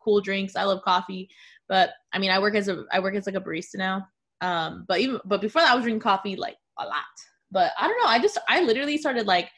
cool 0.00 0.20
drinks. 0.20 0.56
I 0.56 0.64
love 0.64 0.82
coffee, 0.82 1.28
but 1.70 1.92
I 2.12 2.18
mean, 2.18 2.30
I 2.30 2.38
work 2.38 2.54
as 2.54 2.68
a 2.68 2.84
I 2.92 3.00
work 3.00 3.14
as 3.14 3.24
like 3.24 3.36
a 3.36 3.40
barista 3.40 3.76
now. 3.76 4.06
Um, 4.42 4.84
but 4.86 5.00
even 5.00 5.20
but 5.24 5.40
before 5.40 5.62
that, 5.62 5.70
I 5.70 5.74
was 5.74 5.84
drinking 5.84 6.00
coffee 6.00 6.36
like 6.36 6.56
a 6.78 6.84
lot 6.84 7.04
but 7.50 7.72
I 7.78 7.88
don't 7.88 7.98
know. 8.02 8.08
I 8.08 8.18
just 8.18 8.38
I 8.48 8.62
literally 8.62 8.96
started 8.96 9.26
like 9.26 9.50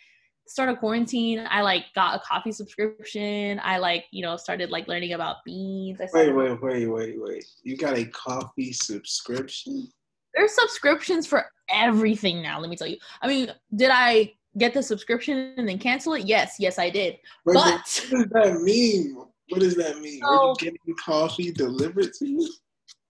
started 0.46 0.78
quarantine. 0.78 1.46
I 1.48 1.62
like 1.62 1.86
got 1.94 2.16
a 2.16 2.20
coffee 2.20 2.52
subscription. 2.52 3.60
I 3.62 3.78
like 3.78 4.06
you 4.10 4.22
know 4.22 4.36
started 4.36 4.70
like 4.70 4.88
learning 4.88 5.12
about 5.12 5.36
beans. 5.44 6.00
I 6.00 6.08
Wait, 6.12 6.32
wait, 6.32 6.62
wait, 6.62 6.86
wait, 6.86 7.14
wait. 7.20 7.44
You 7.62 7.76
got 7.76 7.96
a 7.96 8.04
coffee 8.06 8.72
subscription? 8.72 9.88
There's 10.34 10.54
subscriptions 10.54 11.26
for 11.26 11.44
everything 11.68 12.42
now. 12.42 12.58
Let 12.60 12.70
me 12.70 12.76
tell 12.76 12.86
you. 12.86 12.96
I 13.20 13.28
mean, 13.28 13.52
did 13.76 13.90
I 13.92 14.32
get 14.56 14.72
the 14.72 14.82
subscription 14.82 15.54
and 15.58 15.68
then 15.68 15.78
cancel 15.78 16.14
it? 16.14 16.26
Yes, 16.26 16.56
yes, 16.58 16.78
I 16.78 16.88
did. 16.88 17.18
Wait, 17.44 17.54
But 17.54 17.54
what 17.54 18.06
does 18.10 18.26
that 18.32 18.60
mean? 18.62 19.18
What 19.52 19.60
does 19.60 19.76
that 19.76 20.00
mean? 20.00 20.22
Are 20.24 20.48
you 20.48 20.54
getting 20.58 20.78
coffee 21.04 21.52
delivered 21.52 22.12
to 22.14 22.26
you? 22.26 22.48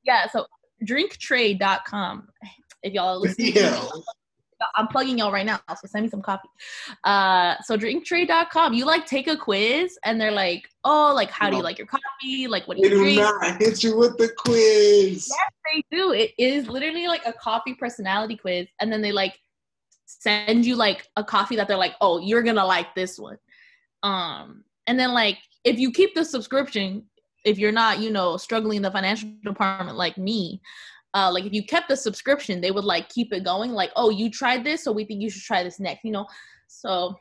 yeah, 0.05 0.26
so 0.28 0.47
drinktrade.com. 0.86 2.28
If 2.82 2.93
y'all 2.93 3.09
are 3.09 3.16
listening, 3.16 3.53
Yeah. 3.55 3.88
I'm 4.76 4.86
plugging 4.86 5.18
y'all 5.18 5.32
right 5.32 5.45
now, 5.45 5.59
so 5.70 5.88
send 5.88 6.05
me 6.05 6.09
some 6.09 6.22
coffee. 6.22 6.49
Uh, 7.03 7.57
so 7.64 7.76
drinktrade.com, 7.76 8.74
you 8.74 8.84
like 8.84 9.07
take 9.07 9.26
a 9.26 9.36
quiz 9.36 9.99
and 10.05 10.20
they're 10.20 10.30
like, 10.30 10.68
oh, 10.84 11.12
like 11.14 11.30
how 11.32 11.51
do 11.51 11.57
you 11.57 11.62
like 11.64 11.78
your 11.78 11.88
coffee? 11.88 12.47
Like 12.47 12.68
what 12.68 12.76
do 12.76 12.82
They 12.82 12.90
you 12.90 12.95
do 12.95 13.03
drink? 13.03 13.18
not 13.18 13.61
hit 13.61 13.82
you 13.82 13.97
with 13.97 14.16
the 14.18 14.30
quiz. 14.38 15.28
Yes, 15.28 15.51
they 15.90 15.97
do. 15.97 16.12
It 16.12 16.30
is 16.38 16.68
literally 16.68 17.09
like 17.09 17.22
a 17.26 17.32
coffee 17.32 17.74
personality 17.74 18.36
quiz, 18.36 18.68
and 18.80 18.93
then 18.93 19.03
they 19.03 19.11
like 19.11 19.36
send 20.07 20.64
you 20.64 20.76
like 20.76 21.09
a 21.16 21.24
coffee 21.24 21.57
that 21.57 21.66
they're 21.66 21.76
like, 21.76 21.95
oh, 22.01 22.20
you're 22.20 22.43
gonna 22.45 22.64
like 22.64 22.95
this 22.95 23.18
one. 23.18 23.38
Um, 24.05 24.62
and 24.86 24.97
then 24.99 25.12
like 25.12 25.38
if 25.65 25.79
you 25.79 25.91
keep 25.91 26.15
the 26.15 26.25
subscription, 26.25 27.05
if 27.45 27.59
you're 27.59 27.73
not, 27.73 28.01
you 28.01 28.11
know, 28.11 28.37
struggling 28.37 28.79
in 28.79 28.83
the 28.83 28.91
financial 28.91 29.31
department 29.45 29.97
like 29.97 30.17
me, 30.19 30.61
uh, 31.15 31.31
like 31.33 31.45
if 31.45 31.53
you 31.53 31.65
kept 31.65 31.89
the 31.89 31.97
subscription, 31.97 32.61
they 32.61 32.71
would 32.71 32.85
like 32.85 33.09
keep 33.09 33.33
it 33.33 33.45
going. 33.45 33.73
Like, 33.73 33.91
oh, 33.97 34.11
you 34.11 34.31
tried 34.31 34.65
this, 34.65 34.85
so 34.85 34.93
we 34.93 35.05
think 35.05 35.21
you 35.21 35.31
should 35.31 35.43
try 35.43 35.63
this 35.63 35.79
next. 35.79 36.05
You 36.05 36.13
know, 36.13 36.27
so 36.69 37.17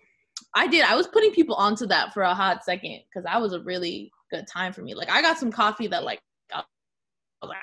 I 0.56 0.68
did. 0.68 0.86
I 0.86 0.96
was 0.96 1.08
putting 1.08 1.32
people 1.32 1.56
onto 1.56 1.86
that 1.88 2.14
for 2.14 2.24
a 2.24 2.34
hot 2.34 2.64
second 2.64 3.02
because 3.10 3.26
that 3.26 3.42
was 3.42 3.54
a 3.54 3.62
really 3.62 4.12
good 4.32 4.48
time 4.48 4.72
for 4.74 4.82
me. 4.82 4.96
Like 4.96 5.10
I 5.10 5.22
got 5.22 5.38
some 5.38 5.52
coffee 5.52 5.88
that 5.88 6.04
like 6.04 6.22
I 6.54 6.64
was 7.44 7.56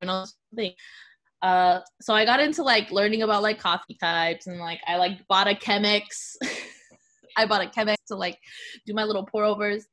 you 0.00 0.06
know. 0.06 0.24
Uh, 1.42 1.80
so 2.02 2.12
I 2.12 2.24
got 2.24 2.40
into 2.40 2.62
like 2.62 2.90
learning 2.90 3.22
about 3.22 3.42
like 3.42 3.58
coffee 3.58 3.96
types 3.98 4.46
and 4.46 4.58
like 4.58 4.80
I 4.86 4.96
like 4.96 5.26
bought 5.28 5.48
a 5.48 5.54
Chemex. 5.54 6.36
I 7.36 7.46
bought 7.46 7.64
a 7.64 7.68
Chemex 7.68 7.96
to 8.08 8.16
like 8.16 8.38
do 8.86 8.94
my 8.94 9.04
little 9.04 9.24
pour 9.24 9.44
overs. 9.44 9.86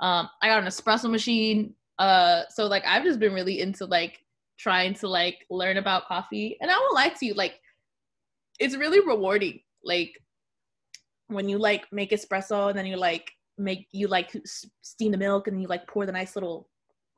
Um, 0.00 0.28
I 0.40 0.48
got 0.48 0.62
an 0.62 0.68
espresso 0.68 1.10
machine. 1.10 1.74
Uh, 1.98 2.42
so 2.50 2.66
like 2.66 2.84
I've 2.86 3.04
just 3.04 3.20
been 3.20 3.32
really 3.32 3.60
into 3.60 3.86
like 3.86 4.18
trying 4.58 4.94
to 4.94 5.08
like 5.08 5.38
learn 5.50 5.76
about 5.76 6.06
coffee. 6.06 6.56
And 6.60 6.70
I 6.70 6.78
won't 6.78 6.94
lie 6.94 7.08
to 7.08 7.26
you, 7.26 7.34
like 7.34 7.60
it's 8.58 8.76
really 8.76 9.00
rewarding. 9.00 9.60
Like 9.84 10.12
when 11.28 11.48
you 11.48 11.58
like 11.58 11.86
make 11.92 12.10
espresso 12.10 12.68
and 12.68 12.78
then 12.78 12.86
you 12.86 12.96
like 12.96 13.30
make 13.58 13.86
you 13.92 14.08
like 14.08 14.34
steam 14.82 15.12
the 15.12 15.18
milk 15.18 15.46
and 15.46 15.60
you 15.60 15.68
like 15.68 15.86
pour 15.86 16.06
the 16.06 16.12
nice 16.12 16.36
little 16.36 16.68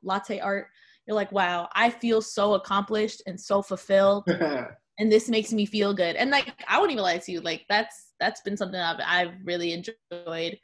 latte 0.03 0.39
art. 0.39 0.67
You're 1.07 1.15
like, 1.15 1.31
wow, 1.31 1.69
I 1.75 1.91
feel 1.91 2.21
so 2.21 2.55
accomplished 2.55 3.21
and 3.27 3.39
so 3.39 3.61
fulfilled 3.61 4.27
and 4.99 5.11
this 5.11 5.29
makes 5.29 5.51
me 5.51 5.65
feel 5.65 5.93
good 5.93 6.15
and 6.15 6.31
like 6.31 6.53
i 6.67 6.77
won't 6.77 6.91
even 6.91 7.03
lie 7.03 7.17
to 7.17 7.31
you 7.31 7.41
like 7.41 7.65
that's 7.69 8.04
that's 8.19 8.41
been 8.41 8.57
something 8.57 8.79
i've, 8.79 8.99
I've 9.05 9.33
really 9.43 9.73
enjoyed. 9.73 10.57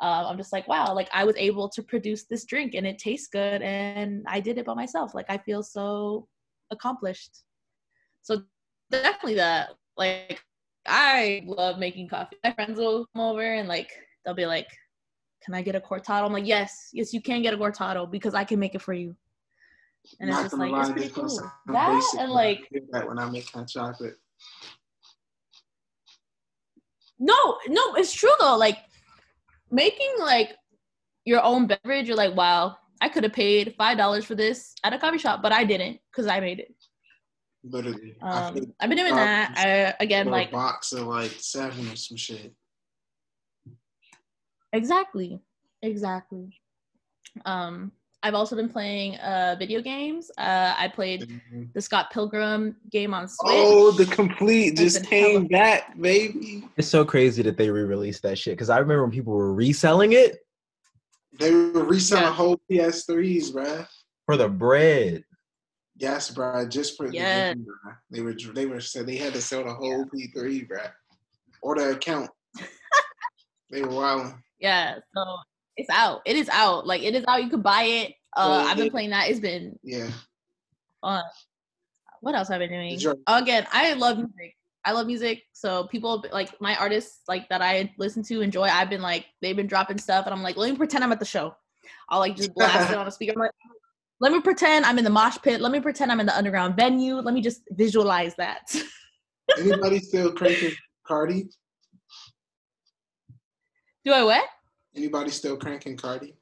Uh, 0.00 0.26
i'm 0.28 0.36
just 0.36 0.52
like 0.52 0.66
wow 0.66 0.92
like 0.92 1.08
i 1.12 1.24
was 1.24 1.36
able 1.36 1.68
to 1.68 1.82
produce 1.82 2.24
this 2.24 2.44
drink 2.44 2.74
and 2.74 2.86
it 2.86 2.98
tastes 2.98 3.28
good 3.28 3.62
and 3.62 4.24
i 4.26 4.40
did 4.40 4.58
it 4.58 4.66
by 4.66 4.74
myself. 4.74 5.14
Like 5.14 5.26
i 5.28 5.38
feel 5.38 5.62
so 5.62 6.26
accomplished. 6.70 7.42
So 8.22 8.42
definitely 8.90 9.34
that 9.36 9.70
like 9.96 10.42
i 10.86 11.42
love 11.46 11.78
making 11.78 12.08
coffee. 12.08 12.36
My 12.42 12.52
friends 12.52 12.78
will 12.78 13.06
come 13.14 13.22
over 13.22 13.54
and 13.54 13.68
like 13.68 13.90
they'll 14.24 14.34
be 14.34 14.46
like 14.46 14.68
can 15.44 15.54
i 15.54 15.62
get 15.62 15.76
a 15.76 15.80
cortado? 15.80 16.24
I'm 16.24 16.32
like 16.32 16.46
yes 16.46 16.90
yes 16.92 17.12
you 17.14 17.22
can 17.22 17.42
get 17.42 17.54
a 17.54 17.56
cortado 17.56 18.10
because 18.10 18.34
i 18.34 18.44
can 18.44 18.58
make 18.58 18.74
it 18.74 18.82
for 18.82 18.94
you. 18.94 19.14
And 20.20 20.28
it's 20.28 20.36
Not 20.36 20.44
just 20.44 20.56
gonna 20.56 20.70
like 20.70 20.80
it's 20.80 20.88
lie, 20.88 20.94
pretty 20.94 21.10
cool. 21.10 21.50
that 21.68 22.14
and 22.18 22.32
like 22.32 22.68
that 22.92 23.06
when 23.08 23.18
I 23.18 23.30
make 23.30 23.48
hot 23.50 23.68
chocolate. 23.68 24.16
No, 27.24 27.56
no, 27.68 27.94
it's 27.94 28.12
true 28.12 28.34
though. 28.38 28.56
Like 28.56 28.76
making 29.70 30.14
like 30.18 30.50
your 31.24 31.42
own 31.42 31.66
beverage, 31.66 32.06
you're 32.06 32.18
like, 32.18 32.36
wow, 32.36 32.76
I 33.00 33.08
could 33.08 33.24
have 33.24 33.32
paid 33.32 33.74
five 33.78 33.96
dollars 33.96 34.26
for 34.26 34.34
this 34.34 34.74
at 34.84 34.92
a 34.92 34.98
coffee 34.98 35.16
shop, 35.16 35.40
but 35.40 35.50
I 35.50 35.64
didn't 35.64 36.00
because 36.10 36.26
I 36.26 36.40
made 36.40 36.60
it. 36.60 36.74
Literally. 37.64 38.16
Um, 38.20 38.74
I've 38.78 38.90
been 38.90 38.98
doing 38.98 39.16
that. 39.16 39.54
I, 39.56 40.04
again, 40.04 40.26
like 40.26 40.50
a 40.50 40.52
box 40.52 40.92
of 40.92 41.06
like 41.06 41.30
seven 41.38 41.88
or 41.90 41.96
some 41.96 42.18
shit. 42.18 42.54
exactly, 44.74 45.40
exactly. 45.80 46.60
Um, 47.46 47.92
I've 48.24 48.34
also 48.34 48.56
been 48.56 48.70
playing 48.70 49.16
uh 49.16 49.54
video 49.58 49.82
games. 49.82 50.30
Uh 50.38 50.74
I 50.78 50.88
played 50.88 51.40
the 51.74 51.80
Scott 51.82 52.10
Pilgrim 52.10 52.74
game 52.90 53.12
on 53.12 53.28
Switch. 53.28 53.52
Oh, 53.54 53.90
the 53.92 54.06
complete 54.06 54.76
just 54.78 55.04
came 55.04 55.46
back, 55.46 55.96
baby. 56.00 56.64
It's 56.78 56.88
so 56.88 57.04
crazy 57.04 57.42
that 57.42 57.58
they 57.58 57.68
re-released 57.68 58.22
that 58.22 58.38
shit 58.38 58.54
because 58.54 58.70
I 58.70 58.78
remember 58.78 59.02
when 59.02 59.10
people 59.12 59.34
were 59.34 59.52
reselling 59.52 60.14
it 60.14 60.38
They 61.38 61.50
were 61.52 61.84
reselling 61.84 62.24
Yeah. 62.24 62.32
whole 62.32 62.58
PS3s, 62.70 63.52
bruh. 63.52 63.86
for 64.24 64.38
the 64.38 64.48
bread. 64.48 65.24
Yes, 65.96 66.30
bruh. 66.34 66.66
Just 66.68 66.96
for 66.96 67.06
Yeah. 67.12 67.50
the 67.50 67.54
game, 67.56 67.66
bruh. 67.66 67.96
They 68.10 68.22
were 68.22 68.34
they 68.54 68.64
were 68.66 68.80
said 68.80 69.06
they 69.06 69.16
had 69.16 69.34
to 69.34 69.42
sell 69.42 69.64
the 69.64 69.74
whole 69.74 70.06
P3, 70.06 70.66
bruh. 70.66 70.90
Or 71.60 71.74
the 71.76 71.90
account. 71.90 72.30
they 73.70 73.82
were 73.82 73.88
wilding. 73.94 74.42
Yeah, 74.60 74.98
so 75.14 75.24
it's 75.76 75.90
out. 75.90 76.22
It 76.24 76.36
is 76.36 76.48
out. 76.48 76.86
Like 76.86 77.02
it 77.02 77.14
is 77.14 77.24
out. 77.28 77.42
You 77.42 77.50
can 77.50 77.62
buy 77.62 77.82
it. 77.82 78.12
Uh 78.36 78.64
I've 78.66 78.76
been 78.76 78.90
playing 78.90 79.10
that. 79.10 79.28
It's 79.28 79.40
been 79.40 79.78
Yeah. 79.82 80.10
fun. 81.00 81.22
What 82.20 82.34
else 82.34 82.48
have 82.48 82.60
I 82.60 82.66
been 82.66 82.98
doing? 82.98 83.16
Again, 83.26 83.66
I 83.70 83.92
love 83.94 84.16
music. 84.18 84.56
I 84.86 84.92
love 84.92 85.06
music. 85.06 85.42
So 85.52 85.84
people 85.84 86.24
like 86.32 86.60
my 86.60 86.76
artists 86.76 87.20
like 87.28 87.48
that 87.48 87.62
I 87.62 87.92
listen 87.98 88.22
to 88.24 88.40
enjoy. 88.40 88.64
I've 88.64 88.90
been 88.90 89.02
like 89.02 89.26
they've 89.40 89.56
been 89.56 89.66
dropping 89.66 89.98
stuff, 89.98 90.26
and 90.26 90.34
I'm 90.34 90.42
like, 90.42 90.56
let 90.56 90.70
me 90.70 90.76
pretend 90.76 91.04
I'm 91.04 91.12
at 91.12 91.18
the 91.20 91.24
show. 91.24 91.54
I'll 92.08 92.20
like 92.20 92.36
just 92.36 92.54
blast 92.54 92.90
it 92.90 92.96
on 92.98 93.06
a 93.06 93.10
speaker. 93.10 93.32
I'm 93.34 93.40
like, 93.40 93.50
let 94.20 94.32
me 94.32 94.40
pretend 94.40 94.84
I'm 94.84 94.98
in 94.98 95.04
the 95.04 95.10
mosh 95.10 95.38
pit. 95.42 95.60
Let 95.60 95.72
me 95.72 95.80
pretend 95.80 96.12
I'm 96.12 96.20
in 96.20 96.26
the 96.26 96.36
underground 96.36 96.76
venue. 96.76 97.16
Let 97.16 97.34
me 97.34 97.40
just 97.40 97.62
visualize 97.70 98.34
that. 98.36 98.74
Anybody 99.58 99.98
still 100.00 100.32
cranking 100.32 100.72
Cardi? 101.06 101.48
Do 104.04 104.12
I 104.12 104.22
what? 104.22 104.44
Anybody 104.96 105.30
still 105.30 105.56
cranking 105.56 105.96
Cardi? 105.96 106.36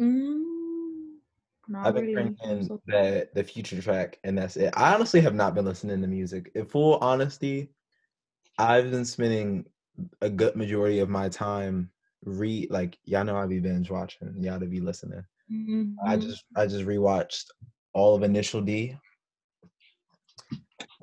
Mm, 0.00 0.42
not 1.68 1.86
I've 1.86 1.94
been 1.94 2.02
really. 2.04 2.14
drinking 2.14 2.64
So- 2.66 2.82
the 2.86 3.28
the 3.34 3.44
future 3.44 3.80
track, 3.82 4.18
and 4.24 4.36
that's 4.38 4.56
it. 4.56 4.72
I 4.76 4.94
honestly 4.94 5.20
have 5.20 5.34
not 5.34 5.54
been 5.54 5.64
listening 5.64 6.00
to 6.00 6.06
music. 6.06 6.50
In 6.54 6.66
full 6.66 6.98
honesty, 6.98 7.70
I've 8.58 8.90
been 8.90 9.04
spending 9.04 9.66
a 10.20 10.30
good 10.30 10.56
majority 10.56 11.00
of 11.00 11.08
my 11.08 11.28
time 11.28 11.90
re 12.24 12.66
like 12.70 12.98
y'all 13.04 13.24
know 13.24 13.36
I 13.36 13.46
be 13.46 13.60
binge 13.60 13.90
watching. 13.90 14.34
Y'all 14.42 14.60
to 14.60 14.66
be 14.66 14.80
listening. 14.80 15.24
I 15.50 15.54
Mhm. 16.16 16.22
just 16.22 16.44
I 16.56 16.66
just 16.66 16.84
rewatched 16.86 17.46
all 17.92 18.14
of 18.14 18.22
Initial 18.22 18.62
D. 18.62 18.96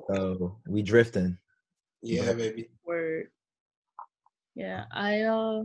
So 0.08 0.60
we 0.66 0.82
drifting. 0.82 1.38
Yeah, 2.02 2.26
But- 2.26 2.38
baby. 2.38 2.70
word. 2.84 3.30
Yeah, 4.60 4.84
I 4.92 5.22
uh 5.22 5.62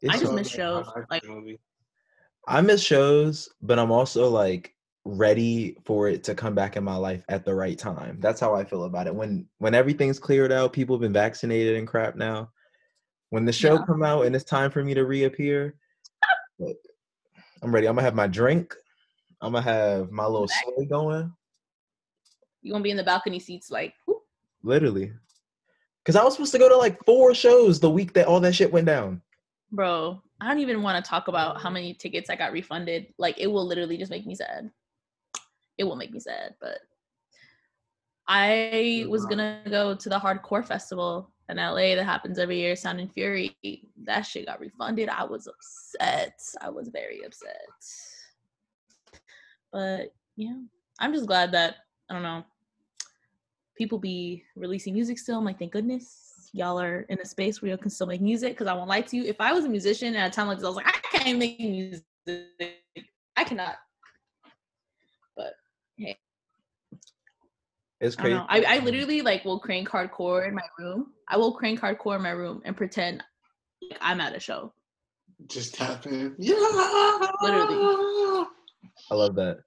It's 0.00 0.14
I 0.14 0.18
just 0.18 0.32
miss 0.32 0.48
shows, 0.48 0.86
I 0.88 1.00
like 1.00 1.10
like- 1.10 1.22
the 1.22 1.28
movie. 1.28 1.60
I 2.48 2.62
miss 2.62 2.82
shows, 2.82 3.50
but 3.60 3.78
I'm 3.78 3.90
also 3.92 4.28
like 4.30 4.74
ready 5.04 5.76
for 5.84 6.08
it 6.08 6.24
to 6.24 6.34
come 6.34 6.54
back 6.54 6.76
in 6.76 6.84
my 6.84 6.96
life 6.96 7.22
at 7.28 7.44
the 7.44 7.54
right 7.54 7.78
time. 7.78 8.20
That's 8.20 8.40
how 8.40 8.54
I 8.54 8.64
feel 8.64 8.84
about 8.84 9.06
it. 9.06 9.14
When 9.14 9.46
when 9.58 9.74
everything's 9.74 10.18
cleared 10.18 10.50
out, 10.50 10.72
people 10.72 10.96
have 10.96 11.02
been 11.02 11.12
vaccinated 11.12 11.76
and 11.76 11.86
crap 11.86 12.16
now. 12.16 12.50
When 13.28 13.44
the 13.44 13.52
show 13.52 13.74
Yeah. 13.74 13.84
come 13.86 14.02
out 14.02 14.24
and 14.24 14.34
it's 14.34 14.44
time 14.44 14.70
for 14.70 14.82
me 14.82 14.94
to 14.94 15.04
reappear, 15.04 15.74
look, 16.58 16.78
I'm 17.62 17.74
ready. 17.74 17.86
I'm 17.86 17.96
gonna 17.96 18.04
have 18.06 18.14
my 18.14 18.26
drink. 18.26 18.74
I'm 19.42 19.52
gonna 19.52 19.62
have 19.62 20.10
my 20.10 20.24
little 20.24 20.46
Back. 20.46 20.64
soy 20.64 20.84
going. 20.86 21.34
you 22.62 22.72
gonna 22.72 22.82
be 22.82 22.90
in 22.90 22.96
the 22.96 23.04
balcony 23.04 23.40
seats 23.40 23.70
like 23.70 23.92
whoop. 24.06 24.22
Literally. 24.62 25.12
Cause 26.04 26.16
I 26.16 26.22
was 26.24 26.34
supposed 26.34 26.52
to 26.52 26.58
go 26.58 26.68
to 26.68 26.76
like 26.76 27.02
four 27.04 27.34
shows 27.34 27.80
the 27.80 27.90
week 27.90 28.12
that 28.12 28.26
all 28.26 28.40
that 28.40 28.54
shit 28.54 28.72
went 28.72 28.86
down. 28.86 29.22
bro. 29.72 30.20
I 30.40 30.48
don't 30.48 30.58
even 30.58 30.82
want 30.82 31.02
to 31.02 31.08
talk 31.08 31.28
about 31.28 31.60
how 31.62 31.70
many 31.70 31.94
tickets 31.94 32.28
I 32.28 32.36
got 32.36 32.52
refunded. 32.52 33.06
Like 33.18 33.38
it 33.38 33.46
will 33.46 33.66
literally 33.66 33.96
just 33.96 34.10
make 34.10 34.26
me 34.26 34.34
sad. 34.34 34.70
It 35.78 35.84
will 35.84 35.96
make 35.96 36.12
me 36.12 36.20
sad, 36.20 36.54
but 36.60 36.78
I 38.28 39.06
was 39.08 39.24
gonna 39.26 39.62
go 39.68 39.94
to 39.94 40.08
the 40.08 40.18
hardcore 40.18 40.66
festival 40.66 41.30
in 41.48 41.56
LA 41.56 41.94
that 41.94 42.04
happens 42.04 42.38
every 42.38 42.58
year, 42.58 42.74
Sound 42.76 43.00
and 43.00 43.12
Fury. 43.12 43.56
That 44.04 44.22
shit 44.22 44.46
got 44.46 44.60
refunded. 44.60 45.08
I 45.08 45.24
was 45.24 45.46
upset. 45.46 46.40
I 46.60 46.70
was 46.70 46.88
very 46.88 47.22
upset. 47.24 47.68
But 49.72 50.14
yeah, 50.36 50.56
I'm 50.98 51.12
just 51.12 51.26
glad 51.26 51.52
that 51.52 51.76
I 52.08 52.14
don't 52.14 52.22
know. 52.22 52.44
People 53.76 53.98
be 53.98 54.44
releasing 54.56 54.94
music 54.94 55.18
still. 55.18 55.38
I'm 55.38 55.44
like, 55.44 55.58
thank 55.58 55.72
goodness 55.72 56.50
y'all 56.52 56.80
are 56.80 57.00
in 57.08 57.18
a 57.18 57.24
space 57.24 57.60
where 57.60 57.70
you 57.70 57.76
can 57.76 57.90
still 57.90 58.06
make 58.06 58.20
music. 58.20 58.52
Because 58.52 58.68
I 58.68 58.74
won't 58.74 58.88
lie 58.88 59.00
to 59.00 59.16
you, 59.16 59.24
if 59.24 59.40
I 59.40 59.52
was 59.52 59.64
a 59.64 59.68
musician 59.68 60.14
at 60.14 60.32
a 60.32 60.34
time 60.34 60.46
like 60.46 60.58
this, 60.58 60.64
I 60.64 60.68
was 60.68 60.76
like, 60.76 60.86
I 60.86 61.18
can't 61.18 61.38
make 61.38 61.58
music. 61.58 62.04
I 63.36 63.44
cannot. 63.44 63.76
But 65.36 65.54
hey, 65.98 66.16
It's 68.00 68.14
crazy. 68.14 68.34
know. 68.34 68.46
I, 68.48 68.62
I 68.62 68.78
literally 68.78 69.22
like 69.22 69.44
will 69.44 69.58
crank 69.58 69.88
hardcore 69.88 70.46
in 70.46 70.54
my 70.54 70.62
room. 70.78 71.12
I 71.28 71.36
will 71.36 71.52
crank 71.52 71.80
hardcore 71.80 72.16
in 72.16 72.22
my 72.22 72.30
room 72.30 72.62
and 72.64 72.76
pretend 72.76 73.24
like 73.82 73.98
I'm 74.00 74.20
at 74.20 74.36
a 74.36 74.40
show. 74.40 74.72
Just 75.48 75.74
tap 75.74 76.06
in. 76.06 76.34
Yeah. 76.38 76.54
Literally. 77.42 78.46
I 79.10 79.14
love 79.14 79.34
that. 79.34 79.58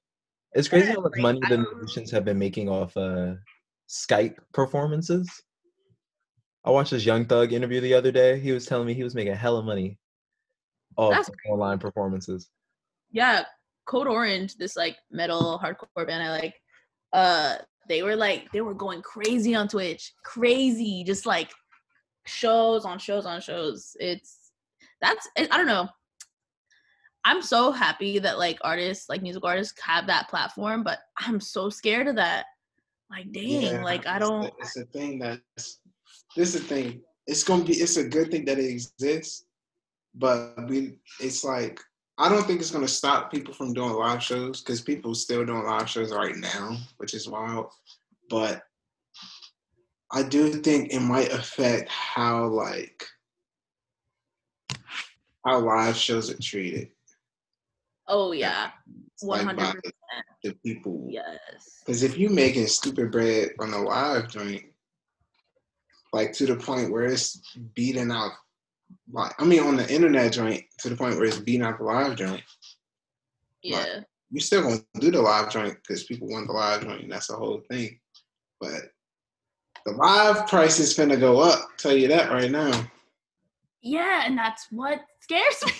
It's 0.53 0.69
crazy 0.69 0.87
Yeah, 0.87 0.93
how 0.93 1.01
much 1.01 1.13
money 1.17 1.41
the 1.41 1.57
musicians 1.57 2.09
have 2.11 2.23
been 2.23 2.39
making 2.39 2.69
off 2.69 2.95
uh 2.95 3.33
Skype 3.87 4.35
performances. 4.53 5.29
I 6.65 6.71
watched 6.71 6.91
this 6.91 7.05
Young 7.05 7.25
Thug 7.25 7.53
interview 7.53 7.79
the 7.79 7.93
other 7.93 8.11
day. 8.11 8.39
He 8.39 8.51
was 8.51 8.65
telling 8.65 8.87
me 8.87 8.93
he 8.93 9.03
was 9.03 9.15
making 9.15 9.35
hella 9.35 9.63
money 9.63 9.97
off 10.97 11.13
That's 11.13 11.29
online 11.49 11.79
performances. 11.79 12.49
Yeah, 13.11 13.43
Code 13.85 14.07
Orange, 14.07 14.55
this 14.55 14.75
like 14.75 14.97
metal 15.09 15.59
hardcore 15.63 16.05
band 16.05 16.23
I 16.23 16.31
like, 16.31 16.55
uh, 17.13 17.55
they 17.87 18.03
were 18.03 18.15
like 18.15 18.51
they 18.51 18.61
were 18.61 18.73
going 18.73 19.01
crazy 19.01 19.55
on 19.55 19.67
Twitch, 19.69 20.13
crazy, 20.23 21.03
just 21.05 21.25
like 21.25 21.51
shows 22.25 22.83
on 22.83 22.99
shows 22.99 23.25
on 23.25 23.39
shows. 23.39 23.95
It's 23.99 24.51
that's 25.01 25.27
it, 25.37 25.47
I 25.51 25.57
don't 25.57 25.67
know. 25.67 25.87
I'm 27.23 27.41
so 27.41 27.71
happy 27.71 28.19
that 28.19 28.37
like 28.37 28.57
artists, 28.61 29.09
like 29.09 29.21
music 29.21 29.43
artists, 29.45 29.79
have 29.81 30.07
that 30.07 30.29
platform, 30.29 30.83
but 30.83 30.99
I'm 31.17 31.39
so 31.39 31.69
scared 31.69 32.07
of 32.07 32.15
that. 32.15 32.45
Like, 33.09 33.31
dang, 33.31 33.61
Yeah, 33.61 33.83
like 33.83 34.05
I 34.05 34.19
don't. 34.19 34.53
It's 34.59 34.77
a 34.77 34.85
thing 34.85 35.19
that's. 35.19 35.79
This 36.35 36.55
is 36.55 36.61
the 36.61 36.67
thing. 36.67 37.01
It's 37.25 37.43
gonna 37.43 37.63
be. 37.63 37.73
It's 37.73 37.97
a 37.97 38.07
good 38.07 38.31
thing 38.31 38.45
that 38.45 38.59
it 38.59 38.69
exists, 38.69 39.45
but 40.13 40.55
we. 40.67 40.99
It's 41.19 41.43
like 41.43 41.79
I 42.17 42.29
don't 42.29 42.45
think 42.45 42.59
it's 42.59 42.71
gonna 42.71 42.87
stop 42.87 43.31
people 43.31 43.53
from 43.53 43.73
doing 43.73 43.93
live 43.93 44.23
shows 44.23 44.61
because 44.61 44.81
people 44.81 45.13
still 45.13 45.45
doing 45.45 45.63
live 45.63 45.89
shows 45.89 46.11
right 46.11 46.35
now, 46.35 46.77
which 46.97 47.13
is 47.13 47.29
wild. 47.29 47.67
But 48.29 48.63
I 50.11 50.23
do 50.23 50.51
think 50.53 50.91
it 50.91 50.99
might 50.99 51.31
affect 51.31 51.89
how 51.89 52.47
like 52.47 53.05
how 55.45 55.59
live 55.59 55.95
shows 55.95 56.31
are 56.31 56.41
treated. 56.41 56.89
Oh 58.07 58.31
yeah, 58.31 58.71
It's 59.17 59.23
one 59.23 59.47
like 59.47 59.57
hundred 59.57 59.81
percent. 59.81 60.25
the 60.43 60.53
people 60.63 61.07
Yes. 61.09 61.81
Because 61.83 62.03
if 62.03 62.19
you 62.19 62.29
making 62.29 62.67
stupid 62.67 63.11
bread 63.11 63.49
on 63.59 63.73
a 63.73 63.81
live 63.81 64.29
joint, 64.29 64.65
like 66.13 66.33
to 66.33 66.45
the 66.45 66.55
point 66.55 66.91
where 66.91 67.05
it's 67.05 67.41
beating 67.73 68.11
out, 68.11 68.29
like 69.11 69.33
I 69.39 69.43
mean, 69.43 69.63
on 69.63 69.75
the 69.75 69.91
internet 69.91 70.33
joint 70.33 70.63
to 70.81 70.89
the 70.89 70.95
point 70.95 71.15
where 71.15 71.25
it's 71.25 71.39
beating 71.39 71.63
out 71.63 71.79
the 71.79 71.83
live 71.85 72.15
joint, 72.15 72.43
Yeah. 73.63 74.01
you 74.29 74.39
still 74.39 74.61
gonna 74.61 74.81
do 74.99 75.09
the 75.09 75.19
live 75.21 75.51
joint 75.51 75.75
because 75.81 76.03
people 76.03 76.27
want 76.29 76.45
the 76.45 76.53
live 76.53 76.83
joint, 76.83 77.01
and 77.01 77.11
that's 77.11 77.27
the 77.27 77.35
whole 77.37 77.63
thing. 77.71 77.99
But 78.61 78.91
the 79.87 79.93
live 79.93 80.45
price 80.47 80.79
is 80.79 80.93
gonna 80.93 81.17
go 81.17 81.39
up. 81.39 81.75
Tell 81.77 81.97
you 81.97 82.07
that 82.09 82.29
right 82.31 82.51
now. 82.51 82.87
Yeah, 83.81 84.23
and 84.27 84.37
that's 84.37 84.67
what 84.69 85.01
scares 85.21 85.59
me. 85.65 85.71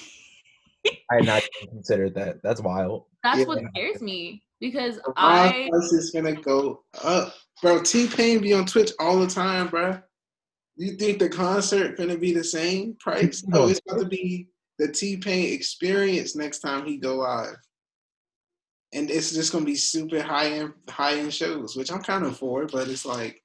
I 1.12 1.16
had 1.16 1.26
not 1.26 1.44
even 1.62 1.76
considered 1.76 2.16
that. 2.16 2.42
That's 2.44 2.62
wild. 2.62 3.06
That's 3.24 3.40
Yeah. 3.40 3.46
what 3.46 3.64
scares 3.74 4.02
me 4.02 4.44
because 4.60 4.96
The 4.98 5.14
live 5.18 5.54
I 5.54 5.70
price 5.70 5.92
is 5.94 6.14
finna 6.14 6.42
go 6.42 6.84
up, 7.04 7.34
bro. 7.62 7.82
T 7.82 8.08
Pain 8.08 8.42
be 8.42 8.54
on 8.54 8.66
Twitch 8.66 8.92
all 9.00 9.20
the 9.20 9.28
time, 9.28 9.68
bro. 9.68 10.00
You 10.76 10.96
think 10.96 11.20
the 11.20 11.30
concert 11.30 11.98
gonna 11.98 12.18
be 12.18 12.34
the 12.34 12.44
same 12.44 12.96
price? 13.00 13.44
No. 13.48 13.60
Oh, 13.60 13.66
no, 13.66 13.70
it's 13.72 13.82
going 13.82 14.04
to 14.04 14.08
be 14.10 14.50
the 14.78 14.88
T 14.92 15.18
Pain 15.18 15.54
experience 15.54 16.36
next 16.36 16.60
time 16.60 16.86
he 16.86 16.98
go 16.98 17.16
live, 17.18 17.56
and 18.94 19.10
it's 19.10 19.34
just 19.34 19.52
gonna 19.52 19.66
be 19.66 19.76
super 19.76 20.22
high 20.22 20.50
end 20.50 20.74
high 20.90 21.16
end 21.18 21.34
shows, 21.34 21.76
which 21.76 21.92
I'm 21.92 22.04
kind 22.04 22.26
of 22.26 22.38
for. 22.38 22.68
But 22.68 22.88
it's 22.88 23.06
like 23.06 23.42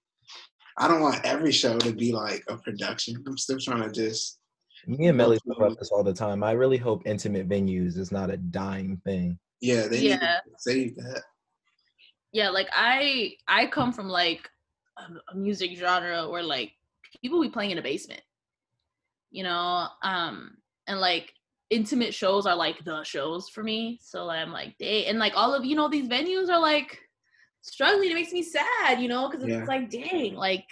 I 0.78 0.88
don't 0.88 1.00
want 1.00 1.24
every 1.24 1.52
show 1.52 1.78
to 1.78 1.92
be 1.92 2.12
like 2.12 2.44
a 2.48 2.56
production. 2.58 3.22
I'm 3.26 3.38
still 3.38 3.58
trying 3.58 3.82
to 3.82 3.90
just 3.90 4.38
Me 4.86 5.06
and 5.06 5.16
Melly 5.16 5.38
talk 5.38 5.56
about 5.58 5.78
this 5.78 5.90
all 5.90 6.02
the 6.02 6.12
time. 6.12 6.42
I 6.42 6.52
really 6.52 6.76
hope 6.76 7.06
intimate 7.06 7.48
venues 7.48 7.96
is 7.96 8.10
not 8.12 8.30
a 8.30 8.36
dying 8.36 9.00
thing. 9.04 9.38
yeah, 9.60 9.86
they 9.86 10.00
need 10.00 10.08
Yeah. 10.08 10.40
to 10.40 10.50
save 10.58 10.96
that. 10.96 11.22
yeah, 12.32 12.48
like 12.50 12.68
I 12.72 13.34
I 13.46 13.66
come 13.66 13.92
from 13.92 14.08
like 14.08 14.50
a, 14.98 15.32
a 15.32 15.36
music 15.36 15.76
genre 15.76 16.28
where 16.28 16.42
like 16.42 16.72
people 17.20 17.40
be 17.40 17.48
playing 17.48 17.70
in 17.70 17.78
a 17.78 17.82
basement. 17.82 18.22
You 19.30 19.44
know, 19.44 19.88
um 20.02 20.56
and 20.86 21.00
like 21.00 21.32
intimate 21.70 22.12
shows 22.12 22.44
are 22.46 22.56
like 22.56 22.84
the 22.84 23.02
shows 23.04 23.48
for 23.48 23.62
me. 23.62 23.98
So 24.02 24.28
I'm 24.28 24.52
like, 24.52 24.76
they 24.78 25.06
and 25.06 25.18
like 25.18 25.32
all 25.36 25.54
of 25.54 25.64
you 25.64 25.76
know 25.76 25.88
these 25.88 26.08
venues 26.08 26.48
are 26.48 26.60
like 26.60 26.98
struggling. 27.62 28.10
It 28.10 28.14
makes 28.14 28.32
me 28.32 28.42
sad, 28.42 29.00
you 29.00 29.08
know, 29.08 29.28
because 29.28 29.44
it's 29.44 29.52
Yeah. 29.52 29.64
like, 29.66 29.90
dang, 29.90 30.34
like, 30.34 30.66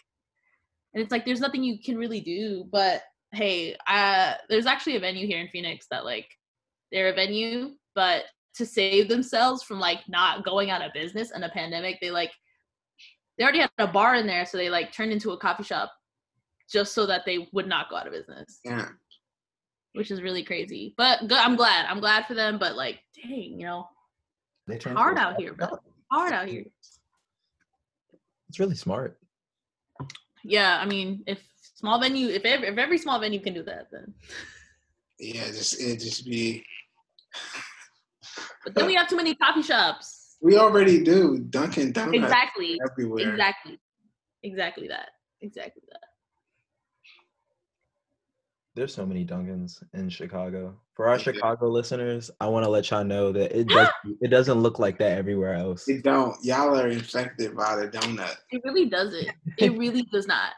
and 0.92 1.02
it's 1.02 1.12
like 1.12 1.24
there's 1.24 1.40
nothing 1.40 1.62
you 1.62 1.78
can 1.78 1.96
really 1.96 2.20
do. 2.20 2.64
But 2.70 3.02
hey, 3.32 3.76
uh, 3.86 4.34
there's 4.48 4.66
actually 4.66 4.96
a 4.96 5.00
venue 5.00 5.26
here 5.26 5.40
in 5.40 5.48
Phoenix 5.48 5.86
that 5.90 6.04
like 6.04 6.26
they're 6.92 7.08
a 7.10 7.14
venue, 7.14 7.70
but 7.94 8.24
to 8.54 8.66
save 8.66 9.08
themselves 9.08 9.62
from 9.62 9.78
like 9.78 10.00
not 10.08 10.44
going 10.44 10.70
out 10.70 10.82
of 10.82 10.92
business 10.92 11.30
in 11.30 11.42
a 11.44 11.48
pandemic, 11.48 11.98
they 12.00 12.10
like 12.10 12.32
they 13.38 13.44
already 13.44 13.60
had 13.60 13.70
a 13.78 13.86
bar 13.86 14.16
in 14.16 14.26
there, 14.26 14.44
so 14.44 14.58
they 14.58 14.68
like 14.68 14.92
turned 14.92 15.12
into 15.12 15.30
a 15.30 15.38
coffee 15.38 15.62
shop 15.62 15.92
just 16.70 16.92
so 16.92 17.06
that 17.06 17.24
they 17.24 17.48
would 17.52 17.66
not 17.66 17.88
go 17.90 17.96
out 17.96 18.06
of 18.06 18.12
business 18.12 18.60
Yeah. 18.64 18.88
which 19.94 20.10
is 20.10 20.22
really 20.22 20.44
crazy. 20.44 20.94
But 20.96 21.20
good, 21.22 21.32
I'm 21.38 21.56
glad. 21.56 21.86
I'm 21.86 22.00
glad 22.00 22.26
for 22.26 22.34
them. 22.34 22.58
But 22.58 22.76
like, 22.76 23.00
dang, 23.14 23.58
you 23.58 23.66
know, 23.66 23.88
They 24.66 24.78
turned 24.78 24.96
hard 24.98 25.18
out 25.18 25.36
here, 25.40 25.54
bro. 25.54 25.78
Hard 26.12 26.32
out 26.32 26.48
here. 26.48 26.64
It's 28.48 28.58
really 28.60 28.76
smart. 28.76 29.18
Yeah, 30.44 30.78
I 30.80 30.86
mean, 30.86 31.22
if 31.26 31.42
small 31.80 31.98
venue, 31.98 32.28
if 32.28 32.44
every, 32.44 32.68
if 32.68 32.76
every 32.76 32.98
small 32.98 33.18
venue 33.18 33.40
can 33.40 33.54
do 33.54 33.62
that, 33.62 33.88
then. 33.90 34.12
Yeah, 35.18 35.46
just 35.46 35.80
it 35.80 35.98
just 35.98 36.26
be. 36.26 36.62
But 38.64 38.74
then 38.74 38.86
we 38.86 38.94
have 38.94 39.08
too 39.08 39.16
many 39.16 39.34
coffee 39.34 39.62
shops. 39.62 40.36
We 40.42 40.56
already 40.56 41.02
do 41.02 41.38
Dunkin' 41.38 41.92
Donuts 41.92 42.16
Exactly. 42.16 42.78
everywhere. 42.90 43.30
Exactly. 43.30 43.78
Exactly 44.42 44.88
that. 44.88 45.10
Exactly 45.40 45.82
that. 45.90 46.00
There's 48.74 48.94
so 48.94 49.04
many 49.04 49.24
Dunkins 49.24 49.82
in 49.94 50.08
Chicago. 50.08 50.78
For 50.94 51.08
our 51.08 51.18
Chicago 51.18 51.68
listeners, 51.68 52.30
I 52.40 52.46
want 52.48 52.64
to 52.64 52.70
let 52.70 52.90
y'all 52.90 53.04
know 53.04 53.32
that 53.32 53.58
it 53.58 53.68
does 53.68 53.88
it 54.20 54.28
doesn't 54.28 54.60
look 54.60 54.78
like 54.78 54.98
that 54.98 55.18
everywhere 55.18 55.54
else. 55.54 55.88
It 55.88 56.02
don't. 56.02 56.36
Y'all 56.42 56.78
are 56.78 56.88
infected 56.88 57.56
by 57.56 57.76
the 57.76 57.88
donut. 57.88 58.36
It 58.50 58.62
really 58.64 58.88
doesn't. 58.88 59.28
It 59.58 59.76
really 59.78 60.02
does 60.12 60.26
not. 60.26 60.52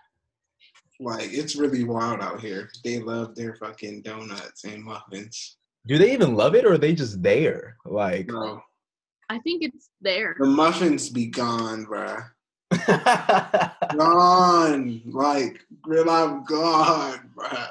Like 1.02 1.32
it's 1.32 1.56
really 1.56 1.82
wild 1.82 2.20
out 2.20 2.40
here. 2.40 2.70
They 2.84 3.00
love 3.00 3.34
their 3.34 3.56
fucking 3.56 4.02
donuts 4.02 4.62
and 4.64 4.84
muffins. 4.84 5.56
Do 5.88 5.98
they 5.98 6.12
even 6.12 6.36
love 6.36 6.54
it 6.54 6.64
or 6.64 6.74
are 6.74 6.78
they 6.78 6.94
just 6.94 7.20
there? 7.22 7.76
Like 7.84 8.28
Bro, 8.28 8.62
I 9.28 9.40
think 9.40 9.64
it's 9.64 9.90
there. 10.00 10.36
the 10.38 10.46
muffins 10.46 11.10
be 11.10 11.26
gone, 11.26 11.86
bruh. 11.86 12.24
Gone. 13.96 15.02
Like, 15.04 15.60
real 15.84 16.08
I'm 16.08 16.44
gone, 16.44 17.30
bruh. 17.36 17.68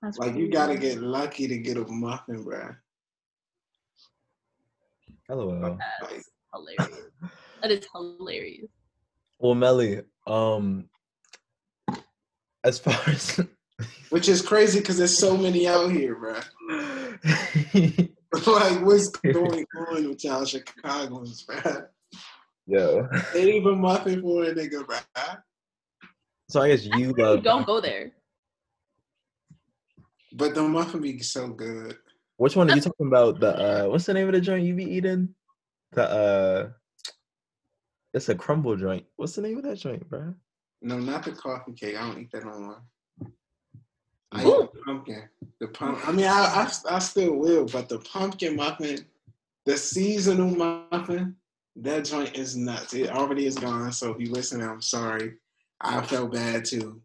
That's 0.00 0.18
Like 0.18 0.34
you 0.34 0.50
gotta 0.50 0.76
get 0.76 1.00
lucky 1.00 1.46
to 1.46 1.58
get 1.58 1.76
a 1.76 1.84
muffin, 1.86 2.44
bruh. 2.44 2.74
Hello. 5.28 5.78
That's 6.00 6.30
hilarious. 6.54 7.06
That 7.60 7.70
is 7.70 7.86
hilarious. 7.92 8.70
Well, 9.38 9.54
Melly, 9.54 10.00
um 10.26 10.88
as 12.64 12.78
far 12.78 12.98
as 13.06 13.40
Which 14.10 14.28
is 14.28 14.42
crazy 14.42 14.80
because 14.80 14.98
there's 14.98 15.16
so 15.16 15.36
many 15.36 15.66
out 15.66 15.90
here, 15.90 16.14
bro. 16.14 16.34
like, 18.46 18.84
what's 18.84 19.08
going 19.08 19.64
on 19.76 20.08
with 20.08 20.22
y'all 20.22 20.44
Chicagoans, 20.44 21.46
bruh? 21.46 21.86
Yo. 22.66 23.08
They 23.32 23.54
even 23.54 23.80
muffin 23.80 24.20
for 24.20 24.44
a 24.44 24.54
nigga, 24.54 24.84
bruh. 24.84 25.42
So 26.50 26.60
I 26.60 26.68
guess 26.68 26.84
you 26.84 26.92
You 27.08 27.14
love 27.14 27.42
don't 27.42 27.66
go 27.66 27.80
there. 27.80 28.12
But 30.34 30.54
the 30.54 30.62
muffin 30.62 31.00
be 31.00 31.18
so 31.20 31.48
good. 31.48 31.96
which 32.36 32.54
one 32.56 32.70
are 32.70 32.74
you 32.74 32.82
talking 32.82 33.06
about? 33.06 33.40
The 33.40 33.84
uh 33.84 33.88
what's 33.88 34.06
the 34.06 34.14
name 34.14 34.28
of 34.28 34.34
the 34.34 34.40
joint 34.40 34.64
you 34.64 34.74
be 34.74 34.84
eating? 34.84 35.34
The 35.92 36.02
uh 36.02 36.70
it's 38.12 38.28
a 38.28 38.34
crumble 38.34 38.76
joint. 38.76 39.06
What's 39.16 39.34
the 39.34 39.42
name 39.42 39.56
of 39.56 39.64
that 39.64 39.76
joint, 39.76 40.08
bro? 40.08 40.34
No, 40.82 40.98
not 40.98 41.24
the 41.24 41.32
coffee 41.32 41.72
cake. 41.72 41.96
I 41.96 42.06
don't 42.06 42.20
eat 42.20 42.32
that 42.32 42.44
no 42.44 42.58
more. 42.58 42.82
I 44.32 44.44
Ooh. 44.44 44.64
eat 44.64 44.72
the 44.72 44.80
pumpkin. 44.84 45.28
The 45.60 45.68
pump. 45.68 46.08
I 46.08 46.12
mean, 46.12 46.26
I, 46.26 46.30
I 46.88 46.96
I 46.96 46.98
still 46.98 47.34
will, 47.34 47.66
but 47.66 47.88
the 47.88 48.00
pumpkin 48.00 48.56
muffin, 48.56 49.06
the 49.64 49.76
seasonal 49.76 50.50
muffin, 50.90 51.36
that 51.76 52.04
joint 52.04 52.36
is 52.36 52.56
nuts. 52.56 52.94
It 52.94 53.10
already 53.10 53.46
is 53.46 53.56
gone. 53.56 53.92
So 53.92 54.12
if 54.12 54.20
you 54.20 54.32
listen, 54.32 54.60
I'm 54.60 54.82
sorry. 54.82 55.34
I 55.80 56.00
felt 56.02 56.32
bad 56.32 56.64
too, 56.64 57.00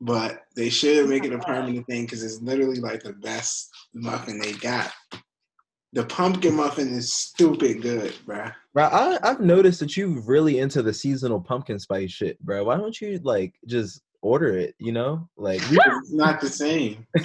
but 0.00 0.44
they 0.54 0.68
should 0.68 1.08
make 1.08 1.24
it 1.24 1.32
a 1.32 1.38
permanent 1.38 1.86
thing 1.86 2.04
because 2.04 2.22
it's 2.22 2.42
literally 2.42 2.80
like 2.80 3.02
the 3.02 3.12
best 3.12 3.70
muffin 3.94 4.38
they 4.38 4.52
got. 4.52 4.92
The 5.96 6.04
pumpkin 6.04 6.54
muffin 6.54 6.88
is 6.88 7.10
stupid 7.14 7.80
good, 7.80 8.12
bruh. 8.26 8.52
Bro, 8.74 8.84
I, 8.84 9.18
I've 9.22 9.40
noticed 9.40 9.80
that 9.80 9.96
you 9.96 10.20
really 10.26 10.58
into 10.58 10.82
the 10.82 10.92
seasonal 10.92 11.40
pumpkin 11.40 11.78
spice 11.78 12.12
shit, 12.12 12.38
bro. 12.40 12.64
Why 12.64 12.76
don't 12.76 13.00
you 13.00 13.18
like 13.24 13.54
just 13.66 14.02
order 14.20 14.58
it? 14.58 14.74
You 14.78 14.92
know, 14.92 15.26
like 15.38 15.62
It's 15.70 16.12
not 16.12 16.42
the 16.42 16.50
same. 16.50 17.06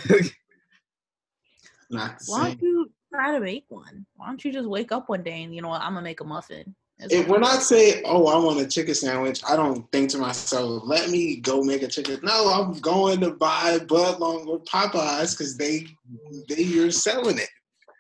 Not 1.90 2.20
the 2.20 2.26
Why 2.28 2.48
same. 2.48 2.58
don't 2.58 2.62
you 2.62 2.92
try 3.14 3.34
to 3.34 3.42
make 3.42 3.66
one? 3.68 4.06
Why 4.16 4.28
don't 4.28 4.46
you 4.46 4.54
just 4.54 4.70
wake 4.70 4.94
up 4.94 5.10
one 5.10 5.24
day 5.24 5.44
and 5.44 5.54
you 5.54 5.62
know 5.62 5.68
what? 5.68 5.82
I'm 5.82 5.92
gonna 5.96 6.04
make 6.06 6.22
a 6.22 6.24
muffin. 6.24 6.74
It's 7.00 7.14
If, 7.14 7.24
fine. 7.24 7.30
when 7.30 7.44
I 7.44 7.58
say, 7.58 8.02
"Oh, 8.06 8.28
I 8.28 8.38
want 8.38 8.62
a 8.62 8.68
chicken 8.68 8.96
sandwich," 8.96 9.42
I 9.46 9.58
don't 9.58 9.92
think 9.92 10.12
to 10.12 10.18
myself, 10.18 10.84
"Let 10.86 11.10
me 11.10 11.36
go 11.36 11.62
make 11.62 11.82
a 11.82 11.90
chicken." 11.90 12.22
No, 12.24 12.50
I'm 12.50 12.80
going 12.80 13.20
to 13.20 13.32
buy 13.32 13.80
Budlong 13.80 14.48
or 14.48 14.62
Popeyes 14.62 15.38
because 15.38 15.58
they 15.58 15.88
they 16.48 16.62
you're 16.64 16.90
selling 16.92 17.38
it. 17.38 17.50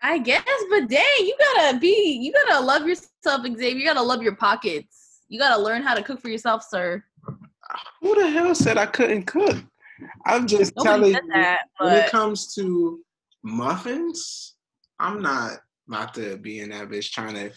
I 0.02 0.18
guess, 0.18 0.44
but 0.69 0.90
dang, 0.90 1.03
you 1.19 1.36
gotta 1.56 1.80
be, 1.80 2.19
you 2.22 2.34
gotta 2.34 2.64
love 2.64 2.88
yourself, 2.88 3.45
Xavier. 3.45 3.69
You 3.69 3.86
gotta 3.86 4.02
love 4.02 4.23
your 4.23 4.36
pockets. 4.36 5.22
You 5.28 5.40
gotta 5.40 5.61
learn 5.61 5.84
how 5.84 5.94
to 5.94 6.03
cook 6.03 6.19
for 6.19 6.30
yourself, 6.30 6.65
sir. 6.68 7.03
Who 8.02 8.15
the 8.15 8.30
hell 8.30 8.56
said 8.56 8.78
I 8.78 8.88
couldn't 8.88 9.26
cook? 9.26 9.57
I'm 10.26 10.48
just 10.48 10.73
Nobody 10.76 10.90
telling 10.90 11.14
said 11.14 11.23
you. 11.26 11.34
that, 11.34 11.60
when 11.78 11.94
it 11.94 12.11
comes 12.11 12.53
to 12.56 12.99
muffins, 13.44 14.56
I'm 14.99 15.22
not 15.22 15.60
about 15.88 16.14
to 16.15 16.38
be 16.38 16.60
in 16.60 16.69
that 16.69 16.90
bitch 16.90 17.11
trying 17.11 17.36
to 17.36 17.52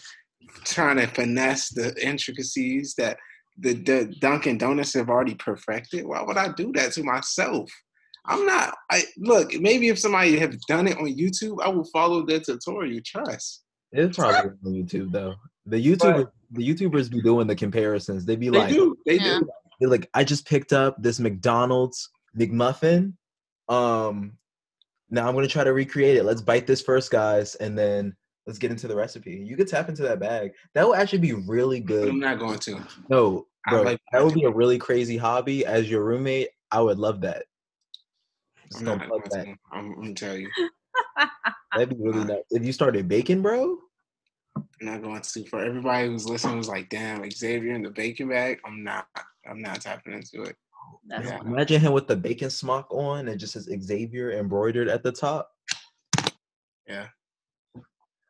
trying 0.63 0.97
to 0.97 1.07
finesse 1.07 1.69
the 1.69 1.95
intricacies 2.05 2.93
that 2.97 3.17
the, 3.57 3.73
the 3.73 4.13
Dunkin' 4.19 4.57
Donuts 4.57 4.93
have 4.93 5.09
already 5.09 5.35
perfected. 5.35 6.05
Why 6.05 6.21
would 6.21 6.37
I 6.37 6.49
do 6.53 6.71
that 6.73 6.91
to 6.93 7.03
myself? 7.03 7.71
I'm 8.27 8.45
not. 8.45 8.75
I 8.91 9.03
look. 9.17 9.53
Maybe 9.59 9.89
if 9.89 9.99
somebody 9.99 10.37
have 10.39 10.59
done 10.67 10.87
it 10.87 10.97
on 10.97 11.05
YouTube, 11.05 11.57
I 11.63 11.69
will 11.69 11.85
follow 11.85 12.25
their 12.25 12.39
tutorial. 12.39 13.01
Trust. 13.05 13.63
it's 13.91 14.17
probably 14.17 14.51
on 14.65 14.73
YouTube 14.73 15.11
though. 15.11 15.35
The 15.65 15.77
YouTubers, 15.83 16.29
the 16.51 16.73
YouTubers 16.73 17.09
be 17.09 17.21
doing 17.21 17.47
the 17.47 17.55
comparisons. 17.55 18.25
They 18.25 18.35
be 18.35 18.49
They 18.49 18.57
like, 18.59 18.69
do. 18.69 18.95
They 19.05 19.15
Yeah. 19.15 19.39
do. 19.39 19.49
they're 19.79 19.89
like, 19.89 20.09
I 20.13 20.23
just 20.23 20.47
picked 20.47 20.73
up 20.73 21.01
this 21.01 21.19
McDonald's 21.19 22.09
McMuffin. 22.37 23.13
Um, 23.67 24.37
now 25.09 25.27
I'm 25.27 25.33
gonna 25.35 25.47
try 25.47 25.63
to 25.63 25.73
recreate 25.73 26.17
it. 26.17 26.23
Let's 26.23 26.41
bite 26.41 26.67
this 26.67 26.81
first, 26.81 27.11
guys, 27.11 27.55
and 27.55 27.77
then 27.77 28.15
let's 28.45 28.59
get 28.59 28.69
into 28.71 28.87
the 28.87 28.95
recipe. 28.95 29.31
You 29.31 29.57
could 29.57 29.67
tap 29.67 29.89
into 29.89 30.03
that 30.03 30.19
bag. 30.19 30.51
That 30.75 30.87
would 30.87 30.97
actually 30.99 31.19
be 31.19 31.33
really 31.33 31.79
But 31.79 31.87
good. 31.87 32.09
I'm 32.09 32.19
not 32.19 32.37
going 32.39 32.59
to. 32.59 32.79
No, 33.09 33.47
bro, 33.69 33.81
like 33.81 33.99
that 34.11 34.23
would 34.23 34.33
be 34.35 34.43
a 34.43 34.51
really 34.51 34.77
crazy 34.77 35.17
hobby 35.17 35.65
as 35.65 35.89
your 35.89 36.03
roommate. 36.03 36.49
I 36.71 36.81
would 36.81 36.99
love 36.99 37.21
that. 37.21 37.45
Just 38.75 38.87
I'm 38.87 38.97
gonna 38.97 39.07
not 39.07 39.07
plug 39.07 39.29
that. 39.31 39.47
I'm, 39.47 39.57
I'm 39.71 39.95
gonna 39.95 40.13
tell 40.13 40.35
you. 40.35 40.49
That'd 41.73 41.89
be 41.89 41.95
really 41.99 42.25
nice. 42.25 42.43
If 42.51 42.63
you 42.63 42.71
started 42.71 43.07
baking, 43.07 43.41
bro, 43.41 43.77
I'm 44.55 44.65
not 44.81 45.01
going 45.01 45.21
to. 45.21 45.45
For 45.45 45.63
everybody 45.63 46.07
who's 46.07 46.27
listening, 46.27 46.57
was 46.57 46.69
like, 46.69 46.89
"Damn, 46.89 47.29
Xavier 47.29 47.73
in 47.73 47.83
the 47.83 47.89
bacon 47.89 48.29
bag." 48.29 48.59
I'm 48.65 48.83
not. 48.83 49.07
I'm 49.49 49.61
not 49.61 49.81
tapping 49.81 50.13
into 50.13 50.43
it. 50.43 50.55
that's 51.05 51.27
Yeah. 51.27 51.41
imagine 51.41 51.81
him 51.81 51.93
with 51.93 52.07
the 52.07 52.15
bacon 52.15 52.49
smock 52.49 52.87
on 52.91 53.27
and 53.27 53.39
just 53.39 53.53
says 53.53 53.69
Xavier 53.81 54.31
embroidered 54.31 54.87
at 54.87 55.03
the 55.03 55.11
top. 55.11 55.51
Yeah. 56.87 57.07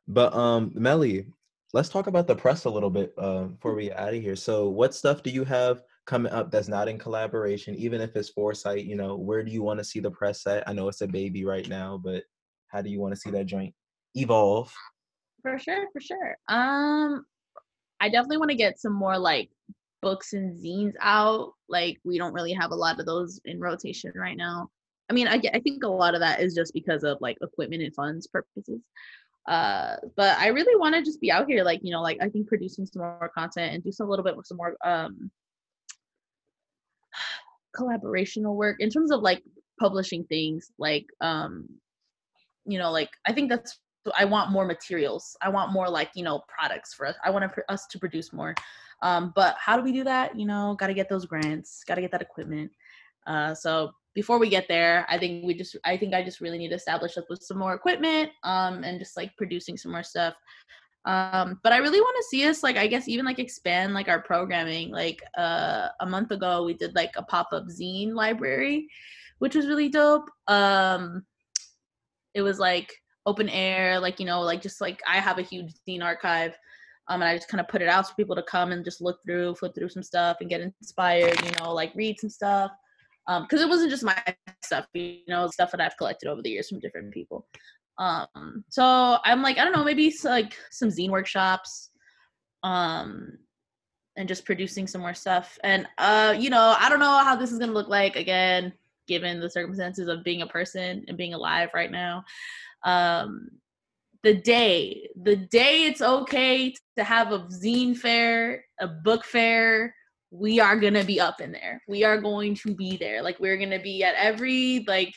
But 0.08 0.34
um, 0.34 0.72
Melly, 0.76 1.26
let's 1.74 1.90
talk 1.90 2.08
about 2.08 2.28
the 2.28 2.36
press 2.36 2.66
a 2.66 2.70
little 2.70 2.90
bit 2.90 3.14
uh, 3.18 3.44
before 3.44 3.76
we 3.76 3.86
get 3.86 4.00
out 4.00 4.14
of 4.14 4.22
here. 4.22 4.36
So, 4.36 4.70
what 4.70 4.94
stuff 4.94 5.24
do 5.24 5.30
you 5.30 5.44
have 5.46 5.84
coming 6.06 6.32
up 6.32 6.52
that's 6.52 6.68
not 6.68 6.88
in 6.88 6.98
collaboration, 6.98 7.76
even 7.76 8.02
if 8.02 8.15
it's 8.15 8.30
foresight? 8.30 8.86
You 8.86 8.95
know, 8.95 9.15
where 9.15 9.44
do 9.44 9.52
you 9.52 9.64
want 9.64 9.80
to 9.80 9.84
see 9.84 9.99
the 9.99 10.11
press 10.11 10.45
at? 10.48 10.68
I 10.68 10.73
know 10.73 10.88
it's 10.88 11.02
a 11.02 11.07
baby 11.07 11.45
right 11.45 11.68
now, 11.68 11.99
but 12.03 12.23
how 12.68 12.82
do 12.82 12.90
you 12.90 12.99
want 12.99 13.14
to 13.14 13.19
see 13.19 13.32
that 13.32 13.45
joint 13.45 13.73
evolve? 14.15 14.73
for 15.45 15.60
sure, 15.60 15.88
for 15.94 16.02
sure. 16.02 16.38
Um, 16.48 17.23
I 18.02 18.10
definitely 18.10 18.38
want 18.38 18.49
to 18.49 18.57
get 18.57 18.80
some 18.80 18.94
more 18.94 19.18
like 19.18 19.49
books 20.02 20.34
and 20.34 20.60
zines 20.60 20.94
out. 20.99 21.52
Like 21.69 21.99
we 22.03 22.18
don't 22.18 22.34
really 22.34 22.53
have 22.53 22.72
a 22.72 22.76
lot 22.76 22.99
of 22.99 23.06
those 23.06 23.40
in 23.45 23.60
rotation 23.60 24.11
right 24.15 24.36
now. 24.36 24.69
I 25.07 25.14
mean, 25.14 25.27
I, 25.27 25.40
I 25.53 25.60
think 25.60 25.84
a 25.84 25.88
lot 25.88 26.15
of 26.15 26.22
that 26.22 26.41
is 26.41 26.56
just 26.56 26.73
because 26.73 27.03
of 27.03 27.19
like 27.22 27.38
equipment 27.44 27.84
and 27.84 27.94
funds 27.94 28.26
purposes. 28.26 28.82
Uh, 29.48 29.98
but 30.18 30.36
I 30.40 30.48
really 30.48 30.76
want 30.80 30.95
to 30.95 31.03
just 31.03 31.22
be 31.22 31.32
out 31.32 31.48
here, 31.48 31.64
like 31.64 31.82
you 31.84 31.91
know, 31.91 32.02
like 32.02 32.18
I 32.22 32.30
think 32.30 32.48
producing 32.48 32.88
some 32.88 33.03
more 33.03 33.32
content 33.38 33.76
and 33.76 33.84
do 33.84 33.91
some 33.91 34.07
a 34.07 34.10
little 34.10 34.26
bit 34.26 34.36
with 34.36 34.48
some 34.48 34.57
more 34.57 34.76
um 34.84 35.30
collaborational 37.78 38.56
work 38.56 38.78
in 38.80 38.90
terms 38.90 39.12
of 39.12 39.22
like 39.22 39.44
publishing 39.80 40.24
things 40.26 40.72
like 40.78 41.06
um 41.22 41.68
you 42.66 42.78
know 42.78 42.92
like 42.92 43.10
i 43.28 43.34
think 43.34 43.50
that's 43.50 43.80
i 44.16 44.24
want 44.24 44.52
more 44.52 44.66
materials. 44.66 45.36
I 45.42 45.50
want 45.50 45.74
more 45.74 45.90
like 45.90 46.12
you 46.16 46.24
know 46.24 46.44
products 46.48 46.94
for 46.94 47.08
us. 47.08 47.16
I 47.24 47.32
want 47.32 47.52
us 47.70 47.88
to 47.88 47.98
produce 47.98 48.32
more. 48.32 48.54
Um, 49.02 49.34
but 49.36 49.56
how 49.60 49.76
do 49.76 49.84
we 49.84 49.92
do 49.92 50.04
that? 50.04 50.38
You 50.40 50.46
know 50.46 50.76
got 50.80 50.88
to 50.88 50.94
get 50.94 51.10
those 51.10 51.26
grants 51.26 51.84
got 51.88 51.96
to 51.96 52.02
get 52.02 52.12
that 52.12 52.22
equipment. 52.22 52.72
Uh, 53.26 53.56
so 53.56 53.92
before 54.16 54.40
we 54.40 54.50
get 54.50 54.68
there 54.68 55.06
i 55.10 55.18
think 55.18 55.46
we 55.46 55.54
just 55.54 55.76
i 55.86 55.96
think 55.96 56.14
i 56.14 56.24
just 56.24 56.40
really 56.40 56.58
need 56.58 56.70
to 56.70 56.76
establish 56.76 57.18
us 57.18 57.26
with 57.30 57.44
some 57.44 57.58
more 57.58 57.74
equipment 57.76 58.32
um, 58.44 58.84
and 58.84 58.98
just 58.98 59.16
like 59.16 59.36
producing 59.38 59.78
some 59.78 59.92
more 59.92 60.04
stuff 60.04 60.34
um, 61.06 61.60
but 61.64 61.72
i 61.72 61.77
really 61.77 62.02
want 62.02 62.15
to 62.18 62.27
see 62.30 62.48
us 62.48 62.64
like 62.64 62.77
i 62.77 62.88
guess 62.88 63.07
even 63.07 63.26
like 63.26 63.40
expand 63.40 63.94
like 63.94 64.07
our 64.07 64.22
programming 64.22 64.91
like 64.91 65.22
uh, 65.38 65.88
a 65.99 66.06
month 66.06 66.32
ago 66.32 66.64
we 66.64 66.73
did 66.73 66.94
like 66.95 67.11
a 67.15 67.23
pop-up 67.23 67.65
zine 67.68 68.14
library 68.14 68.88
which 69.40 69.56
was 69.56 69.68
really 69.68 69.90
dope. 69.90 70.30
Um, 70.48 71.26
it 72.34 72.41
was 72.41 72.60
like 72.60 72.94
open 73.26 73.49
air 73.49 73.99
like 73.99 74.19
you 74.19 74.26
know 74.26 74.41
like 74.41 74.61
just 74.61 74.80
like 74.80 75.02
i 75.07 75.19
have 75.19 75.40
a 75.40 75.41
huge 75.41 75.73
zine 75.88 76.03
archive 76.03 76.56
um, 77.07 77.23
and 77.23 77.30
i 77.30 77.36
just 77.36 77.48
kind 77.48 77.60
of 77.60 77.68
put 77.68 77.82
it 77.82 77.88
out 77.88 78.07
for 78.07 78.14
people 78.14 78.36
to 78.36 78.44
come 78.44 78.72
and 78.72 78.86
just 78.86 79.02
look 79.02 79.18
through 79.26 79.56
flip 79.56 79.73
through 79.73 79.90
some 79.90 80.03
stuff 80.03 80.38
and 80.41 80.49
get 80.49 80.61
inspired 80.61 81.44
you 81.44 81.52
know 81.60 81.73
like 81.73 81.91
read 81.95 82.19
some 82.19 82.30
stuff. 82.30 82.72
Because 83.26 83.61
um, 83.61 83.68
it 83.68 83.69
wasn't 83.69 83.90
just 83.90 84.03
my 84.03 84.15
stuff 84.61 84.86
you 84.94 85.22
know 85.27 85.48
stuff 85.48 85.72
that 85.72 85.82
i've 85.82 85.98
collected 85.98 86.30
over 86.30 86.44
the 86.44 86.52
years 86.52 86.69
from 86.69 86.80
different 86.80 87.11
people 87.11 87.48
um, 87.98 88.64
so 88.70 89.18
i'm 89.24 89.42
like 89.42 89.58
i 89.58 89.64
don't 89.64 89.74
know 89.74 89.84
maybe 89.84 90.14
like 90.24 90.56
some 90.72 90.90
zine 90.90 91.10
workshops 91.10 91.92
um, 92.64 93.38
and 94.18 94.28
just 94.28 94.46
producing 94.46 94.88
some 94.88 95.02
more 95.02 95.14
stuff. 95.14 95.60
And 95.64 95.88
uh, 95.98 96.36
you 96.38 96.50
know 96.50 96.76
i 96.80 96.90
don't 96.90 97.00
know 97.00 97.24
how 97.24 97.36
this 97.36 97.52
is 97.52 97.60
gonna 97.60 97.72
look 97.72 97.88
like 97.88 98.16
again 98.16 98.74
given 99.08 99.40
the 99.40 99.50
circumstances 99.50 100.08
of 100.08 100.24
being 100.24 100.42
a 100.42 100.48
person 100.48 101.06
and 101.08 101.18
being 101.18 101.36
alive 101.36 101.70
right 101.76 101.92
now. 101.92 102.24
Um, 102.84 103.50
the 104.24 104.34
day 104.34 105.08
the 105.22 105.36
day 105.36 105.86
it's 105.86 106.02
okay 106.02 106.74
to 106.98 107.04
have 107.04 107.32
a 107.32 107.40
zine 107.42 107.96
fair 107.96 108.66
a 108.80 108.88
book 108.88 109.24
fair 109.24 109.94
we 110.32 110.60
are 110.60 110.80
gonna 110.80 111.04
be 111.04 111.20
up 111.20 111.40
in 111.40 111.52
there. 111.52 111.82
We 111.88 112.04
are 112.04 112.20
going 112.20 112.56
to 112.56 112.76
be 112.76 112.98
there. 112.98 113.22
Like 113.22 113.40
we're 113.40 113.58
gonna 113.58 113.82
be 113.82 114.04
at 114.04 114.16
every 114.16 114.84
like 114.88 115.14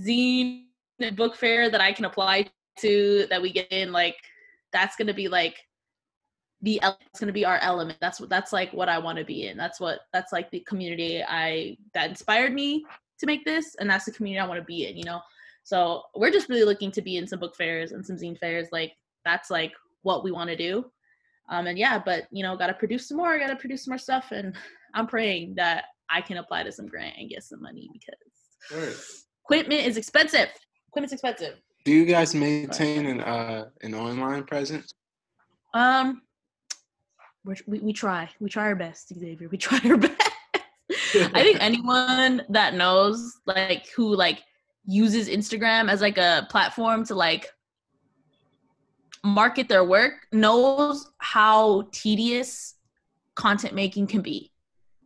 zine 0.00 0.64
book 1.12 1.36
fair 1.36 1.70
that 1.70 1.80
i 1.80 1.92
can 1.92 2.04
apply 2.04 2.46
to 2.78 3.26
that 3.30 3.40
we 3.40 3.52
get 3.52 3.70
in 3.70 3.92
like 3.92 4.16
that's 4.72 4.96
gonna 4.96 5.14
be 5.14 5.28
like 5.28 5.56
the 6.64 6.80
it's 6.82 7.20
going 7.20 7.28
to 7.28 7.32
be 7.32 7.44
our 7.44 7.58
element. 7.58 7.98
That's 8.00 8.18
what 8.18 8.30
that's 8.30 8.52
like 8.52 8.72
what 8.72 8.88
i 8.88 8.98
want 8.98 9.18
to 9.18 9.24
be 9.24 9.46
in. 9.46 9.56
That's 9.56 9.78
what 9.78 10.00
that's 10.12 10.32
like 10.32 10.50
the 10.50 10.60
community 10.60 11.22
i 11.22 11.76
that 11.92 12.10
inspired 12.10 12.52
me 12.52 12.84
to 13.20 13.26
make 13.26 13.44
this 13.44 13.76
and 13.78 13.88
that's 13.88 14.06
the 14.06 14.12
community 14.12 14.40
i 14.40 14.46
want 14.46 14.58
to 14.58 14.64
be 14.64 14.86
in 14.88 14.96
you 14.96 15.04
know? 15.04 15.20
So 15.62 16.02
we're 16.14 16.32
just 16.32 16.48
really 16.48 16.64
looking 16.64 16.90
to 16.92 17.02
be 17.02 17.16
in 17.16 17.26
some 17.26 17.38
book 17.38 17.54
fairs 17.54 17.92
and 17.92 18.04
some 18.04 18.16
zine 18.16 18.38
fairs 18.38 18.68
like 18.72 18.92
that's 19.24 19.50
like 19.50 19.72
what 20.02 20.24
we 20.24 20.32
want 20.32 20.50
to 20.50 20.56
do. 20.56 20.86
Um 21.50 21.66
and 21.66 21.78
yeah 21.78 21.98
but 21.98 22.24
you 22.30 22.42
know 22.42 22.56
got 22.56 22.68
to 22.68 22.74
produce 22.74 23.08
some 23.08 23.18
more 23.18 23.38
got 23.38 23.48
to 23.48 23.56
produce 23.56 23.84
some 23.84 23.92
more 23.92 23.98
stuff 23.98 24.32
and 24.32 24.54
i'm 24.94 25.06
praying 25.06 25.54
that 25.56 25.84
i 26.08 26.22
can 26.22 26.38
apply 26.38 26.62
to 26.62 26.72
some 26.72 26.86
grant 26.86 27.16
and 27.18 27.28
get 27.28 27.44
some 27.44 27.60
money 27.60 27.90
because 27.92 29.04
equipment 29.44 29.86
is 29.86 29.98
expensive 29.98 30.48
equipment's 30.94 31.12
expensive 31.12 31.56
do 31.84 31.92
you 31.92 32.04
guys 32.06 32.34
maintain 32.34 33.06
an 33.06 33.20
uh 33.20 33.64
an 33.82 33.94
online 33.94 34.44
presence 34.44 34.94
um 35.74 36.22
we 37.44 37.80
we 37.80 37.92
try. 37.92 38.30
We 38.40 38.48
try 38.48 38.64
our 38.64 38.74
best, 38.74 39.12
Xavier. 39.14 39.48
We 39.48 39.58
try 39.58 39.80
our 39.84 39.96
best. 39.96 40.30
I 41.14 41.42
think 41.42 41.58
anyone 41.60 42.42
that 42.48 42.74
knows, 42.74 43.40
like, 43.46 43.86
who 43.94 44.14
like 44.16 44.42
uses 44.86 45.28
Instagram 45.28 45.90
as 45.90 46.00
like 46.00 46.18
a 46.18 46.46
platform 46.50 47.04
to 47.06 47.14
like 47.14 47.48
market 49.22 49.68
their 49.68 49.84
work 49.84 50.26
knows 50.32 51.10
how 51.18 51.88
tedious 51.92 52.74
content 53.34 53.74
making 53.74 54.06
can 54.06 54.20
be 54.20 54.52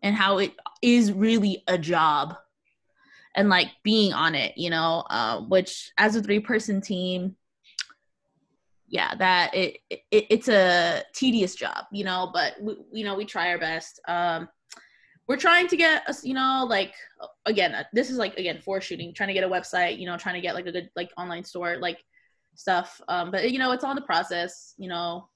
and 0.03 0.17
how 0.17 0.39
it 0.39 0.53
is 0.83 1.13
really 1.13 1.63
a 1.69 1.79
job 1.79 2.37
and 3.39 3.49
like 3.49 3.71
being 3.85 4.13
on 4.13 4.35
it 4.35 4.53
you 4.59 4.69
know 4.69 5.05
uh, 5.09 5.41
which 5.43 5.93
as 5.97 6.17
a 6.17 6.23
three 6.23 6.41
person 6.41 6.81
team 6.81 7.37
yeah 8.89 9.15
that 9.15 9.55
it, 9.55 9.79
it 9.89 10.03
it's 10.11 10.49
a 10.49 11.03
tedious 11.15 11.55
job 11.55 11.85
you 11.93 12.05
know 12.05 12.31
but 12.35 12.55
we, 12.61 12.77
you 12.93 13.05
know 13.05 13.15
we 13.15 13.25
try 13.25 13.51
our 13.51 13.59
best. 13.59 14.01
Um 14.09 14.49
we're 15.29 15.37
trying 15.37 15.69
to 15.69 15.77
get 15.77 16.09
us 16.09 16.25
you 16.25 16.35
know 16.35 16.67
like 16.69 16.95
again 17.47 17.75
uh, 17.75 17.85
this 17.93 18.11
is 18.11 18.17
like 18.17 18.37
again 18.37 18.61
for 18.61 18.81
shooting 18.81 19.15
trying 19.15 19.29
to 19.29 19.35
get 19.35 19.45
a 19.45 19.49
website 19.49 19.99
you 19.99 20.07
know 20.07 20.17
trying 20.17 20.35
to 20.35 20.41
get 20.41 20.55
like 20.55 20.67
a 20.67 20.73
good 20.73 20.91
like 20.97 21.11
online 21.17 21.45
store 21.45 21.77
like 21.79 22.03
stuff. 22.55 23.01
Um 23.09 23.31
but 23.31 23.51
you 23.51 23.59
know 23.59 23.71
it's 23.73 23.85
on 23.85 23.95
the 23.95 24.03
process 24.03 24.75
you 24.79 24.89
know. 24.89 25.29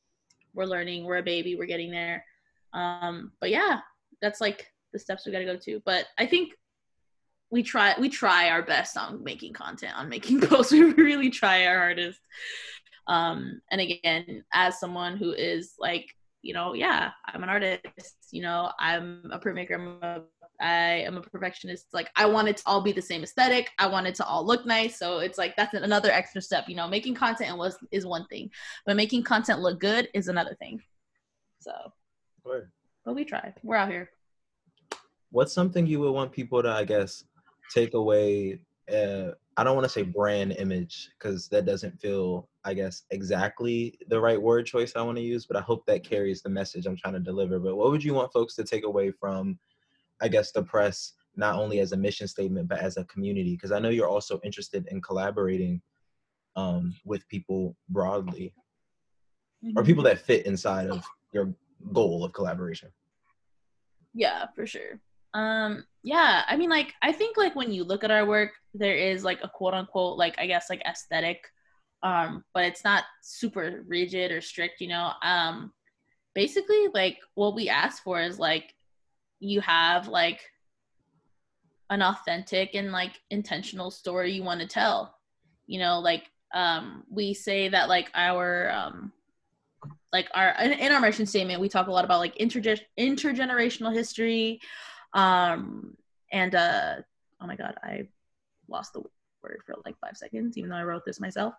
We're 0.55 0.67
learning 0.67 1.05
we're 1.05 1.19
a 1.19 1.23
baby 1.23 1.55
we're 1.55 1.67
getting 1.67 1.91
there. 1.91 2.25
Um 2.75 3.33
but 3.41 3.51
yeah 3.51 3.81
that's 4.21 4.41
like 4.41 4.67
the 4.93 4.99
steps 4.99 5.25
we 5.25 5.33
got 5.33 5.39
to 5.39 5.45
go 5.45 5.57
to. 5.57 5.81
But 5.85 6.07
i 6.19 6.27
think 6.27 6.55
we 7.53 7.63
try 7.63 7.95
we 8.01 8.09
try 8.09 8.49
our 8.49 8.63
best 8.63 8.97
on 8.97 9.23
making 9.23 9.53
content 9.53 9.93
on 9.97 10.09
making 10.09 10.41
posts 10.49 10.73
we 10.73 10.83
really 10.83 11.31
try 11.31 11.67
our 11.67 11.79
hardest 11.79 12.19
um 13.07 13.61
and 13.71 13.81
again 13.81 14.43
as 14.53 14.81
someone 14.81 15.17
who 15.17 15.33
is 15.33 15.75
like 15.79 16.17
you 16.41 16.55
know 16.55 16.73
yeah 16.73 17.11
i'm 17.29 17.43
an 17.43 17.49
artist 17.49 18.17
you 18.31 18.43
know 18.43 18.73
i'm 18.81 19.31
a 19.31 19.39
printmaker 19.39 19.75
i'm 19.75 20.03
a 20.03 20.23
I 20.61 21.03
am 21.07 21.17
a 21.17 21.21
perfectionist. 21.21 21.87
Like 21.93 22.09
I 22.15 22.25
want 22.25 22.47
it 22.47 22.59
to 22.59 22.63
all 22.67 22.81
be 22.81 22.93
the 22.93 23.03
same 23.03 23.25
aesthetic. 23.25 23.71
I 23.81 23.89
want 23.89 24.07
it 24.07 24.15
to 24.17 24.25
all 24.25 24.47
look 24.47 24.65
nice. 24.65 24.97
So 24.97 25.19
it's 25.19 25.37
like 25.37 25.57
that's 25.57 25.75
another 25.75 26.13
extra 26.13 26.41
step. 26.41 26.69
You 26.69 26.77
know, 26.77 26.87
making 26.87 27.17
content 27.17 27.51
and 27.51 27.59
was 27.59 27.77
is 27.91 28.07
one 28.07 28.27
thing, 28.29 28.49
but 28.87 28.95
making 28.95 29.25
content 29.25 29.59
look 29.59 29.81
good 29.81 30.09
is 30.15 30.29
another 30.29 30.55
thing. 30.61 30.81
So, 31.59 31.73
right. 32.45 32.63
but 33.05 33.15
we 33.15 33.25
try. 33.25 33.53
We're 33.65 33.75
out 33.75 33.91
here. 33.91 34.11
What's 35.33 35.53
something 35.53 35.85
you 35.85 35.99
would 35.99 36.13
want 36.13 36.31
people 36.31 36.63
to, 36.63 36.71
I 36.71 36.85
guess, 36.85 37.25
take 37.73 37.95
away 37.95 38.61
uh, 38.93 39.33
I 39.57 39.65
don't 39.65 39.75
want 39.75 39.85
to 39.85 39.93
say 39.93 40.03
brand 40.03 40.53
image 40.59 41.11
because 41.19 41.49
that 41.49 41.67
doesn't 41.67 42.01
feel, 42.01 42.49
I 42.65 42.73
guess, 42.73 43.03
exactly 43.11 43.99
the 44.09 44.21
right 44.21 44.41
word 44.41 44.65
choice 44.67 44.95
I 44.97 45.03
want 45.03 45.19
to 45.19 45.23
use, 45.23 45.47
but 45.47 45.57
I 45.57 45.61
hope 45.61 45.85
that 45.87 46.05
carries 46.05 46.43
the 46.43 46.49
message 46.49 46.87
I'm 46.87 46.97
trying 46.97 47.15
to 47.15 47.21
deliver. 47.21 47.59
But 47.59 47.77
what 47.77 47.91
would 47.91 48.03
you 48.03 48.15
want 48.15 48.33
folks 48.33 48.55
to 48.57 48.65
take 48.65 48.85
away 48.85 49.11
from, 49.11 49.59
I 50.23 50.29
guess, 50.29 50.53
the 50.53 50.63
press, 50.63 51.13
not 51.37 51.57
only 51.57 51.81
as 51.81 51.93
a 51.93 51.97
mission 51.97 52.27
statement, 52.27 52.69
but 52.69 52.79
as 52.79 52.97
a 52.97 53.05
community? 53.05 53.53
Because 53.53 53.73
I 53.73 53.79
know 53.79 53.91
you're 53.91 54.09
also 54.09 54.41
interested 54.43 54.87
in 54.91 55.03
collaborating 55.03 55.83
um, 56.57 56.95
with 57.05 57.29
people 57.29 57.77
broadly 57.91 58.55
mm-hmm. 59.63 59.79
or 59.79 59.85
people 59.85 60.05
that 60.05 60.19
fit 60.19 60.47
inside 60.47 60.89
of 60.89 61.05
your 61.33 61.53
goal 61.93 62.25
of 62.25 62.33
collaboration. 62.33 62.89
Yeah, 64.15 64.47
for 64.55 64.67
sure. 64.67 64.99
Um, 65.35 65.85
yeah, 66.03 66.43
I 66.47 66.57
mean, 66.57 66.71
like, 66.71 66.95
I 67.03 67.13
think 67.13 67.37
like 67.37 67.55
when 67.55 67.73
you 67.73 67.85
look 67.85 68.05
at 68.05 68.11
our 68.11 68.27
work, 68.27 68.51
there 68.75 68.97
is 68.97 69.25
like 69.25 69.41
a 69.43 69.49
quote 69.49 69.75
unquote, 69.75 70.19
like, 70.19 70.35
I 70.39 70.47
guess, 70.47 70.69
like 70.69 70.83
aesthetic, 70.87 71.45
um, 72.03 72.45
but 72.55 72.65
it's 72.65 72.85
not 72.85 73.05
super 73.23 73.83
rigid 73.87 74.33
or 74.33 74.41
strict, 74.41 74.81
you 74.81 74.89
know. 74.89 75.13
Um, 75.23 75.73
basically, 76.35 76.89
like, 76.93 77.19
what 77.35 77.55
we 77.55 77.69
ask 77.69 78.03
for 78.03 78.21
is 78.21 78.39
like, 78.39 78.75
you 79.41 79.61
have 79.61 80.09
like 80.09 80.41
an 81.91 82.03
authentic 82.03 82.75
and 82.75 82.93
like 82.93 83.21
intentional 83.31 83.91
story 83.91 84.33
you 84.33 84.43
want 84.43 84.61
to 84.61 84.67
tell, 84.67 85.17
you 85.67 85.79
know, 85.79 85.99
like, 86.01 86.25
um, 86.55 87.05
we 87.11 87.33
say 87.35 87.69
that 87.69 87.89
like 87.89 88.11
our, 88.15 88.71
um, 88.71 89.13
like 90.13 90.29
our 90.35 90.55
in 90.61 90.93
our 90.93 91.01
mission 91.01 91.27
statement 91.27 91.61
we 91.61 91.69
talk 91.69 91.87
a 91.87 91.91
lot 91.91 92.05
about 92.05 92.21
like 92.21 92.37
interge- 92.37 92.83
intergenerational 92.99 93.93
history 93.93 94.61
um, 95.15 95.97
and 96.31 96.55
uh, 96.55 96.97
oh 97.41 97.47
my 97.47 97.57
god, 97.57 97.75
I 97.83 98.09
lost 98.69 98.93
the 98.93 99.03
word 99.43 99.61
for 99.67 99.75
like 99.85 99.97
five 100.01 100.17
seconds, 100.17 100.57
even 100.57 100.71
though 100.71 100.77
I 100.77 100.85
wrote 100.85 101.05
this 101.05 101.21
myself. 101.21 101.55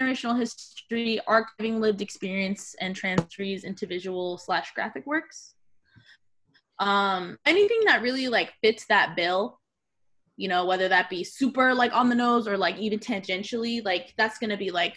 Generational 0.00 0.38
history, 0.38 1.20
archiving 1.28 1.78
lived 1.80 2.00
experience, 2.00 2.74
and 2.80 2.94
transfers 2.96 3.64
into 3.64 3.86
visual 3.86 4.38
slash 4.38 4.72
graphic 4.74 5.06
works. 5.06 5.54
Um, 6.78 7.38
anything 7.44 7.80
that 7.84 8.00
really 8.00 8.28
like 8.28 8.54
fits 8.62 8.86
that 8.86 9.14
bill, 9.14 9.60
you 10.36 10.48
know, 10.48 10.64
whether 10.64 10.88
that 10.88 11.10
be 11.10 11.22
super 11.24 11.74
like 11.74 11.92
on 11.92 12.08
the 12.08 12.14
nose 12.14 12.48
or 12.48 12.56
like 12.56 12.78
even 12.78 12.98
tangentially, 12.98 13.84
like 13.84 14.14
that's 14.16 14.38
gonna 14.38 14.56
be 14.56 14.70
like 14.70 14.96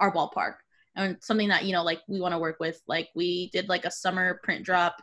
our 0.00 0.12
ballpark 0.12 0.54
and 0.96 1.16
something 1.20 1.48
that 1.48 1.64
you 1.64 1.72
know 1.72 1.84
like 1.84 2.00
we 2.08 2.20
want 2.20 2.34
to 2.34 2.38
work 2.38 2.58
with. 2.58 2.80
Like 2.88 3.08
we 3.14 3.50
did 3.50 3.68
like 3.68 3.84
a 3.84 3.90
summer 3.90 4.40
print 4.42 4.64
drop 4.64 4.96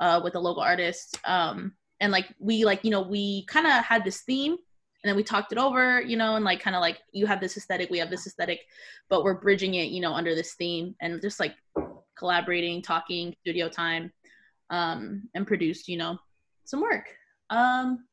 uh, 0.00 0.20
with 0.22 0.34
a 0.34 0.40
local 0.40 0.62
artist. 0.62 1.18
Um, 1.24 1.74
and 2.00 2.10
like 2.10 2.34
we 2.38 2.64
like 2.64 2.82
you 2.82 2.90
know 2.90 3.02
we 3.02 3.44
kind 3.46 3.66
of 3.66 3.84
had 3.84 4.04
this 4.04 4.22
theme 4.22 4.52
and 4.52 5.08
then 5.08 5.16
we 5.16 5.22
talked 5.22 5.52
it 5.52 5.58
over 5.58 6.00
you 6.00 6.16
know 6.16 6.36
and 6.36 6.44
like 6.44 6.60
kind 6.60 6.74
of 6.74 6.80
like 6.80 6.98
you 7.12 7.26
have 7.26 7.40
this 7.40 7.56
aesthetic 7.56 7.90
we 7.90 7.98
have 7.98 8.10
this 8.10 8.26
aesthetic 8.26 8.60
but 9.08 9.22
we're 9.22 9.40
bridging 9.40 9.74
it 9.74 9.90
you 9.90 10.00
know 10.00 10.12
under 10.12 10.34
this 10.34 10.54
theme 10.54 10.94
and 11.00 11.20
just 11.20 11.38
like 11.38 11.54
collaborating 12.16 12.82
talking 12.82 13.34
studio 13.40 13.68
time 13.68 14.10
um 14.70 15.28
and 15.34 15.46
produced 15.46 15.88
you 15.88 15.96
know 15.96 16.18
some 16.64 16.80
work 16.80 17.06
um 17.50 18.04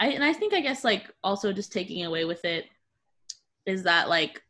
I 0.00 0.08
and 0.08 0.24
I 0.24 0.32
think 0.32 0.52
I 0.52 0.60
guess 0.60 0.82
like 0.82 1.08
also 1.22 1.52
just 1.52 1.72
taking 1.72 2.04
away 2.04 2.24
with 2.24 2.44
it 2.44 2.64
is 3.66 3.84
that 3.84 4.08
like 4.08 4.42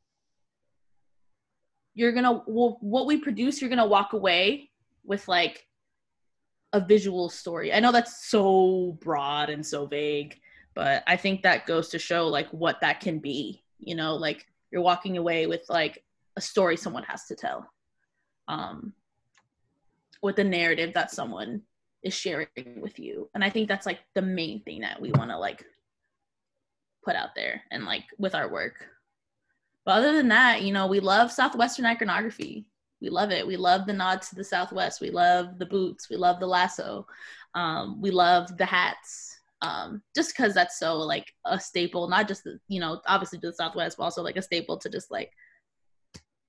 you're 1.95 2.13
gonna 2.13 2.43
well, 2.47 2.79
what 2.81 3.07
we 3.07 3.19
produce 3.19 3.61
you're 3.61 3.69
gonna 3.69 3.87
walk 3.87 4.15
away 4.15 4.71
with 5.05 5.29
like 5.29 5.67
a 6.73 6.81
visual 6.81 7.29
story. 7.29 7.73
I 7.73 7.81
know 7.81 7.93
that's 7.93 8.27
so 8.27 8.99
broad 9.01 9.51
and 9.51 9.65
so 9.65 9.87
vague, 9.87 10.41
but 10.75 11.03
I 11.07 11.17
think 11.17 11.43
that 11.43 11.67
goes 11.67 11.89
to 11.91 11.99
show 11.99 12.29
like 12.29 12.49
what 12.51 12.81
that 12.81 13.01
can 13.01 13.19
be. 13.19 13.63
You 13.79 13.95
know, 13.95 14.15
like 14.15 14.47
you're 14.71 14.83
walking 14.83 15.19
away 15.19 15.47
with 15.47 15.63
like 15.69 16.03
a 16.37 16.41
story 16.41 16.77
someone 16.77 17.05
has 17.05 17.27
to 17.27 17.35
tell, 17.35 17.71
um, 18.49 18.95
with 20.23 20.39
a 20.39 20.45
narrative 20.45 20.95
that 20.95 21.11
someone 21.11 21.63
is 22.03 22.15
sharing 22.15 22.49
with 22.81 22.99
you, 22.99 23.29
and 23.35 23.45
I 23.45 23.51
think 23.51 23.69
that's 23.69 23.87
like 23.87 24.01
the 24.15 24.23
main 24.23 24.63
thing 24.63 24.81
that 24.81 25.01
we 25.01 25.13
want 25.13 25.31
to 25.31 25.39
like 25.39 25.65
put 27.05 27.17
out 27.17 27.35
there 27.35 27.63
and 27.71 27.85
like 27.85 28.05
with 28.19 28.35
our 28.35 28.49
work. 28.49 28.87
But 29.85 29.97
other 29.99 30.13
than 30.13 30.29
that, 30.29 30.63
you 30.63 30.73
know, 30.73 30.87
we 30.87 31.01
love 31.01 31.33
Southwestern 31.33 31.87
iconography 31.87 32.67
we 33.03 33.11
love 33.11 33.33
it. 33.33 33.47
We 33.47 33.57
love 33.57 33.85
the 33.85 33.93
nod 33.93 34.23
to 34.23 34.35
the 34.37 34.45
Southwest. 34.45 35.01
We 35.01 35.11
love 35.11 35.59
the 35.59 35.67
boots. 35.67 36.09
We 36.09 36.17
love 36.17 36.39
the 36.39 36.47
lasso. 36.47 37.07
Um, 37.55 38.01
we 38.01 38.13
love 38.13 38.57
the 38.57 38.65
hats. 38.65 39.41
Um, 39.61 40.03
just 40.15 40.35
because 40.35 40.55
that's 40.55 40.79
so 40.79 40.97
like 40.99 41.27
a 41.45 41.59
staple, 41.59 42.09
not 42.09 42.29
just 42.29 42.45
the, 42.45 42.59
you 42.69 42.81
know, 42.81 43.01
obviously 43.07 43.41
to 43.41 43.49
the 43.49 43.53
Southwest, 43.53 43.97
but 43.99 44.05
also 44.05 44.23
like 44.23 44.37
a 44.37 44.43
staple 44.43 44.79
to 44.79 44.89
just 44.89 45.11
like 45.11 45.31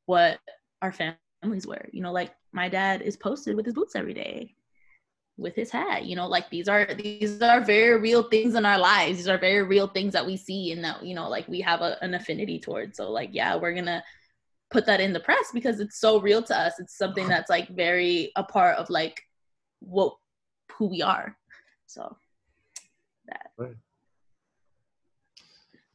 what 0.06 0.40
our 0.82 0.92
families 0.92 1.68
wear. 1.68 1.90
You 1.92 2.04
know, 2.04 2.12
like 2.12 2.32
my 2.52 2.70
dad 2.70 3.02
is 3.02 3.18
posted 3.18 3.56
with 3.56 3.66
his 3.66 3.76
boots 3.76 3.96
every 3.96 4.14
day, 4.14 4.54
with 5.38 5.56
his 5.56 5.72
hat. 5.72 6.06
You 6.06 6.16
know, 6.16 6.28
like 6.28 6.50
these 6.50 6.68
are 6.68 6.88
these 6.94 7.42
are 7.42 7.62
very 7.62 8.00
real 8.00 8.24
things 8.24 8.56
in 8.56 8.66
our 8.66 8.80
lives. 8.80 9.18
These 9.18 9.28
are 9.28 9.38
very 9.38 9.64
real 9.64 9.88
things 9.88 10.14
that 10.14 10.26
we 10.26 10.38
see 10.38 10.72
and 10.72 10.84
that 10.84 11.04
you 11.04 11.16
know, 11.16 11.30
like 11.30 11.48
we 11.48 11.62
have 11.62 11.82
a, 11.82 11.98
an 12.04 12.14
affinity 12.14 12.60
towards. 12.60 12.98
So 12.98 13.12
like, 13.12 13.30
yeah, 13.32 13.56
we're 13.56 13.74
gonna 13.76 14.04
put 14.74 14.86
that 14.88 15.00
in 15.00 15.14
the 15.14 15.20
press 15.20 15.52
because 15.54 15.80
it's 15.80 16.00
so 16.00 16.20
real 16.20 16.42
to 16.44 16.60
us. 16.60 16.80
It's 16.80 16.98
something 16.98 17.28
that's 17.30 17.50
like 17.50 17.70
very 17.70 18.32
a 18.36 18.44
part 18.44 18.78
of 18.78 18.90
like 18.90 19.22
what 19.80 20.16
who 20.74 20.88
we 20.88 21.02
are. 21.02 21.38
So 21.86 22.18
that. 23.28 23.52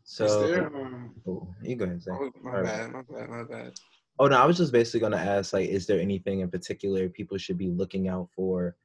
So 0.05 0.47
there, 0.47 0.75
um, 0.75 1.15
oh, 1.27 1.55
you 1.63 1.77
go 1.77 1.85
ahead. 1.85 2.01
Zach. 2.01 2.15
oh, 2.19 2.31
my 2.43 2.51
All 2.51 2.57
right. 2.63 2.65
bad, 2.65 2.93
my 2.93 3.03
bad, 3.03 3.29
my 3.29 3.43
bad. 3.43 3.73
Oh 4.19 4.27
no, 4.27 4.37
I 4.41 4.47
was 4.47 4.57
just 4.57 4.73
basically 4.73 5.01
gonna 5.01 5.17
ask 5.17 5.53
like, 5.53 5.69
is 5.69 5.87
there 5.87 6.01
anything 6.01 6.41
in 6.41 6.51
particular 6.51 7.09
people 7.09 7.37
should 7.37 7.59
be 7.59 7.69
looking 7.69 8.09
out 8.09 8.29
for 8.35 8.77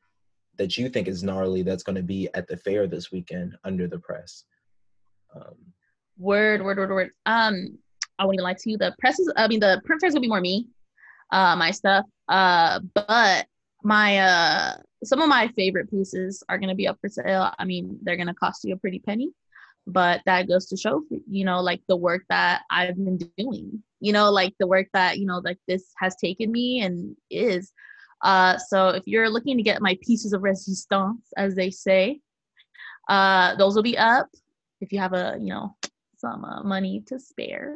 that 0.57 0.77
you 0.77 0.89
think 0.89 1.07
is 1.07 1.23
gnarly 1.23 1.63
that's 1.63 1.83
gonna 1.83 2.03
be 2.03 2.27
at 2.33 2.47
the 2.47 2.57
fair 2.57 2.87
this 2.87 3.11
weekend 3.11 3.55
under 3.63 3.87
the 3.87 3.99
press? 3.99 4.43
Um, 5.35 5.55
Word, 6.17 6.63
word, 6.63 6.77
word, 6.77 6.91
word. 6.91 7.11
Um, 7.25 7.79
I 8.19 8.25
even 8.25 8.39
lie 8.39 8.53
to 8.53 8.69
you. 8.69 8.77
The 8.77 8.95
presses, 8.99 9.31
I 9.35 9.47
mean, 9.47 9.59
the 9.59 9.81
print 9.85 10.01
fair 10.01 10.07
is 10.07 10.13
gonna 10.13 10.21
be 10.21 10.27
more 10.27 10.41
me, 10.41 10.67
uh, 11.31 11.55
my 11.55 11.71
stuff. 11.71 12.05
Uh, 12.27 12.79
but 12.93 13.47
my 13.83 14.19
uh, 14.19 14.75
some 15.03 15.21
of 15.21 15.29
my 15.29 15.47
favorite 15.49 15.89
pieces 15.89 16.43
are 16.49 16.57
gonna 16.57 16.75
be 16.75 16.87
up 16.87 16.97
for 17.01 17.09
sale. 17.09 17.51
I 17.57 17.65
mean, 17.65 17.99
they're 18.01 18.17
gonna 18.17 18.33
cost 18.33 18.63
you 18.63 18.73
a 18.73 18.77
pretty 18.77 18.99
penny, 18.99 19.31
but 19.87 20.21
that 20.25 20.47
goes 20.47 20.67
to 20.67 20.77
show, 20.77 21.03
you 21.29 21.45
know, 21.45 21.61
like 21.61 21.81
the 21.87 21.97
work 21.97 22.23
that 22.29 22.63
I've 22.69 22.95
been 22.95 23.19
doing. 23.37 23.83
You 23.99 24.13
know, 24.13 24.31
like 24.31 24.53
the 24.59 24.67
work 24.67 24.87
that 24.93 25.19
you 25.19 25.25
know, 25.25 25.39
like 25.39 25.59
this 25.67 25.91
has 25.97 26.15
taken 26.15 26.51
me 26.51 26.81
and 26.81 27.15
is. 27.29 27.71
Uh, 28.21 28.57
so 28.57 28.89
if 28.89 29.03
you're 29.05 29.29
looking 29.29 29.57
to 29.57 29.63
get 29.63 29.81
my 29.81 29.97
pieces 30.01 30.31
of 30.31 30.43
resistance, 30.43 31.27
as 31.35 31.55
they 31.55 31.69
say, 31.69 32.21
uh, 33.09 33.55
those 33.57 33.75
will 33.75 33.83
be 33.83 33.97
up. 33.97 34.29
If 34.79 34.93
you 34.93 34.99
have 34.99 35.13
a, 35.13 35.37
you 35.39 35.49
know, 35.49 35.75
some 36.17 36.45
uh, 36.45 36.63
money 36.63 37.03
to 37.07 37.19
spare. 37.19 37.75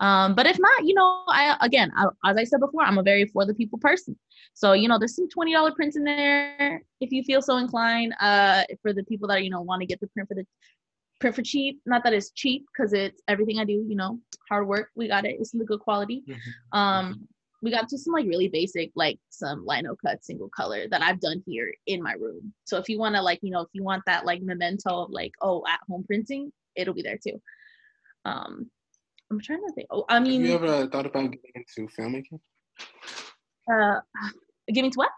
Um, 0.00 0.34
but 0.34 0.46
if 0.46 0.58
not, 0.58 0.84
you 0.84 0.94
know, 0.94 1.22
I 1.28 1.56
again, 1.60 1.90
I, 1.96 2.06
as 2.24 2.36
I 2.36 2.44
said 2.44 2.60
before, 2.60 2.82
I'm 2.82 2.98
a 2.98 3.02
very 3.02 3.26
for 3.26 3.46
the 3.46 3.54
people 3.54 3.78
person. 3.78 4.18
So 4.54 4.72
you 4.72 4.88
know, 4.88 4.98
there's 4.98 5.16
some 5.16 5.28
twenty 5.28 5.52
dollar 5.52 5.72
prints 5.72 5.96
in 5.96 6.04
there 6.04 6.82
if 7.00 7.12
you 7.12 7.22
feel 7.22 7.42
so 7.42 7.56
inclined. 7.56 8.14
Uh, 8.20 8.64
for 8.82 8.92
the 8.92 9.04
people 9.04 9.28
that 9.28 9.44
you 9.44 9.50
know 9.50 9.60
want 9.60 9.80
to 9.80 9.86
get 9.86 10.00
the 10.00 10.08
print 10.08 10.28
for 10.28 10.34
the 10.34 10.46
print 11.20 11.36
for 11.36 11.42
cheap. 11.42 11.80
Not 11.86 12.04
that 12.04 12.12
it's 12.12 12.30
cheap 12.32 12.66
because 12.72 12.92
it's 12.92 13.22
everything 13.28 13.58
I 13.58 13.64
do. 13.64 13.84
You 13.88 13.96
know, 13.96 14.18
hard 14.48 14.66
work. 14.66 14.90
We 14.94 15.08
got 15.08 15.24
it. 15.24 15.36
It's 15.38 15.52
the 15.52 15.64
good 15.64 15.80
quality. 15.80 16.24
Um, 16.72 17.28
we 17.62 17.70
got 17.70 17.88
just 17.88 18.04
some 18.04 18.12
like 18.12 18.26
really 18.26 18.48
basic, 18.48 18.90
like 18.96 19.18
some 19.30 19.64
lino 19.64 19.94
cut 20.04 20.24
single 20.24 20.48
color 20.48 20.88
that 20.88 21.00
I've 21.00 21.20
done 21.20 21.42
here 21.46 21.72
in 21.86 22.02
my 22.02 22.14
room. 22.14 22.52
So 22.64 22.76
if 22.76 22.88
you 22.88 22.98
want 22.98 23.14
to 23.14 23.22
like, 23.22 23.38
you 23.40 23.52
know, 23.52 23.60
if 23.60 23.68
you 23.72 23.84
want 23.84 24.02
that 24.06 24.26
like 24.26 24.42
memento 24.42 24.90
of 24.90 25.10
like, 25.10 25.30
oh, 25.40 25.62
at 25.68 25.78
home 25.88 26.04
printing, 26.04 26.52
it'll 26.74 26.92
be 26.92 27.02
there 27.02 27.18
too. 27.24 27.40
Um, 28.24 28.68
I'm 29.32 29.40
trying 29.40 29.66
to 29.66 29.72
think. 29.72 29.88
Oh, 29.90 30.04
I 30.10 30.14
Have 30.14 30.24
mean, 30.24 30.44
you 30.44 30.52
ever 30.52 30.86
thought 30.88 31.06
about 31.06 31.30
getting 31.30 31.52
into 31.54 31.90
filmmaking? 31.96 32.38
uh, 33.72 34.00
give 34.68 34.84
me 34.84 34.90
to 34.90 34.96
what? 34.96 35.10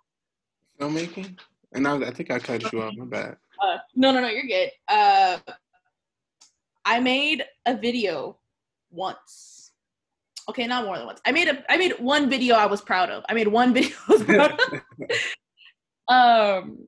Filmmaking? 0.80 1.36
And 1.72 1.88
I, 1.88 1.96
I 1.96 2.10
think 2.12 2.30
I 2.30 2.38
cut 2.38 2.72
you 2.72 2.80
off. 2.80 2.94
My 2.96 3.06
bad. 3.06 3.36
Uh, 3.60 3.78
no, 3.96 4.12
no, 4.12 4.20
no, 4.20 4.28
you're 4.28 4.46
good. 4.46 4.70
Uh, 4.86 5.38
I 6.84 7.00
made 7.00 7.44
a 7.66 7.76
video 7.76 8.38
once. 8.92 9.72
Okay, 10.48 10.64
not 10.68 10.84
more 10.84 10.96
than 10.96 11.06
once. 11.06 11.20
I 11.26 11.32
made 11.32 11.48
a 11.48 11.64
I 11.72 11.76
made 11.76 11.94
one 11.98 12.30
video 12.30 12.54
I 12.54 12.66
was 12.66 12.80
proud 12.80 13.10
of. 13.10 13.24
I 13.28 13.34
made 13.34 13.48
one 13.48 13.74
video 13.78 13.96
I 14.08 14.12
was 14.12 14.22
proud 14.22 14.52
of. 14.52 14.58
um 16.14 16.86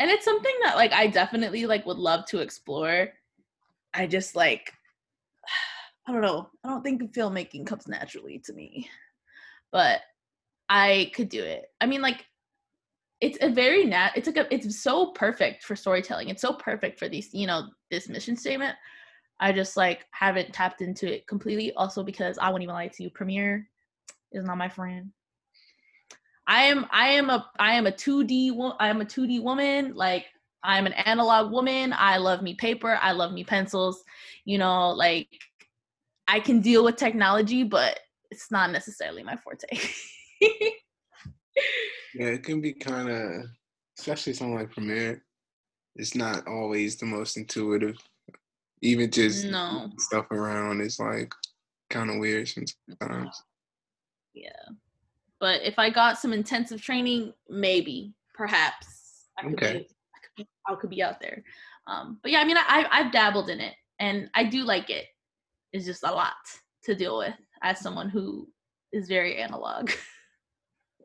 and 0.00 0.10
it's 0.10 0.24
something 0.24 0.54
that 0.62 0.74
like 0.74 0.92
I 0.92 1.06
definitely 1.06 1.66
like 1.66 1.86
would 1.86 1.98
love 1.98 2.24
to 2.26 2.38
explore. 2.38 3.10
I 3.94 4.06
just 4.06 4.34
like 4.34 4.72
I 6.08 6.12
don't 6.12 6.22
know. 6.22 6.48
I 6.64 6.70
don't 6.70 6.82
think 6.82 7.02
filmmaking 7.12 7.66
comes 7.66 7.86
naturally 7.86 8.38
to 8.46 8.52
me. 8.54 8.88
But 9.70 10.00
I 10.70 11.12
could 11.14 11.28
do 11.28 11.42
it. 11.42 11.66
I 11.80 11.86
mean 11.86 12.00
like 12.00 12.24
it's 13.20 13.36
a 13.42 13.50
very 13.50 13.84
nat 13.84 14.12
it's 14.16 14.26
like 14.26 14.38
a 14.38 14.52
it's 14.52 14.80
so 14.82 15.12
perfect 15.12 15.62
for 15.64 15.76
storytelling. 15.76 16.30
It's 16.30 16.40
so 16.40 16.54
perfect 16.54 16.98
for 16.98 17.10
these, 17.10 17.34
you 17.34 17.46
know, 17.46 17.68
this 17.90 18.08
mission 18.08 18.34
statement. 18.34 18.74
I 19.38 19.52
just 19.52 19.76
like 19.76 20.06
haven't 20.12 20.54
tapped 20.54 20.80
into 20.80 21.12
it 21.12 21.26
completely. 21.26 21.74
Also 21.74 22.02
because 22.02 22.38
I 22.38 22.48
won't 22.48 22.62
even 22.62 22.74
lie 22.74 22.88
to 22.88 23.02
you, 23.02 23.10
Premiere 23.10 23.68
is 24.32 24.44
not 24.44 24.56
my 24.56 24.70
friend. 24.70 25.12
I 26.46 26.62
am 26.64 26.86
I 26.90 27.08
am 27.10 27.28
a 27.28 27.50
I 27.58 27.74
am 27.74 27.86
a 27.86 27.92
2D 27.92 28.52
wo- 28.52 28.76
I 28.80 28.88
am 28.88 29.02
a 29.02 29.04
2D 29.04 29.40
woman. 29.42 29.92
Like 29.94 30.24
I'm 30.62 30.86
an 30.86 30.94
analog 30.94 31.52
woman. 31.52 31.94
I 31.94 32.16
love 32.16 32.40
me 32.42 32.54
paper. 32.54 32.98
I 33.02 33.12
love 33.12 33.32
me 33.32 33.44
pencils. 33.44 34.02
You 34.46 34.56
know, 34.56 34.90
like 34.92 35.28
I 36.28 36.40
can 36.40 36.60
deal 36.60 36.84
with 36.84 36.96
technology, 36.96 37.64
but 37.64 37.98
it's 38.30 38.50
not 38.50 38.70
necessarily 38.70 39.22
my 39.22 39.36
forte. 39.36 39.66
Yeah, 42.14 42.28
it 42.28 42.42
can 42.42 42.60
be 42.60 42.72
kind 42.72 43.08
of, 43.08 43.44
especially 43.98 44.32
something 44.32 44.56
like 44.56 44.70
Premiere. 44.70 45.24
It's 45.96 46.14
not 46.14 46.46
always 46.46 46.96
the 46.96 47.06
most 47.06 47.36
intuitive. 47.36 47.96
Even 48.82 49.10
just 49.10 49.44
No. 49.46 49.90
stuff 49.98 50.30
around 50.30 50.80
is 50.80 50.98
like 50.98 51.32
kind 51.90 52.10
of 52.10 52.18
weird 52.18 52.48
sometimes. 52.48 53.42
yeah. 54.34 54.50
But 55.40 55.62
if 55.62 55.78
I 55.78 55.90
got 55.90 56.18
some 56.18 56.32
intensive 56.32 56.80
training, 56.80 57.34
maybe, 57.48 58.14
perhaps 58.34 59.26
I 59.36 59.42
could, 59.42 59.54
Okay. 59.54 59.72
be, 59.78 59.88
I 60.14 60.18
could 60.20 60.34
be 60.36 60.48
I 60.68 60.74
could 60.76 60.90
be 60.90 61.02
out 61.02 61.20
there. 61.20 61.44
Um, 61.86 62.18
but 62.22 62.32
yeah, 62.32 62.40
I 62.40 62.44
mean, 62.44 62.56
I, 62.56 62.86
I've 62.90 63.12
dabbled 63.12 63.50
in 63.50 63.60
it, 63.60 63.74
and 63.98 64.30
I 64.34 64.44
do 64.44 64.62
like 64.64 64.90
it. 64.90 65.06
It's 65.72 65.84
just 65.84 66.02
a 66.02 66.12
lot 66.12 66.34
to 66.84 66.94
deal 66.94 67.18
with 67.18 67.34
as 67.62 67.80
someone 67.80 68.08
who 68.08 68.48
is 68.92 69.08
very 69.08 69.36
analog. 69.36 69.90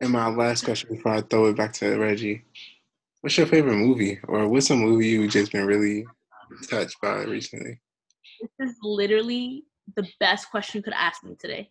And 0.00 0.10
my 0.10 0.28
last 0.28 0.64
question 0.64 0.88
before 0.90 1.12
I 1.12 1.20
throw 1.20 1.46
it 1.46 1.56
back 1.56 1.72
to 1.74 1.96
Reggie. 1.96 2.44
What's 3.20 3.38
your 3.38 3.46
favorite 3.46 3.76
movie? 3.76 4.18
Or 4.26 4.48
what's 4.48 4.68
a 4.70 4.74
movie 4.74 5.06
you've 5.06 5.30
just 5.30 5.52
been 5.52 5.66
really 5.66 6.04
touched 6.68 7.00
by 7.00 7.22
recently? 7.22 7.80
this 8.58 8.70
is 8.70 8.76
literally 8.82 9.64
the 9.96 10.06
best 10.20 10.50
question 10.50 10.78
you 10.78 10.82
could 10.82 10.94
ask 10.94 11.22
me 11.24 11.36
today. 11.38 11.70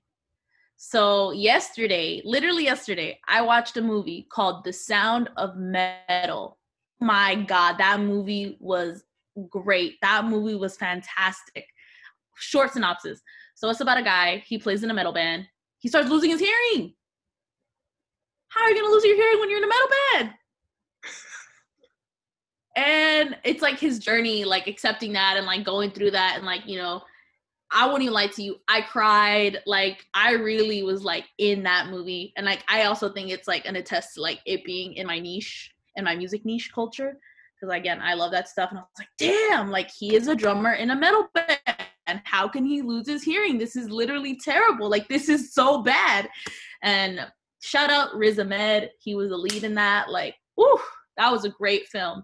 So 0.78 1.32
yesterday, 1.32 2.22
literally 2.26 2.64
yesterday, 2.64 3.20
I 3.28 3.41
watched 3.41 3.78
a 3.78 3.82
movie 3.82 4.28
called 4.32 4.64
The 4.64 4.74
Sound 4.74 5.30
of 5.38 5.56
Metal. 5.56 6.57
My 6.99 7.36
God, 7.36 7.78
that 7.78 7.99
movie 7.99 8.57
was 8.60 9.03
great. 9.49 9.95
That 10.02 10.26
movie 10.26 10.56
was 10.56 10.78
fantastic. 10.78 11.68
Short 12.35 12.73
synopsis. 12.73 13.22
So 13.55 13.69
it's 13.69 13.81
about 13.81 13.97
a 13.97 14.03
guy, 14.03 14.43
he 14.47 14.57
plays 14.57 14.84
in 14.84 14.91
a 14.91 14.93
metal 14.93 15.14
band. 15.14 15.47
He 15.80 15.89
starts 15.89 16.10
losing 16.10 16.30
his 16.30 16.39
hearing. 16.39 16.93
How 18.49 18.64
are 18.64 18.69
you 18.69 18.81
gonna 18.81 18.93
lose 18.93 19.05
your 19.05 19.15
hearing 19.15 19.39
when 19.39 19.49
you're 19.49 19.60
in 19.60 19.64
a 19.64 19.68
metal 19.68 19.88
band? 20.14 20.34
and 22.76 23.38
it's 23.43 23.61
like 23.61 23.77
his 23.77 23.99
journey 23.99 24.43
like 24.45 24.68
accepting 24.68 25.14
that 25.14 25.38
and 25.38 25.45
like 25.45 25.64
going 25.64 25.91
through 25.91 26.10
that 26.10 26.38
and 26.38 26.45
like 26.45 26.65
you 26.65 26.76
know 26.76 27.03
i 27.72 27.85
wouldn't 27.85 28.01
even 28.01 28.14
lie 28.14 28.26
to 28.26 28.41
you 28.41 28.55
i 28.68 28.81
cried 28.81 29.60
like 29.68 30.03
i 30.15 30.31
really 30.31 30.81
was 30.81 31.03
like 31.03 31.26
in 31.38 31.61
that 31.61 31.89
movie 31.91 32.34
and 32.35 32.47
like 32.47 32.64
i 32.68 32.85
also 32.85 33.14
think 33.14 33.30
it's 33.30 33.47
like 33.47 33.68
an 33.68 33.76
attest 33.76 34.15
to 34.15 34.22
like 34.22 34.39
it 34.47 34.64
being 34.64 34.93
in 34.93 35.05
my 35.05 35.19
niche 35.19 35.72
and 35.95 36.03
my 36.03 36.15
music 36.15 36.43
niche 36.45 36.72
culture 36.73 37.19
because 37.64 37.77
again, 37.77 38.01
I 38.01 38.14
love 38.14 38.31
that 38.31 38.49
stuff. 38.49 38.72
And 38.72 38.80
I 38.80 38.81
was 38.81 38.89
like, 38.99 39.07
damn, 39.18 39.72
like 39.72 39.89
he 39.89 40.15
is 40.15 40.27
a 40.27 40.35
drummer 40.35 40.73
in 40.73 40.91
a 40.91 40.95
metal 40.95 41.27
band. 41.34 41.73
And 42.07 42.21
how 42.25 42.47
can 42.47 42.65
he 42.65 42.81
lose 42.81 43.07
his 43.07 43.23
hearing? 43.23 43.57
This 43.57 43.75
is 43.75 43.89
literally 43.89 44.35
terrible. 44.38 44.89
Like 44.89 45.07
this 45.07 45.30
is 45.30 45.53
so 45.53 45.81
bad. 45.81 46.30
And 46.81 47.19
shout 47.61 47.89
out 47.89 48.15
Riz 48.15 48.39
Ahmed. 48.39 48.89
He 48.99 49.15
was 49.15 49.31
a 49.31 49.35
lead 49.38 49.63
in 49.63 49.75
that. 49.75 50.09
Like, 50.09 50.35
whew, 50.55 50.80
that 51.17 51.31
was 51.31 51.45
a 51.45 51.49
great 51.49 51.88
film. 51.88 52.23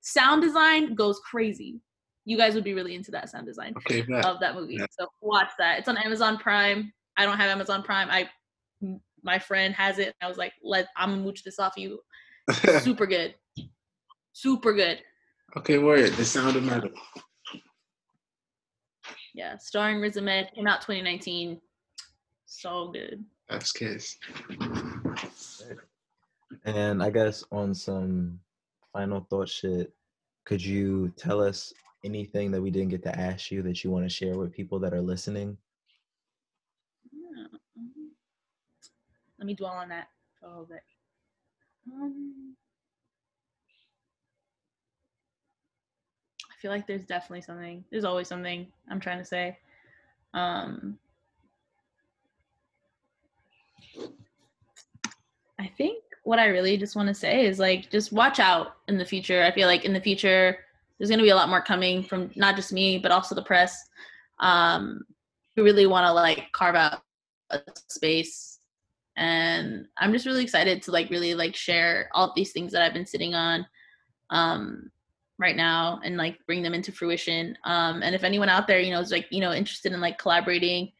Sound 0.00 0.42
design 0.42 0.94
goes 0.94 1.20
crazy. 1.20 1.80
You 2.24 2.36
guys 2.36 2.54
would 2.54 2.64
be 2.64 2.74
really 2.74 2.94
into 2.94 3.10
that 3.12 3.28
sound 3.30 3.46
design 3.46 3.74
Okay, 3.78 4.00
of 4.00 4.40
that 4.40 4.54
movie. 4.54 4.78
So 4.90 5.06
watch 5.20 5.50
that. 5.58 5.78
It's 5.78 5.88
on 5.88 5.96
Amazon 5.96 6.38
Prime. 6.38 6.92
I 7.16 7.24
don't 7.24 7.38
have 7.38 7.50
Amazon 7.50 7.82
Prime. 7.82 8.08
I 8.10 8.28
my 9.22 9.38
friend 9.38 9.74
has 9.74 9.98
it. 9.98 10.14
I 10.22 10.28
was 10.28 10.38
like, 10.38 10.52
let 10.62 10.86
I'm 10.96 11.10
gonna 11.10 11.22
mooch 11.22 11.44
this 11.44 11.58
off 11.58 11.74
you. 11.76 12.00
Super 12.80 13.06
good. 13.06 13.34
Super 14.32 14.72
good. 14.72 15.00
okay, 15.56 15.78
word. 15.78 16.12
The 16.12 16.24
sound 16.24 16.56
of 16.56 16.64
metal. 16.64 16.90
Yeah. 19.34 19.56
Starring 19.56 20.00
Riz 20.00 20.16
Ahmed. 20.16 20.50
Came 20.54 20.66
out 20.66 20.80
2019. 20.80 21.60
So 22.46 22.90
good. 22.92 23.24
That's 23.48 23.72
kiss. 23.72 24.16
And 26.64 27.02
I 27.02 27.10
guess 27.10 27.44
on 27.52 27.74
some 27.74 28.40
final 28.92 29.26
thought 29.30 29.48
shit, 29.48 29.92
could 30.44 30.64
you 30.64 31.12
tell 31.16 31.40
us 31.40 31.72
anything 32.04 32.50
that 32.50 32.60
we 32.60 32.70
didn't 32.70 32.88
get 32.88 33.02
to 33.04 33.18
ask 33.18 33.50
you 33.50 33.62
that 33.62 33.84
you 33.84 33.90
want 33.90 34.04
to 34.04 34.08
share 34.08 34.36
with 34.36 34.52
people 34.52 34.78
that 34.80 34.92
are 34.92 35.00
listening? 35.00 35.56
Yeah. 37.12 37.46
Let 39.38 39.46
me 39.46 39.54
dwell 39.54 39.72
on 39.72 39.88
that 39.90 40.08
for 40.38 40.46
a 40.46 40.50
little 40.50 40.66
bit. 40.66 40.82
Um, 41.92 42.56
feel 46.60 46.70
like 46.70 46.86
there's 46.86 47.04
definitely 47.04 47.42
something. 47.42 47.84
There's 47.90 48.04
always 48.04 48.28
something 48.28 48.66
I'm 48.90 49.00
trying 49.00 49.18
to 49.18 49.24
say. 49.24 49.58
Um, 50.34 50.98
I 55.58 55.66
think 55.76 56.02
what 56.24 56.38
I 56.38 56.46
really 56.46 56.76
just 56.76 56.96
want 56.96 57.08
to 57.08 57.14
say 57.14 57.46
is 57.46 57.58
like 57.58 57.90
just 57.90 58.12
watch 58.12 58.38
out 58.38 58.76
in 58.88 58.98
the 58.98 59.04
future. 59.04 59.42
I 59.42 59.50
feel 59.50 59.66
like 59.66 59.84
in 59.84 59.92
the 59.92 60.00
future 60.00 60.58
there's 60.98 61.10
going 61.10 61.18
to 61.18 61.24
be 61.24 61.30
a 61.30 61.36
lot 61.36 61.48
more 61.48 61.62
coming 61.62 62.02
from 62.02 62.30
not 62.36 62.56
just 62.56 62.72
me 62.72 62.98
but 62.98 63.10
also 63.10 63.34
the 63.34 63.42
press. 63.42 63.88
Um, 64.38 65.02
we 65.56 65.62
really 65.62 65.86
want 65.86 66.06
to 66.06 66.12
like 66.12 66.50
carve 66.52 66.76
out 66.76 67.02
a 67.50 67.60
space 67.88 68.60
and 69.16 69.86
i'm 69.98 70.12
just 70.12 70.26
really 70.26 70.42
excited 70.42 70.82
to 70.82 70.90
like 70.90 71.10
really 71.10 71.34
like 71.34 71.54
share 71.54 72.08
all 72.14 72.32
these 72.34 72.52
things 72.52 72.72
that 72.72 72.82
i've 72.82 72.94
been 72.94 73.06
sitting 73.06 73.34
on 73.34 73.66
um 74.30 74.90
right 75.40 75.56
now 75.56 76.00
and 76.04 76.16
like 76.16 76.38
bring 76.46 76.62
them 76.62 76.74
into 76.74 76.92
fruition. 76.92 77.56
Um 77.64 78.02
and 78.02 78.14
if 78.14 78.24
anyone 78.24 78.48
out 78.48 78.66
there 78.66 78.80
you 78.80 78.92
know 78.92 79.00
is 79.00 79.10
like 79.10 79.26
you 79.30 79.40
know 79.40 79.52
interested 79.52 79.92
in 79.92 80.00
like 80.00 80.18
collaborating 80.18 80.92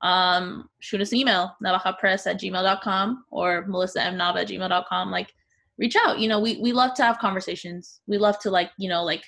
um 0.00 0.68
shoot 0.80 1.00
us 1.00 1.12
an 1.12 1.18
email 1.18 1.54
navajapress 1.64 2.26
at 2.26 2.40
gmail.com 2.40 3.24
or 3.30 3.64
melissa 3.68 4.02
m 4.02 4.16
nava 4.16 4.40
at 4.40 4.48
gmail.com 4.48 5.10
like 5.12 5.32
reach 5.78 5.96
out. 5.96 6.18
You 6.18 6.28
know 6.28 6.40
we 6.40 6.58
we 6.58 6.72
love 6.72 6.94
to 6.94 7.02
have 7.02 7.18
conversations. 7.18 8.00
We 8.06 8.18
love 8.18 8.38
to 8.40 8.50
like 8.50 8.70
you 8.78 8.88
know 8.88 9.02
like 9.04 9.24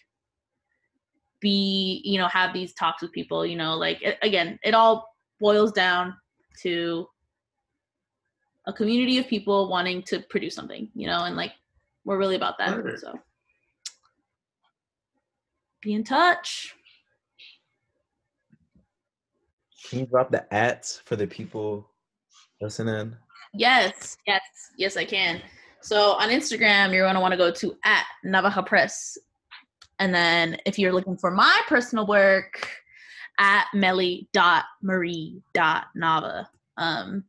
be 1.40 2.00
you 2.04 2.18
know 2.18 2.28
have 2.28 2.54
these 2.54 2.72
talks 2.74 3.02
with 3.02 3.12
people 3.12 3.44
you 3.44 3.56
know 3.56 3.74
like 3.74 4.00
it, 4.02 4.16
again 4.22 4.58
it 4.62 4.72
all 4.72 5.14
boils 5.40 5.72
down 5.72 6.14
to 6.62 7.06
a 8.66 8.72
community 8.72 9.18
of 9.18 9.28
people 9.28 9.68
wanting 9.68 10.02
to 10.04 10.20
produce 10.30 10.54
something 10.54 10.88
you 10.94 11.06
know 11.06 11.24
and 11.24 11.36
like 11.36 11.52
we're 12.06 12.16
really 12.16 12.36
about 12.36 12.56
that 12.56 12.82
Word. 12.82 12.98
so 12.98 13.12
be 15.84 15.92
in 15.92 16.02
touch. 16.02 16.74
Can 19.88 20.00
you 20.00 20.06
drop 20.06 20.30
the 20.30 20.52
ads 20.52 21.00
for 21.04 21.14
the 21.14 21.26
people 21.26 21.88
listening? 22.60 23.14
yes 23.56 24.16
yes 24.26 24.42
yes 24.76 24.96
i 24.96 25.04
can. 25.04 25.40
So 25.80 26.12
on 26.12 26.30
instagram 26.30 26.92
you're 26.92 27.04
going 27.04 27.14
to 27.14 27.20
want 27.20 27.32
to 27.32 27.38
go 27.38 27.52
to 27.52 27.76
at 27.84 28.04
navaja 28.26 28.66
press. 28.66 29.16
And 30.00 30.12
then 30.12 30.56
if 30.66 30.76
you're 30.78 30.92
looking 30.92 31.16
for 31.16 31.30
my 31.30 31.60
personal 31.68 32.04
work 32.06 32.68
at 33.38 33.66
melly.marie.nava 33.74 36.46
um 36.78 37.24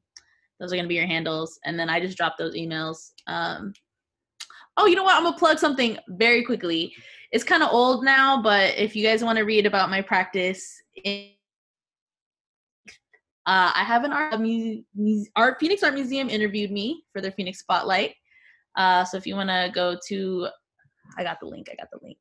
those 0.60 0.72
are 0.72 0.76
going 0.76 0.86
to 0.86 0.90
be 0.90 0.96
your 0.96 1.06
handles. 1.06 1.60
And 1.66 1.80
then 1.80 1.90
i 1.90 2.00
just 2.00 2.18
dropped 2.18 2.40
those 2.40 2.56
emails. 2.56 3.12
Um 3.28 3.74
oh 4.78 4.88
you 4.88 4.96
know 4.96 5.04
what? 5.04 5.16
I'm 5.16 5.24
gonna 5.24 5.38
plug 5.38 5.60
something 5.60 5.98
very 6.08 6.44
quickly 6.44 6.92
it's 7.32 7.44
kind 7.44 7.64
of 7.64 7.70
old 7.72 8.04
now 8.04 8.42
but 8.42 8.78
if 8.78 8.96
you 8.96 9.06
guys 9.06 9.24
want 9.24 9.38
to 9.38 9.44
read 9.44 9.66
about 9.66 9.90
my 9.90 10.02
practice 10.02 10.82
uh, 13.48 13.72
I 13.76 13.84
have 13.84 14.04
an 14.04 14.12
art, 14.12 14.42
mu- 14.42 15.26
art 15.36 15.58
Phoenix 15.60 15.84
Art 15.84 15.94
Museum 15.94 16.30
interviewed 16.30 16.72
me 16.72 17.04
for 17.14 17.22
their 17.22 17.32
Phoenix 17.32 17.60
Spotlight. 17.60 18.16
Uh, 18.76 19.06
so 19.06 19.18
if 19.18 19.28
you 19.28 19.36
want 19.36 19.50
to 19.50 19.72
go 19.74 19.98
to, 20.08 20.48
I 21.18 21.24
got 21.24 21.40
the 21.40 21.46
link. 21.46 21.68
I 21.72 21.76
got 21.76 21.90
the 21.92 22.00
link. 22.02 22.18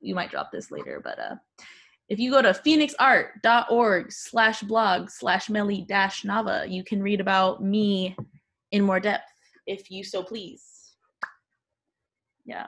You 0.00 0.16
might 0.16 0.30
drop 0.30 0.50
this 0.50 0.72
later, 0.72 1.00
but 1.02 1.18
uh, 1.20 1.36
if 2.08 2.18
you 2.18 2.30
go 2.30 2.42
to 2.42 2.50
phoenixart.org 2.50 4.10
slash 4.10 4.62
blog 4.62 5.10
slash 5.10 5.48
melly 5.48 5.84
dash 5.88 6.22
nava, 6.22 6.68
you 6.68 6.82
can 6.82 7.00
read 7.00 7.20
about 7.20 7.62
me 7.62 8.16
in 8.72 8.82
more 8.82 9.00
depth 9.00 9.30
if 9.66 9.90
you 9.90 10.02
so 10.02 10.24
please. 10.24 10.64
Yeah. 12.44 12.66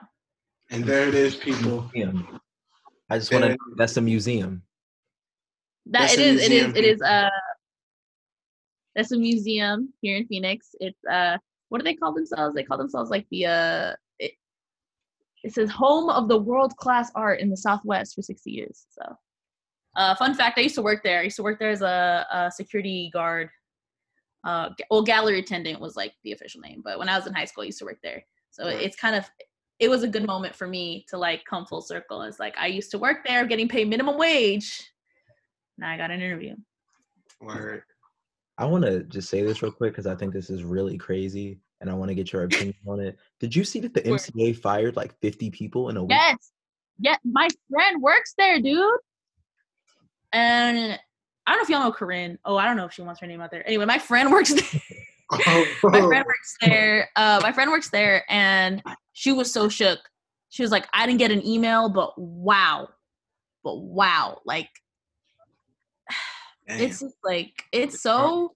And 0.71 0.83
there 0.85 1.07
it 1.07 1.15
is, 1.15 1.35
people. 1.35 1.89
Museum. 1.93 2.39
I 3.09 3.17
just 3.19 3.31
want 3.31 3.43
to. 3.43 3.49
There- 3.49 3.57
That's 3.75 3.97
a 3.97 4.01
museum. 4.01 4.63
That 5.87 6.01
That's 6.01 6.13
it 6.13 6.19
a 6.19 6.23
is, 6.23 6.41
it 6.41 6.43
is, 6.43 6.49
museum, 6.49 6.75
it 6.75 6.85
is, 6.85 7.01
uh, 7.01 7.29
that's 8.95 9.11
a 9.11 9.17
museum 9.17 9.93
here 10.01 10.15
in 10.17 10.27
Phoenix. 10.27 10.75
It's, 10.79 11.03
uh, 11.11 11.37
what 11.69 11.79
do 11.79 11.83
they 11.83 11.95
call 11.95 12.13
themselves? 12.13 12.53
They 12.55 12.63
call 12.63 12.77
themselves 12.77 13.09
like 13.09 13.25
the, 13.31 13.45
uh, 13.47 13.93
it, 14.19 14.31
it 15.43 15.53
says 15.53 15.71
home 15.71 16.09
of 16.09 16.27
the 16.27 16.37
world 16.37 16.75
class 16.77 17.11
art 17.15 17.39
in 17.39 17.49
the 17.49 17.57
Southwest 17.57 18.13
for 18.15 18.21
60 18.21 18.51
years. 18.51 18.85
So, 18.91 19.15
uh, 19.95 20.15
fun 20.15 20.35
fact, 20.35 20.57
I 20.59 20.61
used 20.61 20.75
to 20.75 20.81
work 20.83 21.03
there. 21.03 21.19
I 21.19 21.23
used 21.23 21.37
to 21.37 21.43
work 21.43 21.59
there 21.59 21.71
as 21.71 21.81
a, 21.81 22.25
a 22.31 22.51
security 22.51 23.09
guard. 23.11 23.49
Uh, 24.45 24.69
ga- 24.77 24.85
well, 24.91 25.01
gallery 25.03 25.39
attendant 25.39 25.79
was 25.81 25.95
like 25.95 26.13
the 26.23 26.31
official 26.33 26.61
name, 26.61 26.81
but 26.83 26.99
when 26.99 27.09
I 27.09 27.17
was 27.17 27.25
in 27.27 27.33
high 27.33 27.45
school, 27.45 27.63
I 27.63 27.65
used 27.67 27.79
to 27.79 27.85
work 27.85 27.99
there. 28.03 28.23
So 28.51 28.65
Right. 28.65 28.81
it's 28.81 28.95
kind 28.95 29.15
of, 29.15 29.25
it 29.81 29.89
was 29.89 30.03
a 30.03 30.07
good 30.07 30.27
moment 30.27 30.55
for 30.55 30.67
me 30.67 31.03
to 31.09 31.17
like 31.17 31.43
come 31.43 31.65
full 31.65 31.81
circle. 31.81 32.21
It's 32.21 32.39
like 32.39 32.55
I 32.55 32.67
used 32.67 32.91
to 32.91 32.99
work 32.99 33.25
there, 33.25 33.45
getting 33.45 33.67
paid 33.67 33.89
minimum 33.89 34.15
wage. 34.15 34.87
Now 35.79 35.89
I 35.89 35.97
got 35.97 36.11
an 36.11 36.21
interview. 36.21 36.55
Word. 37.41 37.81
I 38.59 38.65
want 38.65 38.85
to 38.85 39.03
just 39.05 39.27
say 39.27 39.41
this 39.41 39.63
real 39.63 39.71
quick 39.71 39.93
because 39.93 40.05
I 40.05 40.13
think 40.13 40.33
this 40.33 40.51
is 40.51 40.63
really 40.63 40.99
crazy, 40.99 41.59
and 41.81 41.89
I 41.89 41.95
want 41.95 42.09
to 42.09 42.15
get 42.15 42.31
your 42.31 42.43
opinion 42.45 42.75
on 42.87 42.99
it. 42.99 43.17
Did 43.39 43.55
you 43.55 43.63
see 43.63 43.79
that 43.79 43.95
the 43.95 44.01
MCA 44.01 44.55
fired 44.55 44.95
like 44.95 45.19
50 45.19 45.49
people 45.49 45.89
in 45.89 45.97
a 45.97 46.03
week? 46.03 46.11
Yes. 46.11 46.51
Yeah, 46.99 47.15
my 47.25 47.47
friend 47.71 48.03
works 48.03 48.35
there, 48.37 48.61
dude. 48.61 48.85
And 50.31 50.99
I 51.47 51.51
don't 51.51 51.57
know 51.57 51.63
if 51.63 51.69
y'all 51.69 51.79
know 51.79 51.91
Corinne. 51.91 52.37
Oh, 52.45 52.55
I 52.55 52.65
don't 52.65 52.77
know 52.77 52.85
if 52.85 52.93
she 52.93 53.01
wants 53.01 53.19
her 53.21 53.25
name 53.25 53.41
out 53.41 53.49
there. 53.49 53.67
Anyway, 53.67 53.85
my 53.85 53.97
friend 53.97 54.31
works 54.31 54.53
there. 54.71 54.81
Oh, 55.33 55.65
my 55.83 56.01
friend 56.01 56.25
works 56.25 56.57
there. 56.59 57.09
Uh, 57.15 57.39
my 57.41 57.53
friend 57.53 57.71
works 57.71 57.89
there, 57.89 58.25
and 58.29 58.83
she 59.13 59.31
was 59.31 59.51
so 59.51 59.69
shook. 59.69 59.99
She 60.49 60.63
was 60.63 60.71
like, 60.71 60.87
"I 60.93 61.05
didn't 61.05 61.19
get 61.19 61.31
an 61.31 61.45
email, 61.45 61.89
but 61.89 62.13
wow, 62.17 62.89
but 63.63 63.77
wow, 63.77 64.41
like 64.45 64.69
Damn. 66.67 66.79
it's 66.79 66.99
just 66.99 67.15
like 67.23 67.63
it's 67.71 68.01
so 68.01 68.55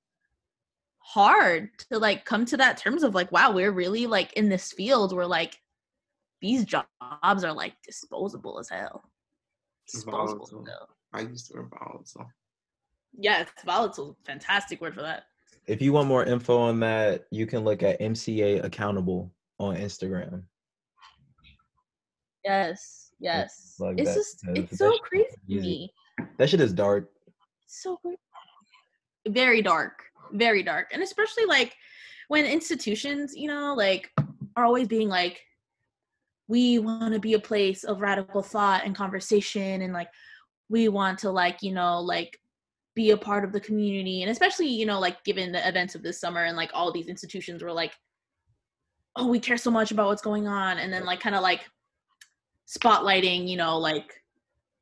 hard 1.00 1.70
to 1.78 2.00
like 2.00 2.26
come 2.26 2.46
to 2.46 2.58
that 2.58 2.78
terms 2.78 3.04
of 3.04 3.14
like, 3.16 3.32
wow, 3.32 3.52
we're 3.52 3.72
really 3.72 4.08
like 4.08 4.34
in 4.34 4.50
this 4.50 4.72
field 4.72 5.16
where 5.16 5.28
like 5.28 5.58
these 6.42 6.66
jobs 6.66 6.86
are 7.44 7.54
like 7.54 7.74
disposable 7.86 8.60
as 8.60 8.70
hell. 8.70 9.04
Disposable. 9.88 10.44
as 10.44 10.50
Volatile. 10.52 10.66
hell. 10.66 10.90
I 11.14 11.22
used 11.22 11.48
to 11.48 11.54
wear 11.56 11.70
volatile. 11.70 12.30
Yes, 13.18 13.48
volatile. 13.66 14.18
Fantastic 14.26 14.82
word 14.82 14.96
for 14.96 15.02
that. 15.02 15.24
If 15.68 15.82
you 15.82 15.94
want 15.94 16.08
more 16.08 16.26
info 16.26 16.58
on 16.58 16.80
that, 16.82 17.26
you 17.32 17.46
can 17.48 17.64
look 17.64 17.82
at 17.82 18.00
MCA 18.00 18.64
Accountable 18.64 19.32
on 19.60 19.76
Instagram. 19.76 20.44
Yes, 22.44 23.12
yes. 23.20 23.76
Like 23.80 24.00
it's 24.00 24.10
that, 24.10 24.16
just 24.16 24.42
because 24.42 24.60
it's 24.60 24.72
that 24.72 24.78
so 24.78 24.98
crazy 25.00 25.28
to 25.50 25.62
me. 25.62 25.94
That 26.38 26.50
shit 26.50 26.62
is 26.62 26.74
dark. 26.74 27.10
so 27.68 28.00
very 29.28 29.62
dark 29.62 30.04
very 30.32 30.64
dark 30.64 30.90
and 30.94 31.02
especially 31.02 31.46
like 31.46 31.76
when 32.28 32.46
institutions 32.46 33.36
you 33.36 33.48
know 33.48 33.74
like 33.76 34.12
are 34.56 34.66
always 34.66 34.88
being 34.88 35.10
like 35.10 35.42
we 36.48 36.80
want 36.80 37.14
to 37.14 37.20
be 37.20 37.34
a 37.34 37.40
place 37.40 37.84
of 37.84 38.02
radical 38.02 38.42
thought 38.42 38.84
and 38.86 38.96
conversation 38.96 39.82
and 39.82 39.94
like 39.94 40.10
we 40.70 40.88
want 40.88 41.20
to 41.20 41.32
like 41.32 41.62
you 41.62 41.74
know 41.74 42.00
like 42.00 42.40
be 42.96 43.12
a 43.12 43.18
part 43.18 43.44
of 43.44 43.52
the 43.52 43.60
community 43.60 44.22
and 44.22 44.32
especially 44.32 44.68
you 44.68 44.86
know 44.86 45.00
like 45.00 45.24
given 45.24 45.52
the 45.52 45.68
events 45.68 45.96
of 45.96 46.04
this 46.04 46.20
summer 46.20 46.46
and 46.46 46.56
like 46.56 46.72
all 46.74 46.92
these 46.92 47.08
institutions 47.08 47.62
were 47.62 47.74
like 47.74 47.94
oh 49.16 49.28
we 49.28 49.40
care 49.40 49.58
so 49.58 49.72
much 49.72 49.92
about 49.92 50.08
what's 50.08 50.22
going 50.22 50.48
on 50.48 50.78
and 50.78 50.92
then 50.92 51.06
like 51.06 51.20
kind 51.20 51.36
of 51.36 51.42
like 51.42 51.62
spotlighting, 52.68 53.48
you 53.48 53.58
know, 53.58 53.78
like 53.78 54.22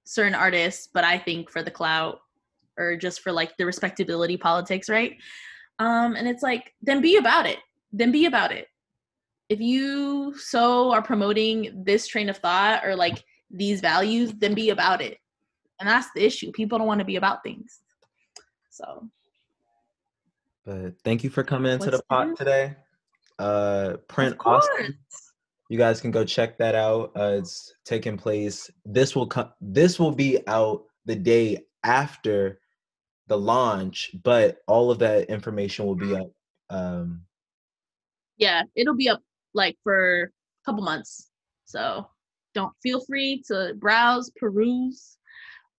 certain 0.06 0.36
artists, 0.36 0.88
but 0.94 1.04
I 1.04 1.18
think 1.18 1.50
for 1.50 1.62
the 1.62 1.72
clout 1.72 2.20
or 2.78 2.96
just 2.96 3.22
for 3.22 3.32
like 3.32 3.56
the 3.58 3.66
respectability 3.66 4.38
politics, 4.38 4.90
right? 4.90 5.18
Um, 5.80 6.16
and 6.16 6.28
it's 6.28 6.44
like, 6.44 6.74
then 6.82 7.02
be 7.02 7.18
about 7.18 7.46
it. 7.46 7.60
Then 7.92 8.12
be 8.12 8.26
about 8.26 8.52
it. 8.52 8.68
If 9.50 9.60
you 9.60 10.34
so 10.38 10.92
are 10.92 11.02
promoting 11.02 11.84
this 11.86 12.08
train 12.08 12.30
of 12.30 12.38
thought 12.38 12.86
or 12.86 12.96
like 12.96 13.24
these 13.52 13.82
values, 13.82 14.34
then 14.34 14.54
be 14.54 14.72
about 14.72 15.02
it. 15.02 15.18
And 15.80 15.88
that's 15.88 16.08
the 16.16 16.26
issue. 16.26 16.52
People 16.52 16.78
don't 16.78 16.88
want 16.88 17.00
to 17.00 17.06
be 17.06 17.18
about 17.18 17.44
things. 17.44 17.82
So 18.70 19.10
But 20.66 20.94
thank 21.04 21.24
you 21.24 21.30
for 21.30 21.44
coming 21.44 21.72
into 21.72 21.86
What's 21.86 21.98
the 21.98 22.04
pot 22.04 22.36
today. 22.38 22.76
Uh, 23.40 23.98
Print. 24.08 24.36
Austin. 24.46 24.98
You 25.70 25.78
guys 25.78 26.02
can 26.02 26.12
go 26.12 26.24
check 26.24 26.58
that 26.58 26.76
out. 26.76 27.12
Uh, 27.16 27.38
it's 27.40 27.74
taking 27.86 28.18
place. 28.18 28.70
This 28.86 29.16
will 29.16 29.28
come. 29.28 29.50
This 29.62 30.00
will 30.00 30.12
be 30.12 30.40
out 30.48 30.84
the 31.06 31.16
day 31.16 31.60
after 31.84 32.60
the 33.28 33.38
launch, 33.38 34.12
but 34.24 34.58
all 34.68 34.92
of 34.92 35.00
that 35.00 35.30
information 35.30 35.86
will 35.86 35.96
be 35.96 36.16
up. 36.16 36.32
Um, 36.70 37.24
Yeah, 38.38 38.64
it'll 38.76 38.96
be 38.96 39.10
up 39.10 39.22
like 39.54 39.78
for 39.84 40.24
a 40.24 40.30
couple 40.66 40.84
months. 40.84 41.30
So 41.66 42.08
don't 42.54 42.74
feel 42.84 43.04
free 43.06 43.44
to 43.48 43.74
browse, 43.78 44.32
peruse. 44.40 45.18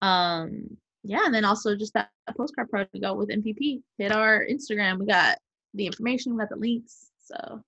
Um, 0.03 0.77
yeah, 1.03 1.25
and 1.25 1.35
then 1.35 1.45
also 1.45 1.77
just 1.77 1.95
that, 1.95 2.09
postcard 2.37 2.71
project 2.71 3.01
got 3.01 3.19
with 3.19 3.29
MPP. 3.29 3.83
Hit 3.99 4.13
our 4.13 4.45
Instagram. 4.51 4.99
We 4.99 5.07
got 5.07 5.39
the 5.75 5.87
information, 5.87 6.33
we 6.33 6.41
got 6.41 6.49
the 6.49 6.57
links. 6.57 7.11
So 7.25 7.63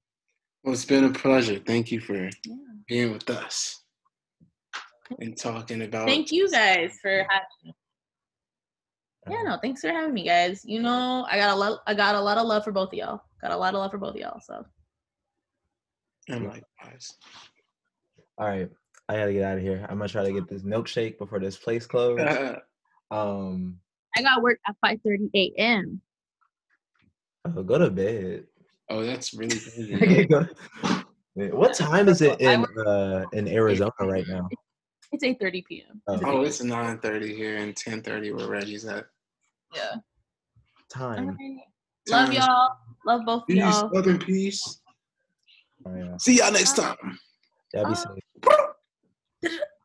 Well, 0.62 0.74
it's 0.74 0.84
been 0.84 1.04
a 1.04 1.10
pleasure. 1.10 1.58
Thank 1.58 1.90
you 1.90 2.00
for 2.00 2.14
yeah. 2.14 2.54
being 2.86 3.12
with 3.12 3.28
us 3.30 3.82
and 5.20 5.36
talking 5.36 5.82
about. 5.82 6.06
Thank 6.06 6.30
you 6.30 6.50
guys 6.50 6.98
for 7.00 7.10
having 7.28 7.74
Yeah, 9.28 9.42
no, 9.42 9.58
thanks 9.60 9.80
for 9.80 9.88
having 9.88 10.14
me, 10.14 10.24
guys. 10.24 10.62
You 10.64 10.80
know, 10.82 11.26
I 11.30 11.36
got 11.38 11.54
a 11.54 11.58
lot 11.58 11.80
I 11.86 11.94
got 11.94 12.14
a 12.14 12.20
lot 12.20 12.38
of 12.38 12.46
love 12.46 12.64
for 12.64 12.72
both 12.72 12.88
of 12.88 12.94
y'all. 12.94 13.22
Got 13.40 13.52
a 13.52 13.56
lot 13.56 13.74
of 13.74 13.80
love 13.80 13.90
for 13.90 13.98
both 13.98 14.14
of 14.14 14.20
y'all. 14.20 14.40
So 14.40 14.64
And 16.28 16.44
likewise. 16.44 17.12
all 18.38 18.48
right, 18.48 18.70
I 19.08 19.16
gotta 19.16 19.32
get 19.32 19.44
out 19.44 19.56
of 19.56 19.62
here. 19.62 19.86
I'm 19.88 19.98
gonna 19.98 20.08
try 20.08 20.24
to 20.24 20.32
get 20.32 20.48
this 20.48 20.62
milkshake 20.62 21.18
before 21.18 21.38
this 21.40 21.56
place 21.56 21.86
closes. 21.86 22.56
Um, 23.08 23.78
I 24.16 24.22
got 24.22 24.42
work 24.42 24.58
at 24.66 24.74
5 24.80 24.98
30 25.04 25.30
a.m. 25.32 26.00
oh, 27.44 27.62
go 27.62 27.78
to 27.78 27.88
bed. 27.88 28.46
Oh, 28.90 29.04
that's 29.04 29.34
really 29.34 29.58
crazy. 29.58 30.26
Go- 30.30 30.48
what 31.34 31.74
time 31.74 32.08
is 32.08 32.22
it 32.22 32.40
in 32.40 32.64
uh 32.86 33.24
in 33.32 33.48
Arizona 33.48 33.92
right 34.00 34.24
now? 34.28 34.48
It's 35.12 35.22
8 35.22 35.38
30 35.38 35.62
p.m. 35.68 36.02
Oh. 36.08 36.18
oh, 36.24 36.42
it's 36.42 36.60
9.30 36.60 37.34
here 37.34 37.58
and 37.58 37.72
10.30 37.76 38.36
where 38.36 38.48
Reggie's 38.48 38.84
at. 38.84 39.06
Yeah. 39.72 39.94
Time. 40.92 41.38
Alright. 41.40 41.60
Love 42.08 42.26
Time. 42.26 42.32
y'all. 42.32 42.70
Love 43.06 43.24
both 43.24 43.42
of 43.42 43.46
Peace. 43.46 43.58
y'all. 43.58 43.88
Love 43.94 44.08
and 44.08 44.20
peace. 44.20 44.80
Oh, 45.86 45.94
yeah. 45.94 46.16
See 46.18 46.38
y'all 46.38 46.52
next 46.52 46.74
time. 46.74 46.96
Y'all 47.72 47.84
be 47.84 47.94
Bye. 47.94 48.04
safe. 49.42 49.52